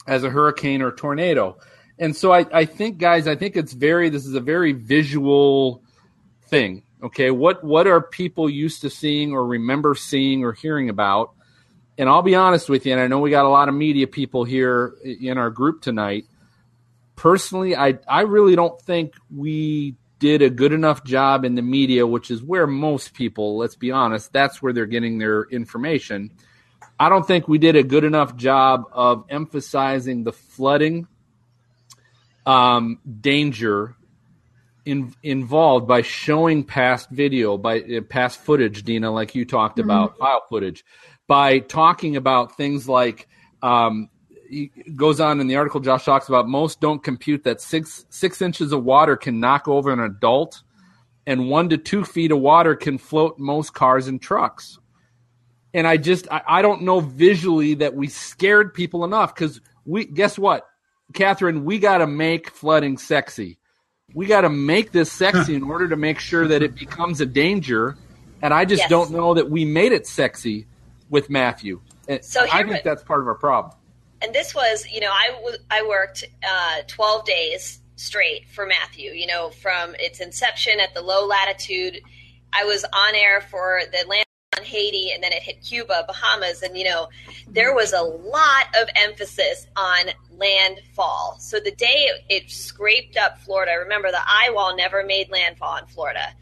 as 0.07 0.24
a 0.24 0.30
hurricane 0.30 0.82
or 0.82 0.93
tornado. 0.93 1.59
And 1.99 2.16
so 2.16 2.32
I, 2.32 2.47
I 2.53 2.64
think, 2.64 2.99
guys, 2.99 3.28
I 3.28 3.36
think 3.36 3.57
it's 3.57 3.72
very, 3.72 4.09
this 4.09 4.26
is 4.26 4.34
a 4.34 4.40
very 4.40 4.72
visual 4.72 5.82
thing. 6.47 6.82
Okay. 7.03 7.30
What, 7.30 7.62
what 7.62 7.86
are 7.86 8.01
people 8.01 8.49
used 8.49 8.80
to 8.82 8.90
seeing 8.90 9.32
or 9.32 9.47
remember 9.47 9.95
seeing 9.95 10.45
or 10.45 10.53
hearing 10.53 10.88
about? 10.88 11.32
And 11.99 12.09
I'll 12.09 12.22
be 12.22 12.34
honest 12.34 12.70
with 12.70 12.86
you, 12.86 12.93
and 12.93 13.01
I 13.01 13.07
know 13.07 13.18
we 13.18 13.30
got 13.30 13.45
a 13.45 13.51
lot 13.51 13.68
of 13.68 13.74
media 13.74 14.07
people 14.07 14.45
here 14.45 14.95
in 15.05 15.36
our 15.36 15.51
group 15.51 15.82
tonight. 15.82 16.24
Personally, 17.22 17.76
I, 17.76 18.00
I 18.08 18.22
really 18.22 18.56
don't 18.56 18.80
think 18.82 19.14
we 19.32 19.94
did 20.18 20.42
a 20.42 20.50
good 20.50 20.72
enough 20.72 21.04
job 21.04 21.44
in 21.44 21.54
the 21.54 21.62
media, 21.62 22.04
which 22.04 22.32
is 22.32 22.42
where 22.42 22.66
most 22.66 23.14
people, 23.14 23.58
let's 23.58 23.76
be 23.76 23.92
honest, 23.92 24.32
that's 24.32 24.60
where 24.60 24.72
they're 24.72 24.86
getting 24.86 25.18
their 25.18 25.44
information. 25.44 26.32
I 26.98 27.08
don't 27.08 27.24
think 27.24 27.46
we 27.46 27.58
did 27.58 27.76
a 27.76 27.84
good 27.84 28.02
enough 28.02 28.34
job 28.34 28.86
of 28.90 29.24
emphasizing 29.28 30.24
the 30.24 30.32
flooding 30.32 31.06
um, 32.44 32.98
danger 33.20 33.94
in, 34.84 35.14
involved 35.22 35.86
by 35.86 36.02
showing 36.02 36.64
past 36.64 37.08
video, 37.08 37.56
by 37.56 37.82
uh, 37.82 38.00
past 38.00 38.40
footage, 38.40 38.82
Dina, 38.82 39.12
like 39.12 39.36
you 39.36 39.44
talked 39.44 39.78
about, 39.78 40.18
file 40.18 40.42
footage, 40.48 40.84
by 41.28 41.60
talking 41.60 42.16
about 42.16 42.56
things 42.56 42.88
like. 42.88 43.28
Um, 43.62 44.08
he 44.53 44.70
goes 44.94 45.20
on 45.20 45.40
in 45.40 45.46
the 45.46 45.57
article. 45.57 45.80
Josh 45.80 46.05
talks 46.05 46.28
about 46.28 46.48
most 46.48 46.80
don't 46.80 47.03
compute 47.03 47.44
that 47.44 47.61
six 47.61 48.05
six 48.11 48.42
inches 48.42 48.72
of 48.72 48.84
water 48.84 49.16
can 49.16 49.40
knock 49.40 49.66
over 49.66 49.92
an 49.92 50.00
adult, 50.00 50.62
and 51.26 51.48
one 51.48 51.68
to 51.70 51.78
two 51.78 52.05
feet 52.05 52.30
of 52.30 52.38
water 52.38 52.76
can 52.76 52.98
float 52.98 53.38
most 53.38 53.72
cars 53.74 54.09
and 54.09 54.20
trucks 54.20 54.78
and 55.74 55.86
I 55.86 55.96
just 55.96 56.28
I, 56.30 56.42
I 56.46 56.62
don't 56.62 56.82
know 56.82 57.00
visually 57.00 57.74
that 57.74 57.94
we 57.94 58.09
scared 58.09 58.74
people 58.74 59.05
enough 59.05 59.34
because 59.34 59.61
we 59.84 60.05
guess 60.05 60.38
what, 60.38 60.66
Catherine, 61.14 61.64
we 61.64 61.78
got 61.78 61.98
to 61.98 62.07
make 62.07 62.50
flooding 62.50 62.98
sexy. 62.98 63.59
We 64.14 64.26
got 64.26 64.42
to 64.42 64.50
make 64.50 64.92
this 64.92 65.11
sexy 65.11 65.55
in 65.57 65.62
order 65.62 65.88
to 65.88 65.96
make 65.96 66.18
sure 66.18 66.46
that 66.48 66.62
it 66.62 66.74
becomes 66.78 67.20
a 67.20 67.26
danger. 67.26 67.96
And 68.42 68.53
I 68.53 68.64
just 68.64 68.82
Yes. 68.82 68.90
don't 68.90 69.12
know 69.12 69.34
that 69.34 69.50
we 69.50 69.64
made 69.64 69.92
it 69.92 70.07
sexy 70.07 70.66
with 71.09 71.30
Matthew. 71.30 71.80
And 72.09 72.24
So 72.24 72.46
I 72.53 72.62
think 72.64 72.82
that's 72.84 73.03
part 73.03 73.20
of 73.20 73.28
our 73.28 73.34
problem. 73.34 73.74
And 74.22 74.34
this 74.34 74.54
was 74.54 74.86
you 74.90 75.00
know 75.00 75.10
i, 75.12 75.30
w- 75.32 75.56
I 75.70 75.82
worked 75.86 76.24
uh, 76.48 76.82
12 76.86 77.24
days 77.24 77.80
straight 77.96 78.48
for 78.48 78.66
matthew 78.66 79.10
you 79.12 79.26
know 79.26 79.50
from 79.50 79.94
its 79.98 80.20
inception 80.20 80.80
at 80.80 80.94
the 80.94 81.02
low 81.02 81.26
latitude 81.26 82.00
i 82.52 82.64
was 82.64 82.84
on 82.84 83.14
air 83.14 83.40
for 83.40 83.80
the 83.92 84.00
atlanta 84.00 84.24
on 84.58 84.64
Haiti 84.64 85.12
and 85.12 85.22
then 85.24 85.32
it 85.32 85.42
hit 85.42 85.62
Cuba, 85.62 86.04
Bahamas, 86.06 86.60
and 86.62 86.76
you 86.76 86.84
know, 86.84 87.08
there 87.48 87.74
was 87.74 87.94
a 87.94 88.02
lot 88.02 88.66
of 88.80 88.86
emphasis 88.96 89.66
on 89.76 90.10
landfall. 90.30 91.36
So 91.40 91.58
the 91.58 91.70
day 91.70 91.86
it, 92.10 92.24
it 92.28 92.50
scraped 92.50 93.16
up 93.16 93.38
Florida, 93.38 93.72
remember 93.78 94.10
the 94.10 94.20
eye 94.20 94.50
wall 94.52 94.76
never 94.76 95.04
made 95.04 95.30
landfall 95.30 95.78
in 95.78 95.86
Florida. 95.86 96.34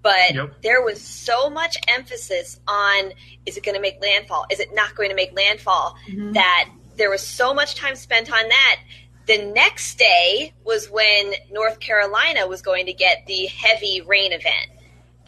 But 0.00 0.34
Yep. 0.34 0.62
there 0.62 0.82
was 0.82 1.00
so 1.00 1.50
much 1.50 1.76
emphasis 1.88 2.58
on 2.66 3.12
is 3.44 3.56
it 3.58 3.64
going 3.64 3.74
to 3.74 3.80
make 3.82 4.00
landfall? 4.00 4.46
Is 4.50 4.60
it 4.60 4.68
not 4.72 4.94
going 4.94 5.10
to 5.10 5.16
make 5.16 5.34
landfall? 5.36 5.96
That 6.32 6.70
there 6.98 7.10
was 7.10 7.26
so 7.26 7.54
much 7.54 7.74
time 7.76 7.96
spent 7.96 8.30
on 8.30 8.48
that. 8.48 8.80
The 9.26 9.38
next 9.52 9.98
day 9.98 10.52
was 10.64 10.90
when 10.90 11.32
North 11.50 11.80
Carolina 11.80 12.46
was 12.46 12.60
going 12.62 12.86
to 12.86 12.92
get 12.92 13.24
the 13.26 13.46
heavy 13.46 14.00
rain 14.02 14.32
event. 14.32 14.68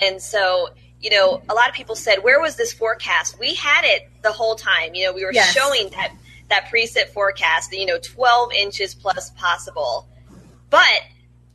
And 0.00 0.20
so, 0.20 0.70
you 1.00 1.10
know, 1.10 1.42
a 1.48 1.54
lot 1.54 1.68
of 1.68 1.74
people 1.74 1.94
said, 1.94 2.22
where 2.22 2.40
was 2.40 2.56
this 2.56 2.72
forecast? 2.72 3.38
We 3.38 3.54
had 3.54 3.84
it 3.84 4.10
the 4.22 4.32
whole 4.32 4.54
time. 4.56 4.94
You 4.94 5.06
know, 5.06 5.12
we 5.12 5.24
were 5.24 5.32
Yes. 5.32 5.52
showing 5.52 5.88
that 5.90 6.12
that 6.48 6.66
preset 6.66 7.08
forecast, 7.10 7.72
you 7.72 7.86
know, 7.86 7.98
12 8.02 8.52
inches 8.54 8.94
plus 8.94 9.30
possible. 9.30 10.08
But 10.68 11.02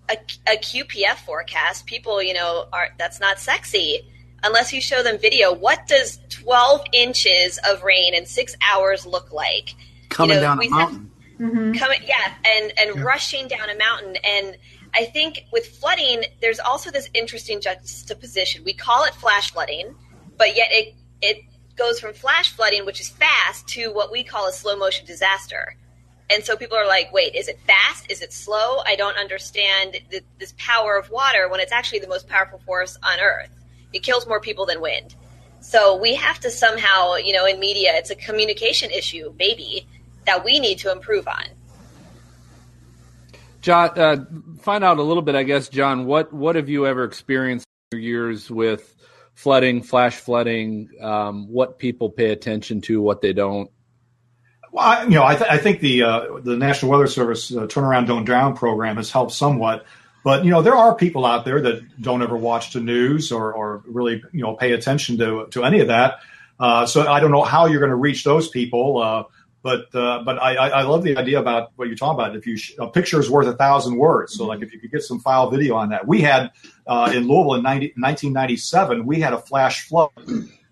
a, 0.09 0.18
a 0.47 0.57
QPF 0.57 1.18
forecast, 1.26 1.86
people, 1.86 2.22
you 2.24 2.34
know, 2.34 2.68
are 2.72 2.89
that's 2.97 3.20
not 3.20 3.39
sexy 3.39 4.07
unless 4.43 4.72
you 4.72 4.80
show 4.80 5.01
them 5.03 5.18
video. 5.18 5.51
What 5.53 5.88
does 5.88 6.20
12 6.30 6.82
inches 6.93 7.59
of 7.68 7.84
rain 7.84 8.13
in 8.13 8.26
six 8.26 8.55
hours 8.61 9.05
look 9.05 9.34
like? 9.34 9.76
Coming 10.16 10.38
know, 10.38 10.41
down 10.41 10.57
we 10.57 10.68
a 10.68 10.72
have- 10.72 10.91
mountain. 10.91 11.11
Mm-hmm. 11.38 11.74
coming 11.74 11.99
yeah 12.07 12.34
and 12.55 12.72
and 12.80 13.03
rushing 13.03 13.49
down 13.49 13.70
a 13.70 13.76
mountain. 13.78 14.16
And 14.24 14.55
i 14.93 15.03
think 15.03 15.43
with 15.51 15.66
flooding 15.68 16.24
there's 16.41 16.59
also 16.59 16.91
this 16.91 17.09
interesting 17.13 17.59
juxtaposition. 17.59 18.63
We 18.63 18.74
call 18.74 19.03
it 19.03 19.13
flash 19.16 19.51
flooding 19.51 19.95
but 20.38 20.55
yet 20.55 20.68
it 20.72 20.95
it 21.22 21.38
goes 21.76 21.99
from 21.99 22.13
flash 22.13 22.51
flooding 22.53 22.86
which 22.86 23.01
is 23.01 23.09
fast 23.09 23.68
to 23.76 23.91
what 23.91 24.13
we 24.13 24.24
call 24.24 24.47
a 24.47 24.53
slow 24.53 24.78
motion 24.78 25.05
disaster. 25.05 25.76
And 26.30 26.41
so 26.45 26.55
people 26.55 26.78
are 26.78 26.88
like 26.88 27.11
wait 27.11 27.36
is 27.36 27.49
it 27.49 27.59
fast? 27.68 28.09
Is 28.09 28.22
it 28.22 28.32
slow? 28.32 28.78
I 28.86 28.95
don't 28.95 29.18
understand 29.18 29.97
th- 30.09 30.24
this 30.39 30.53
power 30.57 30.95
of 30.95 31.09
water 31.09 31.49
when 31.49 31.59
it's 31.59 31.74
actually 31.74 31.99
the 31.99 32.07
most 32.07 32.30
powerful 32.30 32.59
force 32.59 32.97
on 33.03 33.20
earth. 33.20 33.49
It 33.91 34.03
kills 34.03 34.26
more 34.26 34.39
people 34.39 34.66
than 34.66 34.80
wind. 34.80 35.16
So 35.59 35.97
we 35.97 36.16
have 36.16 36.39
to 36.39 36.49
somehow 36.49 37.16
you 37.16 37.34
know 37.34 37.45
in 37.45 37.59
media 37.59 37.91
it's 37.95 38.09
a 38.09 38.16
communication 38.16 38.89
issue 38.89 39.34
maybe 39.38 39.86
that 40.26 40.43
we 40.43 40.59
need 40.59 40.78
to 40.80 40.91
improve 40.91 41.28
on 41.28 41.45
John, 43.65 43.97
uh, 43.97 44.26
find 44.61 44.84
out 44.84 44.99
a 44.99 45.01
little 45.01 45.23
bit, 45.23 45.34
I 45.34 45.41
guess, 45.41 45.69
John. 45.69 46.05
What 46.05 46.32
what 46.32 46.55
have 46.55 46.69
you 46.69 46.86
ever 46.86 47.03
experienced 47.03 47.65
in 47.91 47.97
your 47.97 48.07
years 48.07 48.47
with 48.47 48.95
flooding, 49.34 49.82
flash 49.82 50.17
flooding? 50.17 50.91
Um, 51.01 51.51
what 51.51 51.80
people 51.80 52.11
pay 52.11 52.30
attention 52.30 52.82
to, 52.82 53.01
what 53.01 53.21
they 53.21 53.34
don't. 53.34 53.71
Well, 54.71 54.86
I, 54.86 55.03
you 55.05 55.15
know, 55.15 55.23
I, 55.23 55.36
th- 55.36 55.49
I 55.49 55.57
think 55.57 55.80
the 55.80 56.03
uh, 56.03 56.39
the 56.43 56.55
National 56.55 56.91
Weather 56.91 57.07
Service 57.07 57.51
uh, 57.51 57.61
Turnaround 57.61 58.05
Don't 58.05 58.23
Drown 58.23 58.55
program 58.55 58.97
has 58.97 59.09
helped 59.09 59.32
somewhat. 59.32 59.88
But 60.23 60.45
you 60.45 60.51
know, 60.51 60.61
there 60.61 60.76
are 60.76 60.93
people 60.93 61.26
out 61.26 61.43
there 61.43 61.59
that 61.61 61.99
don't 61.99 62.21
ever 62.21 62.38
watch 62.38 62.71
the 62.71 62.82
news 62.82 63.32
or, 63.32 63.51
or 63.51 63.82
really 63.88 64.21
you 64.32 64.43
know 64.43 64.53
pay 64.55 64.73
attention 64.73 65.17
to 65.17 65.47
to 65.47 65.63
any 65.63 65.80
of 65.80 65.88
that. 65.88 66.19
Uh, 66.59 66.86
so 66.86 67.07
I 67.07 67.19
don't 67.19 67.32
know 67.32 67.43
how 67.43 67.65
you're 67.65 67.80
going 67.80 67.89
to 67.89 67.95
reach 67.95 68.23
those 68.23 68.47
people. 68.47 69.01
But 69.66 69.95
uh, 69.95 70.22
but 70.24 70.38
I, 70.39 70.53
I 70.53 70.82
love 70.84 71.01
the 71.01 71.18
idea 71.18 71.39
about 71.39 71.72
what 71.76 71.88
you're 71.88 71.97
talking 71.97 72.20
about. 72.20 72.36
If 72.36 72.45
you 72.45 72.55
sh- 72.55 72.76
a 72.78 72.86
picture 72.86 73.20
is 73.20 73.32
worth 73.32 73.47
a 73.47 73.53
thousand 73.53 73.97
words, 73.97 74.36
so 74.36 74.45
like 74.45 74.61
if 74.61 74.72
you 74.72 74.80
could 74.80 74.91
get 74.91 75.01
some 75.01 75.20
file 75.20 75.49
video 75.49 75.74
on 75.74 75.89
that, 75.89 76.07
we 76.07 76.22
had 76.22 76.51
uh, 76.86 77.11
in 77.11 77.28
Louisville 77.28 77.55
in 77.55 77.63
90, 77.63 77.93
1997, 77.97 79.07
we 79.07 79.20
had 79.20 79.34
a 79.34 79.39
flash 79.39 79.88
flood 79.88 80.11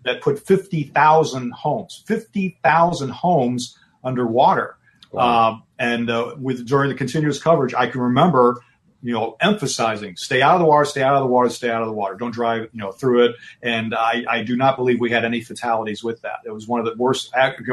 that 0.04 0.20
put 0.20 0.38
50,000 0.46 1.50
homes, 1.50 2.04
50,000 2.06 3.08
homes 3.10 3.76
underwater. 4.04 4.76
Um, 5.12 5.64
and 5.80 6.08
uh, 6.08 6.36
with 6.38 6.64
during 6.64 6.88
the 6.88 6.94
continuous 6.94 7.42
coverage, 7.42 7.74
I 7.74 7.88
can 7.88 8.00
remember, 8.00 8.60
you 9.04 9.12
know, 9.12 9.36
emphasizing 9.38 10.16
stay 10.16 10.40
out 10.40 10.54
of 10.54 10.60
the 10.60 10.66
water, 10.66 10.86
stay 10.86 11.02
out 11.02 11.14
of 11.14 11.20
the 11.20 11.26
water, 11.26 11.50
stay 11.50 11.68
out 11.68 11.82
of 11.82 11.88
the 11.88 11.92
water. 11.92 12.14
Don't 12.14 12.30
drive, 12.30 12.70
you 12.72 12.80
know, 12.80 12.90
through 12.90 13.26
it. 13.26 13.36
And 13.62 13.94
I, 13.94 14.24
I 14.26 14.42
do 14.42 14.56
not 14.56 14.76
believe 14.76 14.98
we 14.98 15.10
had 15.10 15.26
any 15.26 15.42
fatalities 15.42 16.02
with 16.02 16.22
that. 16.22 16.38
It 16.46 16.52
was 16.52 16.66
one 16.66 16.80
of 16.80 16.86
the 16.86 16.94
worst 16.96 17.30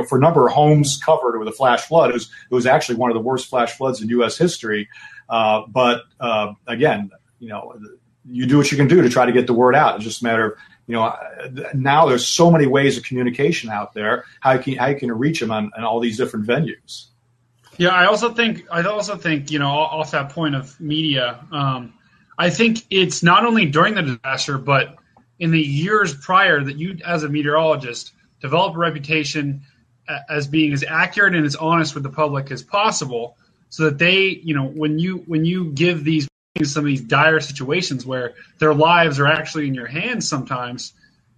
for 0.10 0.18
a 0.18 0.22
number 0.22 0.46
of 0.46 0.54
homes 0.54 1.00
covered 1.02 1.40
with 1.40 1.48
a 1.48 1.54
flash 1.54 1.84
flood. 1.84 2.10
It 2.10 2.14
was 2.14 2.30
it 2.50 2.54
was 2.54 2.66
actually 2.66 2.96
one 2.96 3.12
of 3.12 3.16
the 3.16 3.22
worst 3.22 3.48
flash 3.48 3.78
floods 3.78 4.02
in 4.02 4.10
U.S. 4.10 4.38
history. 4.38 4.90
Uh, 5.30 5.62
but 5.68 6.04
uh, 6.20 6.54
again, 6.68 7.12
you 7.40 7.48
know, 7.48 7.80
you 8.30 8.46
do 8.46 8.58
what 8.58 8.70
you 8.70 8.78
can 8.78 8.90
do 8.90 9.02
to 9.02 9.10
try 9.10 9.26
to 9.26 9.32
get 9.32 9.48
the 9.48 9.54
word 9.54 9.74
out. 9.74 9.96
It's 9.96 10.04
just 10.04 10.22
a 10.22 10.26
matter 10.26 10.52
of 10.52 10.58
you 10.88 10.96
know, 10.96 11.16
now 11.74 12.08
there's 12.08 12.28
so 12.28 12.52
many 12.52 12.68
ways 12.68 12.98
of 12.98 13.06
communication 13.06 13.70
out 13.70 13.94
there. 13.94 14.26
How 14.42 14.52
you 14.52 14.60
can 14.60 14.76
how 14.76 14.88
you 14.88 14.98
can 14.98 15.12
reach 15.14 15.40
them 15.40 15.50
on, 15.50 15.72
on 15.78 15.86
all 15.86 16.02
these 16.02 16.18
different 16.18 16.46
venues? 16.46 17.06
Yeah, 17.78 17.90
I 17.90 18.06
also 18.06 18.34
think 18.34 18.66
I 18.72 18.84
also 18.84 19.16
think 19.16 19.52
you 19.52 19.60
know 19.60 19.70
off 19.70 20.12
that 20.12 20.30
point 20.30 20.56
of 20.56 20.80
media, 20.80 21.44
um, 21.52 21.94
I 22.38 22.50
think 22.50 22.86
it's 22.90 23.24
not 23.24 23.46
only 23.46 23.66
during 23.66 23.96
the 23.96 24.02
disaster, 24.04 24.58
but 24.58 24.96
in 25.40 25.52
the 25.52 25.62
years 25.62 26.14
prior 26.14 26.64
that 26.64 26.78
you, 26.78 26.98
as 27.06 27.24
a 27.24 27.30
meteorologist, 27.30 28.12
develop 28.42 28.76
a 28.76 28.78
reputation 28.78 29.62
as 30.30 30.48
being 30.48 30.74
as 30.74 30.84
accurate 30.84 31.36
and 31.36 31.46
as 31.46 31.56
honest 31.56 31.94
with 31.96 32.04
the 32.04 32.10
public 32.10 32.52
as 32.52 32.62
possible, 32.62 33.38
so 33.70 33.86
that 33.86 33.98
they, 33.98 34.22
you 34.44 34.54
know, 34.54 34.66
when 34.66 35.00
you 35.00 35.18
when 35.28 35.46
you 35.46 35.72
give 35.72 36.04
these 36.04 36.28
some 36.64 36.82
of 36.84 36.88
these 36.88 37.02
dire 37.02 37.40
situations 37.40 38.06
where 38.06 38.34
their 38.60 38.74
lives 38.74 39.20
are 39.20 39.26
actually 39.26 39.68
in 39.68 39.74
your 39.74 39.88
hands 39.88 40.28
sometimes 40.28 40.94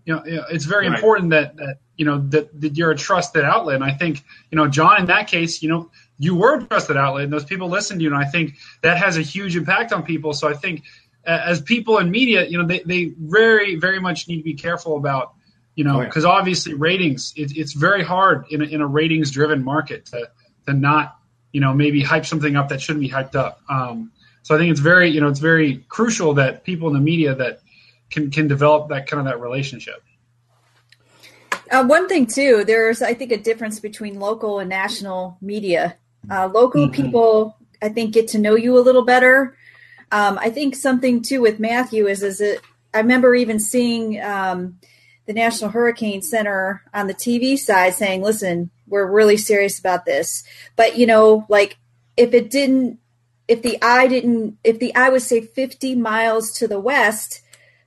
you 0.06 0.14
know, 0.14 0.22
it's 0.26 0.66
very 0.66 0.88
Right. 0.90 0.96
important 0.96 1.30
that, 1.32 1.56
that 1.58 1.78
you 1.96 2.06
know 2.06 2.20
that, 2.30 2.60
that 2.60 2.78
you're 2.78 2.92
a 2.92 2.96
trusted 2.96 3.44
outlet. 3.46 3.76
And 3.76 3.84
I 3.84 3.92
think 3.92 4.24
you 4.52 4.58
know, 4.58 4.68
John, 4.68 5.00
in 5.00 5.06
that 5.08 5.28
case, 5.28 5.62
you 5.62 5.70
know, 5.70 5.92
you 6.20 6.36
were 6.36 6.56
a 6.56 6.64
trusted 6.64 6.98
outlet, 6.98 7.26
and 7.26 7.34
those 7.34 7.46
people 7.46 7.70
listened 7.70 8.00
to 8.00 8.04
you. 8.04 8.14
And 8.14 8.24
I 8.24 8.30
think 8.30 8.56
that 8.82 8.98
has 8.98 9.18
a 9.18 9.22
huge 9.22 9.56
impact 9.56 9.92
on 9.92 10.04
people. 10.04 10.34
So 10.34 10.48
I 10.48 10.54
think 10.54 10.84
uh, 11.26 11.42
as 11.46 11.62
people 11.62 11.98
in 11.98 12.12
media, 12.12 12.46
you 12.46 12.58
know, 12.58 12.66
they, 12.68 12.80
they 12.80 13.14
very 13.18 13.76
very 13.76 14.00
much 14.00 14.28
need 14.28 14.38
to 14.38 14.44
be 14.44 14.54
careful 14.54 14.98
about 14.98 15.34
you 15.76 15.84
know 15.84 15.98
Oh, 15.98 16.02
yeah. 16.02 16.08
because 16.08 16.26
obviously 16.26 16.74
ratings 16.74 17.34
it, 17.36 17.58
it's 17.58 17.74
very 17.74 18.04
hard 18.04 18.46
in 18.52 18.62
a, 18.62 18.66
in 18.66 18.82
a 18.82 18.88
ratings 18.88 19.32
driven 19.32 19.64
market 19.64 20.06
to 20.08 20.30
to 20.68 20.74
not 20.74 21.18
you 21.52 21.62
know 21.62 21.74
maybe 21.74 22.02
hype 22.02 22.26
something 22.26 22.56
up 22.56 22.70
that 22.70 22.82
shouldn't 22.82 23.02
be 23.02 23.10
hyped 23.10 23.36
up. 23.36 23.62
Um, 23.70 24.12
so 24.44 24.56
I 24.56 24.58
think 24.58 24.72
it's 24.72 24.80
very 24.80 25.10
you 25.10 25.22
know 25.22 25.30
it's 25.30 25.40
very 25.40 25.78
crucial 25.90 26.36
that 26.36 26.64
people 26.64 26.88
in 26.90 26.94
the 26.94 27.00
media 27.00 27.36
that 27.36 27.62
can 28.10 28.30
can 28.30 28.48
develop 28.48 28.90
that 28.90 29.08
kind 29.08 29.20
of 29.20 29.26
that 29.26 29.40
relationship. 29.42 30.04
Uh, 31.72 31.84
one 31.86 32.08
thing 32.08 32.28
too, 32.28 32.64
there's 32.66 33.02
I 33.02 33.14
think 33.14 33.32
a 33.32 33.38
difference 33.38 33.80
between 33.80 34.20
local 34.20 34.60
and 34.60 34.70
national 34.70 35.38
media. 35.42 35.98
Uh, 36.30 36.48
local 36.48 36.90
people, 36.90 37.58
I 37.82 37.90
think, 37.90 38.14
get 38.14 38.30
to 38.30 38.40
know 38.40 38.56
you 38.56 38.78
a 38.78 38.82
little 38.82 39.04
better. 39.04 39.58
Um, 40.12 40.38
I 40.40 40.50
think 40.50 40.76
something 40.76 41.22
too 41.22 41.42
with 41.42 41.60
Matthew 41.60 42.08
is 42.08 42.24
is 42.24 42.40
it. 42.40 42.62
I 42.94 43.00
remember 43.00 43.34
even 43.34 43.60
seeing 43.60 44.22
um, 44.22 44.80
the 45.26 45.34
National 45.34 45.72
Hurricane 45.72 46.22
Center 46.22 46.84
on 46.94 47.08
the 47.08 47.14
TV 47.14 47.58
side 47.58 47.96
saying, 47.96 48.22
"Listen, 48.22 48.70
we're 48.88 49.12
really 49.12 49.38
serious 49.38 49.80
about 49.80 50.06
this." 50.06 50.44
But 50.76 50.98
you 50.98 51.06
know, 51.06 51.46
like 51.50 51.78
if 52.16 52.34
it 52.34 52.50
didn't, 52.50 53.00
if 53.48 53.62
the 53.62 53.82
eye 53.82 54.08
didn't, 54.08 54.58
if 54.64 54.80
the 54.80 54.96
eye 54.96 55.10
was 55.10 55.26
say 55.26 55.42
50 55.42 55.96
miles 55.96 56.52
to 56.54 56.68
the 56.68 56.80
west, 56.80 57.42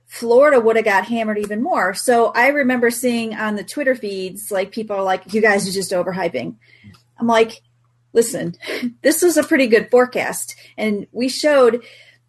Florida 0.05 0.59
would 0.59 0.75
have 0.75 0.85
got 0.85 1.05
hammered 1.05 1.37
even 1.37 1.61
more. 1.61 1.93
So 1.93 2.31
I 2.33 2.47
remember 2.47 2.89
seeing 2.89 3.35
on 3.35 3.55
the 3.55 3.63
Twitter 3.63 3.95
feeds, 3.95 4.51
like 4.51 4.71
people 4.71 4.95
are 4.95 5.03
like, 5.03 5.33
you 5.33 5.41
guys 5.41 5.67
are 5.67 5.71
just 5.71 5.91
overhyping. 5.91 6.55
I'm 7.19 7.27
like, 7.27 7.61
listen, 8.17 8.55
this 9.03 9.21
was 9.21 9.37
a 9.37 9.43
pretty 9.43 9.67
good 9.67 9.89
forecast. 9.89 10.57
And 10.77 11.07
we 11.13 11.29
showed, 11.29 11.83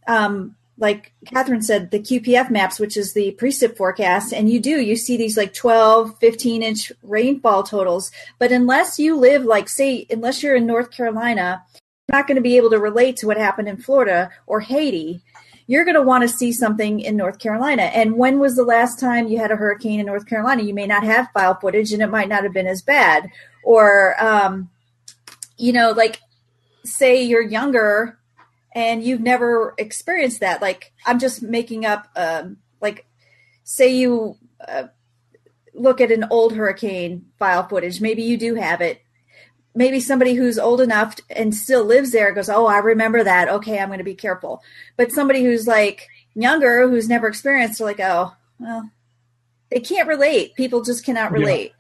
um, 0.07 0.55
like 0.77 1.13
Catherine 1.27 1.63
said, 1.63 1.91
the 1.91 1.99
QPF 1.99 2.51
maps, 2.51 2.79
which 2.79 2.97
is 2.97 3.13
the 3.13 3.37
precip 3.41 3.77
forecast. 3.77 4.33
And 4.33 4.49
you 4.49 4.61
do, 4.61 4.81
you 4.81 4.95
see 4.95 5.17
these 5.17 5.37
like 5.37 5.53
12, 5.55 6.17
15 6.19 6.63
inch 6.63 6.93
rainfall 7.03 7.65
totals. 7.65 8.13
But 8.39 8.53
unless 8.53 9.01
you 9.01 9.17
live, 9.17 9.45
like, 9.45 9.69
say, 9.69 10.07
unless 10.11 10.41
you're 10.41 10.55
in 10.55 10.67
North 10.67 10.93
Carolina, 10.93 11.65
you're 11.75 12.19
not 12.19 12.29
going 12.29 12.37
to 12.37 12.43
be 12.43 12.57
able 12.57 12.71
to 12.71 12.79
relate 12.79 13.17
to 13.17 13.27
what 13.27 13.37
happened 13.37 13.69
in 13.69 13.79
Florida 13.79 14.31
or 14.47 14.61
Haiti 14.61 15.23
you're 15.71 15.85
going 15.85 15.95
to 15.95 16.03
want 16.03 16.23
to 16.23 16.35
see 16.35 16.51
something 16.51 16.99
in 17.01 17.15
North 17.15 17.39
Carolina. 17.39 17.83
And 17.83 18.17
when 18.17 18.39
was 18.39 18.57
the 18.57 18.65
last 18.65 18.99
time 18.99 19.29
you 19.29 19.39
had 19.39 19.51
a 19.51 19.57
hurricane 19.57 20.01
in 20.01 20.07
North 20.07 20.25
Carolina? 20.25 20.63
You 20.63 20.73
may 20.73 20.87
not 20.87 21.05
have 21.05 21.31
file 21.33 21.57
footage 21.61 21.93
and 21.93 22.01
it 22.01 22.07
might 22.07 22.31
not 22.31 22.43
have 22.43 22.55
been 22.55 22.67
as 22.67 22.81
bad. 22.81 23.29
Or, 23.63 24.17
um, 24.19 24.71
you 25.59 25.73
know, 25.73 25.91
like 25.91 26.21
say 26.85 27.23
you're 27.23 27.43
younger 27.43 28.19
and 28.75 29.03
you've 29.03 29.21
never 29.21 29.75
experienced 29.79 30.41
that. 30.41 30.63
Like 30.63 30.93
I'm 31.05 31.19
just 31.19 31.43
making 31.43 31.85
up, 31.85 32.09
um, 32.17 32.59
like 32.81 33.07
say 33.65 33.95
you 33.95 34.37
uh, 34.67 34.85
look 35.75 36.01
at 36.01 36.13
an 36.13 36.27
old 36.31 36.55
hurricane 36.55 37.27
file 37.39 37.67
footage. 37.67 38.01
Maybe 38.01 38.23
you 38.23 38.37
do 38.37 38.55
have 38.55 38.81
it 38.81 39.03
maybe 39.79 40.01
somebody 40.01 40.35
who's 40.35 40.59
old 40.59 40.81
enough 40.81 41.17
and 41.31 41.55
still 41.55 41.85
lives 41.85 42.11
there 42.11 42.33
goes, 42.33 42.49
Oh, 42.49 42.67
I 42.67 42.79
remember 42.79 43.23
that. 43.23 43.49
Okay, 43.49 43.79
I'm 43.79 43.89
going 43.89 43.99
to 43.99 44.05
be 44.05 44.15
careful. 44.15 44.61
But 44.97 45.13
somebody 45.13 45.45
who's 45.45 45.69
like 45.69 46.09
younger, 46.35 46.89
who's 46.89 47.09
never 47.09 47.29
experienced, 47.29 47.81
like, 47.81 48.01
Oh, 48.01 48.35
well, 48.59 48.91
they 49.71 49.79
can't 49.79 50.09
relate. 50.09 50.57
People 50.57 50.83
just 50.83 51.05
cannot 51.05 51.31
relate. 51.31 51.73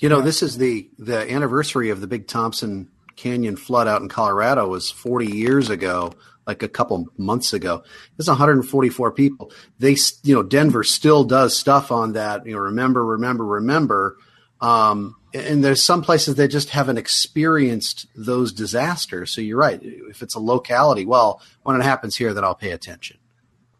You 0.00 0.08
know, 0.08 0.20
this 0.20 0.42
is 0.42 0.58
the 0.58 0.90
the 0.98 1.30
anniversary 1.30 1.90
of 1.90 2.00
the 2.00 2.06
big 2.06 2.26
Thompson 2.26 2.88
Canyon 3.16 3.56
flood 3.56 3.86
out 3.86 4.00
in 4.00 4.08
Colorado 4.08 4.66
was 4.66 4.90
40 4.90 5.26
years 5.26 5.68
ago, 5.68 6.14
like 6.46 6.62
a 6.62 6.68
couple 6.68 7.06
months 7.18 7.52
ago. 7.52 7.82
There's 8.16 8.28
144 8.28 9.12
people. 9.12 9.52
They, 9.78 9.96
you 10.22 10.34
know, 10.34 10.42
Denver 10.42 10.84
still 10.84 11.24
does 11.24 11.54
stuff 11.54 11.92
on 11.92 12.14
that. 12.14 12.46
You 12.46 12.54
know, 12.54 12.60
remember, 12.60 13.04
remember, 13.04 13.44
remember. 13.44 14.16
Um, 14.60 15.16
and 15.34 15.62
there's 15.62 15.82
some 15.82 16.02
places 16.02 16.36
that 16.36 16.48
just 16.48 16.70
haven't 16.70 16.98
experienced 16.98 18.06
those 18.16 18.52
disasters. 18.52 19.30
So 19.30 19.42
you're 19.42 19.58
right. 19.58 19.80
If 19.82 20.22
it's 20.22 20.34
a 20.34 20.40
locality, 20.40 21.04
well, 21.04 21.42
when 21.62 21.78
it 21.78 21.84
happens 21.84 22.16
here, 22.16 22.32
then 22.32 22.42
I'll 22.44 22.54
pay 22.54 22.70
attention. 22.72 23.18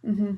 hmm 0.05 0.35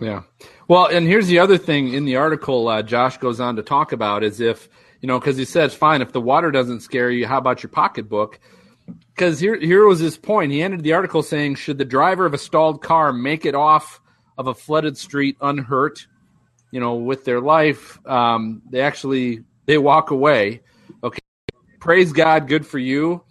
Yeah. 0.00 0.22
Well, 0.68 0.86
and 0.86 1.06
here's 1.06 1.26
the 1.26 1.40
other 1.40 1.58
thing 1.58 1.92
in 1.92 2.04
the 2.04 2.16
article 2.16 2.68
uh, 2.68 2.82
Josh 2.82 3.18
goes 3.18 3.40
on 3.40 3.56
to 3.56 3.62
talk 3.62 3.92
about 3.92 4.22
is 4.22 4.40
if, 4.40 4.68
you 5.02 5.08
know, 5.08 5.18
because 5.18 5.36
he 5.36 5.44
says, 5.44 5.74
fine, 5.74 6.00
if 6.00 6.12
the 6.12 6.20
water 6.20 6.50
doesn't 6.50 6.80
scare 6.80 7.10
you, 7.10 7.26
how 7.26 7.36
about 7.36 7.62
your 7.62 7.70
pocketbook? 7.70 8.38
Because 9.08 9.40
here, 9.40 9.58
here 9.58 9.84
was 9.84 9.98
his 9.98 10.16
point. 10.16 10.52
He 10.52 10.62
ended 10.62 10.82
the 10.82 10.92
article 10.92 11.22
saying, 11.22 11.56
should 11.56 11.76
the 11.76 11.84
driver 11.84 12.24
of 12.24 12.34
a 12.34 12.38
stalled 12.38 12.82
car 12.82 13.12
make 13.12 13.44
it 13.44 13.54
off 13.54 14.00
of 14.38 14.46
a 14.46 14.54
flooded 14.54 14.96
street 14.96 15.36
unhurt, 15.40 16.06
you 16.70 16.78
know, 16.80 16.94
with 16.94 17.24
their 17.24 17.40
life? 17.40 17.98
Um, 18.06 18.62
they 18.70 18.80
actually 18.80 19.44
they 19.66 19.76
walk 19.76 20.12
away. 20.12 20.62
Okay, 21.02 21.20
praise 21.80 22.12
God, 22.12 22.46
good 22.46 22.64
for 22.64 22.78
you. 22.78 23.24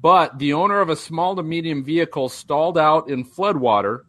But 0.00 0.38
the 0.38 0.52
owner 0.52 0.80
of 0.80 0.90
a 0.90 0.96
small 0.96 1.34
to 1.36 1.42
medium 1.42 1.82
vehicle 1.82 2.28
stalled 2.28 2.76
out 2.76 3.08
in 3.08 3.24
floodwater 3.24 4.00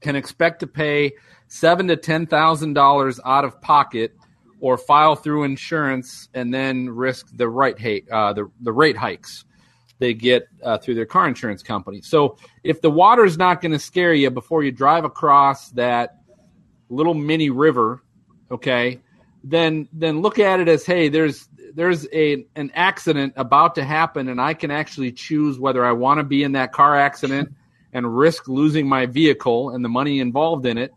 can 0.00 0.16
expect 0.16 0.58
to 0.60 0.66
pay 0.66 1.12
seven 1.46 1.86
to 1.86 1.96
ten 1.96 2.26
thousand 2.26 2.72
dollars 2.72 3.20
out 3.24 3.44
of 3.44 3.60
pocket, 3.60 4.16
or 4.62 4.78
file 4.78 5.16
through 5.16 5.42
insurance 5.42 6.28
and 6.34 6.54
then 6.54 6.88
risk 6.88 7.26
the 7.34 7.48
right 7.48 7.78
hate, 7.78 8.08
uh, 8.08 8.32
the 8.32 8.48
the 8.60 8.72
rate 8.72 8.96
hikes 8.96 9.44
they 9.98 10.14
get 10.14 10.48
uh, 10.62 10.78
through 10.78 10.94
their 10.94 11.04
car 11.04 11.28
insurance 11.28 11.62
company. 11.62 12.00
So 12.00 12.36
if 12.62 12.80
the 12.80 12.90
water 12.90 13.24
is 13.24 13.36
not 13.36 13.60
going 13.60 13.72
to 13.72 13.78
scare 13.78 14.14
you 14.14 14.30
before 14.30 14.62
you 14.62 14.70
drive 14.70 15.04
across 15.04 15.70
that 15.70 16.18
little 16.88 17.14
mini 17.14 17.50
river, 17.50 18.02
okay, 18.52 19.00
then 19.42 19.88
then 19.92 20.22
look 20.22 20.38
at 20.38 20.60
it 20.60 20.68
as 20.68 20.86
hey, 20.86 21.08
there's 21.08 21.48
there's 21.74 22.06
a 22.12 22.46
an 22.54 22.70
accident 22.74 23.32
about 23.36 23.74
to 23.74 23.84
happen, 23.84 24.28
and 24.28 24.40
I 24.40 24.54
can 24.54 24.70
actually 24.70 25.10
choose 25.10 25.58
whether 25.58 25.84
I 25.84 25.90
want 25.90 26.18
to 26.18 26.24
be 26.24 26.44
in 26.44 26.52
that 26.52 26.72
car 26.72 26.96
accident 26.96 27.52
and 27.92 28.16
risk 28.16 28.46
losing 28.46 28.88
my 28.88 29.06
vehicle 29.06 29.70
and 29.70 29.84
the 29.84 29.88
money 29.88 30.20
involved 30.20 30.66
in 30.66 30.78
it, 30.78 30.92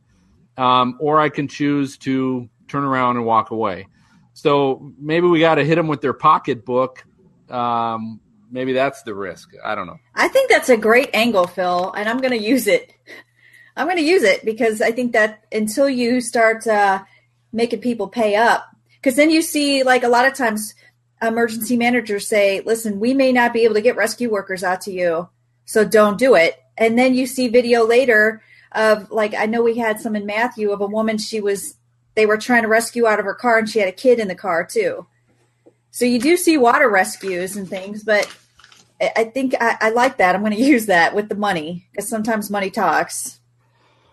um, 0.56 0.98
or 1.00 1.20
I 1.20 1.30
can 1.30 1.48
choose 1.48 1.98
to 2.00 2.48
turn 2.68 2.84
around 2.84 3.18
and 3.18 3.26
walk 3.26 3.52
away. 3.52 3.88
So 4.34 4.92
maybe 5.00 5.28
we 5.28 5.40
got 5.40 5.56
to 5.56 5.66
hit 5.66 5.76
them 5.76 5.88
with 5.88 6.02
their 6.02 6.14
pocketbook. 6.14 7.06
Um, 7.50 8.20
maybe 8.52 8.74
that's 8.74 9.04
the 9.04 9.16
risk. 9.16 9.52
I 9.64 9.76
don't 9.76 9.88
know. 9.88 9.98
I 10.14 10.28
think 10.28 10.50
that's 10.50 10.70
a 10.70 10.78
great 10.78 11.10
angle, 11.14 11.48
Phil, 11.48 11.92
and 11.92 12.10
I'm 12.10 12.20
going 12.20 12.38
to 12.38 12.44
use 12.44 12.68
it. 12.68 12.94
I'm 13.78 13.88
going 13.88 13.98
to 13.98 14.04
use 14.04 14.24
it 14.24 14.46
because 14.46 14.82
I 14.82 14.92
think 14.92 15.14
that 15.14 15.46
until 15.52 15.90
you 15.90 16.22
start 16.22 16.66
uh, 16.68 17.04
making 17.52 17.82
people 17.82 18.08
pay 18.08 18.36
up, 18.36 18.66
because 19.02 19.16
then 19.16 19.30
you 19.30 19.42
see, 19.42 19.84
like 19.84 20.04
a 20.04 20.10
lot 20.10 20.26
of 20.26 20.34
times, 20.34 20.74
emergency 21.22 21.78
managers 21.78 22.28
say, 22.28 22.62
"Listen, 22.66 23.00
we 23.00 23.14
may 23.14 23.32
not 23.32 23.54
be 23.54 23.64
able 23.64 23.76
to 23.76 23.82
get 23.82 23.96
rescue 23.96 24.30
workers 24.30 24.64
out 24.64 24.82
to 24.82 24.92
you, 24.92 25.30
so 25.66 25.86
don't 25.86 26.18
do 26.18 26.36
it." 26.36 26.58
And 26.78 26.98
then 26.98 27.16
you 27.16 27.26
see 27.26 27.48
video 27.48 27.86
later 27.86 28.42
of, 28.74 29.12
like, 29.12 29.34
I 29.34 29.46
know 29.46 29.62
we 29.62 29.78
had 29.78 30.00
some 30.02 30.16
in 30.16 30.26
Matthew 30.26 30.72
of 30.72 30.82
a 30.82 30.88
woman. 30.88 31.18
She 31.18 31.40
was, 31.40 31.76
they 32.16 32.26
were 32.26 32.38
trying 32.38 32.64
to 32.64 32.68
rescue 32.68 33.08
out 33.08 33.20
of 33.20 33.26
her 33.26 33.36
car, 33.36 33.58
and 33.58 33.70
she 33.70 33.80
had 33.80 33.88
a 33.88 33.94
kid 33.94 34.20
in 34.20 34.28
the 34.28 34.36
car 34.36 34.66
too. 34.66 35.06
So 35.92 36.06
you 36.06 36.20
do 36.20 36.36
see 36.36 36.58
water 36.58 36.90
rescues 36.90 37.56
and 37.56 37.70
things, 37.70 38.04
but 38.04 38.28
I 39.02 39.26
think 39.26 39.56
I, 39.60 39.78
I 39.82 39.90
like 39.90 40.18
that. 40.18 40.36
I'm 40.36 40.42
going 40.42 40.54
to 40.58 40.62
use 40.62 40.88
that 40.88 41.16
with 41.16 41.30
the 41.30 41.36
money 41.36 41.88
because 41.92 42.10
sometimes 42.10 42.50
money 42.50 42.70
talks. 42.70 43.40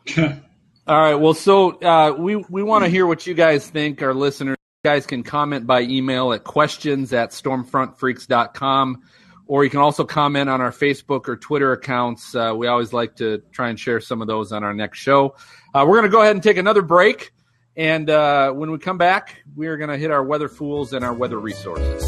All 0.19 1.01
right. 1.01 1.15
Well, 1.15 1.35
so 1.35 1.79
uh, 1.81 2.15
we 2.19 2.37
we 2.37 2.63
want 2.63 2.85
to 2.85 2.91
hear 2.91 3.07
what 3.07 3.27
you 3.27 3.35
guys 3.35 3.69
think, 3.69 4.03
our 4.03 4.15
listeners. 4.15 4.57
You 4.85 4.91
guys 4.91 5.07
can 5.07 5.23
comment 5.23 5.67
by 5.67 5.83
email 5.83 6.33
at 6.33 6.43
questions 6.43 7.13
at 7.13 7.31
stormfrontfreaks.com, 7.31 9.03
or 9.47 9.63
you 9.63 9.71
can 9.71 9.79
also 9.79 10.05
comment 10.05 10.51
on 10.51 10.61
our 10.61 10.73
Facebook 10.73 11.29
or 11.29 11.37
Twitter 11.37 11.73
accounts. 11.73 12.35
Uh, 12.35 12.53
we 12.57 12.67
always 12.67 12.93
like 12.93 13.15
to 13.17 13.43
try 13.53 13.69
and 13.69 13.79
share 13.79 14.01
some 14.01 14.21
of 14.21 14.27
those 14.27 14.51
on 14.51 14.65
our 14.65 14.75
next 14.75 14.99
show. 14.99 15.37
Uh, 15.73 15.85
we're 15.87 15.99
going 15.99 16.11
to 16.11 16.15
go 16.15 16.23
ahead 16.23 16.35
and 16.35 16.43
take 16.43 16.57
another 16.57 16.83
break. 16.83 17.33
And 17.77 18.11
uh, 18.11 18.53
when 18.53 18.71
we 18.71 18.79
come 18.79 18.99
back, 18.99 19.43
we 19.57 19.67
are 19.67 19.77
going 19.77 19.91
to 19.91 19.97
hit 19.97 20.11
our 20.11 20.23
weather 20.23 20.49
fools 20.49 20.93
and 20.93 21.05
our 21.05 21.15
weather 21.15 21.39
resources. 21.39 22.05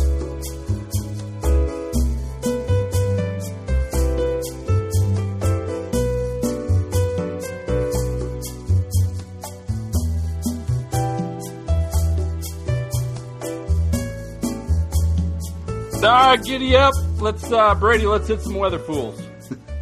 All 16.04 16.10
right, 16.10 16.44
giddy 16.44 16.76
up. 16.76 16.92
Let's, 17.18 17.50
uh, 17.50 17.74
Brady, 17.76 18.06
let's 18.06 18.28
hit 18.28 18.42
some 18.42 18.56
weather 18.56 18.78
fools. 18.78 19.23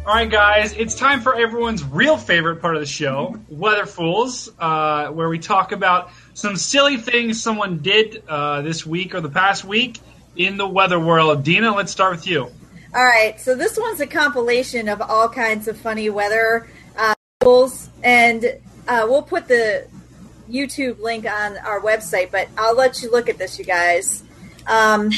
All 0.05 0.13
right, 0.13 0.29
guys, 0.29 0.73
it's 0.73 0.95
time 0.95 1.21
for 1.21 1.33
everyone's 1.33 1.81
real 1.81 2.17
favorite 2.17 2.57
part 2.57 2.75
of 2.75 2.81
the 2.81 2.85
show, 2.85 3.39
Weather 3.47 3.85
Fools, 3.85 4.51
uh, 4.59 5.07
where 5.07 5.29
we 5.29 5.39
talk 5.39 5.71
about 5.71 6.09
some 6.33 6.57
silly 6.57 6.97
things 6.97 7.41
someone 7.41 7.77
did 7.77 8.21
uh, 8.27 8.61
this 8.63 8.85
week 8.85 9.15
or 9.15 9.21
the 9.21 9.29
past 9.29 9.63
week 9.63 10.01
in 10.35 10.57
the 10.57 10.67
weather 10.67 10.99
world. 10.99 11.45
Dina, 11.45 11.73
let's 11.73 11.89
start 11.89 12.17
with 12.17 12.27
you. 12.27 12.41
All 12.93 13.05
right, 13.05 13.39
so 13.39 13.55
this 13.55 13.77
one's 13.77 14.01
a 14.01 14.07
compilation 14.07 14.89
of 14.89 15.01
all 15.01 15.29
kinds 15.29 15.69
of 15.69 15.77
funny 15.77 16.09
weather 16.09 16.69
uh, 16.97 17.15
and 18.03 18.43
uh, 18.89 19.05
we'll 19.07 19.21
put 19.21 19.47
the 19.47 19.87
YouTube 20.49 20.99
link 20.99 21.25
on 21.25 21.57
our 21.59 21.79
website. 21.79 22.29
But 22.29 22.49
I'll 22.57 22.75
let 22.75 23.01
you 23.01 23.09
look 23.09 23.29
at 23.29 23.37
this, 23.37 23.57
you 23.57 23.63
guys. 23.63 24.21
Um, 24.67 25.11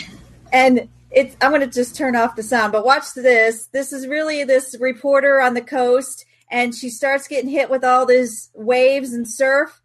and 0.53 0.89
it's 1.15 1.35
I'm 1.41 1.51
going 1.51 1.61
to 1.61 1.67
just 1.67 1.95
turn 1.95 2.15
off 2.15 2.35
the 2.35 2.43
sound, 2.43 2.71
but 2.73 2.85
watch 2.85 3.13
this. 3.15 3.67
This 3.67 3.91
is 3.93 4.05
really 4.07 4.43
this 4.43 4.75
reporter 4.79 5.41
on 5.41 5.53
the 5.55 5.61
coast, 5.61 6.25
and 6.51 6.75
she 6.75 6.89
starts 6.89 7.27
getting 7.27 7.49
hit 7.49 7.69
with 7.69 7.83
all 7.83 8.05
these 8.05 8.49
waves 8.53 9.13
and 9.13 9.27
surf. 9.27 9.81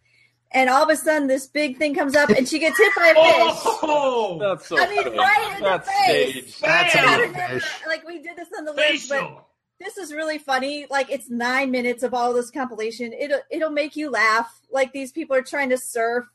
And 0.53 0.69
all 0.69 0.83
of 0.83 0.91
a 0.91 0.97
sudden, 0.97 1.29
this 1.29 1.47
big 1.47 1.79
thing 1.79 1.95
comes 1.95 2.17
up, 2.17 2.29
and 2.29 2.49
she 2.49 2.59
gets 2.59 2.77
hit 2.77 2.93
by 2.97 3.07
a 3.07 3.15
fish. 3.15 3.63
Oh, 3.85 4.37
That's 4.41 4.67
so 4.67 4.77
I 4.83 4.89
mean, 4.89 5.05
funny. 5.05 5.17
right 5.17 5.53
in 5.57 5.63
the 5.63 5.69
That's 5.69 5.89
face. 5.89 6.33
staged. 6.57 6.63
That's 6.63 6.97
I 6.97 6.99
a 6.99 7.03
don't 7.07 7.21
big 7.29 7.37
know, 7.37 7.47
fish. 7.47 7.71
Like 7.87 8.07
we 8.07 8.21
did 8.21 8.37
this 8.37 8.49
on 8.59 8.65
the 8.65 8.73
list, 8.73 9.09
but 9.09 9.45
this 9.79 9.97
is 9.97 10.13
really 10.13 10.39
funny. 10.39 10.89
Like 10.91 11.09
it's 11.09 11.31
nine 11.31 11.71
minutes 11.71 12.03
of 12.03 12.13
all 12.15 12.33
this 12.35 12.51
compilation. 12.51 13.13
It'll 13.13 13.39
it'll 13.53 13.71
make 13.71 13.95
you 13.95 14.11
laugh. 14.11 14.53
Like 14.73 14.93
these 14.93 15.13
people 15.13 15.37
are 15.37 15.43
trying 15.43 15.71
to 15.71 15.79
surf 15.79 16.27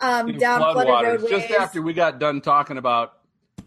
um, 0.00 0.30
In 0.30 0.38
down 0.38 0.58
flooded 0.58 0.92
floodwaters. 0.92 1.04
roadways. 1.22 1.30
Just 1.30 1.50
after 1.52 1.80
we 1.80 1.92
got 1.92 2.18
done 2.18 2.40
talking 2.40 2.76
about 2.76 3.12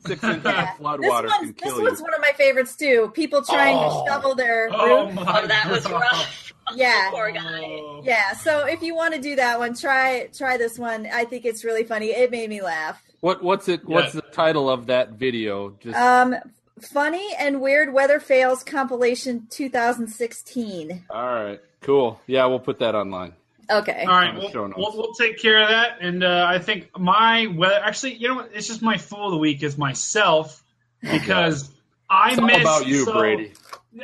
six 0.05 0.23
inches 0.23 0.43
Yeah. 0.45 0.71
of 0.71 0.77
flood 0.77 1.01
this 1.01 1.09
water 1.09 1.27
one's, 1.27 1.53
can 1.53 1.67
this 1.69 1.77
you. 1.77 1.83
one's 1.83 2.01
one 2.01 2.13
of 2.13 2.21
my 2.21 2.31
favorites 2.37 2.75
too. 2.75 3.11
People 3.13 3.41
trying 3.43 3.77
Oh. 3.77 4.03
to 4.05 4.09
shovel 4.11 4.35
their 4.35 4.69
Oh 4.73 5.05
roof. 5.05 5.15
my 5.15 5.41
Oh, 5.43 5.47
that 5.47 5.69
was 5.71 5.89
rough. 5.89 6.53
Yeah. 6.75 7.09
Poor 7.11 7.29
guy. 7.29 8.01
Yeah, 8.03 8.31
so 8.33 8.65
if 8.65 8.81
you 8.81 8.95
want 8.95 9.13
to 9.13 9.19
do 9.19 9.35
that 9.35 9.59
one, 9.59 9.75
try 9.75 10.29
try 10.35 10.55
this 10.57 10.79
one. 10.79 11.05
I 11.11 11.25
think 11.25 11.43
it's 11.43 11.65
really 11.65 11.83
funny. 11.83 12.07
It 12.11 12.31
made 12.31 12.49
me 12.49 12.61
laugh. 12.61 13.03
What 13.19 13.43
what's 13.43 13.67
it? 13.67 13.85
What's 13.85 14.15
Yeah. 14.15 14.21
the 14.21 14.27
title 14.33 14.69
of 14.69 14.85
that 14.87 15.09
video? 15.11 15.71
Just 15.81 15.99
Um, 15.99 16.35
funny 16.79 17.27
and 17.37 17.59
weird 17.59 17.91
weather 17.93 18.19
fails 18.21 18.63
compilation 18.63 19.45
2016. 19.49 21.03
all 21.09 21.25
right, 21.25 21.59
cool. 21.81 22.21
Yeah, 22.27 22.45
we'll 22.45 22.59
put 22.59 22.79
that 22.79 22.95
online. 22.95 23.33
Okay. 23.69 24.01
All 24.01 24.07
right, 24.07 24.29
on 24.29 24.35
we'll, 24.35 24.49
show 24.51 24.73
we'll, 24.75 24.95
we'll 24.95 25.13
take 25.13 25.39
care 25.39 25.61
of 25.61 25.69
that. 25.69 25.97
And 26.01 26.23
uh, 26.23 26.45
I 26.47 26.59
think 26.59 26.97
my 26.97 27.47
weather, 27.47 27.79
actually, 27.81 28.15
you 28.15 28.27
know 28.27 28.35
what? 28.35 28.51
It's 28.53 28.67
just 28.67 28.81
my 28.81 28.97
fool 28.97 29.27
of 29.27 29.31
the 29.31 29.37
week 29.37 29.63
is 29.63 29.77
myself 29.77 30.63
because 31.01 31.69
I 32.09 32.31
It's 32.31 32.39
all 32.39 32.61
about 32.61 32.87
you, 32.87 33.05
so- 33.05 33.13
Brady. 33.13 33.53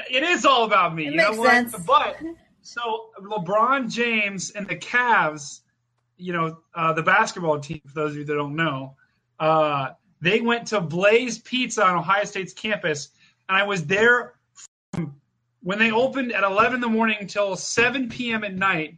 It 0.10 0.22
is 0.22 0.46
all 0.46 0.66
about 0.66 0.94
me. 0.94 1.08
It 1.08 1.12
you 1.14 1.18
know 1.18 1.30
makes 1.30 1.38
what? 1.40 1.50
sense. 1.50 1.76
But 1.86 2.18
so 2.62 3.10
LeBron 3.20 3.92
James 3.92 4.52
and 4.52 4.68
the 4.68 4.76
Cavs, 4.76 5.62
you 6.18 6.32
know, 6.32 6.60
uh, 6.76 6.94
the 6.94 7.02
basketball 7.02 7.60
team. 7.60 7.82
For 7.88 7.96
those 7.96 8.12
of 8.12 8.18
you 8.18 8.24
that 8.26 8.36
don't 8.36 8.56
know, 8.56 8.96
uh, 9.40 9.90
they 10.22 10.42
went 10.42 10.68
to 10.68 10.82
Blaze 10.82 11.40
Pizza 11.40 11.84
on 11.84 11.96
Ohio 11.96 12.24
State's 12.26 12.54
campus, 12.54 13.10
and 13.48 13.58
I 13.58 13.64
was 13.64 13.86
there 13.88 14.36
from 14.94 15.16
when 15.64 15.80
they 15.80 15.92
opened 15.92 16.34
at 16.34 16.44
11 16.44 16.76
in 16.76 16.82
the 16.82 16.88
morning 16.88 17.18
until 17.20 17.56
7 17.56 18.10
p.m. 18.10 18.44
at 18.44 18.54
night. 18.54 18.96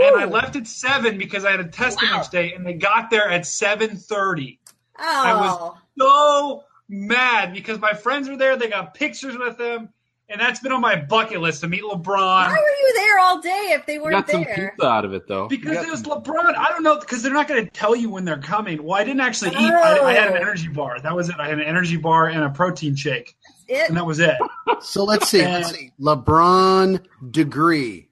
And 0.00 0.16
I 0.16 0.24
left 0.26 0.56
at 0.56 0.66
seven 0.66 1.18
because 1.18 1.44
I 1.44 1.50
had 1.50 1.60
a 1.60 1.64
test 1.68 1.98
the 1.98 2.06
Wow. 2.06 2.16
next 2.16 2.30
day, 2.32 2.52
and 2.54 2.64
they 2.66 2.74
got 2.74 3.10
there 3.10 3.28
at 3.28 3.42
7:30 3.42 4.58
Oh, 5.00 5.02
I 5.04 5.34
was 5.34 5.56
oh. 5.60 5.78
so 5.98 6.64
mad 6.88 7.52
because 7.52 7.78
my 7.80 7.92
friends 7.92 8.28
were 8.28 8.36
there. 8.36 8.56
They 8.56 8.68
got 8.68 8.94
pictures 8.94 9.36
with 9.36 9.58
them, 9.58 9.88
and 10.28 10.40
that's 10.40 10.60
been 10.60 10.72
on 10.72 10.80
my 10.80 10.96
bucket 10.96 11.40
list 11.40 11.60
to 11.62 11.68
meet 11.68 11.82
LeBron. 11.82 12.04
Why 12.16 12.48
were 12.48 12.56
you 12.86 12.94
there 12.96 13.18
all 13.20 13.40
day 13.40 13.70
if 13.74 13.86
they 13.86 13.98
weren't 13.98 14.12
got 14.26 14.30
some 14.30 14.42
there? 14.44 14.72
pizza 14.76 14.88
out 14.88 15.04
of 15.04 15.12
it 15.14 15.26
though. 15.28 15.46
Because 15.48 15.84
it 15.84 15.90
was 15.90 16.00
some- 16.00 16.22
LeBron. 16.22 16.56
I 16.56 16.68
don't 16.70 16.82
know 16.82 16.98
because 16.98 17.22
they're 17.22 17.32
not 17.32 17.46
going 17.48 17.64
to 17.64 17.70
tell 17.70 17.94
you 17.96 18.08
when 18.10 18.24
they're 18.24 18.38
coming. 18.38 18.82
Well, 18.82 18.98
I 19.00 19.04
didn't 19.04 19.20
actually 19.20 19.50
eat. 19.50 19.70
I, 19.72 19.98
I 20.00 20.12
had 20.14 20.28
an 20.28 20.34
Oh. 20.34 20.40
energy 20.40 20.68
bar. 20.68 21.00
That 21.00 21.14
was 21.14 21.28
it. 21.28 21.36
I 21.38 21.48
had 21.48 21.58
an 21.58 21.64
energy 21.66 21.96
bar 21.96 22.26
and 22.28 22.42
a 22.42 22.50
protein 22.50 22.94
shake, 22.96 23.36
It, 23.68 23.88
and 23.88 23.96
that 23.96 24.06
was 24.06 24.18
it. 24.20 24.36
So 24.80 25.04
let's 25.04 25.28
see. 25.28 25.42
Let's 25.44 25.70
see. 25.72 25.92
LeBron 26.00 27.04
degree. 27.30 28.07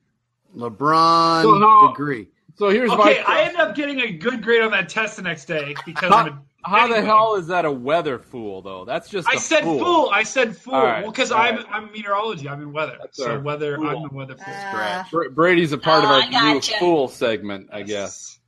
LeBron 0.57 1.43
So 1.43 1.59
how- 1.61 1.89
degree. 1.89 2.29
so 2.57 2.69
here's 2.71 2.91
why 2.91 2.97
Okay, 3.13 3.23
my 3.27 3.35
I 3.35 3.41
ended 3.43 3.61
up 3.61 3.75
getting 3.75 4.01
a 4.01 4.11
good 4.13 4.43
grade 4.43 4.63
on 4.63 4.71
that 4.73 4.89
test 4.89 5.17
the 5.17 5.23
next 5.23 5.45
day 5.47 5.75
because 5.85 6.11
how, 6.11 6.19
I'm 6.19 6.27
a, 6.29 6.43
how 6.69 6.87
the 6.89 7.01
hell 7.03 7.37
is 7.37 7.47
that 7.49 7.65
a 7.65 7.71
weather 7.71 8.19
fool 8.19 8.63
though? 8.63 8.85
That's 8.85 9.09
just 9.09 9.29
I 9.29 9.35
a 9.35 9.39
said 9.39 9.63
fool. 9.65 10.11
I 10.13 10.23
said 10.23 10.57
fool. 10.57 10.75
All 10.75 10.85
right, 10.85 11.03
Well, 11.03 11.13
because 11.13 11.31
all 11.31 11.41
I'm 11.41 11.57
right. 11.57 11.67
I'm 11.71 11.93
meteorology. 11.93 12.49
I'm 12.49 12.61
in 12.63 12.73
weather. 12.73 12.97
That's 13.01 13.17
so 13.19 13.39
weather. 13.39 13.77
fool. 13.77 13.87
I'm 13.89 14.03
the 14.03 14.09
weather 14.15 14.37
fool. 14.37 14.55
Uh, 14.55 15.05
Bra- 15.11 15.29
Brady's 15.31 15.73
a 15.73 15.79
part 15.79 16.03
Oh, 16.05 16.07
of 16.07 16.25
our 16.25 16.31
gotcha. 16.31 16.73
new 16.73 16.79
fool 16.79 17.09
segment, 17.09 17.69
I 17.73 17.83
guess. 17.83 18.39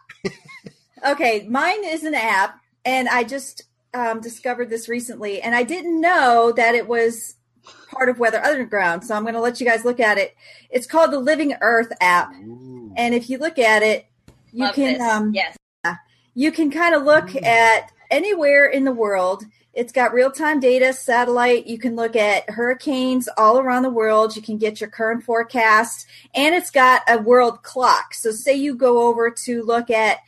okay, 1.06 1.46
mine 1.48 1.84
is 1.84 2.04
an 2.04 2.14
app, 2.14 2.58
and 2.84 3.08
I 3.08 3.24
just 3.24 3.62
um, 3.94 4.20
discovered 4.20 4.70
this 4.70 4.88
recently, 4.88 5.40
and 5.42 5.54
I 5.54 5.62
didn't 5.64 6.00
know 6.00 6.52
that 6.56 6.74
it 6.74 6.86
was 6.88 7.36
part 7.90 8.08
of 8.08 8.18
Weather 8.18 8.42
Underground. 8.42 9.04
So 9.04 9.14
I'm 9.14 9.22
going 9.22 9.34
to 9.34 9.40
let 9.40 9.60
you 9.60 9.66
guys 9.66 9.84
look 9.84 9.98
at 10.00 10.18
it. 10.18 10.34
It's 10.70 10.86
called 10.86 11.10
the 11.12 11.18
Living 11.18 11.54
Earth 11.60 11.92
app, 12.00 12.32
and 12.32 13.14
if 13.14 13.28
you 13.28 13.38
look 13.38 13.58
at 13.58 13.82
it, 13.82 14.06
you 14.56 14.64
Love 14.64 14.74
can 14.74 14.94
this. 14.94 15.02
um, 15.02 15.34
yes. 15.34 15.58
you 16.34 16.50
can 16.50 16.70
kind 16.70 16.94
of 16.94 17.02
look 17.02 17.36
at 17.36 17.92
anywhere 18.10 18.66
in 18.66 18.84
the 18.84 18.92
world. 18.92 19.44
It's 19.74 19.92
got 19.92 20.14
real 20.14 20.30
time 20.30 20.60
data, 20.60 20.94
satellite. 20.94 21.66
You 21.66 21.76
can 21.78 21.94
look 21.94 22.16
at 22.16 22.48
hurricanes 22.48 23.28
all 23.36 23.58
around 23.58 23.82
the 23.82 23.90
world. 23.90 24.34
You 24.34 24.40
can 24.40 24.56
get 24.56 24.80
your 24.80 24.88
current 24.88 25.24
forecast, 25.24 26.06
and 26.34 26.54
it's 26.54 26.70
got 26.70 27.02
a 27.06 27.18
world 27.18 27.62
clock. 27.62 28.14
So, 28.14 28.30
say 28.30 28.54
you 28.54 28.74
go 28.74 29.06
over 29.06 29.30
to 29.44 29.62
look 29.62 29.90
at 29.90 30.20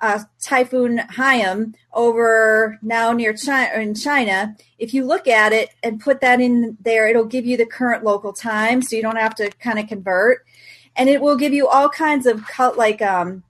uh, 0.00 0.20
Typhoon 0.40 0.98
Haiyan 0.98 1.74
over 1.92 2.78
now 2.80 3.10
near 3.10 3.32
China, 3.32 3.80
in 3.80 3.96
China. 3.96 4.56
If 4.78 4.94
you 4.94 5.04
look 5.04 5.26
at 5.26 5.52
it 5.52 5.70
and 5.82 6.00
put 6.00 6.20
that 6.20 6.40
in 6.40 6.76
there, 6.80 7.08
it'll 7.08 7.24
give 7.24 7.44
you 7.44 7.56
the 7.56 7.66
current 7.66 8.04
local 8.04 8.32
time, 8.32 8.82
so 8.82 8.94
you 8.94 9.02
don't 9.02 9.16
have 9.16 9.34
to 9.34 9.50
kind 9.58 9.80
of 9.80 9.88
convert, 9.88 10.46
and 10.94 11.08
it 11.08 11.20
will 11.20 11.36
give 11.36 11.52
you 11.52 11.66
all 11.66 11.88
kinds 11.88 12.26
of 12.26 12.46
cut 12.46 12.78
like 12.78 13.02
um, 13.02 13.42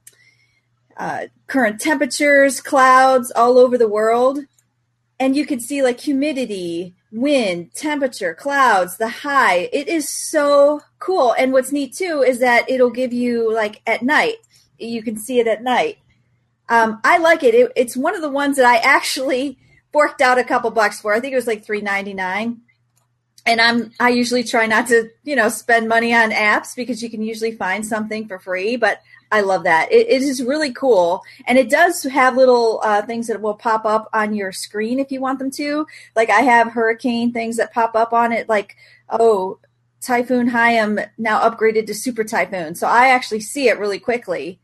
uh, 0.96 1.26
current 1.46 1.80
temperatures, 1.80 2.60
clouds 2.60 3.32
all 3.34 3.58
over 3.58 3.76
the 3.76 3.88
world. 3.88 4.40
And 5.20 5.36
you 5.36 5.46
can 5.46 5.60
see 5.60 5.82
like 5.82 6.00
humidity, 6.00 6.94
wind, 7.12 7.72
temperature, 7.74 8.34
clouds, 8.34 8.96
the 8.96 9.08
high. 9.08 9.68
It 9.72 9.88
is 9.88 10.08
so 10.08 10.80
cool. 10.98 11.34
And 11.38 11.52
what's 11.52 11.72
neat 11.72 11.94
too 11.94 12.22
is 12.26 12.40
that 12.40 12.68
it'll 12.68 12.90
give 12.90 13.12
you 13.12 13.52
like 13.52 13.80
at 13.86 14.02
night. 14.02 14.36
You 14.78 15.02
can 15.02 15.16
see 15.16 15.38
it 15.38 15.46
at 15.46 15.62
night. 15.62 15.98
Um, 16.68 17.00
I 17.04 17.18
like 17.18 17.42
it. 17.42 17.54
it. 17.54 17.72
It's 17.76 17.96
one 17.96 18.14
of 18.14 18.22
the 18.22 18.30
ones 18.30 18.56
that 18.56 18.66
I 18.66 18.76
actually 18.78 19.58
forked 19.92 20.20
out 20.20 20.38
a 20.38 20.44
couple 20.44 20.70
bucks 20.70 21.00
for. 21.00 21.14
I 21.14 21.20
think 21.20 21.32
it 21.32 21.36
was 21.36 21.46
like 21.46 21.64
three 21.64 21.80
ninety 21.80 22.14
nine. 22.14 22.62
And 23.46 23.60
I'm 23.60 23.92
I 24.00 24.08
usually 24.08 24.42
try 24.42 24.66
not 24.66 24.88
to 24.88 25.10
you 25.22 25.36
know 25.36 25.48
spend 25.48 25.88
money 25.88 26.14
on 26.14 26.32
apps 26.32 26.74
because 26.74 27.02
you 27.02 27.10
can 27.10 27.22
usually 27.22 27.52
find 27.52 27.86
something 27.86 28.26
for 28.26 28.38
free. 28.38 28.76
But 28.76 29.00
I 29.30 29.40
love 29.40 29.64
that. 29.64 29.90
It, 29.90 30.08
it 30.08 30.22
is 30.22 30.42
really 30.42 30.72
cool, 30.72 31.22
and 31.46 31.58
it 31.58 31.70
does 31.70 32.02
have 32.04 32.36
little 32.36 32.80
uh, 32.82 33.02
things 33.02 33.26
that 33.26 33.40
will 33.40 33.54
pop 33.54 33.84
up 33.84 34.08
on 34.12 34.34
your 34.34 34.52
screen 34.52 34.98
if 34.98 35.10
you 35.10 35.20
want 35.20 35.38
them 35.38 35.50
to. 35.52 35.86
Like 36.14 36.30
I 36.30 36.40
have 36.40 36.72
hurricane 36.72 37.32
things 37.32 37.56
that 37.56 37.72
pop 37.72 37.94
up 37.94 38.12
on 38.12 38.32
it, 38.32 38.48
like 38.48 38.76
oh, 39.08 39.58
Typhoon 40.00 40.50
Haiyan 40.50 41.08
now 41.18 41.48
upgraded 41.48 41.86
to 41.86 41.94
Super 41.94 42.24
Typhoon, 42.24 42.74
so 42.74 42.86
I 42.86 43.08
actually 43.08 43.40
see 43.40 43.68
it 43.68 43.78
really 43.78 43.98
quickly. 43.98 44.60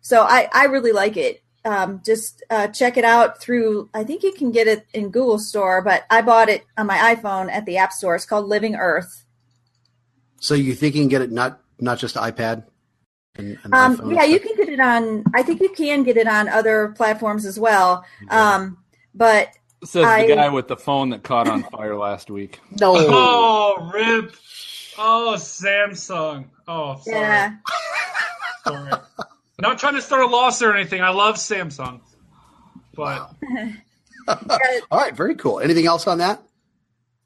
So 0.00 0.22
I 0.22 0.48
I 0.52 0.64
really 0.64 0.92
like 0.92 1.16
it. 1.16 1.42
Um, 1.64 2.00
just 2.04 2.42
uh, 2.48 2.68
check 2.68 2.96
it 2.96 3.04
out 3.04 3.40
through. 3.40 3.90
I 3.92 4.04
think 4.04 4.22
you 4.22 4.32
can 4.32 4.50
get 4.50 4.66
it 4.66 4.86
in 4.94 5.10
Google 5.10 5.38
Store, 5.38 5.82
but 5.82 6.04
I 6.08 6.22
bought 6.22 6.48
it 6.48 6.64
on 6.78 6.86
my 6.86 7.14
iPhone 7.14 7.50
at 7.52 7.66
the 7.66 7.76
App 7.76 7.92
Store. 7.92 8.14
It's 8.14 8.24
called 8.24 8.46
Living 8.46 8.76
Earth. 8.76 9.26
So 10.40 10.54
you 10.54 10.74
think 10.74 10.94
you 10.94 11.02
can 11.02 11.08
get 11.08 11.20
it 11.20 11.30
not 11.30 11.60
not 11.78 11.98
just 11.98 12.16
iPad? 12.16 12.64
And, 13.36 13.58
and 13.64 13.74
Um, 13.74 14.12
yeah, 14.12 14.24
you 14.24 14.40
can 14.40 14.56
get 14.56 14.68
it 14.68 14.80
on. 14.80 15.24
I 15.34 15.42
think 15.42 15.60
you 15.60 15.70
can 15.70 16.02
get 16.02 16.16
it 16.16 16.26
on 16.26 16.48
other 16.48 16.88
platforms 16.96 17.46
as 17.46 17.58
well. 17.58 18.04
Um, 18.28 18.78
but 19.14 19.48
Says 19.84 20.04
I- 20.04 20.26
the 20.26 20.34
guy 20.34 20.48
with 20.50 20.68
the 20.68 20.76
phone 20.76 21.10
that 21.10 21.22
caught 21.22 21.48
on 21.48 21.62
fire 21.64 21.96
last 21.96 22.30
week. 22.30 22.60
No. 22.80 22.94
Oh, 22.96 23.90
rip. 23.94 24.34
Oh, 24.98 25.34
Samsung. 25.38 26.46
Oh, 26.68 27.00
sorry. 27.02 27.16
yeah, 27.20 27.56
sorry. 28.64 28.90
Not 29.58 29.78
trying 29.78 29.94
to 29.94 30.02
start 30.02 30.22
a 30.22 30.26
loss 30.26 30.60
or 30.60 30.74
anything. 30.74 31.00
I 31.00 31.10
love 31.10 31.36
Samsung. 31.36 32.00
But 32.94 33.30
All 34.28 34.98
right, 34.98 35.14
very 35.16 35.34
cool. 35.36 35.60
Anything 35.60 35.86
else 35.86 36.06
on 36.06 36.18
that? 36.18 36.42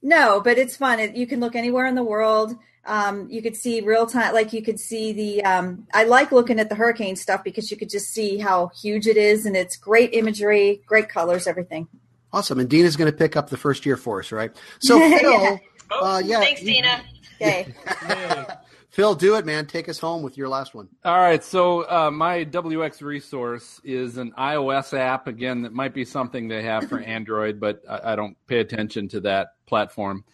no, 0.03 0.41
but 0.43 0.59
it's 0.59 0.77
fun. 0.77 1.01
It, 1.01 1.17
you 1.17 1.27
can 1.27 1.41
look 1.41 1.57
anywhere 1.57 1.87
in 1.87 1.95
the 1.95 2.05
world. 2.05 2.55
Um, 2.87 3.29
you 3.31 3.41
could 3.43 3.57
see 3.57 3.81
real 3.81 4.07
time, 4.07 4.35
like 4.35 4.53
you 4.53 4.63
could 4.63 4.79
see 4.79 5.13
the. 5.13 5.45
Um, 5.45 5.87
I 5.95 6.05
like 6.05 6.33
looking 6.33 6.61
at 6.61 6.69
the 6.69 6.75
hurricane 6.75 7.17
stuff 7.17 7.43
because 7.43 7.71
you 7.71 7.77
could 7.77 7.89
just 7.91 8.13
see 8.13 8.39
how 8.39 8.69
huge 8.81 9.07
it 9.07 9.17
is, 9.17 9.47
and 9.47 9.57
it's 9.57 9.77
great 9.77 10.13
imagery, 10.13 10.83
great 10.87 11.09
colors, 11.09 11.47
everything. 11.47 11.89
Awesome. 12.33 12.59
And 12.59 12.69
Dina's 12.69 12.97
going 12.97 13.11
to 13.11 13.17
pick 13.17 13.37
up 13.37 13.49
the 13.51 13.57
first 13.57 13.87
year 13.87 13.97
for 13.97 14.19
us, 14.21 14.33
right? 14.33 14.51
So 14.81 14.99
Phil, 15.19 15.33
Yeah. 15.43 15.57
oh, 15.93 16.05
uh, 16.17 16.19
yeah, 16.19 16.41
Thanks, 16.41 16.63
you- 16.63 16.75
Dina. 16.75 17.01
Okay, 17.41 17.75
yay. 18.09 18.45
Phil, 18.91 19.15
do 19.17 19.35
it, 19.37 19.45
man. 19.45 19.67
Take 19.67 19.89
us 19.89 19.99
home 19.99 20.23
with 20.23 20.37
your 20.39 20.49
last 20.49 20.73
one. 20.73 20.89
All 21.05 21.19
right. 21.19 21.43
So 21.43 21.81
uh, 21.91 22.13
my 22.13 22.45
WX 22.45 23.03
resource 23.03 23.81
is 23.83 24.19
an 24.19 24.31
iOS 24.39 24.97
app. 24.97 25.27
Again, 25.27 25.63
that 25.63 25.73
might 25.73 25.95
be 25.95 26.05
something 26.05 26.47
they 26.47 26.63
have 26.63 26.89
for 26.89 27.01
Android, 27.01 27.59
but 27.59 27.83
I, 27.91 28.13
I 28.13 28.17
don't 28.17 28.37
pay 28.47 28.61
attention 28.61 29.09
to 29.09 29.21
that 29.23 29.49
platform. 29.67 30.25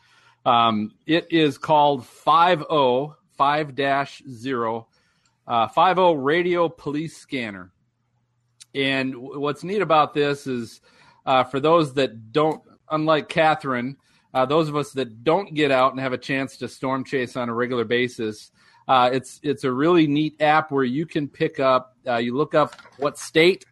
Um, 0.45 0.93
it 1.07 1.27
is 1.31 1.59
called 1.59 2.07
50 2.07 3.15
5 3.37 3.77
0 3.77 4.89
uh, 5.47 5.69
50 5.69 6.15
Radio 6.17 6.69
Police 6.69 7.17
Scanner. 7.17 7.73
And 8.75 9.15
what's 9.17 9.65
neat 9.65 9.83
about 9.83 10.15
this 10.15 10.47
is 10.47 10.81
uh, 11.27 11.45
for 11.45 11.61
those 11.61 11.95
that 11.95 12.33
don't, 12.33 12.63
unlike 12.91 13.29
Catherine, 13.29 13.97
uh, 14.33 14.47
those 14.47 14.69
of 14.69 14.77
us 14.77 14.93
that 14.93 15.25
don't 15.25 15.55
get 15.55 15.71
out 15.71 15.93
and 15.93 16.01
have 16.01 16.13
a 16.13 16.19
chance 16.19 16.57
to 16.59 16.69
storm 16.69 17.05
chase 17.05 17.37
on 17.37 17.49
a 17.49 17.55
regular 17.55 17.85
basis, 17.85 18.53
uh, 18.87 19.11
it's 19.13 19.41
it's 19.43 19.65
a 19.65 19.73
really 19.73 20.07
neat 20.07 20.41
app 20.41 20.71
where 20.71 20.85
you 20.85 21.07
can 21.07 21.29
pick 21.29 21.61
up. 21.61 21.97
Uh, 22.07 22.17
you 22.17 22.37
look 22.37 22.55
up 22.55 22.77
what 22.99 23.19
state, 23.19 23.65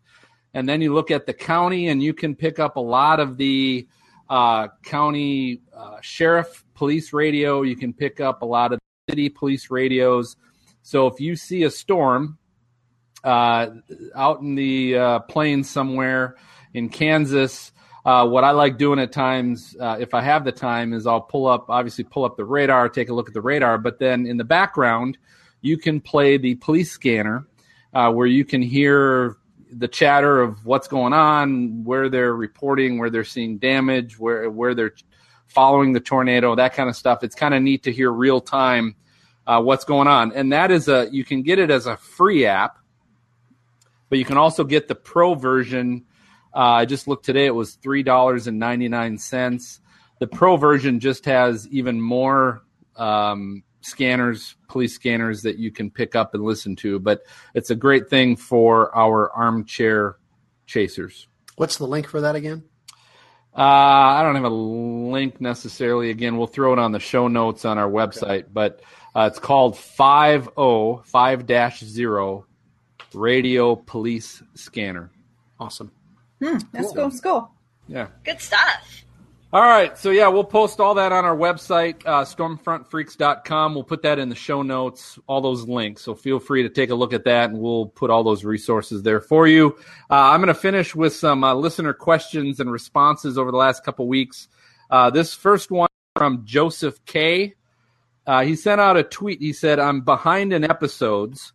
and 0.55 0.69
then 0.69 0.81
you 0.81 0.93
look 0.95 1.11
at 1.11 1.27
the 1.27 1.35
county, 1.35 1.89
and 1.89 2.03
you 2.03 2.13
can 2.13 2.35
pick 2.35 2.59
up 2.59 2.77
a 2.77 2.81
lot 2.81 3.21
of 3.21 3.37
the 3.37 3.87
uh, 4.29 4.69
county 4.83 5.63
uh, 5.75 5.99
sheriff 6.01 6.65
police 6.75 7.13
radio. 7.13 7.63
You 7.63 7.77
can 7.77 7.93
pick 7.93 8.21
up 8.21 8.43
a 8.43 8.47
lot 8.47 8.73
of 8.73 8.79
city 9.09 9.29
police 9.29 9.71
radios. 9.71 10.37
So 10.83 11.07
if 11.07 11.21
you 11.21 11.37
see 11.37 11.65
a 11.65 11.71
storm 11.71 12.39
uh, 13.25 13.69
out 14.15 14.41
in 14.41 14.55
the 14.55 15.21
plains 15.29 15.69
somewhere 15.69 16.37
in 16.75 16.89
Kansas 16.89 17.73
uh, 18.09 18.27
what 18.27 18.43
I 18.43 18.53
like 18.53 18.79
doing 18.79 18.99
at 18.99 19.13
times, 19.13 19.77
uh, 19.79 19.99
if 20.01 20.15
I 20.15 20.23
have 20.23 20.43
the 20.43 20.51
time, 20.51 20.95
is 20.95 21.07
I'll 21.07 21.21
pull 21.21 21.47
up, 21.47 21.67
obviously, 21.69 22.05
pull 22.05 22.25
up 22.25 22.39
the 22.39 22.45
radar, 22.45 22.89
take 22.89 23.11
a 23.11 23.13
look 23.13 23.29
at 23.29 23.35
the 23.35 23.43
radar, 23.43 23.77
but 23.77 23.99
then 23.99 24.25
in 24.25 24.39
the 24.39 24.45
background, 24.45 25.19
you 25.61 25.77
can 25.77 26.01
play 26.01 26.39
the 26.39 26.55
police 26.55 26.91
scanner 26.91 27.47
uh, 27.93 28.11
where 28.11 28.27
you 28.27 28.47
can 28.47 28.63
hear 28.63 29.37
the 29.71 29.89
chatter 29.89 30.41
of 30.41 30.65
what's 30.65 30.89
going 30.89 31.13
on, 31.13 31.85
where 31.85 32.09
they're 32.09 32.35
reporting, 32.35 32.99
where 32.99 33.11
they're 33.11 33.25
seeing 33.25 33.59
damage, 33.59 34.19
where 34.19 34.51
where 34.51 34.75
they're 34.75 34.95
following 35.47 35.93
the 35.93 36.01
tornado, 36.01 36.55
that 36.55 36.75
kind 36.75 36.89
of 36.89 36.97
stuff. 36.97 37.23
It's 37.23 37.35
kind 37.35 37.55
of 37.55 37.63
neat 37.63 37.85
to 37.85 37.93
hear 37.93 38.11
real 38.11 38.41
time 38.41 38.97
uh, 39.47 39.63
what's 39.63 39.85
going 39.85 40.09
on, 40.09 40.33
and 40.33 40.53
that 40.53 40.71
is 40.71 40.89
a 40.89 41.09
you 41.11 41.25
can 41.25 41.43
get 41.43 41.59
it 41.59 41.71
as 41.71 41.87
a 41.87 41.97
free 41.97 42.47
app, 42.47 42.79
but 44.09 44.19
you 44.19 44.25
can 44.25 44.37
also 44.37 44.65
get 44.65 44.89
the 44.89 44.95
pro 44.95 45.35
version 45.35 46.05
uh, 46.55 46.73
I 46.73 46.85
just 46.87 47.07
looked 47.07 47.25
today; 47.25 47.47
it 47.47 47.55
was 47.55 47.75
three 47.75 48.03
dollars 48.03 48.47
and 48.47 48.59
ninety 48.59 48.89
nine 48.89 49.19
cents. 49.19 49.81
The 50.19 50.27
Pro 50.27 50.57
version 50.57 50.99
just 50.99 51.27
has 51.27 51.69
even 51.69 52.01
more 52.01 52.63
um, 52.97 53.63
scanners, 53.81 54.57
police 54.69 54.95
scanners 54.95 55.43
that 55.43 55.59
you 55.59 55.71
can 55.71 55.91
pick 55.91 56.15
up 56.15 56.35
and 56.35 56.43
listen 56.43 56.77
to. 56.77 56.99
But 56.99 57.23
it's 57.55 57.71
a 57.71 57.75
great 57.75 58.09
thing 58.09 58.37
for 58.37 58.95
our 58.97 59.31
armchair 59.33 60.17
chasers. 60.67 61.29
What's 61.57 61.79
the 61.79 61.87
link 61.87 62.09
for 62.09 62.21
that 62.21 62.37
again? 62.37 62.65
Uh, 63.57 63.63
I 63.63 64.23
don't 64.23 64.37
have 64.37 64.45
a 64.45 64.49
link 64.49 65.41
necessarily. 65.41 66.11
Again, 66.11 66.37
we'll 66.37 66.47
throw 66.47 66.73
it 66.73 66.79
on 66.79 66.93
the 66.93 67.01
show 67.01 67.27
notes 67.27 67.65
on 67.65 67.77
our 67.79 67.91
website, 67.91 68.43
okay. 68.43 68.49
but 68.53 68.83
uh, 69.17 69.29
it's 69.31 69.41
called 69.41 69.77
50 69.77 71.03
5 71.05 71.47
0 71.49 72.47
Radio 73.15 73.75
Police 73.75 74.43
Scanner. 74.55 75.11
Awesome. 75.59 75.91
Hmm, 76.41 76.59
that's 76.73 76.93
cool. 76.93 77.11
cool. 77.23 77.51
Yeah. 77.89 78.09
Good 78.23 78.41
stuff. 78.41 79.05
All 79.51 79.63
right. 79.63 79.97
So, 79.97 80.11
yeah, 80.11 80.29
we'll 80.29 80.45
post 80.45 80.79
all 80.79 80.95
that 80.97 81.11
on 81.11 81.25
our 81.25 81.35
website, 81.35 82.05
uh, 82.05 82.23
stormfrontfreaks.com. 82.23 83.75
We'll 83.75 83.83
put 83.83 84.03
that 84.03 84.19
in 84.19 84.29
the 84.29 84.35
show 84.35 84.61
notes, 84.61 85.19
all 85.27 85.41
those 85.41 85.67
links. 85.67 86.03
So, 86.03 86.15
feel 86.15 86.39
free 86.39 86.63
to 86.65 86.69
take 86.69 86.91
a 86.91 86.95
look 86.95 87.15
at 87.15 87.25
that, 87.25 87.49
and 87.49 87.59
we'll 87.59 87.87
put 87.87 88.11
all 88.11 88.23
those 88.23 88.45
resources 88.45 89.03
there 89.03 89.23
for 89.23 89.49
you. 89.49 89.79
Uh, 90.11 90.17
I'm 90.17 90.41
going 90.41 90.49
to 90.49 90.55
finish 90.55 90.95
with 90.95 91.15
some 91.15 91.45
uh, 91.45 91.55
listener 91.55 91.95
questions 91.95 92.61
and 92.61 92.71
responses 92.71 93.39
over 93.39 93.51
the 93.51 93.57
last 93.57 93.85
couple 93.85 94.07
weeks. 94.07 94.49
Uh, 94.91 95.09
this 95.09 95.33
first 95.33 95.71
one 95.71 95.89
from 96.15 96.45
Joseph 96.45 97.03
K. 97.07 97.55
Uh, 98.27 98.43
he 98.43 98.55
sent 98.55 98.83
out 98.83 98.99
a 98.99 99.03
tweet. 99.03 99.41
He 99.41 99.55
said, 99.55 99.79
I'm 99.79 100.03
behind 100.03 100.53
in 100.53 100.63
episodes. 100.63 101.55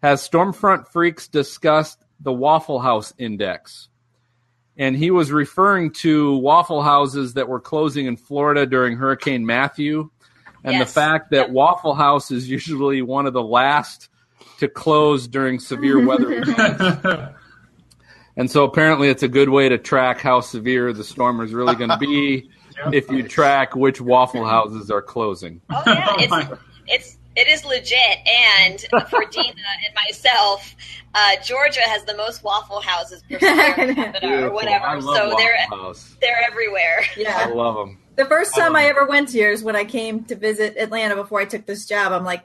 Has 0.00 0.28
Stormfront 0.28 0.86
Freaks 0.86 1.26
discussed 1.26 2.04
the 2.20 2.32
Waffle 2.32 2.78
House 2.78 3.12
Index? 3.18 3.88
And 4.76 4.96
he 4.96 5.10
was 5.10 5.30
referring 5.30 5.92
to 5.92 6.36
Waffle 6.36 6.82
Houses 6.82 7.34
that 7.34 7.48
were 7.48 7.60
closing 7.60 8.06
in 8.06 8.16
Florida 8.16 8.66
during 8.66 8.96
Hurricane 8.96 9.44
Matthew, 9.44 10.10
and 10.64 10.74
yes. 10.74 10.88
the 10.88 11.00
fact 11.00 11.30
that 11.30 11.46
yep. 11.46 11.50
Waffle 11.50 11.94
House 11.94 12.30
is 12.30 12.48
usually 12.48 13.02
one 13.02 13.26
of 13.26 13.32
the 13.32 13.42
last 13.42 14.08
to 14.58 14.68
close 14.68 15.26
during 15.26 15.58
severe 15.58 16.04
weather 16.04 16.44
and 18.36 18.50
so 18.50 18.64
apparently, 18.64 19.08
it's 19.08 19.22
a 19.22 19.28
good 19.28 19.48
way 19.48 19.68
to 19.68 19.78
track 19.78 20.20
how 20.20 20.40
severe 20.40 20.92
the 20.92 21.04
storm 21.04 21.40
is 21.40 21.52
really 21.52 21.74
going 21.74 21.90
to 21.90 21.98
be. 21.98 22.48
yep. 22.76 22.94
If 22.94 23.10
you 23.10 23.22
track 23.22 23.76
which 23.76 24.00
Waffle 24.00 24.46
Houses 24.46 24.90
are 24.90 25.02
closing. 25.02 25.60
Oh 25.70 25.82
yeah, 25.86 26.06
oh, 26.10 26.16
it's 26.18 26.60
it's 26.86 27.18
it 27.36 27.48
is 27.48 27.64
legit. 27.64 28.18
And 28.26 28.80
for 29.08 29.24
Dina 29.30 29.54
and 29.86 29.94
myself, 29.94 30.74
uh, 31.14 31.36
Georgia 31.42 31.82
has 31.82 32.04
the 32.04 32.16
most 32.16 32.42
waffle 32.42 32.80
houses 32.80 33.22
per 33.28 33.36
square 33.38 33.94
capita 33.94 34.46
or 34.46 34.52
whatever. 34.52 35.00
so 35.00 35.34
they're 35.36 35.56
house. 35.68 36.16
they're 36.20 36.42
everywhere. 36.46 37.04
Yeah, 37.16 37.46
I 37.48 37.52
love 37.52 37.76
them. 37.76 37.98
The 38.16 38.26
first 38.26 38.54
time 38.54 38.76
I, 38.76 38.82
I 38.82 38.84
ever 38.84 39.06
went 39.06 39.30
here 39.30 39.50
is 39.50 39.62
when 39.62 39.76
I 39.76 39.84
came 39.84 40.24
to 40.24 40.36
visit 40.36 40.76
Atlanta 40.76 41.16
before 41.16 41.40
I 41.40 41.46
took 41.46 41.64
this 41.64 41.86
job. 41.86 42.12
I'm 42.12 42.24
like, 42.24 42.44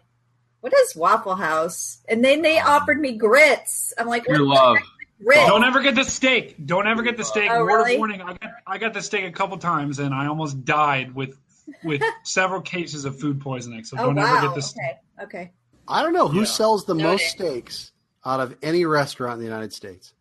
what 0.61 0.73
is 0.73 0.95
Waffle 0.95 1.35
House? 1.35 1.99
And 2.07 2.23
then 2.23 2.41
they 2.41 2.59
offered 2.59 2.99
me 2.99 3.13
grits. 3.13 3.93
I'm 3.97 4.07
like, 4.07 4.27
your 4.27 4.39
love. 4.39 4.77
Don't 5.25 5.63
ever 5.63 5.81
get 5.81 5.95
the 5.95 6.03
steak. 6.03 6.55
Don't 6.63 6.87
ever 6.87 7.01
get 7.03 7.17
the 7.17 7.23
steak. 7.23 7.49
Oh, 7.51 7.63
Word 7.63 7.67
really? 7.67 7.93
of 7.93 7.97
warning: 7.99 8.21
I 8.21 8.33
got 8.33 8.51
I 8.67 8.77
got 8.77 8.93
the 8.93 9.01
steak 9.01 9.25
a 9.25 9.31
couple 9.31 9.57
times 9.57 9.99
and 9.99 10.13
I 10.13 10.27
almost 10.27 10.63
died 10.63 11.15
with 11.15 11.37
with 11.83 12.01
several 12.23 12.61
cases 12.61 13.05
of 13.05 13.19
food 13.19 13.39
poisoning. 13.41 13.83
So 13.83 13.97
oh, 13.99 14.05
don't 14.07 14.15
wow. 14.15 14.37
ever 14.37 14.47
get 14.47 14.55
this. 14.55 14.73
Okay. 14.73 14.99
Okay. 15.23 15.51
I 15.87 16.01
don't 16.01 16.13
know 16.13 16.27
who 16.27 16.39
Yeah. 16.39 16.45
sells 16.45 16.85
the 16.85 16.93
Noted. 16.93 17.11
most 17.11 17.25
steaks 17.29 17.91
out 18.25 18.39
of 18.39 18.55
any 18.61 18.85
restaurant 18.85 19.33
in 19.33 19.39
the 19.39 19.45
United 19.45 19.73
States. 19.73 20.13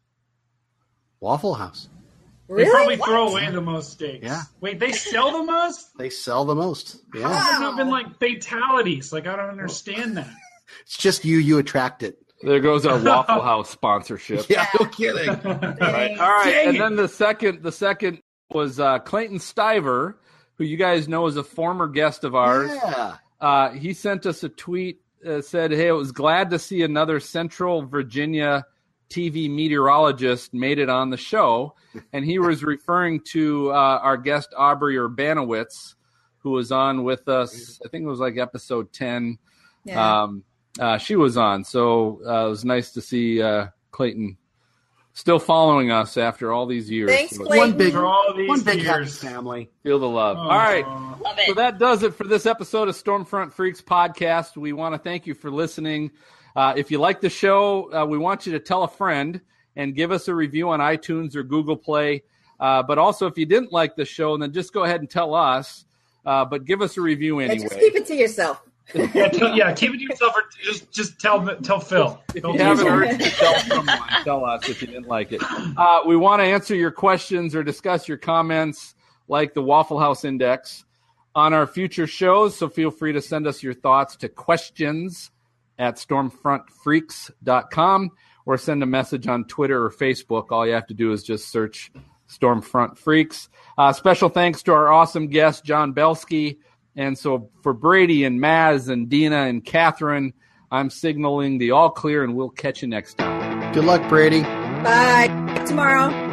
Waffle 1.21 1.55
House. 1.55 1.89
They 2.49 2.65
probably 2.71 2.97
What? 2.97 3.09
throw 3.09 3.29
away 3.29 3.51
the 3.51 3.61
most 3.61 3.93
steaks. 3.93 4.25
Yeah. 4.25 4.43
Wait, 4.61 4.79
they 4.79 4.93
sell 4.93 5.33
the 5.33 5.43
most? 5.51 5.89
They 5.99 6.11
sell 6.11 6.45
the 6.45 6.55
most. 6.55 6.99
How 7.13 7.19
Yeah. 7.21 7.29
have 7.33 7.51
there 7.51 7.61
not 7.61 7.77
been 7.77 7.91
like 7.91 8.19
fatalities? 8.21 9.13
Like 9.13 9.27
I 9.27 9.35
don't 9.37 9.51
understand 9.51 10.17
that. 10.19 10.29
It's 10.83 10.99
just 10.99 11.25
you. 11.25 11.39
You 11.39 11.59
attract 11.59 12.03
it. 12.03 12.19
There 12.43 12.59
goes 12.61 12.85
our 12.87 12.99
Waffle 13.03 13.41
House 13.41 13.71
sponsorship. 13.71 14.47
Yeah, 14.49 14.67
no 14.79 14.87
kidding. 14.87 15.29
All 15.45 15.55
right, 15.55 16.19
all 16.19 16.29
right. 16.29 16.67
And 16.67 16.81
then 16.81 16.97
the 16.97 17.07
second, 17.09 17.63
the 17.63 17.71
second 17.71 18.21
was 18.51 18.81
uh, 18.81 18.99
Clayton 18.99 19.39
Stiver, 19.39 20.15
who 20.57 20.65
you 20.65 20.77
guys 20.77 21.09
know 21.09 21.27
is 21.27 21.37
a 21.37 21.45
former 21.45 21.87
guest 21.87 22.25
of 22.25 22.35
ours. 22.35 22.71
Yeah. 22.73 23.17
Uh, 23.41 23.71
he 23.71 23.93
sent 23.93 24.27
us 24.27 24.43
a 24.43 24.49
tweet. 24.49 25.01
Uh, 25.27 25.41
said, 25.41 25.73
"Hey, 25.73 25.89
it 25.89 25.93
was 25.93 26.13
glad 26.13 26.51
to 26.51 26.59
see 26.59 26.83
another 26.83 27.21
Central 27.21 27.83
Virginia 27.83 28.65
TV 29.11 29.51
meteorologist 29.51 30.55
made 30.55 30.79
it 30.79 30.89
on 30.89 31.11
the 31.11 31.17
show." 31.17 31.75
And 32.13 32.27
he 32.27 32.39
was 32.39 32.63
referring 32.63 33.21
to 33.33 33.71
uh, 33.71 34.01
our 34.03 34.19
guest 34.19 34.53
Aubrey 34.55 34.97
Urbanowicz, 34.97 35.95
who 36.41 36.51
was 36.51 36.71
on 36.71 37.05
with 37.05 37.27
us. 37.27 37.81
I 37.83 37.89
think 37.89 38.05
it 38.05 38.09
was 38.09 38.21
like 38.21 38.37
episode 38.37 38.93
ten. 38.93 39.39
Yeah. 39.85 40.23
Um, 40.23 40.45
uh, 40.79 40.99
she 40.99 41.17
was 41.17 41.39
on, 41.39 41.65
so 41.65 42.21
uh, 42.27 42.47
it 42.47 42.51
was 42.51 42.67
nice 42.67 42.93
to 42.93 43.01
see 43.01 43.41
uh, 43.41 43.69
Clayton 43.93 44.37
still 45.17 45.39
following 45.39 45.91
us 45.91 46.19
after 46.19 46.53
all 46.53 46.67
these 46.67 46.91
years. 46.91 47.11
Thanks, 47.11 47.37
So 47.37 47.45
Clayton. 47.45 47.71
One 47.71 47.79
big, 47.79 47.93
For 47.95 48.05
all 48.05 48.35
these 48.37 48.49
one 48.49 48.61
big 48.61 48.83
happy 48.83 49.01
years. 49.01 49.19
family. 49.19 49.71
Feel 49.83 49.99
the 49.99 50.09
love. 50.09 50.37
Oh. 50.37 50.43
All 50.43 50.49
right. 50.59 50.87
Love 50.87 51.39
So 51.47 51.55
that 51.55 51.79
does 51.79 52.03
it 52.03 52.15
for 52.15 52.25
this 52.25 52.45
episode 52.45 52.89
of 52.89 52.95
Stormfront 52.95 53.53
Freaks 53.53 53.81
podcast. 53.81 54.59
We 54.59 54.75
want 54.75 54.95
to 54.95 54.99
thank 54.99 55.27
you 55.27 55.33
for 55.33 55.51
listening. 55.51 56.11
Uh, 56.55 56.75
if 56.77 56.91
you 56.91 56.99
like 56.99 57.23
the 57.23 57.31
show, 57.31 57.91
uh, 57.95 58.05
we 58.05 58.19
want 58.19 58.45
you 58.47 58.53
to 58.53 58.61
tell 58.61 58.83
a 58.85 58.89
friend 58.89 59.41
and 59.75 59.95
give 59.95 60.13
us 60.13 60.29
a 60.29 60.35
review 60.35 60.69
on 60.69 60.81
iTunes 60.81 61.35
or 61.35 61.43
Google 61.43 61.77
Play. 61.79 62.23
Uh, 62.61 62.83
but 62.83 62.99
also, 62.99 63.27
if 63.27 63.39
you 63.39 63.47
didn't 63.47 63.73
like 63.73 63.97
the 63.97 64.05
show, 64.05 64.37
then 64.37 64.53
just 64.53 64.73
go 64.75 64.85
ahead 64.85 65.01
and 65.01 65.09
tell 65.09 65.35
us. 65.35 65.87
Uh, 66.27 66.45
but 66.45 66.65
give 66.67 66.83
us 66.83 66.97
a 66.99 67.01
review 67.01 67.41
Yeah, 67.41 67.47
anyway. 67.49 67.69
just 67.69 67.79
keep 67.81 67.95
it 67.95 68.07
to 68.07 68.15
yourself. 68.15 68.63
Yeah, 68.95 69.29
tell, 69.29 69.57
yeah, 69.57 69.73
keep 69.73 69.95
it 69.95 69.99
to 69.99 70.05
yourself. 70.05 70.35
Or 70.37 70.45
just 70.63 70.93
just 70.93 71.19
tell 71.19 71.45
tell 71.59 71.81
Phil. 71.81 72.23
If 72.35 72.43
Phil 72.43 72.55
you 72.55 72.61
haven't 72.61 72.87
heard 72.87 73.21
tell 73.21 73.59
someone. 73.61 73.99
Tell 74.25 74.45
us 74.45 74.69
if 74.69 74.81
you 74.81 74.89
didn't 74.89 75.09
like 75.09 75.33
it. 75.33 75.43
Uh, 75.77 76.01
we 76.07 76.17
want 76.17 76.41
to 76.41 76.45
answer 76.45 76.75
your 76.75 76.93
questions 76.93 77.55
or 77.55 77.63
discuss 77.63 78.09
your 78.09 78.19
comments, 78.19 78.95
like 79.29 79.55
the 79.55 79.63
Waffle 79.63 79.99
House 79.99 80.25
Index, 80.25 80.85
on 81.35 81.53
our 81.53 81.67
future 81.67 82.07
shows. 82.07 82.57
So 82.57 82.69
feel 82.69 82.91
free 82.91 83.13
to 83.13 83.21
send 83.21 83.47
us 83.47 83.63
your 83.63 83.75
thoughts 83.75 84.17
to 84.17 84.29
questions 84.29 85.31
at 85.79 85.97
stormfrontfreaks.com 85.97 88.11
or 88.47 88.57
send 88.57 88.83
a 88.83 88.87
message 88.87 89.27
on 89.27 89.45
Twitter 89.45 89.85
or 89.85 89.91
Facebook. 89.91 90.47
All 90.51 90.67
you 90.67 90.75
have 90.75 90.87
to 90.87 90.95
do 90.95 91.13
is 91.13 91.23
just 91.23 91.51
search 91.51 91.93
Stormfront 92.29 92.97
Freaks. 92.97 93.49
Uh, 93.77 93.93
special 93.93 94.29
thanks 94.29 94.63
to 94.65 94.73
our 94.73 94.93
awesome 94.93 95.29
guest, 95.29 95.65
John 95.65 95.93
Belski 95.93 96.59
And 96.97 97.17
so 97.17 97.51
for 97.63 97.73
Brady 97.73 98.25
and 98.25 98.41
Maz 98.41 98.89
and 98.89 99.09
Dina 99.09 99.45
and 99.45 99.65
Catherine, 99.65 100.33
I'm 100.71 100.91
signaling 100.91 101.59
the 101.59 101.71
all 101.71 101.91
clear, 101.91 102.25
and 102.25 102.35
we'll 102.35 102.51
catch 102.51 102.83
you 102.83 102.89
next 102.89 103.19
time. 103.19 103.73
Good 103.73 103.85
luck, 103.85 104.07
Brady. 104.09 104.43
Bye. 104.43 105.65
Tomorrow. 105.67 106.26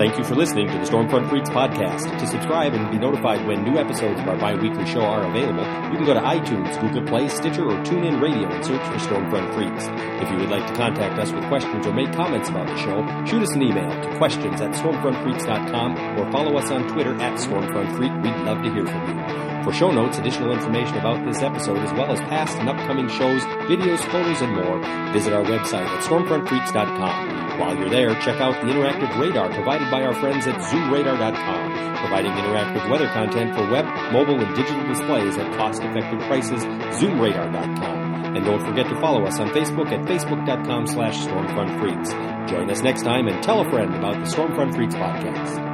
Thank 0.00 0.16
you 0.16 0.24
for 0.24 0.34
listening 0.34 0.66
to 0.68 0.72
the 0.72 0.84
Stormfront 0.86 1.28
Freaks 1.28 1.50
podcast. 1.50 2.18
To 2.18 2.26
subscribe 2.26 2.72
and 2.72 2.90
be 2.90 2.96
notified 2.96 3.46
when 3.46 3.64
new 3.64 3.78
episodes 3.78 4.18
of 4.18 4.26
our 4.28 4.36
bi-weekly 4.38 4.86
show 4.86 5.02
are 5.02 5.28
available, 5.28 5.62
you 5.92 5.98
can 5.98 6.06
go 6.06 6.14
to 6.14 6.20
iTunes, 6.20 6.80
Google 6.80 7.06
Play, 7.06 7.28
Stitcher, 7.28 7.66
or 7.66 7.76
TuneIn 7.84 8.18
Radio 8.18 8.48
and 8.48 8.64
search 8.64 8.80
for 8.80 8.94
Stormfront 8.94 9.52
Freaks. 9.52 9.88
If 10.24 10.30
you 10.30 10.38
would 10.38 10.48
like 10.48 10.66
to 10.68 10.72
contact 10.72 11.18
us 11.18 11.30
with 11.32 11.46
questions 11.48 11.86
or 11.86 11.92
make 11.92 12.14
comments 12.14 12.48
about 12.48 12.68
the 12.68 12.78
show, 12.78 13.04
shoot 13.26 13.42
us 13.42 13.52
an 13.52 13.60
email 13.60 13.90
to 13.90 14.16
questions 14.16 14.62
at 14.62 14.70
stormfrontfreaks.com 14.70 16.18
or 16.18 16.32
follow 16.32 16.56
us 16.56 16.70
on 16.70 16.88
Twitter 16.88 17.12
at 17.20 17.34
stormfrontfreak. 17.34 18.22
We'd 18.22 18.46
love 18.46 18.62
to 18.62 18.72
hear 18.72 18.86
from 18.86 19.06
you. 19.06 19.64
For 19.64 19.72
show 19.74 19.90
notes, 19.90 20.16
additional 20.16 20.52
information 20.52 20.96
about 20.96 21.26
this 21.26 21.42
episode, 21.42 21.76
as 21.76 21.92
well 21.92 22.10
as 22.10 22.20
past 22.20 22.56
and 22.56 22.70
upcoming 22.70 23.10
shows, 23.10 23.42
videos, 23.68 24.00
photos, 24.10 24.40
and 24.40 24.54
more, 24.54 25.12
visit 25.12 25.34
our 25.34 25.44
website 25.44 25.84
at 25.84 26.02
stormfrontfreaks.com. 26.04 27.49
While 27.60 27.76
you're 27.76 27.90
there, 27.90 28.14
check 28.20 28.40
out 28.40 28.54
the 28.64 28.72
interactive 28.72 29.20
radar 29.20 29.52
provided 29.52 29.90
by 29.90 30.00
our 30.02 30.14
friends 30.14 30.46
at 30.46 30.56
zoomradar.com, 30.60 31.96
providing 31.98 32.32
interactive 32.32 32.90
weather 32.90 33.06
content 33.08 33.54
for 33.54 33.70
web, 33.70 33.84
mobile, 34.12 34.40
and 34.40 34.56
digital 34.56 34.82
displays 34.88 35.36
at 35.36 35.54
cost-effective 35.58 36.20
prices, 36.20 36.64
zoomradar.com. 36.64 38.34
And 38.34 38.46
don't 38.46 38.64
forget 38.64 38.88
to 38.88 38.98
follow 38.98 39.26
us 39.26 39.38
on 39.38 39.50
Facebook 39.50 39.92
at 39.92 40.06
facebook.com 40.06 40.86
slash 40.86 41.18
stormfrontfreaks. 41.18 42.48
Join 42.48 42.70
us 42.70 42.80
next 42.80 43.02
time 43.02 43.28
and 43.28 43.42
tell 43.42 43.60
a 43.60 43.68
friend 43.68 43.94
about 43.94 44.14
the 44.14 44.34
Stormfront 44.34 44.74
Freaks 44.74 44.94
podcast. 44.94 45.69